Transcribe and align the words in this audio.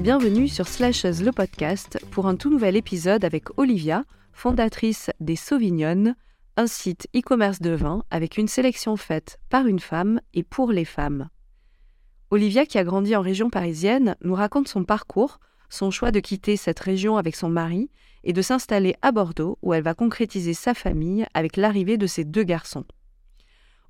bienvenue 0.00 0.48
sur 0.48 0.66
Slashes 0.66 1.20
le 1.22 1.30
podcast 1.30 1.98
pour 2.10 2.26
un 2.26 2.34
tout 2.34 2.48
nouvel 2.48 2.74
épisode 2.74 3.22
avec 3.22 3.58
Olivia, 3.58 4.04
fondatrice 4.32 5.10
des 5.20 5.36
Sauvignonnes, 5.36 6.16
un 6.56 6.66
site 6.66 7.06
e-commerce 7.14 7.60
de 7.60 7.72
vin 7.72 8.02
avec 8.10 8.38
une 8.38 8.48
sélection 8.48 8.96
faite 8.96 9.38
par 9.50 9.66
une 9.66 9.78
femme 9.78 10.22
et 10.32 10.42
pour 10.42 10.72
les 10.72 10.86
femmes. 10.86 11.28
Olivia, 12.30 12.64
qui 12.64 12.78
a 12.78 12.84
grandi 12.84 13.14
en 13.14 13.20
région 13.20 13.50
parisienne, 13.50 14.16
nous 14.22 14.34
raconte 14.34 14.68
son 14.68 14.84
parcours, 14.84 15.38
son 15.68 15.90
choix 15.90 16.12
de 16.12 16.20
quitter 16.20 16.56
cette 16.56 16.80
région 16.80 17.18
avec 17.18 17.36
son 17.36 17.50
mari 17.50 17.90
et 18.24 18.32
de 18.32 18.40
s'installer 18.40 18.94
à 19.02 19.12
Bordeaux 19.12 19.58
où 19.60 19.74
elle 19.74 19.82
va 19.82 19.92
concrétiser 19.92 20.54
sa 20.54 20.72
famille 20.72 21.26
avec 21.34 21.58
l'arrivée 21.58 21.98
de 21.98 22.06
ses 22.06 22.24
deux 22.24 22.44
garçons. 22.44 22.86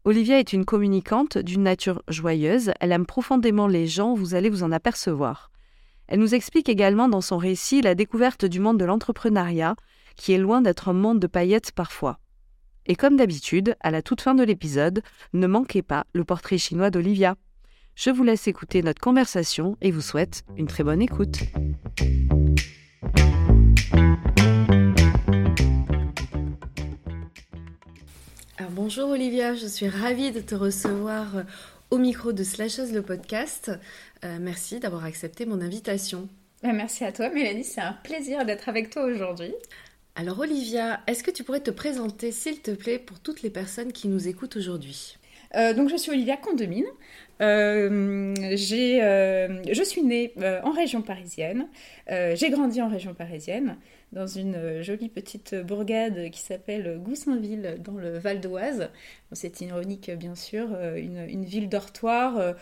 Olivia 0.04 0.40
est 0.40 0.52
une 0.52 0.64
communicante 0.64 1.38
d'une 1.38 1.62
nature 1.62 2.02
joyeuse, 2.08 2.72
elle 2.80 2.90
aime 2.90 3.06
profondément 3.06 3.68
les 3.68 3.86
gens, 3.86 4.14
vous 4.14 4.34
allez 4.34 4.50
vous 4.50 4.64
en 4.64 4.72
apercevoir. 4.72 5.50
Elle 6.10 6.18
nous 6.18 6.34
explique 6.34 6.68
également 6.68 7.08
dans 7.08 7.20
son 7.20 7.38
récit 7.38 7.82
la 7.82 7.94
découverte 7.94 8.44
du 8.44 8.58
monde 8.58 8.80
de 8.80 8.84
l'entrepreneuriat, 8.84 9.76
qui 10.16 10.32
est 10.32 10.38
loin 10.38 10.60
d'être 10.60 10.88
un 10.88 10.92
monde 10.92 11.20
de 11.20 11.28
paillettes 11.28 11.70
parfois. 11.70 12.18
Et 12.86 12.96
comme 12.96 13.16
d'habitude, 13.16 13.76
à 13.78 13.92
la 13.92 14.02
toute 14.02 14.20
fin 14.20 14.34
de 14.34 14.42
l'épisode, 14.42 15.02
ne 15.34 15.46
manquez 15.46 15.82
pas 15.82 16.04
le 16.12 16.24
portrait 16.24 16.58
chinois 16.58 16.90
d'Olivia. 16.90 17.36
Je 17.94 18.10
vous 18.10 18.24
laisse 18.24 18.48
écouter 18.48 18.82
notre 18.82 19.00
conversation 19.00 19.76
et 19.80 19.92
vous 19.92 20.00
souhaite 20.00 20.42
une 20.56 20.66
très 20.66 20.82
bonne 20.82 21.00
écoute. 21.00 21.38
bonjour 28.74 29.10
Olivia, 29.10 29.54
je 29.54 29.66
suis 29.66 29.88
ravie 29.88 30.32
de 30.32 30.40
te 30.40 30.54
recevoir 30.54 31.26
au 31.90 31.98
micro 31.98 32.32
de 32.32 32.44
Slashes 32.44 32.92
le 32.92 33.02
podcast. 33.02 33.70
Euh, 34.24 34.38
merci 34.40 34.80
d'avoir 34.80 35.04
accepté 35.04 35.44
mon 35.46 35.60
invitation. 35.60 36.28
Bah, 36.62 36.72
merci 36.72 37.04
à 37.04 37.12
toi 37.12 37.30
Mélanie, 37.30 37.64
c'est 37.64 37.80
un 37.80 37.92
plaisir 38.04 38.44
d'être 38.44 38.68
avec 38.68 38.90
toi 38.90 39.04
aujourd'hui. 39.04 39.52
Alors 40.14 40.38
Olivia, 40.40 41.00
est-ce 41.06 41.22
que 41.22 41.30
tu 41.30 41.44
pourrais 41.44 41.60
te 41.60 41.70
présenter 41.70 42.32
s'il 42.32 42.60
te 42.60 42.70
plaît 42.70 42.98
pour 42.98 43.20
toutes 43.20 43.42
les 43.42 43.50
personnes 43.50 43.92
qui 43.92 44.08
nous 44.08 44.28
écoutent 44.28 44.56
aujourd'hui? 44.56 45.16
Euh, 45.56 45.74
donc 45.74 45.88
je 45.88 45.96
suis 45.96 46.12
Olivia 46.12 46.36
Condomine. 46.36 46.86
j'ai, 47.40 49.00
je 49.00 49.82
suis 49.84 50.02
née 50.02 50.34
en 50.62 50.70
région 50.70 51.02
parisienne. 51.02 51.66
j'ai 52.08 52.50
grandi 52.50 52.82
en 52.82 52.88
région 52.88 53.14
parisienne 53.14 53.76
dans 54.12 54.26
une 54.26 54.56
euh, 54.56 54.82
jolie 54.82 55.08
petite 55.08 55.54
bourgade 55.54 56.30
qui 56.30 56.40
s'appelle 56.40 56.98
Goussainville 57.02 57.78
dans 57.84 57.94
le 57.94 58.18
Val 58.18 58.40
d'Oise. 58.40 58.90
c'est 59.32 59.60
ironique 59.60 60.10
bien 60.10 60.34
sûr, 60.34 60.68
euh, 60.72 60.96
une, 60.96 61.44
ville 61.44 61.68
dortoir. 61.68 62.54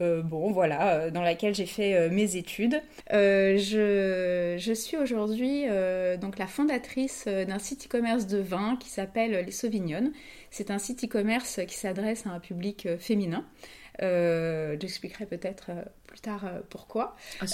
Euh, 0.00 0.22
bon, 0.22 0.50
voilà, 0.50 1.10
dans 1.10 1.22
laquelle 1.22 1.54
j'ai 1.54 1.66
fait 1.66 2.10
mes 2.10 2.34
études. 2.34 2.82
je, 3.10 4.56
je, 4.58 4.72
suis 4.72 4.96
aujourd'hui 4.96 5.66
donc 6.20 6.36
la 6.36 6.48
fondatrice 6.48 7.26
d'un 7.28 7.60
site 7.60 7.86
e-commerce 7.86 8.26
de 8.26 8.38
vin 8.38 8.76
qui 8.80 8.88
s'appelle 8.88 9.44
Les 9.46 9.52
Sauvignonnes. 9.52 10.10
C'est 10.50 10.72
un 10.72 10.78
site 10.78 11.04
e-commerce 11.04 11.60
qui 11.68 11.76
s'adresse 11.76 12.26
à 12.26 12.30
un 12.30 12.40
public 12.40 12.88
féminin. 12.98 13.44
Euh, 14.02 14.76
j'expliquerai 14.80 15.26
peut-être 15.26 15.70
euh, 15.70 15.82
plus 16.06 16.20
tard 16.20 16.44
euh, 16.44 16.60
pourquoi. 16.68 17.16
Ah, 17.40 17.46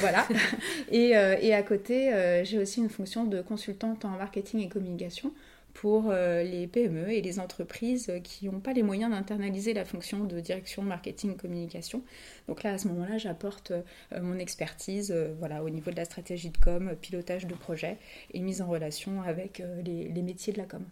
voilà. 0.00 0.26
et, 0.90 1.10
et, 1.10 1.54
à 1.54 1.62
côté, 1.62 2.42
j'ai 2.44 2.58
aussi 2.58 2.80
une 2.80 2.90
fonction 2.90 3.24
de 3.24 3.42
consultante 3.42 4.04
en 4.04 4.10
marketing 4.10 4.60
et 4.60 4.68
communication 4.68 5.32
pour 5.74 6.12
les 6.12 6.66
PME 6.66 7.10
et 7.10 7.22
les 7.22 7.40
entreprises 7.40 8.12
qui 8.22 8.44
n'ont 8.44 8.60
pas 8.60 8.74
les 8.74 8.82
moyens 8.82 9.10
d'internaliser 9.10 9.72
la 9.72 9.86
fonction 9.86 10.24
de 10.24 10.38
direction 10.38 10.82
marketing 10.82 11.34
communication. 11.34 12.02
Donc 12.46 12.62
là, 12.62 12.72
à 12.72 12.78
ce 12.78 12.88
moment-là, 12.88 13.16
j'apporte 13.16 13.72
mon 14.20 14.38
expertise 14.38 15.14
voilà, 15.38 15.64
au 15.64 15.70
niveau 15.70 15.90
de 15.90 15.96
la 15.96 16.04
stratégie 16.04 16.50
de 16.50 16.58
com, 16.58 16.94
pilotage 17.00 17.46
de 17.46 17.54
projet 17.54 17.96
et 18.34 18.40
mise 18.40 18.60
en 18.60 18.66
relation 18.66 19.22
avec 19.22 19.62
les, 19.82 20.08
les 20.08 20.22
métiers 20.22 20.52
de 20.52 20.58
la 20.58 20.66
com. 20.66 20.84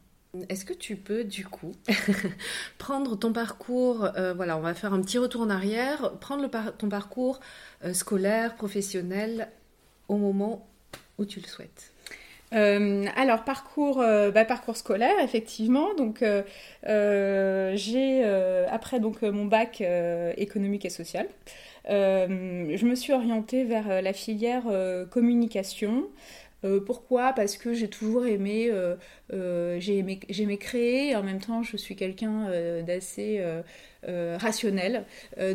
Est-ce 0.48 0.64
que 0.64 0.72
tu 0.72 0.94
peux 0.94 1.24
du 1.24 1.44
coup 1.44 1.72
prendre 2.78 3.16
ton 3.16 3.32
parcours, 3.32 4.08
euh, 4.16 4.32
voilà, 4.32 4.56
on 4.56 4.60
va 4.60 4.74
faire 4.74 4.94
un 4.94 5.00
petit 5.00 5.18
retour 5.18 5.41
en 5.41 5.50
arrière, 5.50 6.12
prendre 6.20 6.48
ton 6.78 6.88
parcours 6.88 7.41
euh, 7.84 7.92
scolaire, 7.94 8.54
professionnel 8.54 9.48
au 10.08 10.16
moment 10.16 10.68
où 11.18 11.24
tu 11.24 11.41
le 11.41 11.46
souhaites? 11.46 11.92
Euh, 12.52 13.06
alors 13.16 13.44
parcours, 13.44 13.98
bah, 13.98 14.44
parcours 14.44 14.76
scolaire 14.76 15.14
effectivement. 15.22 15.94
Donc 15.94 16.24
j'ai 16.84 18.24
après 18.68 19.00
donc 19.00 19.22
mon 19.22 19.47
bac 19.47 19.82
économique 20.36 20.84
et 20.84 20.91
social. 20.91 21.26
je 21.88 22.84
me 22.86 22.94
suis 22.94 23.12
orientée 23.12 23.64
vers 23.64 24.02
la 24.02 24.12
filière 24.12 24.64
communication. 25.10 26.08
Pourquoi? 26.87 27.32
Parce 27.32 27.56
que 27.56 27.75
j'ai 27.75 27.88
toujours 27.88 28.26
aimé 28.26 28.71
euh, 29.32 29.76
j'ai 29.81 29.98
aimé, 29.98 30.59
créer 30.59 31.10
et 31.10 31.16
en 31.16 31.22
même 31.22 31.41
temps 31.41 31.62
je 31.62 31.76
suis 31.76 31.97
quelqu'un 31.97 32.48
euh, 32.48 32.82
d'assez 32.82 33.41
euh, 34.09 34.37
rationnel. 34.41 35.05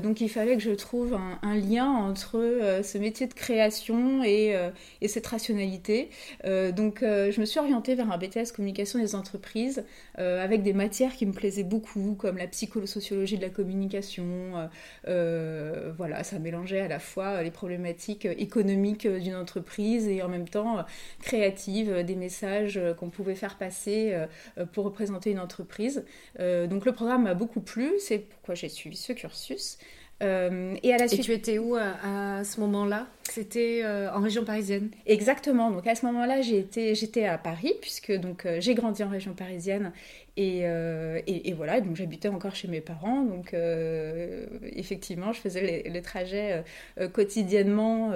donc 0.01 0.21
il 0.21 0.29
fallait 0.29 0.55
que 0.55 0.61
je 0.61 0.71
trouve 0.71 1.13
un, 1.13 1.55
lien 1.55 1.87
entre 1.87 2.81
ce 2.83 2.97
métier 2.97 3.27
de 3.27 3.33
création 3.33 4.23
et, 4.23 4.55
et 5.01 5.07
cette 5.07 5.25
rationalité. 5.27 6.09
donc 6.43 6.99
je 7.01 7.39
me 7.39 7.45
suis 7.45 7.59
orientée 7.59 7.95
vers 7.95 8.11
un 8.11 8.17
BTS 8.17 8.51
communication 8.53 8.99
des 8.99 9.15
entreprises 9.15 9.83
avec 10.15 10.63
des 10.63 10.73
matières 10.73 11.13
qui 11.15 11.25
me 11.25 11.31
plaisaient 11.31 11.63
beaucoup 11.63 12.15
comme 12.19 12.37
la 12.37 12.47
psychosociologie 12.47 13.37
de 13.37 13.41
la 13.41 13.49
communication. 13.49 14.69
voilà, 15.05 16.23
ça 16.23 16.39
mélangeait 16.39 16.81
à 16.81 16.87
la 16.87 16.99
fois 16.99 17.41
les 17.41 17.51
problématiques 17.51 18.25
économiques 18.25 19.07
d'une 19.07 19.35
entreprise 19.35 20.07
et 20.07 20.21
en 20.21 20.29
même 20.29 20.47
temps 20.47 20.85
créatives, 21.21 22.03
des 22.03 22.15
messages 22.15 22.79
qu'on 22.97 23.09
pouvait 23.09 23.35
faire 23.35 23.55
passer 23.57 24.13
euh, 24.13 24.25
euh, 24.57 24.65
pour 24.65 24.85
représenter 24.85 25.31
une 25.31 25.39
entreprise. 25.39 26.03
Euh, 26.39 26.67
donc 26.67 26.85
le 26.85 26.91
programme 26.91 27.23
m'a 27.23 27.33
beaucoup 27.33 27.61
plu, 27.61 27.91
c'est 27.99 28.25
pourquoi 28.45 28.55
j'ai 28.55 28.69
suivi 28.69 28.95
ce 28.95 29.11
cursus. 29.11 29.79
et 30.21 30.25
à 30.25 30.97
la 30.97 31.07
suite. 31.07 31.21
Et 31.21 31.23
tu 31.23 31.31
étais 31.33 31.57
où 31.57 31.75
à, 31.75 32.43
ce 32.43 32.59
moment-là? 32.59 33.07
C'était 33.23 33.83
en 34.13 34.21
région 34.21 34.45
parisienne? 34.45 34.91
Exactement. 35.07 35.71
Donc 35.71 35.87
à 35.87 35.95
ce 35.95 36.05
moment-là, 36.05 36.41
j'étais 36.41 37.25
à 37.25 37.39
Paris 37.39 37.73
puisque 37.81 38.11
donc 38.11 38.47
j'ai 38.59 38.75
grandi 38.75 39.03
en 39.03 39.09
région 39.09 39.33
parisienne 39.33 39.91
euh, 40.37 41.21
et, 41.27 41.49
et, 41.49 41.53
voilà, 41.53 41.79
donc 41.79 41.95
j'habitais 41.95 42.27
encore 42.27 42.55
chez 42.55 42.67
mes 42.67 42.81
parents, 42.81 43.23
donc 43.23 43.53
euh, 43.53 44.45
effectivement, 44.63 45.31
je 45.31 45.39
faisais 45.39 45.83
les, 45.85 46.01
trajets 46.01 46.63
euh, 46.99 47.07
quotidiennement 47.07 48.11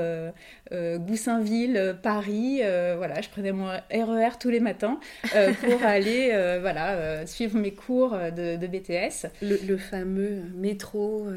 Goussainville, 0.72 1.98
Paris, 2.04 2.62
voilà, 2.98 3.22
je 3.22 3.30
prenais 3.30 3.52
mon 3.52 3.68
RER 3.68 3.80
e 3.92 4.38
tous 4.40 4.50
les 4.50 4.60
matins 4.60 5.00
pour 5.62 5.84
aller, 5.84 6.58
voilà, 6.60 7.26
suivre 7.26 7.58
mes 7.58 7.72
cours 7.72 8.12
de, 8.12 8.68
BTS. 8.68 9.28
Le, 9.42 9.78
fameux 9.78 10.44
métro, 10.56 11.28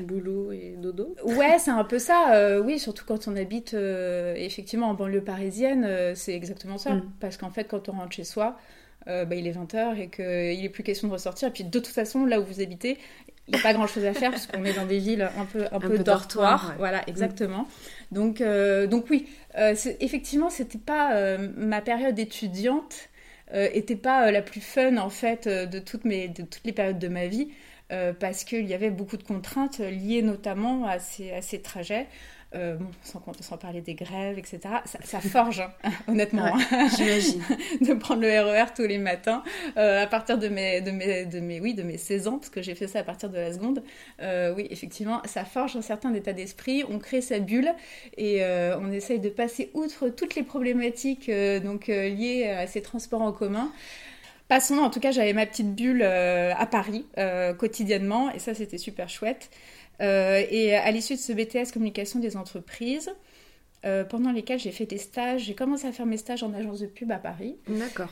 boulot 0.00 0.52
et 0.52 0.74
dodo. 0.76 1.14
Ouais, 1.24 1.58
c'est 1.58 1.70
un 1.70 1.84
peu 1.84 1.98
ça. 1.98 2.60
oui, 2.64 2.78
surtout 2.78 3.04
quand 3.06 3.28
on 3.28 3.36
habite 3.36 3.74
effectivement 3.74 4.88
en 4.88 4.94
banlieue 4.94 5.22
parisienne, 5.22 6.14
c'est 6.14 6.34
exactement 6.34 6.78
ça, 6.78 6.94
mm. 6.94 7.12
parce 7.20 7.36
qu'en 7.36 7.50
fait, 7.50 7.64
quand 7.64 7.88
on 7.88 7.92
rentre 7.92 8.12
chez 8.12 8.24
soi 8.24 8.58
euh, 9.08 9.24
bah, 9.24 9.34
il 9.34 9.46
est 9.46 9.52
20h 9.52 9.98
et 9.98 10.08
qu'il 10.08 10.62
n'est 10.62 10.68
plus 10.68 10.82
question 10.82 11.08
de 11.08 11.12
ressortir. 11.12 11.48
Et 11.48 11.50
puis 11.50 11.64
de 11.64 11.70
toute 11.70 11.86
façon, 11.88 12.24
là 12.24 12.40
où 12.40 12.44
vous 12.44 12.60
habitez, 12.60 12.98
il 13.48 13.54
n'y 13.54 13.60
a 13.60 13.62
pas 13.62 13.72
grand 13.72 13.86
chose 13.86 14.04
à 14.04 14.14
faire 14.14 14.30
parce 14.30 14.46
qu'on 14.46 14.64
est 14.64 14.74
dans 14.74 14.86
des 14.86 14.98
villes 14.98 15.28
un 15.36 15.44
peu, 15.44 15.64
un, 15.72 15.80
peu, 15.80 15.98
dortoirs. 15.98 16.74
Voilà, 16.78 17.02
exactement. 17.08 17.66
Donc, 18.12 18.40
euh, 18.40 18.86
donc 18.86 19.06
oui, 19.10 19.26
euh, 19.58 19.74
effectivement, 20.00 20.50
c'était 20.50 20.78
pas 20.78 21.36
ma 21.56 21.80
période 21.80 22.18
étudiante, 22.18 23.08
était 23.52 23.96
pas 23.96 24.30
la 24.30 24.40
plus 24.40 24.62
fun 24.62 24.96
en 24.96 25.10
fait 25.10 25.46
de 25.46 25.78
toutes, 25.78 26.06
mes, 26.06 26.28
de 26.28 26.42
toutes 26.42 26.64
les 26.64 26.72
périodes 26.72 26.98
de 26.98 27.08
ma 27.08 27.26
vie. 27.26 27.48
parce 28.20 28.44
qu'il 28.44 28.66
y 28.66 28.72
avait 28.72 28.90
beaucoup 28.90 29.18
de 29.18 29.22
contraintes 29.24 29.80
liées 29.80 30.22
notamment 30.22 30.86
à 30.86 30.98
ces, 30.98 31.32
à 31.32 31.42
ces 31.42 31.60
trajets. 31.60 32.06
Euh, 32.54 32.76
bon, 32.76 32.86
sans, 33.02 33.22
sans, 33.40 33.56
parler 33.56 33.80
des 33.80 33.94
grèves, 33.94 34.38
etc. 34.38 34.60
Ça, 34.84 35.20
forge, 35.20 35.60
hein, 35.60 35.90
honnêtement. 36.08 36.44
Hein. 36.44 36.88
J'imagine. 36.96 37.42
de 37.80 37.94
prendre 37.94 38.20
le 38.20 38.28
RER 38.28 38.64
e 38.64 38.74
tous 38.76 38.82
les 38.82 38.98
matins 38.98 39.42
euh, 39.78 40.02
à 40.02 40.06
partir 40.06 40.36
de 40.36 40.48
mes, 40.48 40.82
de, 40.82 40.90
mes, 40.90 41.24
de, 41.24 41.40
mes, 41.40 41.60
oui, 41.60 41.72
de 41.72 41.82
mes 41.82 41.96
16 41.96 42.28
ans, 42.28 42.38
parce 42.38 42.50
que 42.50 42.60
j'ai 42.60 42.74
fait 42.74 42.88
ça 42.88 42.98
à 42.98 43.02
partir 43.04 43.30
de 43.30 43.38
la 43.38 43.52
seconde. 43.54 43.82
Euh, 44.20 44.52
oui, 44.54 44.66
effectivement, 44.70 45.22
ça 45.24 45.44
forge 45.46 45.76
un 45.76 45.82
certain 45.82 46.12
état 46.12 46.34
d'esprit. 46.34 46.84
On 46.90 46.98
crée 46.98 47.22
sa 47.22 47.38
bulle 47.38 47.72
et 48.18 48.42
on 48.44 48.92
essaye 48.92 49.18
de 49.18 49.30
passer 49.30 49.70
outre 49.72 50.08
toutes 50.08 50.34
les 50.34 50.42
problématiques 50.42 51.30
donc, 51.62 51.86
liées 51.86 52.48
à 52.48 52.66
ces 52.66 52.82
transports 52.82 53.22
en 53.22 53.32
commun. 53.32 53.72
Passons, 54.48 54.78
en 54.78 54.90
tout 54.90 55.00
cas, 55.00 55.12
j'avais 55.12 55.32
ma 55.32 55.46
petite 55.46 55.74
bulle 55.74 56.02
à 56.02 56.66
Paris 56.66 57.06
quotidiennement 57.58 58.30
et 58.30 58.38
ça, 58.38 58.54
c'était 58.54 58.78
super 58.78 59.08
chouette. 59.08 59.50
Euh, 60.02 60.44
et 60.50 60.74
à 60.74 60.90
l'issue 60.90 61.14
de 61.14 61.20
ce 61.20 61.32
BTS 61.32 61.72
communication 61.72 62.18
des 62.18 62.36
entreprises, 62.36 63.10
euh, 63.84 64.04
pendant 64.04 64.32
lesquels 64.32 64.58
j'ai 64.58 64.70
fait 64.70 64.86
des 64.86 64.98
stages, 64.98 65.44
j'ai 65.44 65.54
commencé 65.54 65.86
à 65.86 65.92
faire 65.92 66.06
mes 66.06 66.16
stages 66.16 66.42
en 66.42 66.52
agence 66.54 66.80
de 66.80 66.86
pub 66.86 67.10
à 67.12 67.18
Paris. 67.18 67.56
D'accord. 67.68 68.10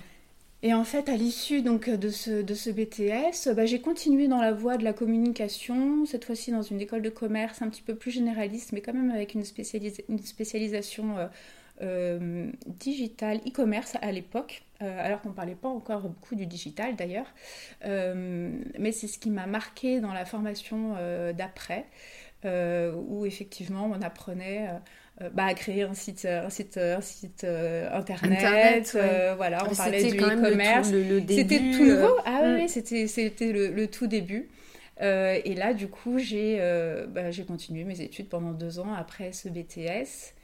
Et 0.63 0.75
en 0.75 0.85
fait, 0.85 1.09
à 1.09 1.17
l'issue 1.17 1.63
donc 1.63 1.89
de 1.89 2.11
ce, 2.11 2.43
de 2.43 2.55
ce 2.55 2.69
BTS, 2.69 3.55
bah, 3.55 3.65
j'ai 3.65 3.81
continué 3.81 4.29
dans 4.29 4.41
la 4.41 4.53
voie 4.53 4.77
de 4.77 4.85
la 4.85 4.93
communication, 4.93 6.05
cette 6.05 6.27
fois-ci 6.27 6.51
dans 6.51 6.63
une 6.63 6.81
école 6.81 7.01
de 7.01 7.09
commerce 7.09 7.63
un 7.63 7.71
petit 7.71 7.81
peu 7.83 7.95
plus 7.95 8.11
généraliste, 8.11 8.73
mais 8.73 8.83
quand 8.83 8.93
même 8.93 9.11
avec 9.11 9.35
une, 9.35 9.43
une 10.09 10.19
spécialisation 10.19 11.17
euh, 11.17 11.27
euh, 11.81 12.51
digitale, 12.67 13.39
e-commerce 13.47 13.97
à 14.03 14.13
l'époque, 14.13 14.63
euh, 14.83 15.07
alors 15.07 15.21
qu'on 15.21 15.31
ne 15.31 15.35
parlait 15.35 15.55
pas 15.55 15.69
encore 15.69 16.03
beaucoup 16.03 16.35
du 16.35 16.47
digital 16.47 16.97
d'ailleurs. 16.97 17.33
mais 17.85 18.93
c'est 18.93 19.09
ce 19.09 19.19
qui 19.19 19.31
m'a 19.31 19.47
marqué 19.47 20.01
dans 20.01 20.13
la 20.13 20.25
formation 20.25 20.95
d'après, 21.33 21.87
où 22.45 23.27
effectivement 23.27 23.87
on 23.87 24.03
apprenait 24.03 24.69
euh, 25.23 25.29
bah, 25.29 25.45
à 25.45 25.55
créer 25.55 25.83
un 25.83 25.93
site, 25.93 26.25
un 26.25 26.49
site, 26.49 26.79
un 26.79 27.01
site 27.01 27.45
euh, 27.45 27.91
internet. 27.93 28.93
Euh, 28.95 29.35
voilà, 29.37 29.67
on 29.71 29.75
parlait 29.75 30.03
du 30.03 30.17
e-commerce. 30.17 30.89
C'était 31.29 31.59
tout 31.59 31.85
nouveau. 31.85 32.17
Ah 32.25 32.43
oui, 32.45 32.65
mm. 32.65 32.69
c'était, 32.69 33.07
c'était 33.07 33.53
le, 33.53 33.87
tout 33.87 34.07
début. 34.07 34.49
et 35.01 35.55
là, 35.55 35.75
du 35.75 35.89
coup, 35.89 36.19
j'ai, 36.19 36.59
bah, 37.09 37.31
j'ai 37.31 37.45
continué 37.45 37.85
mes 37.85 38.01
études 38.01 38.29
pendant 38.29 38.53
deux 38.53 38.79
ans 38.79 38.95
après 38.95 39.33
ce 39.33 39.49
BTS. 39.49 40.35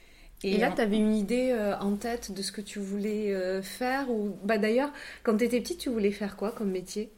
Et, 0.42 0.58
là, 0.58 0.70
tu 0.70 0.80
avais 0.80 0.98
une 0.98 1.14
idée 1.14 1.56
en 1.80 1.96
tête 1.96 2.32
de 2.32 2.42
ce 2.42 2.52
que 2.52 2.60
tu 2.60 2.78
voulais 2.78 3.62
faire 3.62 4.10
ou... 4.10 4.36
bah, 4.44 4.58
D'ailleurs, 4.58 4.92
quand 5.22 5.36
tu 5.36 5.44
étais 5.44 5.60
petite, 5.60 5.78
tu 5.78 5.88
voulais 5.88 6.12
faire 6.12 6.36
quoi 6.36 6.52
comme 6.52 6.70
métier? 6.70 7.10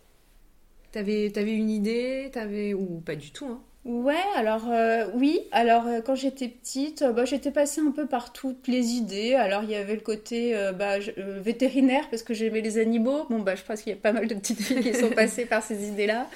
Tu 0.92 0.98
avais, 0.98 1.36
avais, 1.36 1.52
une 1.52 1.70
idée? 1.70 2.30
Avais... 2.34 2.74
Ou 2.74 3.00
pas 3.00 3.16
du 3.16 3.30
tout 3.32 3.46
hein 3.46 3.62
Ouais, 3.84 4.20
alors 4.34 4.64
euh, 4.70 5.06
oui, 5.14 5.40
alors 5.50 5.86
euh, 5.86 6.00
quand 6.02 6.14
j'étais 6.14 6.48
petite, 6.48 7.00
euh, 7.00 7.12
bah, 7.12 7.24
j'étais 7.24 7.52
passée 7.52 7.80
un 7.80 7.90
peu 7.92 8.06
par 8.06 8.32
toutes 8.34 8.66
les 8.68 8.94
idées. 8.94 9.34
Alors 9.34 9.62
il 9.62 9.70
y 9.70 9.76
avait 9.76 9.94
le 9.94 10.00
côté 10.00 10.54
bah, 10.76 10.98
vétérinaire 11.16 12.10
parce 12.10 12.22
que 12.22 12.34
j'aimais 12.34 12.60
les 12.60 12.78
animaux. 12.78 13.24
Bon 13.30 13.38
bah 13.38 13.54
je 13.54 13.62
pense 13.62 13.80
qu'il 13.82 13.92
y 13.92 13.96
a 13.96 13.98
pas 13.98 14.12
mal 14.12 14.26
de 14.26 14.34
petites 14.34 14.60
filles 14.60 14.80
qui 14.82 14.94
sont 14.94 15.10
passées 15.14 15.46
par 15.46 15.62
ces 15.62 15.88
idées-là. 15.88 16.26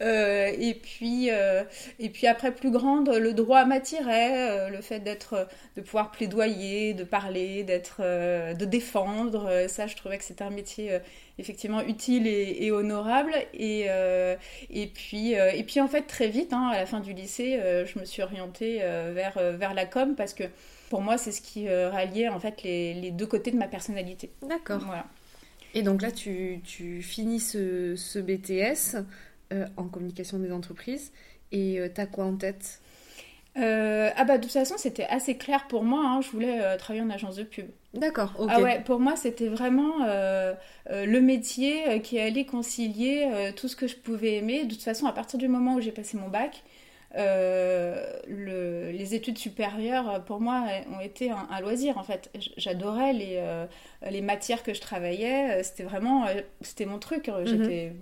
et 0.00 0.74
puis 0.82 1.28
et 1.28 2.08
puis 2.10 2.26
après 2.26 2.52
plus 2.52 2.70
grande, 2.70 3.08
le 3.08 3.32
droit 3.32 3.64
m'attirait, 3.64 4.70
le 4.70 4.80
fait 4.82 5.00
d'être, 5.00 5.48
de 5.76 5.80
pouvoir 5.80 6.10
plaidoyer, 6.10 6.94
de 6.94 7.04
parler, 7.04 7.62
d'être, 7.62 8.02
de 8.02 8.64
défendre. 8.64 9.66
ça, 9.68 9.86
je 9.86 9.96
trouvais 9.96 10.18
que 10.18 10.24
c'était 10.24 10.44
un 10.44 10.50
métier 10.50 10.98
effectivement 11.38 11.80
utile 11.82 12.26
et, 12.26 12.70
honorable. 12.70 13.32
Et, 13.54 13.86
euh, 13.88 14.36
et, 14.70 14.86
puis, 14.88 15.38
euh, 15.38 15.52
et 15.52 15.62
puis 15.62 15.80
en 15.80 15.88
fait, 15.88 16.02
très 16.02 16.28
vite, 16.28 16.52
hein, 16.52 16.70
à 16.72 16.78
la 16.78 16.86
fin 16.86 17.00
du 17.00 17.12
lycée, 17.12 17.58
euh, 17.60 17.86
je 17.86 17.98
me 17.98 18.04
suis 18.04 18.22
orientée 18.22 18.78
vers, 18.78 19.38
vers 19.56 19.74
la 19.74 19.86
com 19.86 20.14
parce 20.16 20.34
que 20.34 20.44
pour 20.90 21.00
moi, 21.00 21.18
c'est 21.18 21.32
ce 21.32 21.40
qui 21.40 21.68
ralliait 21.68 22.28
en 22.28 22.40
fait 22.40 22.62
les, 22.62 22.94
les, 22.94 23.10
deux 23.10 23.26
côtés 23.26 23.50
de 23.50 23.56
ma 23.56 23.68
personnalité. 23.68 24.30
D'accord. 24.42 24.80
Voilà. 24.84 25.06
Et 25.74 25.82
donc 25.82 26.02
là, 26.02 26.10
tu, 26.10 26.60
tu 26.64 27.02
finis 27.02 27.40
ce, 27.40 27.94
ce 27.96 28.18
BTS 28.18 28.96
en 29.76 29.84
communication 29.84 30.38
des 30.38 30.52
entreprises 30.52 31.12
et 31.52 31.80
tu 31.94 32.00
as 32.00 32.06
quoi 32.06 32.24
en 32.24 32.36
tête? 32.36 32.80
Ah 33.56 34.24
bah 34.24 34.38
de 34.38 34.42
toute 34.42 34.52
façon 34.52 34.76
c'était 34.78 35.06
assez 35.06 35.36
clair 35.36 35.66
pour 35.66 35.82
moi, 35.82 36.04
hein. 36.06 36.20
je 36.20 36.30
voulais 36.30 36.76
travailler 36.78 37.04
en 37.04 37.10
agence 37.10 37.36
de 37.36 37.42
pub. 37.42 37.66
D'accord, 37.98 38.32
ok. 38.38 38.50
Ah 38.52 38.60
ouais, 38.60 38.80
pour 38.84 39.00
moi 39.00 39.16
c'était 39.16 39.48
vraiment 39.48 40.04
euh, 40.06 40.54
le 40.88 41.20
métier 41.20 42.00
qui 42.02 42.18
allait 42.18 42.46
concilier 42.46 43.52
tout 43.56 43.68
ce 43.68 43.76
que 43.76 43.86
je 43.86 43.96
pouvais 43.96 44.36
aimer. 44.36 44.64
De 44.64 44.74
toute 44.74 44.82
façon 44.82 45.06
à 45.06 45.12
partir 45.12 45.38
du 45.38 45.48
moment 45.48 45.74
où 45.74 45.80
j'ai 45.80 45.92
passé 45.92 46.16
mon 46.16 46.28
bac, 46.28 46.62
le, 47.14 48.90
les 48.90 49.14
études 49.14 49.38
supérieures 49.38 50.24
pour 50.24 50.40
moi 50.40 50.64
ont 50.94 51.00
été 51.00 51.30
un, 51.30 51.60
loisir 51.60 51.98
en 51.98 52.04
fait. 52.04 52.30
J'adorais 52.56 53.12
les, 53.12 53.42
les 54.10 54.20
matières 54.20 54.62
que 54.62 54.74
je 54.74 54.80
travaillais, 54.80 55.62
c'était 55.62 55.84
vraiment, 55.84 56.26
c'était 56.60 56.86
mon 56.86 56.98
truc. 56.98 57.28
Mhm. 57.28 57.92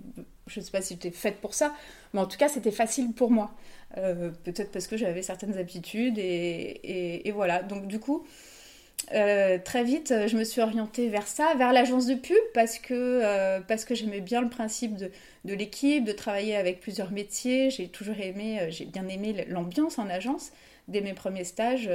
Je 0.47 0.61
sais 0.61 0.71
pas 0.71 0.81
si 0.81 0.93
j'étais 0.93 1.11
faite 1.11 1.41
pour 1.41 1.53
ça, 1.53 1.75
mais 2.13 2.21
en 2.21 2.25
tout 2.25 2.37
cas 2.37 2.47
c'était 2.47 2.71
facile 2.71 3.11
pour 3.13 3.31
moi. 3.31 3.51
Euh, 3.97 4.31
peut-être 4.43 4.71
parce 4.71 4.87
que 4.87 4.97
j'avais 4.97 5.21
certaines 5.21 5.57
habitudes 5.57 6.17
et, 6.17 7.31
voilà. 7.33 7.63
Donc 7.63 7.87
du 7.87 7.99
coup, 7.99 8.25
euh, 9.13 9.57
très 9.63 9.83
vite, 9.83 10.13
je 10.27 10.37
me 10.37 10.43
suis 10.43 10.61
orientée 10.61 11.09
vers 11.09 11.27
ça, 11.27 11.53
vers 11.55 11.73
l'agence 11.73 12.05
de 12.05 12.15
pub, 12.15 12.37
parce 12.53 12.79
que, 12.79 12.93
euh, 12.93 13.59
que 13.61 13.95
j'aimais 13.95 14.21
bien 14.21 14.41
le 14.41 14.49
principe 14.49 14.95
de, 14.95 15.11
de 15.45 15.53
l'équipe, 15.53 16.03
de 16.03 16.11
travailler 16.11 16.55
avec 16.55 16.79
plusieurs 16.79 17.11
métiers. 17.11 17.69
J'ai 17.69 17.87
toujours 17.87 18.19
aimé, 18.19 18.67
j'ai 18.69 18.85
bien 18.85 19.07
aimé 19.07 19.45
l'ambiance 19.47 19.99
en 19.99 20.09
agence. 20.09 20.51
Dès 20.87 21.01
mes 21.01 21.13
premiers 21.13 21.43
stages, 21.43 21.89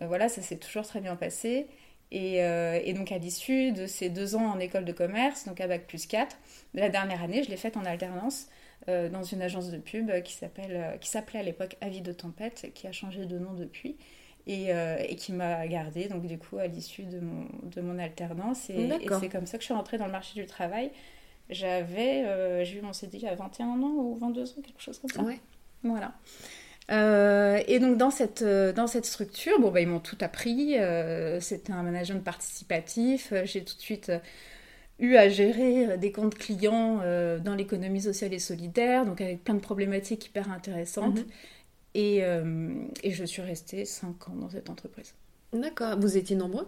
voilà, 0.00 0.28
ça 0.28 0.42
s'est 0.42 0.56
toujours 0.56 0.86
très 0.86 1.00
bien 1.00 1.16
passé. 1.16 1.66
Et, 2.12 2.36
et 2.36 2.92
donc 2.92 3.10
à 3.10 3.18
l'issue 3.18 3.72
de 3.72 3.86
ces 3.86 4.08
deux 4.08 4.36
ans 4.36 4.46
en 4.46 4.58
école 4.58 4.84
de 4.84 4.92
commerce, 4.92 5.46
donc 5.46 5.60
à 5.60 5.66
Bac 5.66 5.86
plus 5.86 6.06
4, 6.06 6.36
la 6.74 6.88
dernière 6.88 7.22
année, 7.22 7.42
je 7.42 7.50
l'ai 7.50 7.56
faite 7.56 7.76
en 7.76 7.84
alternance. 7.84 8.48
Euh, 8.90 9.08
dans 9.08 9.22
une 9.22 9.40
agence 9.40 9.70
de 9.70 9.78
pub 9.78 10.10
euh, 10.10 10.20
qui 10.20 10.34
s'appelait 10.34 11.38
à 11.38 11.42
l'époque 11.42 11.76
Avis 11.80 12.02
de 12.02 12.12
Tempête, 12.12 12.70
qui 12.74 12.86
a 12.86 12.92
changé 12.92 13.24
de 13.24 13.38
nom 13.38 13.54
depuis. 13.54 13.96
Et, 14.46 14.74
euh, 14.74 14.98
et, 15.08 15.16
qui 15.16 15.32
m'a 15.32 15.66
gardée 15.66 16.06
donc 16.06 16.26
du 16.26 16.36
coup 16.36 16.58
à 16.58 16.66
l'issue 16.66 17.04
de 17.04 17.18
mon, 17.18 17.46
de 17.74 17.80
mon 17.80 17.98
alternance 17.98 18.68
et, 18.68 18.90
c'est 19.20 19.30
comme 19.30 19.46
ça 19.46 19.56
que 19.56 19.62
je 19.62 19.66
suis 19.66 19.74
rentrée 19.74 19.96
dans 19.96 20.04
le 20.04 20.12
marché 20.12 20.38
du 20.38 20.46
travail 20.46 20.90
j'avais 21.48 22.64
j'ai 22.64 22.78
eu 22.78 22.82
mon 22.82 22.92
CDI 22.92 23.26
à 23.26 23.34
21 23.34 23.66
ans 23.66 23.94
ou 23.96 24.16
22 24.16 24.42
ans 24.42 24.62
quelque 24.62 24.82
chose 24.82 24.98
comme 24.98 25.08
ça 25.08 25.22
ouais. 25.22 25.40
voilà 25.82 26.12
et 27.66 27.78
donc 27.78 27.96
dans 27.96 28.10
cette, 28.10 28.44
dans 28.44 28.86
cette 28.86 29.06
structure, 29.06 29.58
bon, 29.58 29.70
bah, 29.70 29.80
ils 29.80 29.88
m'ont 29.88 30.00
tout 30.00 30.18
appris. 30.20 30.76
C'était 31.40 31.72
un 31.72 31.82
management 31.82 32.22
participatif. 32.22 33.32
J'ai 33.46 33.64
tout 33.64 33.74
de 33.74 33.80
suite 33.80 34.12
eu 34.98 35.16
à 35.16 35.28
gérer 35.28 35.98
des 35.98 36.12
comptes 36.12 36.36
clients 36.36 37.00
euh, 37.02 37.38
dans 37.38 37.54
l'économie 37.54 38.02
sociale 38.02 38.32
et 38.32 38.38
solidaire, 38.38 39.04
donc 39.04 39.20
avec 39.20 39.42
plein 39.42 39.54
de 39.54 39.60
problématiques 39.60 40.26
hyper 40.26 40.50
intéressantes. 40.50 41.16
Mhm. 41.16 41.26
Et, 41.94 42.24
euh, 42.24 42.84
et, 43.02 43.12
je 43.12 43.24
suis 43.24 43.42
restée 43.42 43.84
5 43.84 44.28
ans 44.28 44.34
dans 44.34 44.50
cette 44.50 44.68
entreprise. 44.68 45.14
D'accord. 45.52 45.98
Vous 45.98 46.16
étiez 46.16 46.34
nombreux? 46.34 46.66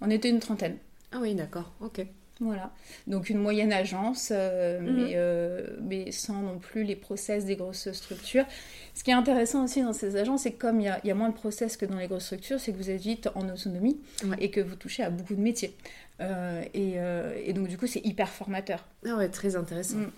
On 0.00 0.10
était 0.10 0.28
une 0.28 0.40
trentaine. 0.40 0.76
Ah 1.12 1.18
oui, 1.20 1.34
d'accord. 1.34 1.72
Ok. 1.80 2.04
Voilà. 2.40 2.72
Donc 3.06 3.28
une 3.28 3.38
moyenne 3.38 3.70
agence, 3.70 4.32
euh, 4.34 4.80
mhm. 4.80 5.82
mais, 5.82 6.04
mais, 6.04 6.12
sans 6.12 6.40
non 6.40 6.58
plus 6.58 6.84
les 6.84 6.96
process 6.96 7.44
des 7.44 7.56
grosses 7.56 7.92
structures. 7.92 8.46
Ce 8.94 9.04
qui 9.04 9.10
est 9.10 9.14
intéressant 9.14 9.64
aussi 9.64 9.82
dans 9.82 9.92
ces 9.92 10.16
agences, 10.16 10.42
c'est 10.42 10.52
que 10.52 10.60
comme 10.60 10.80
il 10.80 10.84
y, 11.04 11.08
y, 11.08 11.10
a 11.10 11.14
moins 11.14 11.28
de 11.28 11.34
process 11.34 11.76
que 11.76 11.84
dans 11.84 11.98
les 11.98 12.06
grosses 12.06 12.24
structures, 12.24 12.58
c'est 12.58 12.72
que 12.72 12.78
vous 12.78 12.88
êtes 12.88 13.00
vite 13.00 13.28
en 13.34 13.46
autonomie 13.50 14.00
et 14.38 14.50
que 14.50 14.60
vous 14.60 14.76
touchez 14.76 15.02
à 15.02 15.10
beaucoup 15.10 15.34
de 15.34 15.40
métiers. 15.40 15.74
Euh, 16.20 16.62
euh, 16.76 17.40
et, 17.42 17.52
donc 17.52 17.68
du 17.68 17.78
coup, 17.78 17.86
c'est 17.86 18.04
hyper 18.04 18.28
formateur. 18.28 18.84
Ah 19.06 19.16
ouais, 19.16 19.28
très 19.28 19.56
intéressant. 19.56 19.98
Mm. 19.98 20.10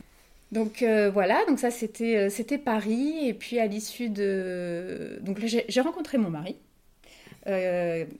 Donc 0.52 0.82
euh, 0.82 1.10
voilà, 1.10 1.44
donc 1.46 1.58
ça 1.58 1.70
c'était 1.70 2.30
c'était 2.30 2.58
Paris 2.58 3.26
et 3.26 3.34
puis 3.34 3.58
à 3.58 3.66
l'issue 3.66 4.10
de 4.10 5.18
donc 5.22 5.38
j'ai 5.40 5.80
rencontré 5.80 6.18
mon 6.18 6.30
mari 6.30 6.56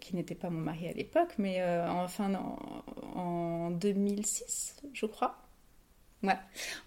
qui 0.01 0.17
n'était 0.17 0.35
pas 0.35 0.51
mon 0.51 0.59
mari 0.59 0.89
à 0.89 0.93
l'époque 0.93 1.35
mais 1.39 1.63
enfin 1.89 2.35
en, 2.35 2.59
en, 3.17 3.71
2006 3.71 4.77
je 4.93 5.07
crois. 5.07 5.37
Ouais. 6.25 6.35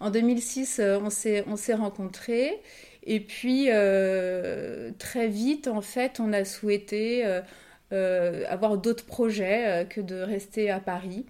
En 0.00 0.10
2006 0.10 0.80
on 1.00 1.10
s'est 1.10 1.44
on 1.46 1.56
s'est 1.56 1.74
rencontrés 1.74 2.60
et 3.04 3.20
puis 3.20 3.68
très 4.98 5.28
vite 5.28 5.68
en 5.68 5.80
fait 5.80 6.20
on 6.20 6.32
a 6.32 6.44
souhaité 6.44 7.24
euh, 7.92 8.42
avoir 8.48 8.78
d'autres 8.78 9.06
projets 9.06 9.82
euh, 9.82 9.84
que 9.84 10.00
de 10.00 10.16
rester 10.16 10.70
à 10.70 10.80
Paris. 10.80 11.24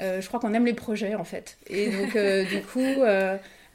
Euh, 0.00 0.20
je 0.20 0.28
crois 0.28 0.40
qu'on 0.40 0.54
aime 0.54 0.66
les 0.66 0.74
projets 0.74 1.14
en 1.14 1.24
fait. 1.24 1.58
Et 1.68 1.90
donc 1.90 2.16
du 2.48 2.62
coup, 2.62 3.02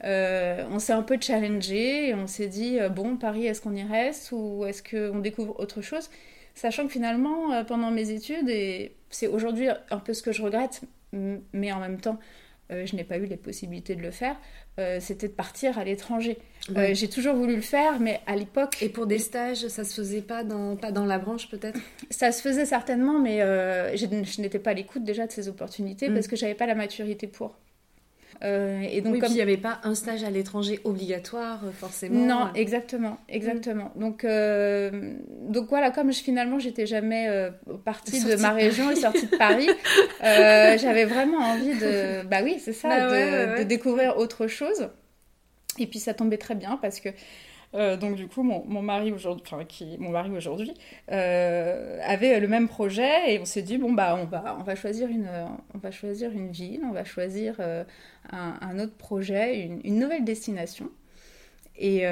on 0.02 0.78
s'est 0.78 0.92
un 0.92 1.02
peu 1.02 1.18
challengé 1.20 2.08
et 2.08 2.14
on 2.14 2.26
s'est 2.26 2.48
dit 2.48 2.78
bon 2.90 3.16
Paris, 3.16 3.46
est-ce 3.46 3.60
qu'on 3.60 3.74
y 3.74 3.82
reste 3.82 4.32
ou 4.32 4.64
est-ce 4.66 4.82
qu'on 4.82 5.18
découvre 5.18 5.58
autre 5.60 5.82
chose? 5.82 6.10
Sachant 6.54 6.86
que 6.86 6.92
finalement, 6.92 7.64
pendant 7.64 7.90
mes 7.90 8.10
études, 8.10 8.48
et 8.48 8.94
c'est 9.10 9.26
aujourd'hui 9.26 9.68
un 9.90 9.98
peu 9.98 10.14
ce 10.14 10.22
que 10.22 10.30
je 10.30 10.40
regrette, 10.40 10.82
mais 11.52 11.72
en 11.72 11.80
même 11.80 12.00
temps, 12.00 12.18
je 12.70 12.96
n'ai 12.96 13.04
pas 13.04 13.18
eu 13.18 13.26
les 13.26 13.36
possibilités 13.36 13.94
de 13.94 14.02
le 14.02 14.10
faire. 14.10 14.36
Euh, 14.80 14.98
c'était 15.00 15.28
de 15.28 15.32
partir 15.32 15.78
à 15.78 15.84
l'étranger. 15.84 16.36
Euh, 16.76 16.94
j'ai 16.94 17.08
toujours 17.08 17.36
voulu 17.36 17.54
le 17.54 17.62
faire, 17.62 18.00
mais 18.00 18.20
à 18.26 18.34
l'époque... 18.34 18.82
Et 18.82 18.88
pour 18.88 19.06
des 19.06 19.20
stages, 19.20 19.68
ça 19.68 19.84
se 19.84 19.94
faisait 19.94 20.22
pas 20.22 20.42
dans, 20.42 20.74
pas 20.74 20.90
dans 20.90 21.04
la 21.04 21.18
branche 21.18 21.48
peut-être? 21.48 21.78
Ça 22.10 22.32
se 22.32 22.42
faisait 22.42 22.64
certainement, 22.64 23.20
mais 23.20 23.40
euh, 23.42 23.96
je, 23.96 24.40
n'étais 24.40 24.58
pas 24.58 24.70
à 24.70 24.74
l'écoute 24.74 25.04
déjà 25.04 25.26
de 25.26 25.32
ces 25.32 25.48
opportunités 25.48 26.08
mm. 26.08 26.14
parce 26.14 26.26
que 26.26 26.34
j'avais 26.34 26.54
pas 26.54 26.66
la 26.66 26.74
maturité 26.74 27.28
pour. 27.28 27.56
Euh, 28.42 28.80
et 28.90 29.00
donc, 29.00 29.20
comme... 29.20 29.30
il 29.30 29.34
n'y 29.34 29.40
avait 29.40 29.56
pas 29.56 29.80
un 29.84 29.94
stage 29.94 30.24
à 30.24 30.30
l'étranger 30.30 30.80
obligatoire, 30.84 31.60
euh, 31.64 31.70
forcément. 31.72 32.18
Non, 32.18 32.52
exactement, 32.54 33.18
exactement. 33.28 33.92
Donc, 33.96 34.24
euh, 34.24 35.14
donc 35.48 35.68
voilà, 35.68 35.90
comme 35.90 36.12
je, 36.12 36.20
finalement, 36.20 36.58
j'étais 36.58 36.86
jamais 36.86 37.28
partie 37.84 38.22
de 38.24 38.36
ma 38.36 38.50
région 38.50 38.90
et 38.90 38.96
sortie 38.96 39.26
de 39.26 39.36
Paris, 39.36 39.68
j'avais 40.22 41.04
vraiment 41.04 41.38
envie 41.38 41.78
de, 41.78 42.26
bah 42.26 42.38
oui, 42.42 42.56
c'est 42.58 42.72
ça, 42.72 42.88
bah 42.88 43.10
de, 43.10 43.58
de, 43.58 43.62
découvrir 43.64 44.16
autre 44.18 44.46
chose. 44.46 44.88
Et 45.78 45.86
puis 45.86 45.98
ça 45.98 46.14
tombait 46.14 46.38
très 46.38 46.54
bien 46.54 46.78
parce 46.80 47.00
que 47.00 47.08
Euh, 47.74 47.96
donc 47.96 48.14
du 48.14 48.28
coup, 48.28 48.42
mon, 48.42 48.82
mari 48.82 49.12
aujourd'hui, 49.12 49.44
mon 49.98 50.10
mari 50.10 50.30
aujourd'hui, 50.30 50.74
euh, 51.10 51.98
avait 52.04 52.38
le 52.38 52.46
même 52.46 52.68
projet 52.68 53.34
et 53.34 53.38
on 53.40 53.44
s'est 53.44 53.62
dit 53.62 53.78
bon 53.78 53.92
bah 53.92 54.16
on 54.20 54.62
va, 54.62 54.74
choisir 54.76 55.08
une, 55.08 55.28
on 55.74 55.78
va 55.78 55.90
choisir 55.90 56.30
une 56.30 56.50
ville, 56.52 56.82
on 56.84 56.92
va 56.92 57.04
choisir 57.04 57.56
euh, 57.58 57.84
un, 58.30 58.78
autre 58.78 58.96
projet, 58.96 59.60
une, 59.60 59.98
nouvelle 59.98 60.24
destination. 60.24 60.90
Et 61.76 62.02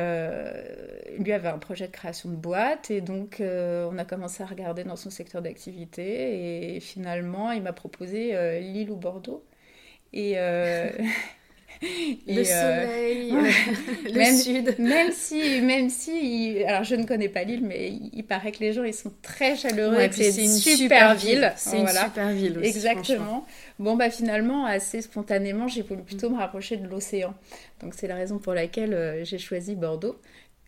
lui 1.19 1.33
avait 1.33 1.49
un 1.49 1.59
projet 1.59 1.87
de 1.87 1.93
création 1.93 2.29
de 2.29 2.35
boîte 2.35 2.91
et 2.91 3.01
donc 3.01 3.41
on 3.41 3.97
a 3.99 4.05
commencé 4.05 4.43
à 4.43 4.47
regarder 4.47 4.83
dans 4.83 4.97
son 4.97 5.11
secteur 5.11 5.41
d'activité 5.43 6.75
et 6.75 6.81
finalement 6.81 7.53
il 7.53 7.63
m'a 7.63 7.73
proposé 7.73 8.61
Lille 8.61 8.91
ou 8.91 8.97
Bordeaux. 8.97 9.45
le 11.83 12.39
euh, 12.39 12.45
soleil, 12.45 13.33
euh, 13.33 13.51
le 14.05 14.15
même, 14.15 14.37
sud. 14.37 14.75
Même 14.79 15.13
si, 15.13 15.61
même 15.61 15.91
si, 15.91 16.13
il, 16.13 16.65
alors 16.65 16.85
je 16.85 16.95
ne 16.95 17.05
connais 17.05 17.29
pas 17.29 17.43
l'île, 17.43 17.65
mais 17.65 17.89
il, 17.89 18.11
il, 18.13 18.25
paraît 18.25 18.53
que 18.53 18.61
les 18.61 18.73
gens 18.73 18.85
ils 18.85 18.95
sont 18.95 19.13
très 19.23 19.57
chaleureux. 19.57 19.97
Ouais, 19.97 20.11
c'est 20.13 20.43
une 20.43 20.49
super, 20.49 21.15
ville. 21.15 21.53
C'est 21.57 21.81
voilà. 21.81 22.03
une 22.03 22.07
super 22.09 22.31
ville. 22.31 22.59
Aussi, 22.59 22.69
Exactement. 22.69 23.47
Bon 23.79 23.97
bah 23.97 24.11
finalement, 24.11 24.65
assez 24.65 25.03
spontanément, 25.03 25.67
j'ai 25.67 25.83
voulu 25.83 26.03
plutôt 26.03 26.31
me 26.31 26.39
rapprocher 26.39 26.77
de 26.77 26.87
l'océan. 26.87 27.35
Donc 27.83 27.95
c'est 27.97 28.07
la 28.07 28.15
raison 28.15 28.39
pour 28.39 28.55
laquelle 28.55 28.95
euh, 28.95 29.25
j'ai 29.25 29.39
choisi 29.39 29.75
Bordeaux 29.75 30.17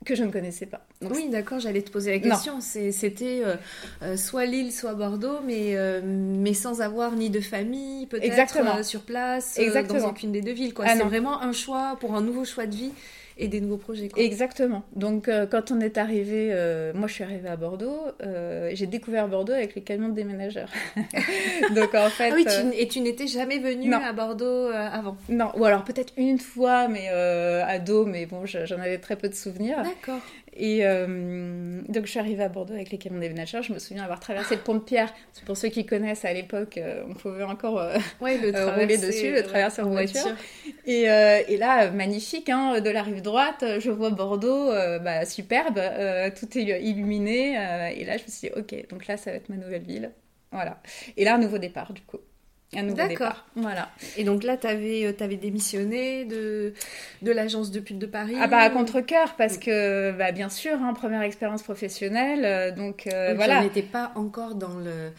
que 0.04 0.14
je 0.14 0.25
ne 0.25 0.30
connaissais 0.30 0.66
pas. 0.66 0.80
Donc, 1.00 1.12
oui, 1.14 1.28
d'accord, 1.28 1.61
j'allais 1.61 1.82
te 1.82 1.90
poser 1.90 2.12
la 2.12 2.18
question. 2.18 2.61
C'était 2.61 3.42
euh, 3.44 3.56
euh, 4.02 4.16
soit 4.16 4.46
Lille, 4.46 4.73
soit 4.73 4.94
Bordeaux, 4.94 5.40
mais, 5.44 5.76
euh, 5.76 6.00
mais 6.04 6.54
sans 6.54 6.80
avoir 6.80 7.12
ni 7.12 7.30
de 7.30 7.40
famille, 7.40 8.06
peut-être 8.06 8.84
sur 8.84 9.02
place, 9.02 9.58
dans 9.88 10.08
aucune 10.08 10.32
des 10.32 10.40
deux 10.40 10.52
villes. 10.52 10.75
Ah, 10.78 10.94
C'est 10.96 11.04
vraiment 11.04 11.42
un 11.42 11.52
choix 11.52 11.96
pour 12.00 12.14
un 12.14 12.20
nouveau 12.20 12.44
choix 12.44 12.66
de 12.66 12.75
vie 12.75 12.92
et 13.37 13.49
des 13.49 13.61
nouveaux 13.61 13.76
projets. 13.76 14.09
Quoi. 14.09 14.23
Exactement. 14.23 14.85
Donc 14.95 15.29
euh, 15.29 15.47
quand 15.47 15.71
on 15.71 15.81
est 15.81 15.99
arrivé, 15.99 16.50
euh, 16.53 16.93
moi 16.95 17.09
je 17.09 17.14
suis 17.14 17.25
arrivée 17.25 17.49
à 17.49 17.57
Bordeaux, 17.57 17.99
euh, 18.23 18.71
j'ai 18.75 18.87
découvert 18.87 19.29
Bordeaux 19.29 19.53
avec 19.53 19.75
les 19.75 19.83
camions 19.83 20.09
de 20.09 20.14
déménageurs. 20.14 20.71
Donc 21.75 21.95
en 21.95 22.09
fait. 22.11 22.31
Ah 22.31 22.35
oui, 22.35 22.45
tu, 22.45 22.79
et 22.79 22.88
tu 22.88 23.00
n'étais 23.00 23.26
jamais 23.26 23.59
venue 23.59 23.88
non. 23.88 23.99
à 23.99 24.12
Bordeaux 24.12 24.69
avant? 24.69 25.17
Non, 25.29 25.50
ou 25.57 25.64
alors 25.64 25.85
peut-être 25.85 26.12
une 26.17 26.38
fois, 26.38 26.88
mais 26.88 27.09
à 27.09 27.79
dos, 27.79 28.05
mais 28.05 28.26
bon, 28.26 28.47
j'en 28.47 28.79
avais 28.79 28.99
très 28.99 29.17
peu 29.17 29.29
de 29.29 29.35
souvenirs. 29.35 29.83
D'accord. 29.83 30.21
Et 30.56 30.87
euh, 30.87 31.80
donc 31.88 32.06
je 32.06 32.11
suis 32.11 32.20
arrivée 32.20 32.44
à 32.44 32.49
Bordeaux 32.49 32.75
avec 32.75 32.90
les 32.90 32.99
camions 32.99 33.18
déménageurs. 33.18 33.62
Je 33.62 33.73
me 33.73 33.78
souviens 33.78 34.04
avoir 34.04 34.20
traversé 34.20 34.54
le 34.54 34.61
pont 34.61 34.75
de 34.75 34.80
Pierre. 34.80 35.12
Pour 35.46 35.56
ceux 35.56 35.68
qui 35.68 35.84
connaissent, 35.84 36.25
à 36.25 36.32
l'époque, 36.32 36.78
euh, 36.78 37.02
on 37.08 37.14
pouvait 37.14 37.42
encore 37.42 37.80
euh, 37.80 37.96
ouais, 38.20 38.38
le 38.38 38.50
rouler 38.80 38.99
dessus, 38.99 39.32
le 39.32 39.42
traverser 39.42 39.82
en 39.82 39.90
voiture. 39.90 40.23
voiture. 40.23 40.37
Et, 40.87 41.02
et, 41.02 41.56
là, 41.56 41.90
magnifique, 41.90 42.49
hein, 42.50 42.80
de 42.80 42.90
la 42.90 43.02
rive 43.02 43.23
droite, 43.23 43.64
je 43.80 43.90
vois 43.90 44.11
Bordeaux, 44.11 44.70
bah, 45.02 45.25
superbe, 45.25 45.80
tout 46.38 46.58
est 46.58 46.82
illuminé. 46.82 47.54
et 47.96 48.04
là, 48.04 48.16
je 48.16 48.23
me 48.25 48.28
suis 48.28 48.49
dit, 48.49 48.50
ok, 48.54 48.88
donc 48.88 49.06
là, 49.06 49.16
ça 49.16 49.30
va 49.30 49.38
être 49.38 49.49
ma 49.49 49.56
nouvelle 49.56 49.82
ville. 49.82 50.12
Voilà. 50.52 50.80
Et 51.16 51.25
là, 51.25 51.34
un 51.34 51.38
nouveau 51.38 51.58
départ, 51.58 51.92
du 51.92 52.02
coup. 52.02 52.20
D'accord. 52.83 53.45
Voilà. 53.57 53.90
Et 54.16 54.25
donc 54.25 54.43
là, 54.43 54.57
tu 54.57 54.66
avais, 54.66 55.14
avais, 55.21 55.37
démissionné 55.37 56.25
de, 56.25 56.73
de 57.23 57.33
l'agence 57.33 57.71
de 57.71 57.81
pub 57.81 57.99
de 57.99 58.07
Paris 58.07 58.37
Ah 58.40 58.47
bah 58.47 58.59
à 58.59 58.71
contre-coeur, 58.71 59.35
parce 59.37 59.59
que 59.59 60.12
bah, 60.12 60.33
bien 60.33 60.49
sûr, 60.49 60.75
hein, 60.83 60.93
première 60.95 61.23
expérience 61.23 61.62
professionnelle, 61.62 62.45
euh, 62.45 62.71
donc 62.71 63.07
euh, 63.07 63.35
voilà. 63.35 63.61
On 63.61 63.64
n'était 63.64 63.83
pas 63.83 64.12
encore 64.16 64.54
dans 64.54 64.78
le 64.78 65.12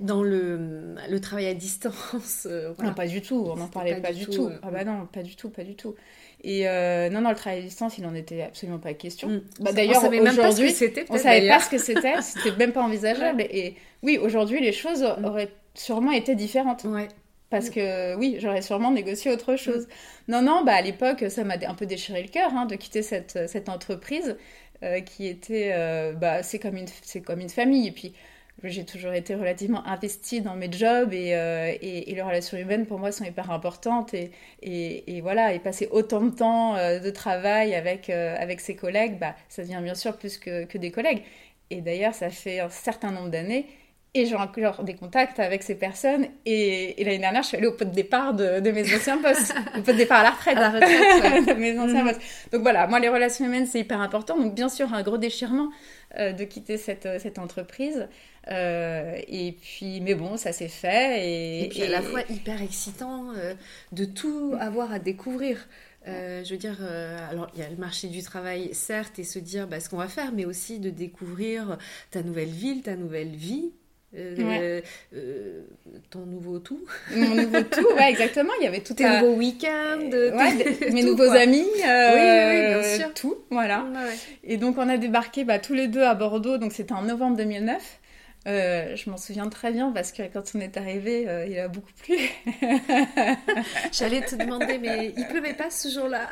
dans 0.00 0.22
le, 0.22 0.94
le 1.08 1.20
travail 1.20 1.46
à 1.46 1.54
distance. 1.54 2.46
Euh, 2.46 2.72
voilà. 2.76 2.90
Non, 2.90 2.94
pas 2.94 3.06
du 3.06 3.20
tout, 3.20 3.46
on 3.52 3.56
n'en 3.56 3.68
parlait 3.68 3.94
pas, 3.96 4.08
pas, 4.08 4.12
du 4.12 4.24
tout. 4.24 4.32
tout. 4.32 4.50
Ah 4.62 4.70
bah 4.70 4.84
non, 4.84 5.06
pas 5.06 5.22
du 5.22 5.36
tout, 5.36 5.50
pas 5.50 5.62
du 5.62 5.76
tout. 5.76 5.94
Et 6.42 6.66
euh, 6.66 7.10
non, 7.10 7.20
non, 7.20 7.30
le 7.30 7.36
travail 7.36 7.58
à 7.60 7.62
distance, 7.62 7.98
il 7.98 8.04
n'en 8.04 8.14
était 8.14 8.42
absolument 8.42 8.78
pas 8.78 8.94
question. 8.94 9.28
Mm. 9.28 9.40
Bah, 9.60 9.72
D'ailleurs, 9.72 9.98
aujourd'hui, 9.98 10.20
on 10.20 11.18
savait 11.18 11.46
pas 11.48 11.60
ce 11.60 11.68
que 11.68 11.78
c'était, 11.78 12.16
c'était 12.22 12.56
même 12.56 12.72
pas 12.72 12.82
envisageable. 12.82 13.42
Et, 13.42 13.66
et 13.66 13.76
oui, 14.02 14.18
aujourd'hui, 14.18 14.60
les 14.60 14.72
choses 14.72 15.02
mm. 15.02 15.24
auraient 15.24 15.50
sûrement 15.80 16.12
été 16.12 16.34
différentes. 16.34 16.84
Ouais. 16.84 17.08
Parce 17.50 17.68
que 17.68 18.14
oui, 18.14 18.36
j'aurais 18.38 18.62
sûrement 18.62 18.92
négocié 18.92 19.32
autre 19.32 19.56
chose. 19.56 19.86
Mm. 20.28 20.32
Non, 20.32 20.42
non, 20.42 20.64
bah 20.64 20.74
à 20.74 20.82
l'époque, 20.82 21.24
ça 21.28 21.42
m'a 21.44 21.54
un 21.66 21.74
peu 21.74 21.86
déchiré 21.86 22.22
le 22.22 22.28
cœur 22.28 22.54
hein, 22.54 22.66
de 22.66 22.76
quitter 22.76 23.02
cette, 23.02 23.48
cette 23.48 23.68
entreprise 23.68 24.36
euh, 24.82 25.00
qui 25.00 25.26
était, 25.26 25.72
euh, 25.74 26.12
bah 26.12 26.42
c'est 26.42 26.58
comme 26.60 26.76
une, 26.76 26.86
c'est 27.02 27.20
comme 27.20 27.40
une 27.40 27.50
famille. 27.50 27.88
Et 27.88 27.92
puis 27.92 28.14
j'ai 28.62 28.84
toujours 28.84 29.12
été 29.12 29.34
relativement 29.34 29.84
investie 29.86 30.42
dans 30.42 30.54
mes 30.54 30.70
jobs 30.70 31.12
et, 31.14 31.34
euh, 31.34 31.72
et, 31.80 32.10
et, 32.10 32.14
les 32.14 32.22
relations 32.22 32.58
humaines 32.58 32.86
pour 32.86 32.98
moi 32.98 33.10
sont 33.10 33.24
hyper 33.24 33.50
importantes 33.50 34.12
et, 34.12 34.32
et, 34.62 35.16
et 35.16 35.20
voilà 35.22 35.54
et 35.54 35.58
passer 35.60 35.88
autant 35.90 36.20
de 36.20 36.30
temps 36.30 36.74
de 36.74 37.10
travail 37.10 37.74
avec 37.74 38.10
avec 38.10 38.60
ses 38.60 38.76
collègues 38.76 39.18
bah 39.18 39.34
ça 39.48 39.62
devient 39.62 39.80
bien 39.82 39.94
sûr 39.94 40.18
plus 40.18 40.36
que, 40.36 40.66
que 40.66 40.76
des 40.76 40.90
collègues 40.90 41.22
et 41.70 41.80
d'ailleurs 41.80 42.12
ça 42.12 42.28
fait 42.28 42.60
un 42.60 42.68
certain 42.68 43.12
nombre 43.12 43.30
d'années 43.30 43.66
et 44.14 44.26
j'ai 44.26 44.34
encore 44.34 44.82
des 44.82 44.94
contacts 44.94 45.38
avec 45.38 45.62
ces 45.62 45.76
personnes. 45.76 46.26
Et, 46.44 47.00
et 47.00 47.04
l'année 47.04 47.18
dernière, 47.18 47.42
je 47.42 47.48
suis 47.48 47.56
allée 47.56 47.66
au 47.66 47.72
pot 47.72 47.84
de 47.84 47.94
départ 47.94 48.34
de, 48.34 48.60
de 48.60 48.70
mes 48.70 48.82
anciens 48.94 49.18
postes. 49.18 49.54
au 49.78 49.82
pot 49.82 49.92
de 49.92 49.96
départ 49.96 50.20
à 50.20 50.22
la 50.24 50.30
retraite. 50.30 50.56
À 50.56 50.60
la 50.60 50.70
retraite, 50.70 51.46
ouais. 51.46 51.54
de 51.54 51.60
mes 51.60 51.78
anciens 51.78 52.02
mmh. 52.02 52.08
postes. 52.08 52.20
Donc 52.52 52.62
voilà, 52.62 52.86
moi, 52.86 52.98
les 52.98 53.08
relations 53.08 53.44
humaines, 53.44 53.66
c'est 53.66 53.80
hyper 53.80 54.00
important. 54.00 54.36
Donc 54.36 54.54
bien 54.54 54.68
sûr, 54.68 54.92
un 54.92 55.02
gros 55.02 55.18
déchirement 55.18 55.70
euh, 56.18 56.32
de 56.32 56.44
quitter 56.44 56.76
cette, 56.76 57.08
cette 57.20 57.38
entreprise. 57.38 58.08
Euh, 58.48 59.16
et 59.28 59.52
puis, 59.52 60.00
mais 60.00 60.14
bon, 60.14 60.36
ça 60.36 60.52
s'est 60.52 60.68
fait. 60.68 61.26
Et, 61.26 61.64
et 61.64 61.68
puis 61.68 61.82
à 61.82 61.88
la 61.88 62.02
fois 62.02 62.22
hyper 62.28 62.62
excitant 62.62 63.26
euh, 63.36 63.54
de 63.92 64.04
tout 64.04 64.54
avoir 64.58 64.92
à 64.92 64.98
découvrir. 64.98 65.68
Euh, 66.08 66.42
je 66.44 66.52
veux 66.52 66.58
dire, 66.58 66.78
euh, 66.80 67.30
alors 67.30 67.50
il 67.54 67.60
y 67.60 67.62
a 67.62 67.68
le 67.68 67.76
marché 67.76 68.08
du 68.08 68.22
travail, 68.22 68.70
certes, 68.72 69.18
et 69.18 69.24
se 69.24 69.38
dire 69.38 69.68
bah, 69.68 69.80
ce 69.80 69.88
qu'on 69.88 69.98
va 69.98 70.08
faire, 70.08 70.32
mais 70.32 70.46
aussi 70.46 70.78
de 70.78 70.90
découvrir 70.90 71.76
ta 72.10 72.22
nouvelle 72.22 72.48
ville, 72.48 72.82
ta 72.82 72.96
nouvelle 72.96 73.34
vie, 73.36 73.72
euh, 74.16 74.36
ouais. 74.36 74.82
euh, 75.14 75.62
ton 76.10 76.26
nouveau 76.26 76.58
tout. 76.58 76.84
Mon 77.14 77.34
nouveau 77.34 77.62
tout, 77.62 77.86
ouais, 77.96 78.10
exactement. 78.10 78.52
Il 78.60 78.64
y 78.64 78.66
avait 78.66 78.80
tout 78.80 78.94
tes 78.94 79.04
à... 79.04 79.20
nouveaux 79.20 79.36
week-ends, 79.36 80.10
ouais, 80.10 80.90
mes 80.92 81.02
tout, 81.02 81.08
nouveaux 81.08 81.26
quoi. 81.26 81.40
amis, 81.40 81.66
oui, 81.74 81.82
oui, 81.84 82.66
bien 82.68 82.82
sûr. 82.82 83.14
tout, 83.14 83.36
voilà. 83.50 83.84
Ouais. 83.84 84.16
Et 84.44 84.56
donc 84.56 84.78
on 84.78 84.88
a 84.88 84.96
débarqué 84.96 85.44
bah, 85.44 85.58
tous 85.58 85.74
les 85.74 85.86
deux 85.86 86.02
à 86.02 86.14
Bordeaux, 86.14 86.58
donc 86.58 86.72
c'était 86.72 86.92
en 86.92 87.02
novembre 87.02 87.36
2009. 87.36 88.00
Euh, 88.46 88.96
je 88.96 89.10
m'en 89.10 89.18
souviens 89.18 89.48
très 89.50 89.70
bien 89.70 89.92
parce 89.92 90.12
que 90.12 90.22
quand 90.22 90.42
on 90.54 90.60
est 90.60 90.78
arrivé, 90.78 91.28
euh, 91.28 91.46
il 91.46 91.58
a 91.58 91.68
beaucoup 91.68 91.92
plu. 92.02 92.16
J'allais 93.92 94.22
te 94.22 94.34
demander, 94.34 94.78
mais 94.78 95.12
il 95.16 95.26
pleuvait 95.26 95.52
pas 95.52 95.70
ce 95.70 95.88
jour-là? 95.88 96.28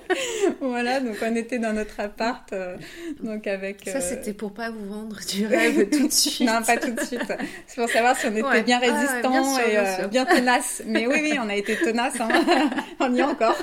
voilà, 0.60 1.00
donc 1.00 1.16
on 1.22 1.34
était 1.36 1.58
dans 1.58 1.72
notre 1.72 2.00
appart, 2.00 2.52
euh, 2.52 2.76
donc 3.22 3.46
avec. 3.46 3.88
Ça, 3.88 4.00
c'était 4.00 4.32
pour 4.32 4.52
pas 4.52 4.70
vous 4.70 4.86
vendre 4.86 5.18
du 5.28 5.46
rêve 5.46 5.88
tout 5.90 6.06
de 6.06 6.12
suite. 6.12 6.40
non, 6.48 6.62
pas 6.62 6.76
tout 6.76 6.92
de 6.92 7.00
suite. 7.00 7.32
C'est 7.66 7.80
pour 7.80 7.90
savoir 7.90 8.16
si 8.16 8.26
on 8.26 8.32
était 8.32 8.42
ouais. 8.42 8.62
bien 8.62 8.78
résistant 8.78 9.20
ah, 9.24 9.28
bien 9.28 9.44
sûr, 9.44 9.68
et 9.68 9.70
bien, 9.70 10.08
bien 10.08 10.24
tenace. 10.24 10.82
Mais 10.86 11.06
oui, 11.06 11.18
oui, 11.22 11.38
on 11.40 11.48
a 11.48 11.54
été 11.54 11.76
tenace. 11.76 12.20
Hein. 12.20 12.28
on 13.00 13.14
y 13.14 13.20
est 13.20 13.22
encore. 13.22 13.56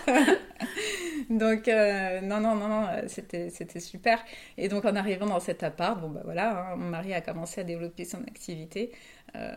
Donc 1.30 1.68
euh, 1.68 2.22
non, 2.22 2.40
non, 2.40 2.56
non, 2.56 2.68
non, 2.68 2.88
c'était, 3.08 3.50
c'était 3.50 3.80
super. 3.80 4.24
Et 4.58 4.68
donc 4.68 4.86
en 4.86 4.96
arrivant 4.96 5.28
dans 5.28 5.40
cet 5.40 5.64
appart, 5.64 6.00
bon 6.00 6.10
bah 6.10 6.22
voilà, 6.24 6.72
hein, 6.72 6.76
mon 6.76 6.90
mari 6.90 7.14
a 7.14 7.22
commencé 7.22 7.62
à 7.62 7.64
développer 7.64 8.04
son 8.04 8.22
activité 8.24 8.92
euh, 9.36 9.54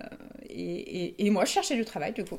et, 0.48 1.04
et, 1.04 1.26
et, 1.26 1.30
moi 1.30 1.44
je 1.44 1.52
cherchais 1.52 1.76
du 1.76 1.84
travail 1.84 2.12
du 2.12 2.24
coup. 2.24 2.38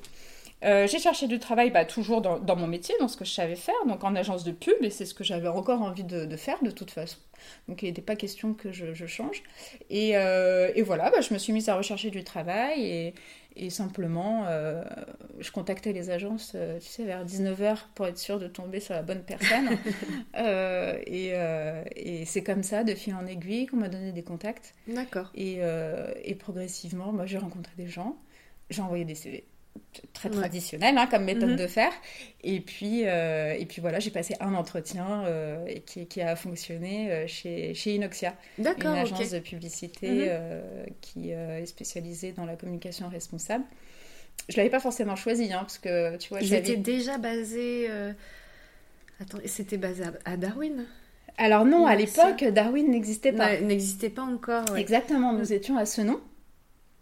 Euh, 0.63 0.87
j'ai 0.87 0.99
cherché 0.99 1.27
du 1.27 1.39
travail 1.39 1.71
bah, 1.71 1.85
toujours 1.85 2.21
dans, 2.21 2.39
dans, 2.39 2.55
mon 2.55 2.67
métier, 2.67 2.95
dans 2.99 3.07
ce 3.07 3.17
que 3.17 3.25
je 3.25 3.31
savais 3.31 3.55
faire, 3.55 3.75
donc 3.87 4.03
en 4.03 4.15
agence 4.15 4.43
de 4.43 4.51
pub, 4.51 4.75
et 4.81 4.89
c'est 4.89 5.05
ce 5.05 5.13
que 5.13 5.23
j'avais 5.23 5.47
encore 5.47 5.81
envie 5.81 6.03
de, 6.03 6.25
de, 6.25 6.37
faire 6.37 6.61
de 6.63 6.71
toute 6.71 6.91
façon. 6.91 7.17
Donc 7.67 7.81
il 7.81 7.87
n'était 7.87 8.01
pas 8.01 8.15
question 8.15 8.53
que 8.53 8.71
je, 8.71 8.93
je 8.93 9.05
change. 9.05 9.43
Et, 9.89 10.17
euh, 10.17 10.71
et 10.75 10.81
voilà, 10.81 11.09
bah, 11.11 11.21
je 11.21 11.33
me 11.33 11.39
suis 11.39 11.53
mise 11.53 11.69
à 11.69 11.75
rechercher 11.75 12.09
du 12.09 12.23
travail 12.23 12.81
et, 12.81 13.13
et 13.55 13.69
simplement, 13.69 14.45
euh, 14.47 14.83
je 15.39 15.51
contactais 15.51 15.93
les 15.93 16.09
agences, 16.09 16.53
euh, 16.55 16.79
tu 16.79 16.87
sais, 16.87 17.03
vers 17.03 17.23
19h 17.23 17.77
pour 17.93 18.07
être 18.07 18.17
sûre 18.17 18.39
de 18.39 18.47
tomber 18.47 18.79
sur 18.79 18.95
la 18.95 19.03
bonne 19.03 19.23
personne. 19.23 19.77
euh, 20.37 20.97
et, 21.05 21.33
et 21.95 22.25
c'est 22.25 22.43
comme 22.43 22.63
ça, 22.63 22.83
de 22.83 22.95
fil 22.95 23.13
en 23.13 23.27
aiguille, 23.27 23.67
qu'on 23.67 23.77
m'a 23.77 23.89
donné 23.89 24.11
des 24.11 24.23
contacts. 24.23 24.73
D'accord. 24.87 25.29
Et, 25.35 25.59
et, 26.23 26.35
progressivement, 26.35 27.11
moi, 27.11 27.25
j'ai 27.25 27.37
rencontré 27.37 27.73
des 27.77 27.87
gens, 27.87 28.17
j'ai 28.69 28.81
envoyé 28.81 29.05
des 29.05 29.15
CV 29.15 29.45
très 30.13 30.29
traditionnel 30.29 30.95
ouais. 30.95 31.01
hein, 31.01 31.07
comme 31.09 31.23
méthode 31.25 31.51
Mhm. 31.51 31.55
de 31.57 31.67
faire. 31.67 31.91
Et 32.43 32.59
puis, 32.61 33.03
euh, 33.05 33.53
et 33.57 33.65
puis 33.65 33.81
voilà, 33.81 33.99
j'ai 33.99 34.09
passé 34.11 34.35
un 34.39 34.53
entretien 34.55 35.23
euh, 35.25 35.65
qui, 35.85 36.07
qui, 36.07 36.21
a 36.21 36.35
fonctionné 36.35 37.11
euh, 37.11 37.27
chez, 37.27 37.73
chez 37.73 37.95
Inoxia, 37.95 38.35
une 38.57 38.67
agence 38.67 39.19
okay. 39.19 39.29
de 39.29 39.39
publicité 39.39 40.09
mmh. 40.09 40.91
qui 41.01 41.33
euh, 41.33 41.59
est 41.61 41.65
spécialisée 41.65 42.31
dans 42.31 42.45
la 42.45 42.55
communication 42.55 43.07
responsable. 43.09 43.63
Je 44.49 44.57
l'avais 44.57 44.69
pas 44.69 44.79
forcément 44.79 45.15
choisi, 45.15 45.53
hein, 45.53 45.59
parce 45.59 45.77
que 45.77 46.17
tu 46.17 46.29
vois, 46.29 46.41
étaient 46.41 46.75
déjà 46.75 47.17
basés. 47.17 47.85
euh, 47.89 48.11
Attends, 49.21 49.37
c'était 49.45 49.77
basé 49.77 50.03
à 50.25 50.37
Darwin? 50.37 50.85
Alors 51.37 51.65
non, 51.65 51.85
à 51.85 51.95
l'époque, 51.95 52.43
Darwin 52.43 52.89
n'existait 52.91 53.31
pas. 53.31 53.59
N'existait 53.59 54.09
pas 54.09 54.23
encore. 54.23 54.65
Ouais. 54.71 54.81
Exactement, 54.81 55.33
nous 55.33 55.53
étions 55.53 55.77
à 55.77 55.85
Senon. 55.85 56.19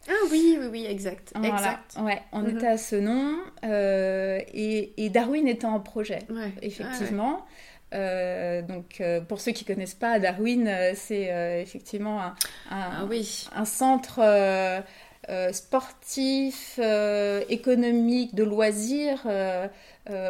Ah 0.10 0.14
oui, 0.32 0.58
oui, 0.60 0.68
oui, 0.72 0.86
exact. 0.88 1.32
Voilà. 1.36 1.56
exact. 1.56 1.98
Ouais, 2.02 2.22
on 2.32 2.42
Mhm. 2.42 2.58
était 2.58 2.68
à 2.68 2.78
Senon 2.78 3.38
euh, 3.64 4.40
et, 4.54 4.94
et 5.04 5.10
Darwin 5.10 5.48
était 5.48 5.66
en 5.66 5.80
projet, 5.80 6.20
Ouais. 6.30 6.52
effectivement. 6.62 7.46
donc, 7.94 9.02
pour 9.28 9.40
ceux 9.42 9.52
qui 9.52 9.66
connaissent 9.66 9.94
pas, 9.96 10.18
Darwin, 10.20 10.70
c'est 10.96 11.62
effectivement 11.62 12.22
un, 12.22 12.36
ah 12.70 13.06
oui. 13.10 13.48
un 13.56 13.66
centre 13.66 14.22
sportif, 15.52 16.80
économique, 17.50 18.34
de 18.36 18.44
loisirs, 18.44 19.26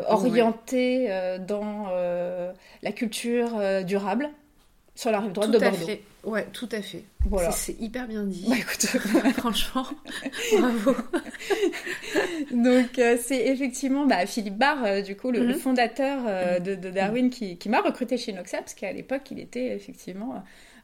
orienté 0.07 1.09
dans 1.47 1.87
la 2.83 2.91
culture 2.91 3.83
durable 3.85 4.29
sur 4.95 5.11
la 5.11 5.19
rive 5.21 5.31
droite 5.31 5.47
tout 5.51 5.57
de 5.57 5.63
Bordeaux. 5.63 5.85
Fait. 5.85 6.01
Ouais, 6.23 6.45
tout 6.53 6.69
à 6.71 6.81
fait. 6.81 7.03
Voilà. 7.25 7.51
C'est 7.51 7.79
hyper 7.79 8.07
bien 8.07 8.23
dit. 8.23 8.45
Bah, 8.47 8.55
écoute, 8.59 8.85
franchement, 9.37 9.85
bravo. 10.57 10.95
Donc 12.51 12.99
euh, 12.99 13.17
c'est 13.21 13.47
effectivement 13.47 14.05
bah, 14.05 14.25
Philippe 14.25 14.57
Barr, 14.57 14.83
euh, 14.83 15.01
du 15.01 15.15
coup, 15.15 15.31
le, 15.31 15.39
le 15.39 15.53
Mhm. 15.53 15.59
fondateur 15.59 16.21
euh, 16.27 16.57
Mhm. 16.59 16.63
de, 16.65 16.75
de 16.75 16.89
Darwin, 16.91 17.29
qui, 17.29 17.57
qui 17.57 17.69
m'a 17.69 17.81
recruté 17.81 18.17
chez 18.17 18.33
Noxa, 18.33 18.59
parce 18.59 18.73
qu'à 18.73 18.91
l'époque, 18.91 19.23
il 19.31 19.39
était 19.39 19.67
effectivement 19.75 20.43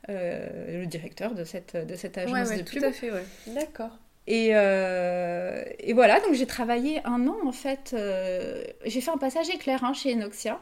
le 0.10 0.86
directeur 0.86 1.34
de 1.36 1.44
cette, 1.44 1.76
de 1.76 1.96
cette 1.96 2.18
agence 2.18 2.32
Ouais, 2.34 2.48
ouais, 2.48 2.64
de 2.64 2.70
tout 2.70 2.80
à 2.82 2.92
fait, 2.94 3.12
ouais. 3.12 3.26
D'accord. 3.48 3.92
Et, 4.26 4.50
euh, 4.54 5.64
et 5.80 5.92
voilà, 5.94 6.20
donc 6.22 6.34
j'ai 6.34 6.46
travaillé 6.46 7.02
un 7.06 7.28
an 7.28 7.36
en 7.46 7.52
fait. 7.52 7.92
euh, 7.94 8.64
j'ai 8.86 9.02
fait 9.02 9.12
un 9.12 9.18
passage 9.18 9.50
éclair 9.50 9.84
hein, 9.84 9.94
chez 9.94 10.14
Enoxia. 10.14 10.60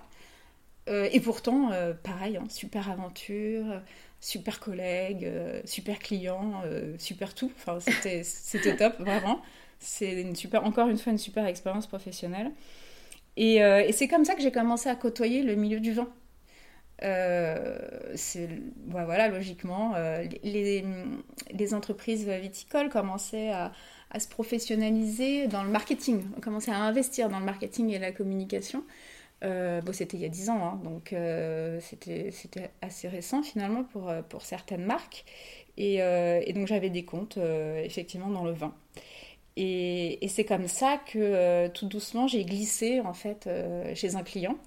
Euh, 0.88 1.10
et 1.12 1.20
pourtant, 1.20 1.72
euh, 1.72 1.94
pareil, 1.94 2.38
hein, 2.38 2.46
super 2.50 2.89
aventure, 2.89 3.82
super 4.20 4.60
collègue, 4.60 5.25
euh, 5.25 5.60
super 5.65 6.00
client, 6.00 6.63
super 6.98 7.34
tout. 7.34 7.51
Enfin, 7.58 7.80
c'était, 7.80 8.24
top, 8.77 9.00
vraiment. 9.00 9.42
C'est 9.80 10.25
encore 10.56 10.89
une 10.89 10.98
fois 10.98 11.12
une 11.12 11.18
super 11.18 11.46
expérience 11.46 11.88
professionnelle. 11.88 12.51
Et, 13.38 13.60
c'est 13.92 14.08
comme 14.08 14.25
ça 14.25 14.36
que 14.36 14.42
j'ai 14.42 14.51
commencé 14.51 14.89
à 14.89 14.96
côtoyer 14.96 15.44
le 15.44 15.56
milieu 15.56 15.80
du 15.80 15.94
vin. 15.94 16.08
Voilà, 18.88 19.27
logiquement, 19.30 19.96
les, 20.44 21.74
entreprises 21.74 22.27
viticoles 22.27 22.89
commençaient 22.89 23.51
à, 23.51 23.72
se 24.18 24.30
professionnaliser 24.30 25.48
dans 25.48 25.63
le 25.63 25.70
marketing, 25.70 26.24
on 26.38 26.39
commençait 26.39 26.72
à 26.72 26.77
investir 26.77 27.27
dans 27.27 27.39
le 27.39 27.44
marketing 27.46 27.89
et 27.89 28.00
la 28.00 28.13
communication. 28.13 28.86
Euh, 29.44 29.82
bon, 29.82 29.94
c'était 29.94 30.18
il 30.18 30.24
y 30.24 30.25
a 30.25 30.30
10 30.30 30.50
ans, 30.50 30.63
hein, 30.63 30.82
donc 30.84 31.13
euh, 31.13 31.80
c'était, 31.82 32.32
c'était 32.32 32.72
assez 32.82 33.08
récent 33.08 33.44
finalement 33.44 33.84
pour, 33.84 34.10
euh, 34.10 34.22
pour 34.22 34.42
certaines 34.44 34.86
marques. 34.86 35.25
Et, 35.77 36.01
euh, 36.01 36.42
et 36.46 36.54
donc 36.54 36.68
j'avais 36.68 36.89
des 36.89 37.04
comptes 37.04 37.38
effectivement 37.84 38.30
dans 38.30 38.46
le 38.46 38.54
vin. 38.54 38.74
Et, 39.58 40.24
et 40.24 40.27
c'est 40.27 40.44
comme 40.44 40.68
ça 40.68 41.00
que 41.12 41.68
tout 41.70 41.88
doucement 41.88 42.27
j'ai 42.27 42.44
glissé 42.44 43.00
en 43.00 43.13
fait 43.13 43.50
chez 43.94 44.15
un 44.15 44.24
client 44.24 44.58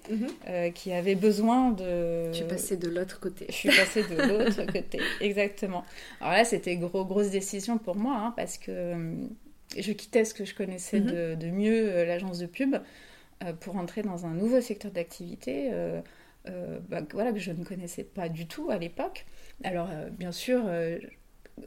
euh, 0.47 0.71
qui 0.71 0.91
avait 0.91 1.15
besoin 1.15 1.71
de. 1.71 2.31
Tu 2.33 2.43
passais 2.45 2.77
de 2.77 2.89
l'autre 2.89 3.19
côté. 3.19 3.45
Je 3.49 3.53
suis 3.55 3.69
passée 3.69 4.03
de 4.03 4.15
l'autre 4.15 4.65
côté, 4.71 4.99
exactement. 5.19 5.83
Alors 6.21 6.33
là, 6.33 6.43
c'était 6.45 6.75
gros, 6.77 7.05
grosse 7.05 7.29
décision 7.29 7.77
pour 7.77 7.95
moi, 7.97 8.15
hein, 8.17 8.33
parce 8.35 8.57
que 8.57 9.15
je 9.77 9.91
quittais 9.91 10.25
ce 10.25 10.33
que 10.33 10.45
je 10.45 10.55
connaissais 10.55 10.99
Mhm. 10.99 11.05
de, 11.05 11.35
de 11.35 11.47
mieux, 11.51 12.03
l'agence 12.05 12.39
de 12.39 12.47
pub, 12.47 12.75
pour 13.59 13.77
entrer 13.77 14.01
dans 14.01 14.25
un 14.25 14.33
nouveau 14.33 14.61
secteur 14.61 14.91
d'activité. 14.91 15.69
euh, 15.73 16.01
euh, 16.47 16.79
bah, 16.89 17.01
voilà, 17.11 17.31
que 17.31 17.39
je 17.39 17.51
ne 17.51 17.63
connaissais 17.63 18.03
pas 18.03 18.29
du 18.29 18.47
tout 18.47 18.69
à 18.71 18.77
l'époque. 18.77 19.25
Alors, 19.63 19.89
euh, 19.91 20.09
bien 20.09 20.31
sûr, 20.31 20.61
euh, 20.65 20.97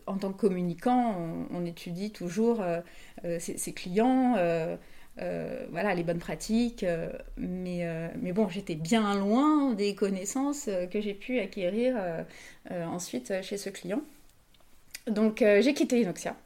en 0.07 0.17
tant 0.19 0.33
que 0.33 0.41
communicant, 0.41 1.17
on, 1.51 1.65
étudie 1.67 2.11
toujours 2.11 2.61
euh, 2.63 2.81
euh, 3.25 3.39
ses, 3.39 3.73
clients, 3.73 4.35
euh, 4.39 4.77
euh, 5.21 5.67
voilà, 5.71 5.95
les 5.95 6.03
bonnes 6.05 6.19
pratiques. 6.19 6.85
euh, 6.85 7.11
mais, 7.37 7.87
euh, 7.87 8.09
mais 8.21 8.33
bon, 8.33 8.49
j'étais 8.49 8.75
bien 8.75 9.15
loin 9.19 9.73
des 9.75 9.95
connaissances 9.95 10.69
euh, 10.69 10.87
que 10.87 11.01
j'ai 11.01 11.15
pu 11.15 11.39
acquérir 11.39 11.95
euh, 11.99 12.23
euh, 12.71 12.85
ensuite 12.87 13.31
euh, 13.31 13.43
chez 13.43 13.59
ce 13.59 13.71
client. 13.71 14.03
Donc, 15.07 15.43
euh, 15.43 15.61
j'ai 15.63 15.75
quitté 15.75 16.01
Inoxia. 16.01 16.37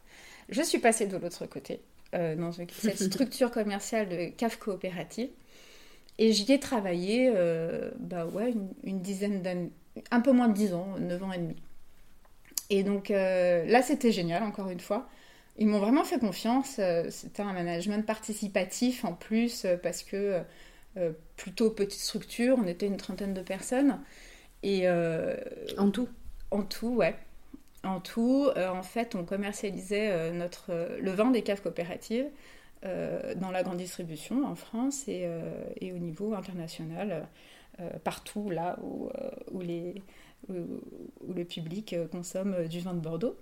Je 0.48 0.62
suis 0.62 0.78
passée 0.78 1.06
de 1.06 1.16
l'autre 1.16 1.46
côté, 1.46 1.74
euh, 1.74 1.95
dans 2.36 2.52
une- 2.52 2.68
cette 2.70 2.98
structure 3.00 3.50
commerciale 3.50 4.08
de 4.08 4.26
CAF 4.36 4.58
coopérative. 4.58 5.30
Et 6.18 6.32
j'y 6.32 6.50
ai 6.52 6.60
travaillé, 6.60 7.32
euh, 7.34 7.90
bah 8.00 8.26
ouais, 8.26 8.52
une, 8.52 8.70
une 8.84 9.00
dizaine 9.02 9.42
d'années, 9.42 9.70
un 10.10 10.20
peu 10.20 10.32
moins 10.32 10.48
de 10.48 10.54
10 10.54 10.74
ans, 10.74 10.96
9 10.98 11.22
ans 11.22 11.32
et 11.32 11.38
demi. 11.38 11.56
Et 12.70 12.82
donc 12.82 13.10
euh, 13.10 13.64
là, 13.66 13.82
c'était 13.82 14.12
génial, 14.12 14.42
encore 14.42 14.68
une 14.70 14.80
fois. 14.80 15.08
Ils 15.58 15.66
m'ont 15.66 15.78
vraiment 15.78 16.04
fait 16.04 16.18
confiance. 16.18 16.76
euh, 16.78 17.06
C'était 17.10 17.42
un 17.42 17.52
management 17.52 18.04
participatif 18.04 19.04
en 19.04 19.12
plus, 19.14 19.64
euh, 19.64 19.76
parce 19.76 20.02
que 20.02 20.40
euh, 20.96 21.12
plutôt 21.36 21.70
petite 21.70 22.00
structure, 22.00 22.56
on 22.58 22.66
était 22.66 22.86
une 22.86 22.96
trentaine 22.96 23.34
de 23.34 23.42
personnes. 23.42 24.00
Et 24.62 24.82
euh, 24.88 25.36
En 25.78 25.90
tout. 25.90 26.08
en 26.50 26.62
tout, 26.62 26.88
ouais. 26.96 27.16
En 27.86 28.00
tout, 28.00 28.48
euh, 28.56 28.68
en 28.68 28.82
fait, 28.82 29.14
on 29.14 29.24
commercialisait 29.24 30.10
euh, 30.10 30.32
notre, 30.32 30.70
euh, 30.70 30.98
le 31.00 31.10
vin 31.12 31.30
des 31.30 31.42
caves 31.42 31.62
coopératives 31.62 32.26
dans 33.36 33.50
la 33.50 33.64
grande 33.64 33.78
distribution 33.78 34.46
en 34.46 34.54
France 34.54 35.08
et, 35.08 35.28
et 35.80 35.92
au 35.92 35.98
niveau 35.98 36.34
international, 36.34 37.26
partout 38.04 38.48
là 38.48 38.78
où, 38.80 39.08
où, 39.50 39.60
les, 39.60 40.02
où, 40.48 40.54
où 41.26 41.32
le 41.32 41.44
public 41.44 41.96
consomme 42.12 42.68
du 42.68 42.78
vin 42.80 42.94
de 42.94 43.00
Bordeaux. 43.00 43.36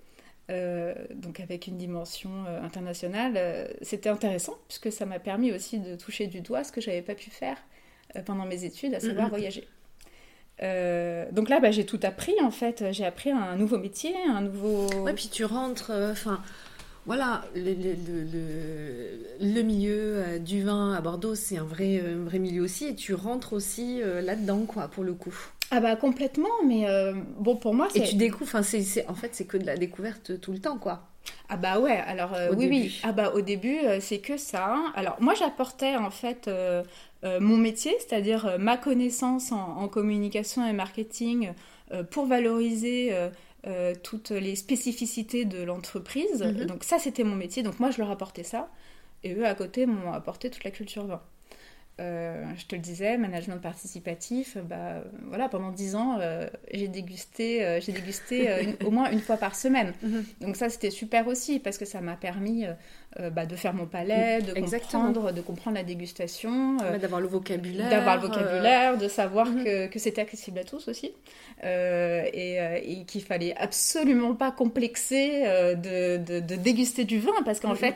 Euh, 0.50 0.94
donc 1.14 1.40
avec 1.40 1.66
une 1.66 1.76
dimension 1.76 2.30
euh, 2.46 2.62
internationale, 2.62 3.34
euh, 3.36 3.68
c'était 3.82 4.08
intéressant 4.10 4.54
puisque 4.68 4.92
ça 4.92 5.04
m'a 5.06 5.18
permis 5.18 5.52
aussi 5.52 5.78
de 5.78 5.94
toucher 5.96 6.26
du 6.26 6.40
doigt 6.40 6.64
ce 6.64 6.72
que 6.72 6.80
j'avais 6.80 7.02
pas 7.02 7.14
pu 7.14 7.30
faire 7.30 7.58
pendant 8.24 8.46
mes 8.46 8.64
études, 8.64 8.94
à 8.94 9.00
savoir 9.00 9.26
Mhm. 9.26 9.30
voyager. 9.30 9.68
Euh, 10.62 11.26
donc 11.32 11.48
là, 11.48 11.60
bah, 11.60 11.70
j'ai 11.70 11.84
tout 11.86 12.00
appris 12.02 12.34
en 12.42 12.50
fait. 12.50 12.84
J'ai 12.92 13.04
appris 13.04 13.30
un 13.30 13.56
nouveau 13.56 13.78
métier, 13.78 14.14
un 14.28 14.40
nouveau. 14.42 14.86
Ouais, 15.02 15.12
puis 15.12 15.28
tu 15.30 15.44
rentres, 15.44 15.90
euh, 15.90 16.12
enfin, 16.12 16.40
voilà, 17.06 17.44
le, 17.54 17.74
le, 17.74 17.94
le, 18.06 18.22
le- 18.32 19.54
le 19.54 19.62
milieu 19.62 20.22
euh, 20.24 20.38
du 20.38 20.62
vin 20.62 20.92
à 20.94 21.00
Bordeaux, 21.00 21.34
c'est 21.34 21.58
un 21.58 21.64
vrai, 21.64 22.00
un 22.00 22.24
vrai 22.24 22.38
milieu 22.38 22.62
aussi, 22.62 22.86
et 22.86 22.94
tu 22.94 23.14
rentres 23.14 23.52
aussi 23.52 24.00
là-dedans, 24.00 24.60
quoi, 24.66 24.88
pour 24.88 25.04
le 25.04 25.14
coup. 25.14 25.34
Ah 25.70 25.80
bah 25.80 25.96
complètement, 25.96 26.62
mais 26.66 26.86
bon 27.38 27.56
pour 27.56 27.74
moi 27.74 27.88
Et 27.94 27.98
c'est. 28.00 28.04
tu 28.10 28.14
découvres, 28.16 28.54
enfin, 28.54 28.60
en 29.08 29.14
fait, 29.14 29.30
c'est 29.32 29.44
que 29.44 29.56
de 29.56 29.66
la 29.66 29.76
découverte 29.76 30.40
tout 30.40 30.52
le 30.52 30.60
temps, 30.60 30.78
quoi. 30.78 31.08
Ah 31.48 31.56
bah 31.58 31.78
ouais, 31.78 31.96
alors 31.98 32.32
euh, 32.34 32.50
oui 32.52 32.68
début. 32.68 32.70
oui. 32.70 33.00
Ah 33.02 33.12
bah 33.12 33.32
au 33.34 33.40
début 33.42 33.78
euh, 33.78 34.00
c'est 34.00 34.18
que 34.18 34.36
ça. 34.36 34.74
hein. 34.74 34.92
Alors 34.94 35.16
moi 35.20 35.34
j'apportais 35.34 35.94
en 35.96 36.10
fait 36.10 36.48
euh, 36.48 36.82
mon 37.22 37.56
métier, 37.56 37.94
c'est-à-dire 37.98 38.56
ma 38.58 38.76
connaissance 38.76 39.52
en, 39.52 39.76
en 39.78 39.88
communication 39.88 40.66
et 40.66 40.72
marketing 40.72 41.52
pour 42.10 42.26
valoriser 42.26 43.14
toutes 44.02 44.30
les 44.30 44.56
spécificités 44.56 45.44
de 45.46 45.62
l'entreprise. 45.62 46.42
Mhm. 46.42 46.66
Donc 46.66 46.84
ça 46.84 46.98
c'était 46.98 47.24
mon 47.24 47.34
métier, 47.36 47.62
donc 47.62 47.80
moi 47.80 47.90
je 47.90 47.98
leur 47.98 48.10
apportais 48.10 48.42
ça. 48.44 48.68
Et 49.22 49.32
eux 49.34 49.46
à 49.46 49.54
côté 49.54 49.86
m'ont 49.86 50.12
apporté 50.12 50.50
toute 50.50 50.64
la 50.64 50.70
culture 50.70 51.06
vin. 51.06 51.22
Euh, 52.00 52.42
je 52.56 52.66
te 52.66 52.74
le 52.74 52.80
disais, 52.80 53.16
management 53.16 53.58
participatif, 53.58 54.58
bah, 54.58 54.74
euh, 54.76 55.02
voilà, 55.28 55.48
pendant 55.48 55.70
dix 55.70 55.94
ans, 55.94 56.18
euh, 56.20 56.48
j'ai 56.72 56.88
dégusté, 56.88 57.64
euh, 57.64 57.80
j'ai 57.80 57.92
dégusté 57.92 58.48
une- 58.64 58.76
au 58.84 58.90
moins 58.90 59.12
une 59.12 59.20
fois 59.20 59.36
par 59.36 59.54
semaine. 59.54 59.92
Donc 60.40 60.56
ça, 60.56 60.68
c'était 60.70 60.90
super 60.90 61.28
aussi, 61.28 61.60
parce 61.60 61.78
que 61.78 61.84
ça 61.84 62.00
m'a 62.00 62.16
permis 62.16 62.64
bah, 63.30 63.46
de 63.46 63.54
faire 63.54 63.74
mon 63.74 63.86
palais, 63.86 64.42
de 64.42 64.58
Exactement. 64.58 65.04
comprendre, 65.12 65.32
de 65.32 65.40
comprendre 65.40 65.76
la 65.76 65.84
dégustation, 65.84 66.78
Ouais, 66.78 66.98
d'avoir 66.98 67.20
le 67.20 67.28
vocabulaire. 67.28 67.88
d'avoir 67.88 68.16
le 68.16 68.22
vocabulaire, 68.22 68.98
de 68.98 69.06
savoir 69.06 69.46
mhm. 69.46 69.62
que, 69.62 69.86
que 69.86 69.98
c'était 70.00 70.22
accessible 70.22 70.58
à 70.58 70.64
tous 70.64 70.88
aussi, 70.88 71.12
et, 71.62 72.58
et 72.82 73.04
qu'il 73.06 73.22
fallait 73.22 73.54
absolument 73.56 74.34
pas 74.34 74.50
complexer 74.50 75.44
de, 75.76 76.16
de- 76.16 76.40
de 76.40 76.56
déguster 76.56 77.04
du 77.04 77.20
vin, 77.20 77.30
parce 77.44 77.60
qu'en 77.60 77.70
Mhm. 77.70 77.76
fait, 77.76 77.94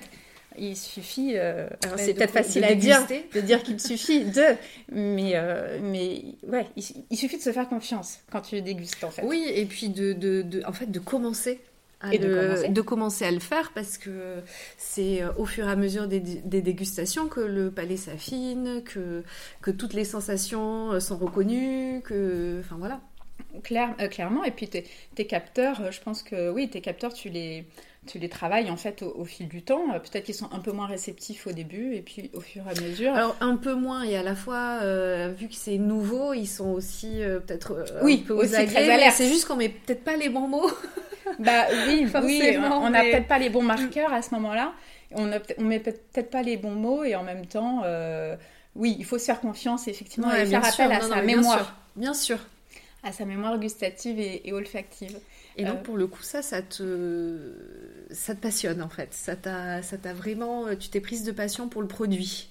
il 0.58 0.76
suffit, 0.76 1.32
euh, 1.36 1.68
alors 1.84 1.98
c'est 1.98 2.12
de- 2.12 2.18
peut-être 2.18 2.32
de 2.34 2.38
facile 2.38 2.64
à 2.64 2.74
dire, 2.74 3.06
de 3.34 3.40
dire 3.40 3.62
qu'il 3.62 3.80
suffit 3.80 4.24
de, 4.24 4.44
mais, 4.92 5.32
euh, 5.34 5.78
mais 5.82 6.22
ouais, 6.46 6.66
il, 6.76 6.84
il 7.10 7.16
suffit 7.16 7.38
de 7.38 7.42
se 7.42 7.52
faire 7.52 7.68
confiance 7.68 8.18
quand 8.30 8.40
tu 8.42 8.60
dégustes 8.62 9.02
en 9.04 9.10
fait. 9.10 9.22
Oui, 9.24 9.44
et 9.54 9.64
puis 9.66 9.88
de, 9.88 10.12
de, 10.12 10.42
de- 10.42 10.62
en 10.66 10.72
fait, 10.72 10.90
de 10.90 10.98
commencer. 10.98 11.60
À 12.00 12.14
Et 12.14 12.18
de 12.18 12.28
le- 12.28 12.40
commencer. 12.46 12.68
de 12.68 12.80
commencer 12.80 13.24
à 13.24 13.30
le 13.32 13.40
faire 13.40 13.72
parce 13.74 13.98
que 13.98 14.36
c'est 14.76 15.20
euh, 15.20 15.30
au 15.36 15.44
fur 15.46 15.66
et 15.66 15.70
à 15.72 15.74
mesure 15.74 16.06
des, 16.06 16.20
des 16.20 16.62
dégustations 16.62 17.26
que 17.26 17.40
le 17.40 17.72
palais 17.72 17.96
s'affine, 17.96 18.82
que, 18.84 19.24
que 19.62 19.72
toutes 19.72 19.94
les 19.94 20.04
sensations 20.04 20.92
euh, 20.92 21.00
sont 21.00 21.16
reconnues, 21.16 22.00
que... 22.04 22.60
Enfin 22.60 22.76
voilà. 22.78 23.00
Claire- 23.64 23.96
euh, 24.00 24.06
clairement, 24.06 24.44
et 24.44 24.52
puis 24.52 24.68
tes, 24.68 24.84
tes 25.16 25.26
capteurs, 25.26 25.80
euh, 25.80 25.90
je 25.90 26.00
pense 26.00 26.22
que 26.22 26.50
oui, 26.50 26.68
tes 26.70 26.80
capteurs, 26.80 27.12
tu 27.12 27.30
les, 27.30 27.64
tu 28.08 28.18
les 28.18 28.28
travailles 28.28 28.70
en 28.70 28.76
fait 28.76 29.02
au, 29.02 29.14
au 29.16 29.24
fil 29.24 29.46
du 29.48 29.62
temps. 29.62 29.84
Euh, 29.94 29.98
Peut-être 29.98 30.24
qu'ils 30.24 30.34
sont 30.34 30.48
un 30.52 30.58
peu 30.58 30.72
moins 30.72 30.86
réceptifs 30.86 31.46
au 31.46 31.52
début, 31.52 31.94
et 31.94 32.02
puis 32.02 32.30
au 32.34 32.40
fur 32.40 32.62
et 32.66 32.76
à 32.76 32.80
mesure. 32.82 33.14
Alors 33.14 33.36
un 33.40 33.56
peu 33.56 33.74
moins 33.74 34.02
et 34.02 34.16
à 34.16 34.22
la 34.22 34.34
fois, 34.34 34.80
euh, 34.82 35.32
vu 35.36 35.48
que 35.48 35.54
c'est 35.54 35.78
nouveau, 35.78 36.32
ils 36.34 36.46
sont 36.46 36.70
aussi 36.70 37.22
euh, 37.22 37.38
peut-être 37.40 37.72
euh, 37.72 38.00
Oui, 38.02 38.22
un 38.24 38.26
peu 38.26 38.34
aussi 38.34 38.52
très. 38.66 39.10
C'est 39.10 39.28
juste 39.28 39.46
qu'on 39.46 39.56
met 39.56 39.68
peut-être 39.68 40.02
pas 40.04 40.16
les 40.16 40.28
bons 40.28 40.48
mots. 40.48 40.70
bah 41.38 41.66
oui, 41.86 42.06
oui, 42.24 42.56
on 42.58 42.90
n'a 42.90 43.02
mais- 43.02 43.10
peut-être 43.10 43.28
pas 43.28 43.38
les 43.38 43.50
bons 43.50 43.62
marqueurs 43.62 44.12
à 44.12 44.22
ce 44.22 44.34
moment-là. 44.34 44.72
On 45.12 45.24
ne 45.26 45.38
met 45.64 45.78
peut-être 45.80 46.30
pas 46.30 46.42
les 46.42 46.56
bons 46.56 46.74
mots, 46.74 47.04
et 47.04 47.14
en 47.14 47.22
même 47.22 47.46
temps, 47.46 47.82
oui, 48.76 48.94
il 48.98 49.04
faut 49.04 49.18
se 49.18 49.24
faire 49.24 49.40
confiance 49.40 49.88
effectivement 49.88 50.28
Ouais, 50.28 50.42
et 50.42 50.46
faire 50.46 50.64
sûr, 50.64 50.84
appel 50.84 50.96
à 50.96 51.00
non, 51.00 51.08
sa 51.08 51.16
non, 51.16 51.20
mais 51.22 51.26
bien 51.26 51.36
mémoire. 51.38 51.58
sûr. 51.58 51.72
bien 51.96 52.14
sûr. 52.14 52.38
À 53.02 53.12
sa 53.12 53.24
mémoire 53.24 53.58
gustative 53.58 54.18
et, 54.20 54.52
olfactive. 54.52 55.18
Et 55.58 55.64
donc, 55.64 55.82
pour 55.82 55.96
le 55.96 56.06
coup, 56.06 56.22
ça, 56.22 56.40
ça 56.40 56.62
te, 56.62 57.36
ça 58.12 58.34
te 58.34 58.40
passionne 58.40 58.80
en 58.80 58.88
fait. 58.88 59.12
Ça 59.12 59.36
t'a 59.36 60.12
vraiment. 60.14 60.66
Tu 60.76 60.88
t'es 60.88 61.00
prise 61.00 61.24
de 61.24 61.32
passion 61.32 61.68
pour 61.68 61.82
le 61.82 61.88
produit. 61.88 62.48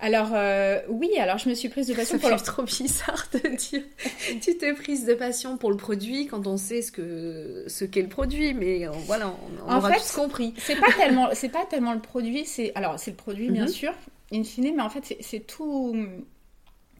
Alors 0.00 0.30
euh, 0.32 0.80
oui, 0.88 1.10
alors 1.18 1.38
je 1.38 1.48
me 1.48 1.54
suis 1.54 1.68
prise 1.68 1.86
de 1.86 1.94
passion 1.94 2.18
pour 2.18 2.30
le... 2.30 2.36
trop 2.36 2.62
bizarre 2.62 3.28
de 3.32 3.56
dire 3.56 3.82
tu 4.40 4.56
t'es 4.56 4.72
prise 4.72 5.04
de 5.04 5.14
passion 5.14 5.58
pour 5.58 5.70
le 5.70 5.76
produit 5.76 6.26
quand 6.26 6.46
on 6.46 6.56
sait 6.56 6.82
ce 6.82 6.90
que 6.90 7.64
ce 7.66 7.84
qu'est 7.84 8.02
le 8.02 8.08
produit, 8.08 8.54
mais 8.54 8.86
euh, 8.86 8.90
voilà, 9.06 9.34
on, 9.66 9.76
aura 9.76 9.92
tous 9.92 10.12
compris. 10.12 10.54
C'est 10.58 10.80
pas 10.80 10.92
tellement 10.92 11.28
c'est 11.34 11.50
pas 11.50 11.66
tellement 11.66 11.92
le 11.92 12.00
produit, 12.00 12.46
c'est 12.46 12.72
alors 12.74 12.98
c'est 12.98 13.10
le 13.10 13.16
produit 13.16 13.50
bien 13.50 13.64
mhm. 13.64 13.68
sûr, 13.68 13.92
in 14.32 14.42
fine, 14.42 14.74
mais 14.74 14.82
en 14.82 14.90
fait 14.90 15.16
c'est 15.20 15.46
tout 15.46 15.94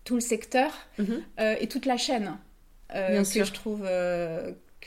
tout 0.04 0.14
le 0.14 0.20
secteur 0.20 0.70
mhm. 0.98 1.22
euh, 1.40 1.56
et 1.58 1.68
toute 1.68 1.86
la 1.86 1.96
chaîne 1.96 2.36
que 2.92 3.44
je 3.44 3.52
trouve 3.52 3.88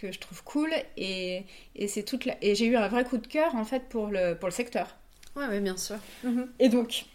que 0.04 0.12
je 0.12 0.20
trouve 0.20 0.44
cool 0.44 0.70
et, 0.98 1.46
et 1.76 1.88
c'est 1.88 2.04
toute 2.04 2.28
et 2.42 2.56
j'ai 2.56 2.66
eu 2.66 2.76
un 2.76 2.90
vrai 2.90 3.06
coup 3.06 3.18
de 3.18 3.28
cœur 3.28 3.56
en 3.56 3.64
fait 3.64 3.88
pour 3.90 4.08
le 4.08 4.36
pour 4.36 4.48
le 4.48 4.54
secteur. 4.54 4.98
Ouais, 5.36 5.48
ouais, 5.48 5.62
bien 5.62 5.78
sûr. 5.78 5.98
Mhm. 6.24 6.48
Et 6.60 6.70
donc, 6.70 7.06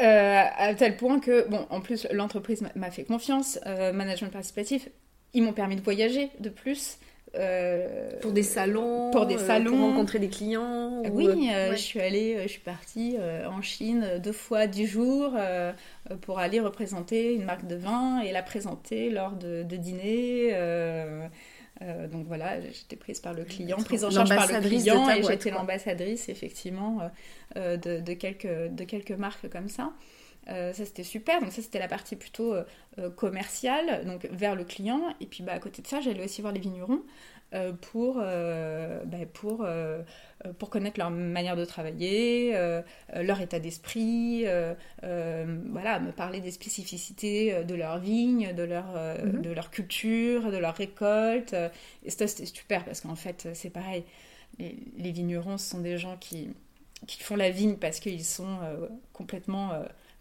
euh, 0.00 0.42
à 0.56 0.74
tel 0.74 0.96
point 0.96 1.20
que, 1.20 1.46
bon, 1.48 1.66
en 1.70 1.80
plus, 1.80 2.06
l'entreprise 2.10 2.64
m'a 2.74 2.90
fait 2.90 3.04
confiance, 3.04 3.58
euh, 3.66 3.92
management 3.92 4.30
participatif, 4.30 4.88
ils 5.34 5.42
m'ont 5.42 5.52
permis 5.52 5.76
de 5.76 5.82
voyager 5.82 6.30
de 6.40 6.48
plus. 6.48 6.98
Euh, 7.36 8.10
pour 8.20 8.32
des 8.32 8.42
salons, 8.42 9.10
pour 9.10 9.26
des 9.26 9.38
salons, 9.38 9.70
pour 9.72 9.80
rencontrer 9.80 10.18
des 10.18 10.28
clients. 10.28 11.02
Oui, 11.12 11.50
je 11.72 11.76
suis 11.76 12.00
allée, 12.00 12.38
je 12.42 12.48
suis 12.48 12.60
partie 12.60 13.16
en 13.46 13.60
Chine 13.62 14.20
deux 14.22 14.32
fois 14.32 14.66
dix 14.66 14.86
jours 14.86 15.32
pour 16.20 16.38
aller 16.38 16.60
représenter 16.60 17.34
une 17.34 17.44
marque 17.44 17.66
de 17.66 17.76
vin 17.76 18.20
et 18.20 18.32
la 18.32 18.42
présenter 18.42 19.10
lors 19.10 19.32
de, 19.32 19.62
de 19.62 19.76
dîners. 19.76 20.54
Euh, 21.82 22.06
donc 22.06 22.26
voilà, 22.26 22.60
j'étais 22.60 22.96
prise 22.96 23.20
par 23.20 23.34
le 23.34 23.44
client, 23.44 23.76
prise 23.78 24.04
en 24.04 24.10
charge 24.10 24.28
par 24.28 24.46
le 24.46 24.60
client 24.60 25.08
et 25.10 25.22
j'étais 25.22 25.50
l'ambassadrice 25.50 26.28
effectivement 26.28 27.00
euh, 27.00 27.76
euh, 27.84 28.00
de, 28.00 28.14
quelques, 28.14 28.46
de 28.46 28.84
quelques 28.84 29.10
marques 29.12 29.48
comme 29.48 29.68
ça. 29.68 29.92
Ça 30.46 30.72
c'était 30.72 31.04
super, 31.04 31.40
donc 31.40 31.52
ça 31.52 31.62
c'était 31.62 31.78
la 31.78 31.88
partie 31.88 32.16
plutôt 32.16 32.54
commerciale, 33.16 34.04
donc 34.04 34.26
vers 34.30 34.54
le 34.54 34.64
client. 34.64 35.14
Et 35.20 35.26
puis 35.26 35.42
bah, 35.42 35.52
à 35.52 35.58
côté 35.58 35.82
de 35.82 35.86
ça, 35.86 36.00
j'allais 36.00 36.24
aussi 36.24 36.40
voir 36.42 36.52
les 36.52 36.60
vignerons 36.60 37.02
pour, 37.80 38.16
bah, 38.16 39.26
pour 39.32 39.64
euh, 40.46 40.52
pour 40.52 40.70
connaître 40.70 40.98
leur 40.98 41.10
manière 41.10 41.56
de 41.56 41.64
travailler, 41.64 42.54
euh, 42.54 42.82
euh, 43.14 43.22
leur 43.22 43.40
état 43.40 43.58
d'esprit, 43.58 44.44
voilà, 45.02 46.00
me 46.00 46.12
parler 46.12 46.40
des 46.40 46.50
spécificités 46.50 47.64
de 47.64 47.74
leur 47.74 47.98
vigne, 47.98 48.52
de 48.54 48.62
leur, 48.62 48.86
mhm. 49.24 49.42
de 49.42 49.50
leur 49.50 49.70
culture, 49.70 50.50
de 50.50 50.56
leur 50.56 50.74
récolte. 50.74 51.54
Et 52.04 52.10
ça, 52.10 52.26
c'était 52.26 52.46
super 52.46 52.84
parce 52.84 53.00
qu'en 53.00 53.16
fait, 53.16 53.48
c'est 53.54 53.70
pareil. 53.70 54.04
Les, 54.58 55.12
vignerons, 55.12 55.58
ce 55.58 55.70
sont 55.70 55.80
des 55.80 55.98
gens 55.98 56.16
qui, 56.16 56.50
qui 57.06 57.22
font 57.22 57.36
la 57.36 57.50
vigne 57.50 57.76
parce 57.76 58.00
qu'ils 58.00 58.24
sont 58.24 58.58
complètement 59.12 59.72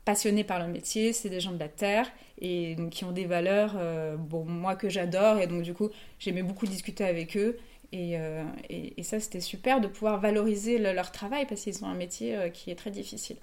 passionnés 0.05 0.43
par 0.43 0.59
leur 0.59 0.67
métier, 0.67 1.13
c'est 1.13 1.29
des 1.29 1.39
gens 1.39 1.51
de 1.51 1.59
la 1.59 1.69
terre 1.69 2.11
et 2.41 2.75
qui 2.91 3.05
ont 3.05 3.11
des 3.11 3.25
valeurs, 3.25 3.77
bon, 4.17 4.43
moi 4.43 4.75
que 4.75 4.89
j'adore 4.89 5.39
et 5.39 5.47
donc 5.47 5.61
du 5.61 5.73
coup 5.73 5.89
j'aimais 6.19 6.43
beaucoup 6.43 6.65
discuter 6.65 7.05
avec 7.05 7.37
eux 7.37 7.57
euh, 7.93 8.43
et, 8.69 9.03
ça, 9.03 9.19
c'était 9.19 9.39
super 9.39 9.81
de 9.81 9.87
pouvoir 9.87 10.19
valoriser 10.19 10.77
leur 10.79 11.11
travail 11.11 11.45
parce 11.45 11.61
qu'ils 11.61 11.83
ont 11.83 11.87
un 11.87 11.95
métier 11.95 12.35
euh, 12.35 12.49
qui 12.49 12.71
est 12.71 12.75
très 12.75 12.91
difficile. 12.91 13.37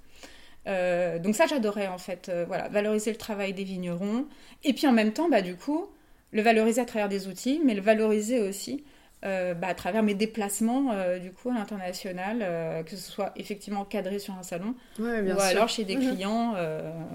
Euh, 0.67 1.19
donc 1.19 1.35
ça, 1.35 1.47
j'adorais 1.47 1.87
en 1.87 1.97
fait, 1.97 2.31
voilà, 2.47 2.67
valoriser 2.69 3.11
le 3.11 3.17
travail 3.17 3.53
des 3.53 3.63
vignerons. 3.63 4.25
Et 4.63 4.73
puis 4.73 4.87
en 4.87 4.91
même 4.91 5.13
temps, 5.13 5.29
bah, 5.29 5.41
du 5.41 5.55
coup, 5.55 5.87
le 6.31 6.41
valoriser 6.41 6.81
à 6.81 6.85
travers 6.85 7.09
des 7.09 7.27
outils, 7.27 7.61
mais 7.65 7.73
le 7.73 7.81
valoriser 7.81 8.39
aussi 8.39 8.83
bah, 9.23 9.67
à 9.67 9.73
travers 9.75 10.03
mes 10.03 10.13
déplacements 10.13 10.93
du 11.19 11.31
coup 11.31 11.49
à 11.49 11.53
l'international, 11.53 12.83
que 12.85 12.95
ce 12.95 13.11
soit 13.11 13.31
effectivement 13.35 13.85
cadré 13.85 14.19
sur 14.19 14.33
un 14.33 14.43
salon 14.43 14.75
ou 14.99 15.39
alors 15.39 15.69
chez 15.69 15.83
des 15.83 15.95
mhm. 15.95 16.11
clients, 16.11 16.55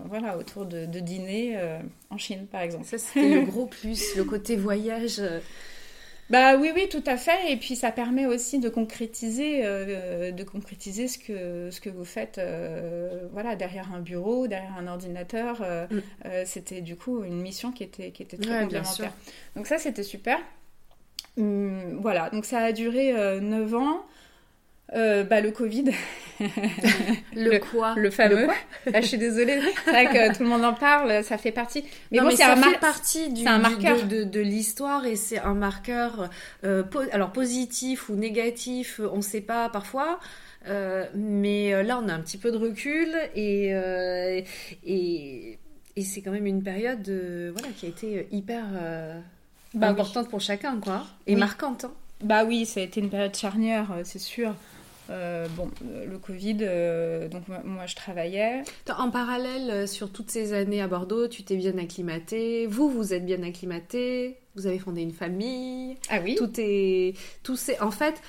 voilà, 0.07 0.39
autour 0.39 0.67
de, 0.67 0.87
de 0.87 1.01
dîners 1.01 1.59
en 2.11 2.19
Chine 2.19 2.47
par 2.47 2.61
exemple. 2.61 2.85
Ça 2.85 2.99
c'était 2.99 3.35
le 3.35 3.41
gros 3.47 3.67
plus, 3.67 4.17
le 4.17 4.25
côté 4.25 4.57
voyage. 4.57 5.21
Bah 6.29 6.57
oui, 6.57 6.73
oui, 6.75 6.89
tout 6.89 7.05
à 7.07 7.17
fait. 7.17 7.53
Et 7.53 7.57
puis 7.57 7.77
ça 7.77 7.93
permet 7.93 8.27
aussi 8.27 8.59
de 8.59 8.69
concrétiser, 8.69 9.65
euh, 9.65 10.33
de 10.33 10.45
concrétiser 10.45 11.07
ce 11.07 11.19
que, 11.19 11.71
ce 11.71 11.81
que 11.81 11.89
vous 11.89 12.05
faites 12.05 12.39
euh, 12.39 13.29
voilà, 13.33 13.55
derrière 13.55 13.93
un 13.93 14.01
bureau, 14.01 14.49
derrière 14.49 14.77
un 14.77 14.89
ordinateur. 14.89 15.59
Euh, 15.63 15.87
mm. 15.91 16.45
c'était 16.45 16.81
du 16.81 16.97
coup 16.97 17.23
une 17.23 17.41
mission 17.41 17.71
qui 17.71 17.85
était, 17.85 18.11
qui 18.11 18.23
était 18.23 18.37
très 18.37 18.63
complémentaire. 18.63 19.13
Donc 19.55 19.67
ça, 19.67 19.79
c'était 19.79 20.03
super. 20.03 20.39
Hum, 21.39 21.99
voilà, 22.01 22.31
donc 22.31 22.45
ça 22.45 22.59
a 22.59 22.73
duré 22.73 23.13
9 23.41 23.75
ans. 23.75 24.07
Euh, 24.95 25.25
bah, 25.25 25.41
le 25.41 25.51
Covid. 25.51 25.87
le, 27.35 27.59
quoi 27.59 27.95
Le 27.97 28.11
fameux. 28.11 28.47
Ah, 28.95 29.01
je 29.01 29.07
suis 29.07 29.19
désolée. 29.19 29.61
C'est 29.85 29.91
vrai 29.91 30.07
que 30.07 30.37
tout 30.37 30.45
le 30.45 30.49
monde 30.49 30.65
en 30.65 30.75
parle, 30.75 31.25
ça 31.25 31.39
fait 31.39 31.51
partie. 31.51 31.85
Mais 32.13 32.21
bon, 32.21 32.31
ça 32.31 32.55
fait 32.55 32.79
partie 32.79 33.33
du, 33.33 33.47
un 33.47 33.59
marqueur. 33.59 34.07
de, 34.07 34.23
de, 34.23 34.41
l'histoire 34.41 35.05
et 35.05 35.17
c'est 35.17 35.39
un 35.41 35.55
marqueur, 35.55 36.31
euh, 36.65 36.85
alors 37.11 37.33
positif 37.33 38.09
ou 38.09 38.15
négatif, 38.15 39.01
on 39.13 39.17
ne 39.17 39.23
sait 39.23 39.41
pas 39.41 39.69
parfois. 39.69 40.21
Euh, 40.69 41.05
mais 41.15 41.83
là, 41.83 42.01
on 42.03 42.09
a 42.09 42.13
un 42.13 42.21
petit 42.21 42.39
peu 42.39 42.53
de 42.53 42.57
recul 42.57 43.09
et, 43.35 43.71
et, 44.85 45.59
et 45.97 46.03
c'est 46.03 46.23
quand 46.23 46.33
même 46.33 46.47
une 46.47 46.63
période 46.63 47.09
voilà, 47.53 47.69
qui 47.77 47.87
a 47.87 47.89
été 47.89 48.29
hyper 48.31 48.67
bah 49.77 49.89
importante 49.89 50.29
pour 50.29 50.41
chacun 50.41 50.79
quoi, 50.81 51.05
et 51.27 51.37
marquante. 51.37 51.85
Hein. 51.85 51.93
Bah 52.23 52.45
oui, 52.45 52.67
ça 52.67 52.81
a 52.81 52.83
été 52.83 53.01
une 53.01 53.11
période 53.11 53.35
charnière, 53.35 53.89
c'est 54.05 54.19
sûr. 54.19 54.55
Euh, 55.09 55.47
bon, 55.57 55.71
euh, 55.85 56.05
le 56.07 56.19
Covid, 56.19 56.59
euh, 56.63 57.29
donc 57.29 57.45
moi 57.65 57.87
je 57.87 57.95
travaillais. 57.95 58.63
En 58.99 59.11
parallèle, 59.11 59.87
sur 59.87 60.11
toutes 60.11 60.31
ces 60.31 60.53
années 60.53 60.83
à 60.83 60.89
Bordeaux, 60.89 61.29
tu 61.29 61.43
t'es 61.45 61.57
bien 61.57 61.79
acclimatée. 61.79 62.67
Vous, 62.67 62.91
vous 62.91 63.15
êtes 63.15 63.25
bien 63.25 63.43
acclimatée. 63.43 64.37
Vous 64.57 64.67
avez 64.67 64.79
fondé 64.79 65.03
une 65.03 65.13
famille. 65.13 65.97
Ah 66.09 66.19
oui. 66.23 66.35
Tout 66.37 66.53
est, 66.59 67.15
tout 67.43 67.57
c'est 67.57 67.81
en 67.81 67.91
fait. 67.91 68.21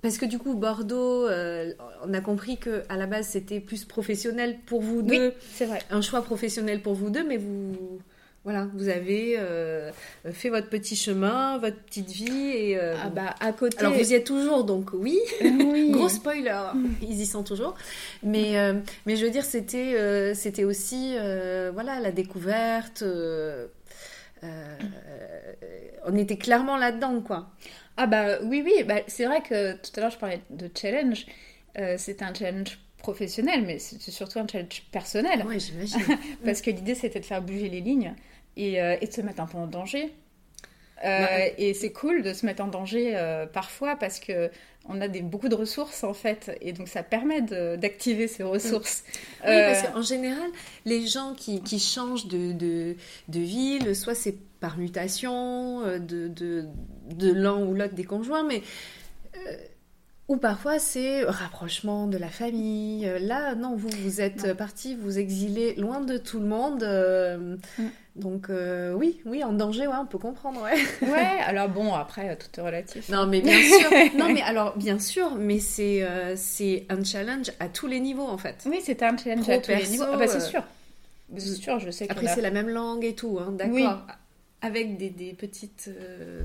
Parce 0.00 0.18
que 0.18 0.26
du 0.26 0.38
coup, 0.38 0.54
Bordeaux, 0.54 1.28
on 1.28 2.14
a 2.14 2.20
compris 2.20 2.58
que 2.58 2.84
à 2.88 2.96
la 2.96 3.06
base 3.06 3.28
c'était 3.28 3.58
plus 3.58 3.84
professionnel 3.84 4.58
pour 4.66 4.80
vous 4.80 5.02
deux. 5.02 5.28
Oui, 5.28 5.32
c'est 5.52 5.66
vrai. 5.66 5.80
Un 5.90 6.02
choix 6.02 6.22
professionnel 6.22 6.80
pour 6.80 6.94
vous 6.94 7.10
deux, 7.10 7.24
mais 7.24 7.38
vous, 7.38 7.98
voilà, 8.48 8.66
vous 8.72 8.88
avez 8.88 9.34
euh, 9.36 9.92
fait 10.32 10.48
votre 10.48 10.70
petit 10.70 10.96
chemin, 10.96 11.58
votre 11.58 11.76
petite 11.76 12.08
vie 12.08 12.48
et 12.48 12.78
euh, 12.78 12.94
ah 13.04 13.10
bah 13.10 13.34
à 13.40 13.52
côté. 13.52 13.76
Alors 13.78 13.92
vous 13.92 14.10
y 14.10 14.14
êtes 14.14 14.24
toujours, 14.24 14.64
donc 14.64 14.94
oui. 14.94 15.18
Gros 15.90 16.08
spoiler, 16.08 16.58
ils 17.02 17.20
y 17.20 17.26
sont 17.26 17.42
toujours. 17.42 17.74
Mais 18.22 18.58
euh, 18.58 18.80
mais 19.04 19.16
je 19.16 19.26
veux 19.26 19.30
dire, 19.30 19.44
c'était 19.44 20.32
c'était 20.34 20.64
aussi 20.64 21.14
voilà 21.74 22.00
la 22.00 22.10
découverte. 22.10 23.04
on 26.06 26.16
était 26.16 26.38
clairement 26.38 26.78
là-dedans, 26.78 27.20
quoi. 27.20 27.50
Ah 27.98 28.06
bah 28.06 28.38
oui 28.42 28.62
oui, 28.64 28.82
bah, 28.84 29.02
c'est 29.08 29.26
vrai 29.26 29.42
que 29.42 29.72
tout 29.74 29.90
à 29.96 30.00
l'heure 30.00 30.10
je 30.10 30.16
parlais 30.16 30.40
de 30.48 30.70
challenge. 30.74 31.26
c'était 31.98 32.24
un 32.24 32.32
challenge 32.32 32.78
professionnel, 32.96 33.64
mais 33.66 33.78
c'est 33.78 34.10
surtout 34.10 34.38
un 34.38 34.46
challenge 34.48 34.84
personnel. 34.90 35.44
Oui, 35.46 35.60
j'imagine. 35.60 36.18
Parce 36.46 36.62
que 36.62 36.70
l'idée, 36.70 36.94
c'était 36.94 37.20
de 37.20 37.26
faire 37.26 37.42
bouger 37.42 37.68
les 37.68 37.82
lignes 37.82 38.14
euh, 38.58 38.96
et, 39.00 39.06
de 39.06 39.12
se 39.12 39.20
mettre 39.20 39.40
un 39.40 39.46
peu 39.46 39.58
en 39.58 39.66
danger. 39.66 40.12
Euh, 41.04 41.48
et 41.58 41.74
c'est 41.74 41.92
cool 41.92 42.22
de 42.22 42.32
se 42.32 42.44
mettre 42.44 42.62
en 42.62 42.66
danger 42.66 43.12
euh, 43.14 43.46
parfois 43.46 43.94
parce 43.94 44.18
que 44.18 44.50
on 44.88 45.00
a 45.00 45.06
des, 45.06 45.20
beaucoup 45.20 45.48
de 45.48 45.54
ressources 45.54 46.02
en 46.02 46.14
fait 46.14 46.50
et 46.60 46.72
donc 46.72 46.88
ça 46.88 47.04
permet 47.04 47.40
d'activer 47.40 48.26
ces 48.26 48.42
ressources. 48.42 49.04
Oui, 49.46 49.60
parce 49.66 49.82
qu'en 49.84 50.02
général, 50.02 50.50
les 50.86 51.06
gens 51.06 51.34
qui, 51.34 51.62
qui 51.62 51.78
changent 51.78 52.26
de, 52.26 52.50
de, 52.52 52.96
de, 53.28 53.40
ville, 53.40 53.94
soit 53.94 54.16
c'est 54.16 54.34
par 54.58 54.76
mutation 54.76 55.82
de 56.00 57.32
l'un 57.32 57.64
ou 57.64 57.74
l'autre 57.74 57.94
des 57.94 58.04
conjoints, 58.04 58.42
mais 58.42 58.62
ou 60.28 60.36
parfois 60.36 60.78
c'est 60.78 61.24
rapprochement 61.24 62.06
de 62.06 62.18
la 62.18 62.28
famille. 62.28 63.10
Là, 63.20 63.54
non, 63.54 63.74
vous, 63.76 63.88
vous 64.02 64.20
êtes 64.20 64.54
parti, 64.54 64.94
vous 64.94 65.18
exilez 65.18 65.74
loin 65.74 66.00
de 66.00 66.18
tout 66.18 66.38
le 66.38 66.46
monde. 66.46 66.84
Mm. 67.78 67.86
Donc 68.18 68.50
euh, 68.50 68.92
oui, 68.92 69.20
oui, 69.24 69.44
en 69.44 69.52
danger, 69.52 69.86
ouais, 69.86 69.96
on 69.98 70.06
peut 70.06 70.18
comprendre, 70.18 70.60
ouais. 70.62 70.74
ouais, 71.08 71.40
alors 71.46 71.68
bon, 71.68 71.94
après, 71.94 72.36
tout 72.36 72.48
est 72.58 72.62
relatif. 72.62 73.08
Non, 73.08 73.26
mais 73.26 73.40
bien 73.40 73.62
sûr. 73.62 73.90
non, 74.18 74.32
mais 74.32 74.42
alors, 74.42 74.76
bien 74.76 74.98
sûr, 74.98 75.36
mais 75.36 75.60
c'est 75.60 76.02
euh, 76.02 76.34
c'est 76.36 76.84
un 76.88 77.02
challenge 77.04 77.52
à 77.60 77.68
tous 77.68 77.86
les 77.86 78.00
niveaux, 78.00 78.26
en 78.26 78.38
fait. 78.38 78.66
Oui, 78.66 78.80
c'est 78.82 79.02
un 79.02 79.16
challenge 79.16 79.48
à 79.48 79.58
tous 79.58 79.70
les 79.70 79.86
niveaux. 79.86 80.04
Ah 80.12 80.16
bah 80.16 80.26
c'est 80.26 80.38
euh, 80.38 80.40
sûr. 80.40 80.62
C'est 81.36 81.54
sûr, 81.54 81.78
je 81.78 81.90
sais 81.90 82.10
Après, 82.10 82.26
c'est 82.26 82.40
la 82.40 82.50
même 82.50 82.68
langue 82.68 83.04
et 83.04 83.14
tout, 83.14 83.38
hein, 83.40 83.52
d'accord. 83.52 83.74
Oui. 83.74 83.86
Avec 84.60 84.96
des, 84.96 85.10
des 85.10 85.34
petites 85.34 85.90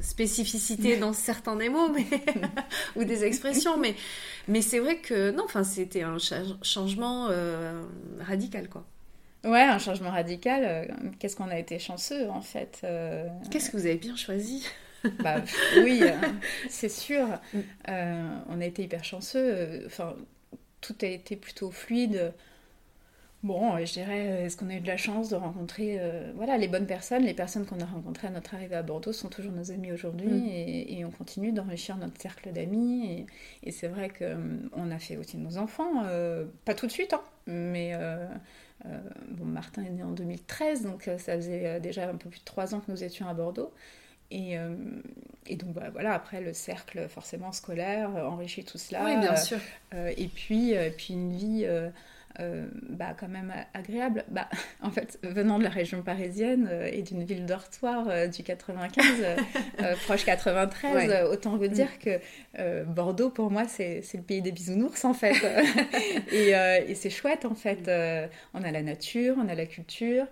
spécificités 0.01 0.97
dans 0.97 1.13
certains 1.13 1.55
des 1.55 1.69
mots, 1.69 1.89
mais... 1.89 2.05
ou 2.95 3.03
des 3.05 3.23
expressions, 3.23 3.77
mais, 3.77 3.95
mais 4.47 4.61
c'est 4.61 4.79
vrai 4.79 4.97
que, 4.97 5.31
non, 5.31 5.45
enfin, 5.45 5.63
c'était 5.63 6.03
un 6.03 6.17
changement 6.61 7.29
radical, 8.19 8.69
quoi. 8.69 8.85
Ouais, 9.43 9.63
un 9.63 9.79
changement 9.79 10.11
radical. 10.11 10.95
Qu'est-ce 11.19 11.35
qu'on 11.35 11.49
a 11.49 11.57
été 11.57 11.79
chanceux 11.79 12.29
en 12.29 12.41
fait. 12.41 12.85
Qu'est-ce 13.49 13.71
que 13.71 13.77
vous 13.77 13.85
avez 13.85 13.97
bien 13.97 14.15
choisi? 14.15 14.65
Bah, 15.21 15.41
oui, 15.77 16.01
c'est 16.69 16.89
sûr. 16.89 17.27
Mm. 17.53 17.59
on 18.49 18.61
a 18.61 18.65
été 18.65 18.83
hyper 18.83 19.03
chanceux. 19.03 19.83
Enfin, 19.85 20.15
tout 20.81 20.95
a 21.01 21.07
été 21.07 21.35
plutôt 21.35 21.71
fluide. 21.71 22.33
Bon, 23.43 23.77
je 23.85 23.91
dirais, 23.91 24.45
est-ce 24.45 24.55
qu'on 24.55 24.69
a 24.69 24.75
eu 24.75 24.79
de 24.79 24.87
la 24.87 24.95
chance 24.95 25.27
de 25.27 25.35
rencontrer 25.35 25.97
euh, 25.99 26.31
voilà, 26.37 26.57
les 26.57 26.69
bonnes 26.69 26.87
personnes? 26.87 27.23
Les 27.23 27.33
personnes 27.33 27.65
qu'on 27.65 27.81
a 27.81 27.85
rencontrées 27.85 28.27
à 28.27 28.29
notre 28.29 28.53
arrivée 28.53 28.77
à 28.77 28.83
Bordeaux 28.83 29.11
sont 29.11 29.27
toujours 29.27 29.51
nos 29.51 29.69
amis 29.69 29.91
aujourd'hui 29.91 30.29
mm. 30.29 30.97
et, 30.97 31.03
on 31.03 31.11
continue 31.11 31.51
d'enrichir 31.51 31.97
notre 31.97 32.21
cercle 32.21 32.53
d'amis. 32.53 33.25
Et, 33.61 33.71
c'est 33.71 33.89
vrai 33.89 34.07
qu'on 34.07 34.23
euh, 34.23 34.95
a 34.95 34.97
fait 34.97 35.17
aussi 35.17 35.35
nos 35.35 35.57
enfants, 35.57 36.03
euh, 36.05 36.45
pas 36.63 36.73
tout 36.73 36.87
de 36.87 36.91
suite, 36.91 37.11
hein, 37.11 37.21
mais 37.47 37.93
bon, 39.31 39.45
Martin 39.45 39.83
est 39.83 39.89
né 39.89 40.03
en 40.03 40.11
2013, 40.11 40.83
donc 40.83 41.09
ça 41.17 41.35
faisait 41.35 41.81
déjà 41.81 42.09
un 42.09 42.15
peu 42.15 42.29
plus 42.29 42.39
de 42.39 42.45
trois 42.45 42.73
ans 42.73 42.79
que 42.79 42.89
nous 42.89 43.03
étions 43.03 43.27
à 43.27 43.33
Bordeaux. 43.33 43.73
Et, 44.31 44.55
et, 45.47 45.55
donc 45.57 45.73
bah, 45.73 45.89
voilà, 45.91 46.13
après 46.13 46.39
le 46.39 46.53
cercle 46.53 47.09
forcément 47.09 47.51
scolaire 47.51 48.09
enrichit 48.09 48.63
tout 48.63 48.77
cela. 48.77 49.03
Oui, 49.03 49.17
bien 49.17 49.35
sûr. 49.35 49.59
et 49.93 50.27
puis, 50.27 50.75
puis 50.95 51.13
une 51.13 51.33
vie 51.33 51.67
euh, 52.39 52.65
bah, 52.89 53.15
quand 53.17 53.27
même 53.27 53.53
agréable. 53.73 54.25
Bah, 54.29 54.49
en 54.81 54.89
fait, 54.89 55.19
venant 55.23 55.59
de 55.59 55.63
la 55.63 55.69
région 55.69 56.01
parisienne 56.01 56.67
euh, 56.71 56.89
et 56.91 57.03
d'une 57.03 57.23
ville 57.23 57.45
dortoir 57.45 58.07
euh, 58.09 58.27
du 58.27 58.43
95, 58.43 59.03
proche 60.05 60.25
93, 60.25 61.25
autant 61.29 61.57
vous 61.57 61.67
dire 61.67 61.99
que 61.99 62.19
Bordeaux, 62.85 63.29
pour 63.29 63.51
moi, 63.51 63.65
c'est 63.67 64.01
le 64.13 64.21
pays 64.21 64.41
des 64.41 64.51
bisounours, 64.51 65.05
en 65.05 65.13
fait. 65.13 65.35
et, 66.31 66.49
et 66.89 66.95
c'est 66.95 67.09
chouette, 67.09 67.45
en 67.45 67.55
fait. 67.55 67.89
on 68.53 68.63
a 68.63 68.71
la 68.71 68.81
nature, 68.81 69.35
on 69.37 69.47
a 69.47 69.55
la 69.55 69.65
culture. 69.65 70.25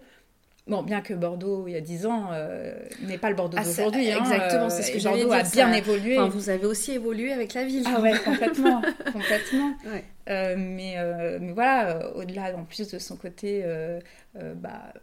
Bon, 0.71 0.84
bien 0.84 1.01
que 1.01 1.13
Bordeaux, 1.13 1.65
il 1.67 1.73
y 1.73 1.75
a 1.75 1.81
10 1.81 2.05
ans, 2.05 2.29
euh, 2.31 2.73
n'est 3.01 3.17
pas 3.17 3.29
le 3.29 3.36
Bordeaux 3.36 3.57
ah, 3.60 3.63
d'aujourd'hui. 3.65 4.10
Hein, 4.10 4.19
exactement, 4.21 4.69
c'est 4.69 4.84
ce 4.84 4.93
que 4.93 5.03
Bordeaux 5.03 5.25
dire, 5.25 5.34
a 5.34 5.43
bien 5.43 5.73
évolué. 5.73 6.17
vous 6.29 6.49
avez 6.49 6.65
aussi 6.65 6.93
évolué 6.93 7.34
avec 7.34 7.53
la 7.55 7.65
ville. 7.65 7.84
Ah 7.86 7.99
ouais, 7.99 8.13
complètement, 8.23 8.81
complètement. 9.12 9.73
Euh, 10.29 10.55
mais, 10.57 10.93
euh, 10.95 11.39
mais 11.41 11.51
voilà, 11.51 12.15
au-delà, 12.15 12.55
en 12.55 12.63
plus 12.63 12.89
de 12.89 12.99
son 12.99 13.17
côté 13.17 13.65
bah, 14.55 14.93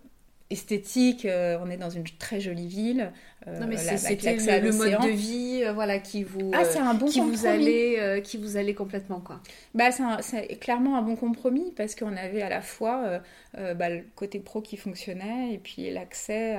esthétique, 0.51 1.27
on 1.27 1.71
est 1.71 1.77
dans 1.77 1.91
une 1.91 2.05
très 2.05 2.41
jolie 2.41 2.69
ville. 2.69 3.13
non 3.47 3.67
mais 3.67 3.77
c'était 3.77 4.37
le, 4.61 4.73
mode 4.73 5.03
de 5.03 5.11
vie, 5.11 5.63
voilà, 5.75 5.99
qui 5.99 6.23
vous, 6.23 6.51
ah, 6.55 6.63
un 6.81 6.95
bon 6.95 7.07
qui 7.07 7.21
vous 7.21 7.47
allait, 7.47 8.23
qui 8.23 8.39
vous 8.39 8.57
allait 8.57 8.75
complètement 8.75 9.21
quoi. 9.21 9.41
Bah 9.75 9.91
c'est 10.21 10.59
clairement 10.59 10.97
un 10.97 11.03
bon 11.03 11.17
compromis 11.17 11.73
parce 11.77 11.95
qu'on 11.95 12.17
avait 12.17 12.43
à 12.43 12.49
la 12.49 12.63
fois 12.63 13.21
euh, 13.57 13.73
bah, 13.73 13.89
le 13.89 14.05
côté 14.15 14.41
pro 14.41 14.61
qui 14.61 14.77
fonctionnait 14.77 15.55
et 15.55 15.59
puis 15.59 15.91
l'accès 15.91 16.57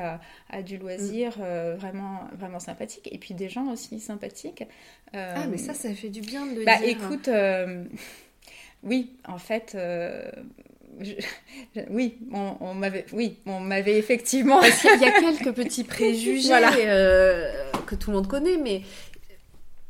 à, 0.49 0.61
du 0.63 0.77
loisir 0.77 1.37
mm. 1.37 1.41
euh, 1.41 1.75
vraiment, 1.77 2.21
vraiment 2.37 2.59
sympathique 2.59 3.07
et 3.11 3.19
puis 3.19 3.35
des 3.35 3.47
gens 3.47 3.71
aussi 3.71 3.99
sympathiques. 3.99 4.63
ah, 5.13 5.45
mais 5.47 5.57
ça, 5.57 5.73
ça 5.73 5.93
fait 5.93 6.09
du 6.09 6.21
bien 6.21 6.47
de 6.47 6.59
le 6.59 6.65
bah, 6.65 6.77
dire. 6.77 6.89
Écoute, 6.89 7.29
oui, 8.83 9.11
en 9.27 9.37
fait. 9.37 9.77
Oui, 11.89 12.17
on, 12.31 12.73
m'avait, 12.73 13.05
oui, 13.13 13.37
on 13.45 13.59
m'avait 13.59 13.97
effectivement. 13.97 14.59
Parce 14.59 14.81
qu'il 14.81 15.01
y 15.01 15.05
a 15.05 15.11
quelques 15.19 15.55
petits 15.55 15.83
préjugés 15.83 16.49
que 17.85 17.95
tout 17.95 18.11
le 18.11 18.17
monde 18.17 18.27
connaît, 18.27 18.57
mais 18.57 18.81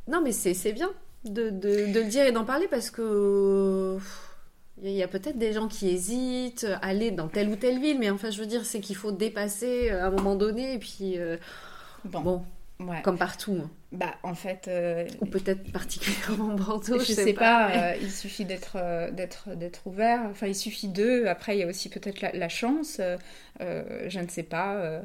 non, 0.08 0.22
mais 0.22 0.32
c'est 0.32 0.74
bien 0.74 0.92
de, 1.26 1.50
de, 1.50 1.92
de, 1.92 2.00
le 2.00 2.06
dire 2.06 2.26
et 2.26 2.32
d'en 2.32 2.46
parler 2.46 2.68
parce 2.70 2.90
que 2.90 3.98
il 4.82 4.92
y 4.92 5.04
a 5.04 5.08
peut-être 5.08 5.38
des 5.38 5.52
gens 5.52 5.68
qui 5.68 5.90
hésitent 5.90 6.66
à 6.82 6.88
aller 6.88 7.12
dans 7.12 7.28
telle 7.28 7.50
ou 7.50 7.56
telle 7.56 7.80
ville, 7.80 8.00
mais 8.00 8.10
enfin, 8.10 8.30
je 8.30 8.40
veux 8.40 8.46
dire, 8.46 8.66
c'est 8.66 8.80
qu'il 8.80 8.96
faut 8.96 9.12
dépasser 9.12 9.90
euh, 9.92 10.04
à 10.04 10.08
un 10.08 10.12
moment 10.12 10.36
donné, 10.36 10.74
et 10.74 10.80
puis. 10.80 11.18
Euh, 11.18 11.38
bon. 12.06 12.44
Comme 13.04 13.18
partout. 13.18 13.62
Bah, 13.92 14.16
en 14.24 14.36
fait. 14.36 14.68
Euh, 14.68 15.08
ou 15.22 15.26
peut-être 15.26 15.72
particulièrement 15.72 16.54
Bordeaux. 16.56 17.00
Je, 17.00 17.14
sais, 17.14 17.34
pas. 17.34 17.96
il 18.02 18.12
suffit 18.12 18.46
d'être 18.46 18.78
d'être 19.12 19.56
d'être 19.56 19.88
ouvert. 19.88 20.22
Enfin, 20.30 20.48
il 20.48 20.56
suffit 20.56 20.88
d'eux. 20.88 21.28
Après, 21.28 21.58
il 21.58 21.60
y 21.60 21.64
a 21.64 21.68
aussi 21.68 21.90
peut-être 21.90 22.22
la, 22.22 22.50
chance. 22.50 23.02
je 23.60 24.20
ne 24.20 24.28
sais 24.28 24.44
pas. 24.44 25.02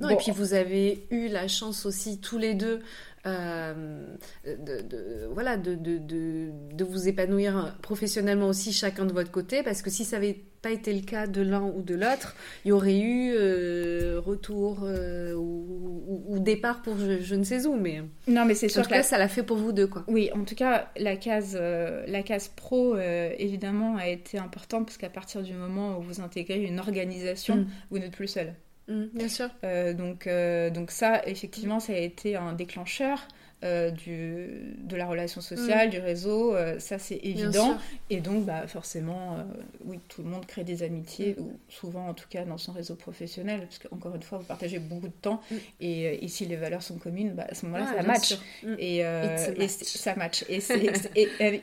non, 0.00 0.08
et 0.08 0.16
puis 0.16 0.32
vous 0.32 0.54
avez 0.54 1.06
eu 1.10 1.28
la 1.28 1.46
chance 1.48 1.86
aussi 1.86 2.20
tous 2.20 2.38
les 2.38 2.54
deux 2.54 2.80
euh, 3.26 4.04
de, 4.44 5.26
voilà, 5.32 5.56
de, 5.56 5.74
de, 5.74 5.98
de, 5.98 6.84
vous 6.84 7.08
épanouir 7.08 7.74
professionnellement 7.80 8.48
aussi 8.48 8.70
chacun 8.70 9.06
de 9.06 9.14
votre 9.14 9.30
côté, 9.30 9.62
parce 9.62 9.80
que 9.80 9.88
si 9.88 10.04
ça 10.04 10.16
n'avait 10.16 10.40
pas 10.64 10.72
été 10.72 10.92
le 10.92 11.02
cas 11.02 11.26
de 11.26 11.42
l'un 11.42 11.62
ou 11.62 11.82
de 11.82 11.94
l'autre, 11.94 12.34
il 12.64 12.68
y 12.68 12.72
aurait 12.72 12.98
eu 12.98 13.32
euh, 13.36 14.20
retour 14.24 14.80
euh, 14.82 15.34
ou, 15.34 16.38
départ 16.38 16.82
pour 16.82 16.98
je, 16.98 17.34
ne 17.34 17.44
sais 17.44 17.66
où, 17.66 17.76
mais 17.76 18.02
non, 18.26 18.44
mais 18.44 18.54
c'est 18.54 18.68
sûr 18.68 18.86
que 18.86 18.92
là, 18.92 19.02
ça 19.02 19.16
l'a 19.16 19.28
fait 19.28 19.42
pour 19.42 19.56
vous 19.56 19.72
deux, 19.72 19.86
quoi. 19.86 20.04
Oui, 20.08 20.30
en 20.34 20.44
tout 20.44 20.54
cas, 20.54 20.90
la 20.96 21.16
case, 21.16 21.56
la 21.56 22.22
case 22.22 22.48
pro, 22.48 22.96
évidemment, 22.98 23.96
a 23.96 24.08
été 24.08 24.38
importante 24.38 24.86
parce 24.86 24.98
qu'à 24.98 25.08
partir 25.08 25.42
du 25.42 25.54
moment 25.54 25.98
où 25.98 26.02
vous 26.02 26.20
intégrez 26.20 26.62
une 26.62 26.80
organisation, 26.80 27.56
mm. 27.56 27.66
vous 27.90 27.98
n'êtes 27.98 28.12
plus 28.12 28.28
seul. 28.28 28.54
Mm, 28.88 29.04
bien 29.14 29.28
sûr. 29.28 29.48
Euh, 29.64 29.94
donc, 29.94 30.26
euh, 30.26 30.70
donc 30.70 30.90
ça, 30.90 31.26
effectivement, 31.26 31.80
ça 31.80 31.92
a 31.92 31.96
été 31.96 32.36
un 32.36 32.52
déclencheur 32.52 33.26
euh, 33.64 33.90
du, 33.90 34.76
de 34.78 34.96
la 34.96 35.06
relation 35.06 35.40
sociale, 35.40 35.88
mm. 35.88 35.90
du 35.90 35.98
réseau, 35.98 36.54
ça 36.78 36.98
c'est 36.98 37.18
évident. 37.22 37.76
Et 38.10 38.20
donc, 38.20 38.44
bah, 38.44 38.66
forcément, 38.66 39.38
oui, 39.84 39.98
tout 40.08 40.22
le 40.22 40.28
monde 40.28 40.46
crée 40.46 40.64
des 40.64 40.82
amitiés, 40.82 41.36
mm. 41.38 41.42
ou 41.42 41.52
souvent 41.68 42.08
en 42.08 42.14
tout 42.14 42.28
cas 42.28 42.44
dans 42.44 42.58
son 42.58 42.72
réseau 42.72 42.94
professionnel, 42.94 43.60
parce 43.60 43.78
qu'encore 43.78 44.14
une 44.14 44.22
fois, 44.22 44.38
vous 44.38 44.44
partagez 44.44 44.78
beaucoup 44.78 45.08
de 45.08 45.12
temps, 45.20 45.40
et, 45.80 46.26
si 46.28 46.46
les 46.46 46.56
valeurs 46.56 46.82
sont 46.82 46.98
communes, 46.98 47.34
bah, 47.34 47.46
à 47.48 47.54
ce 47.54 47.66
moment-là, 47.66 47.86
ça 47.96 48.02
match. 48.02 48.38
Et, 48.78 48.98
et 48.98 49.68
ça 49.68 50.14
match. 50.16 50.44
Et 50.48 50.60
c'est 50.60 50.84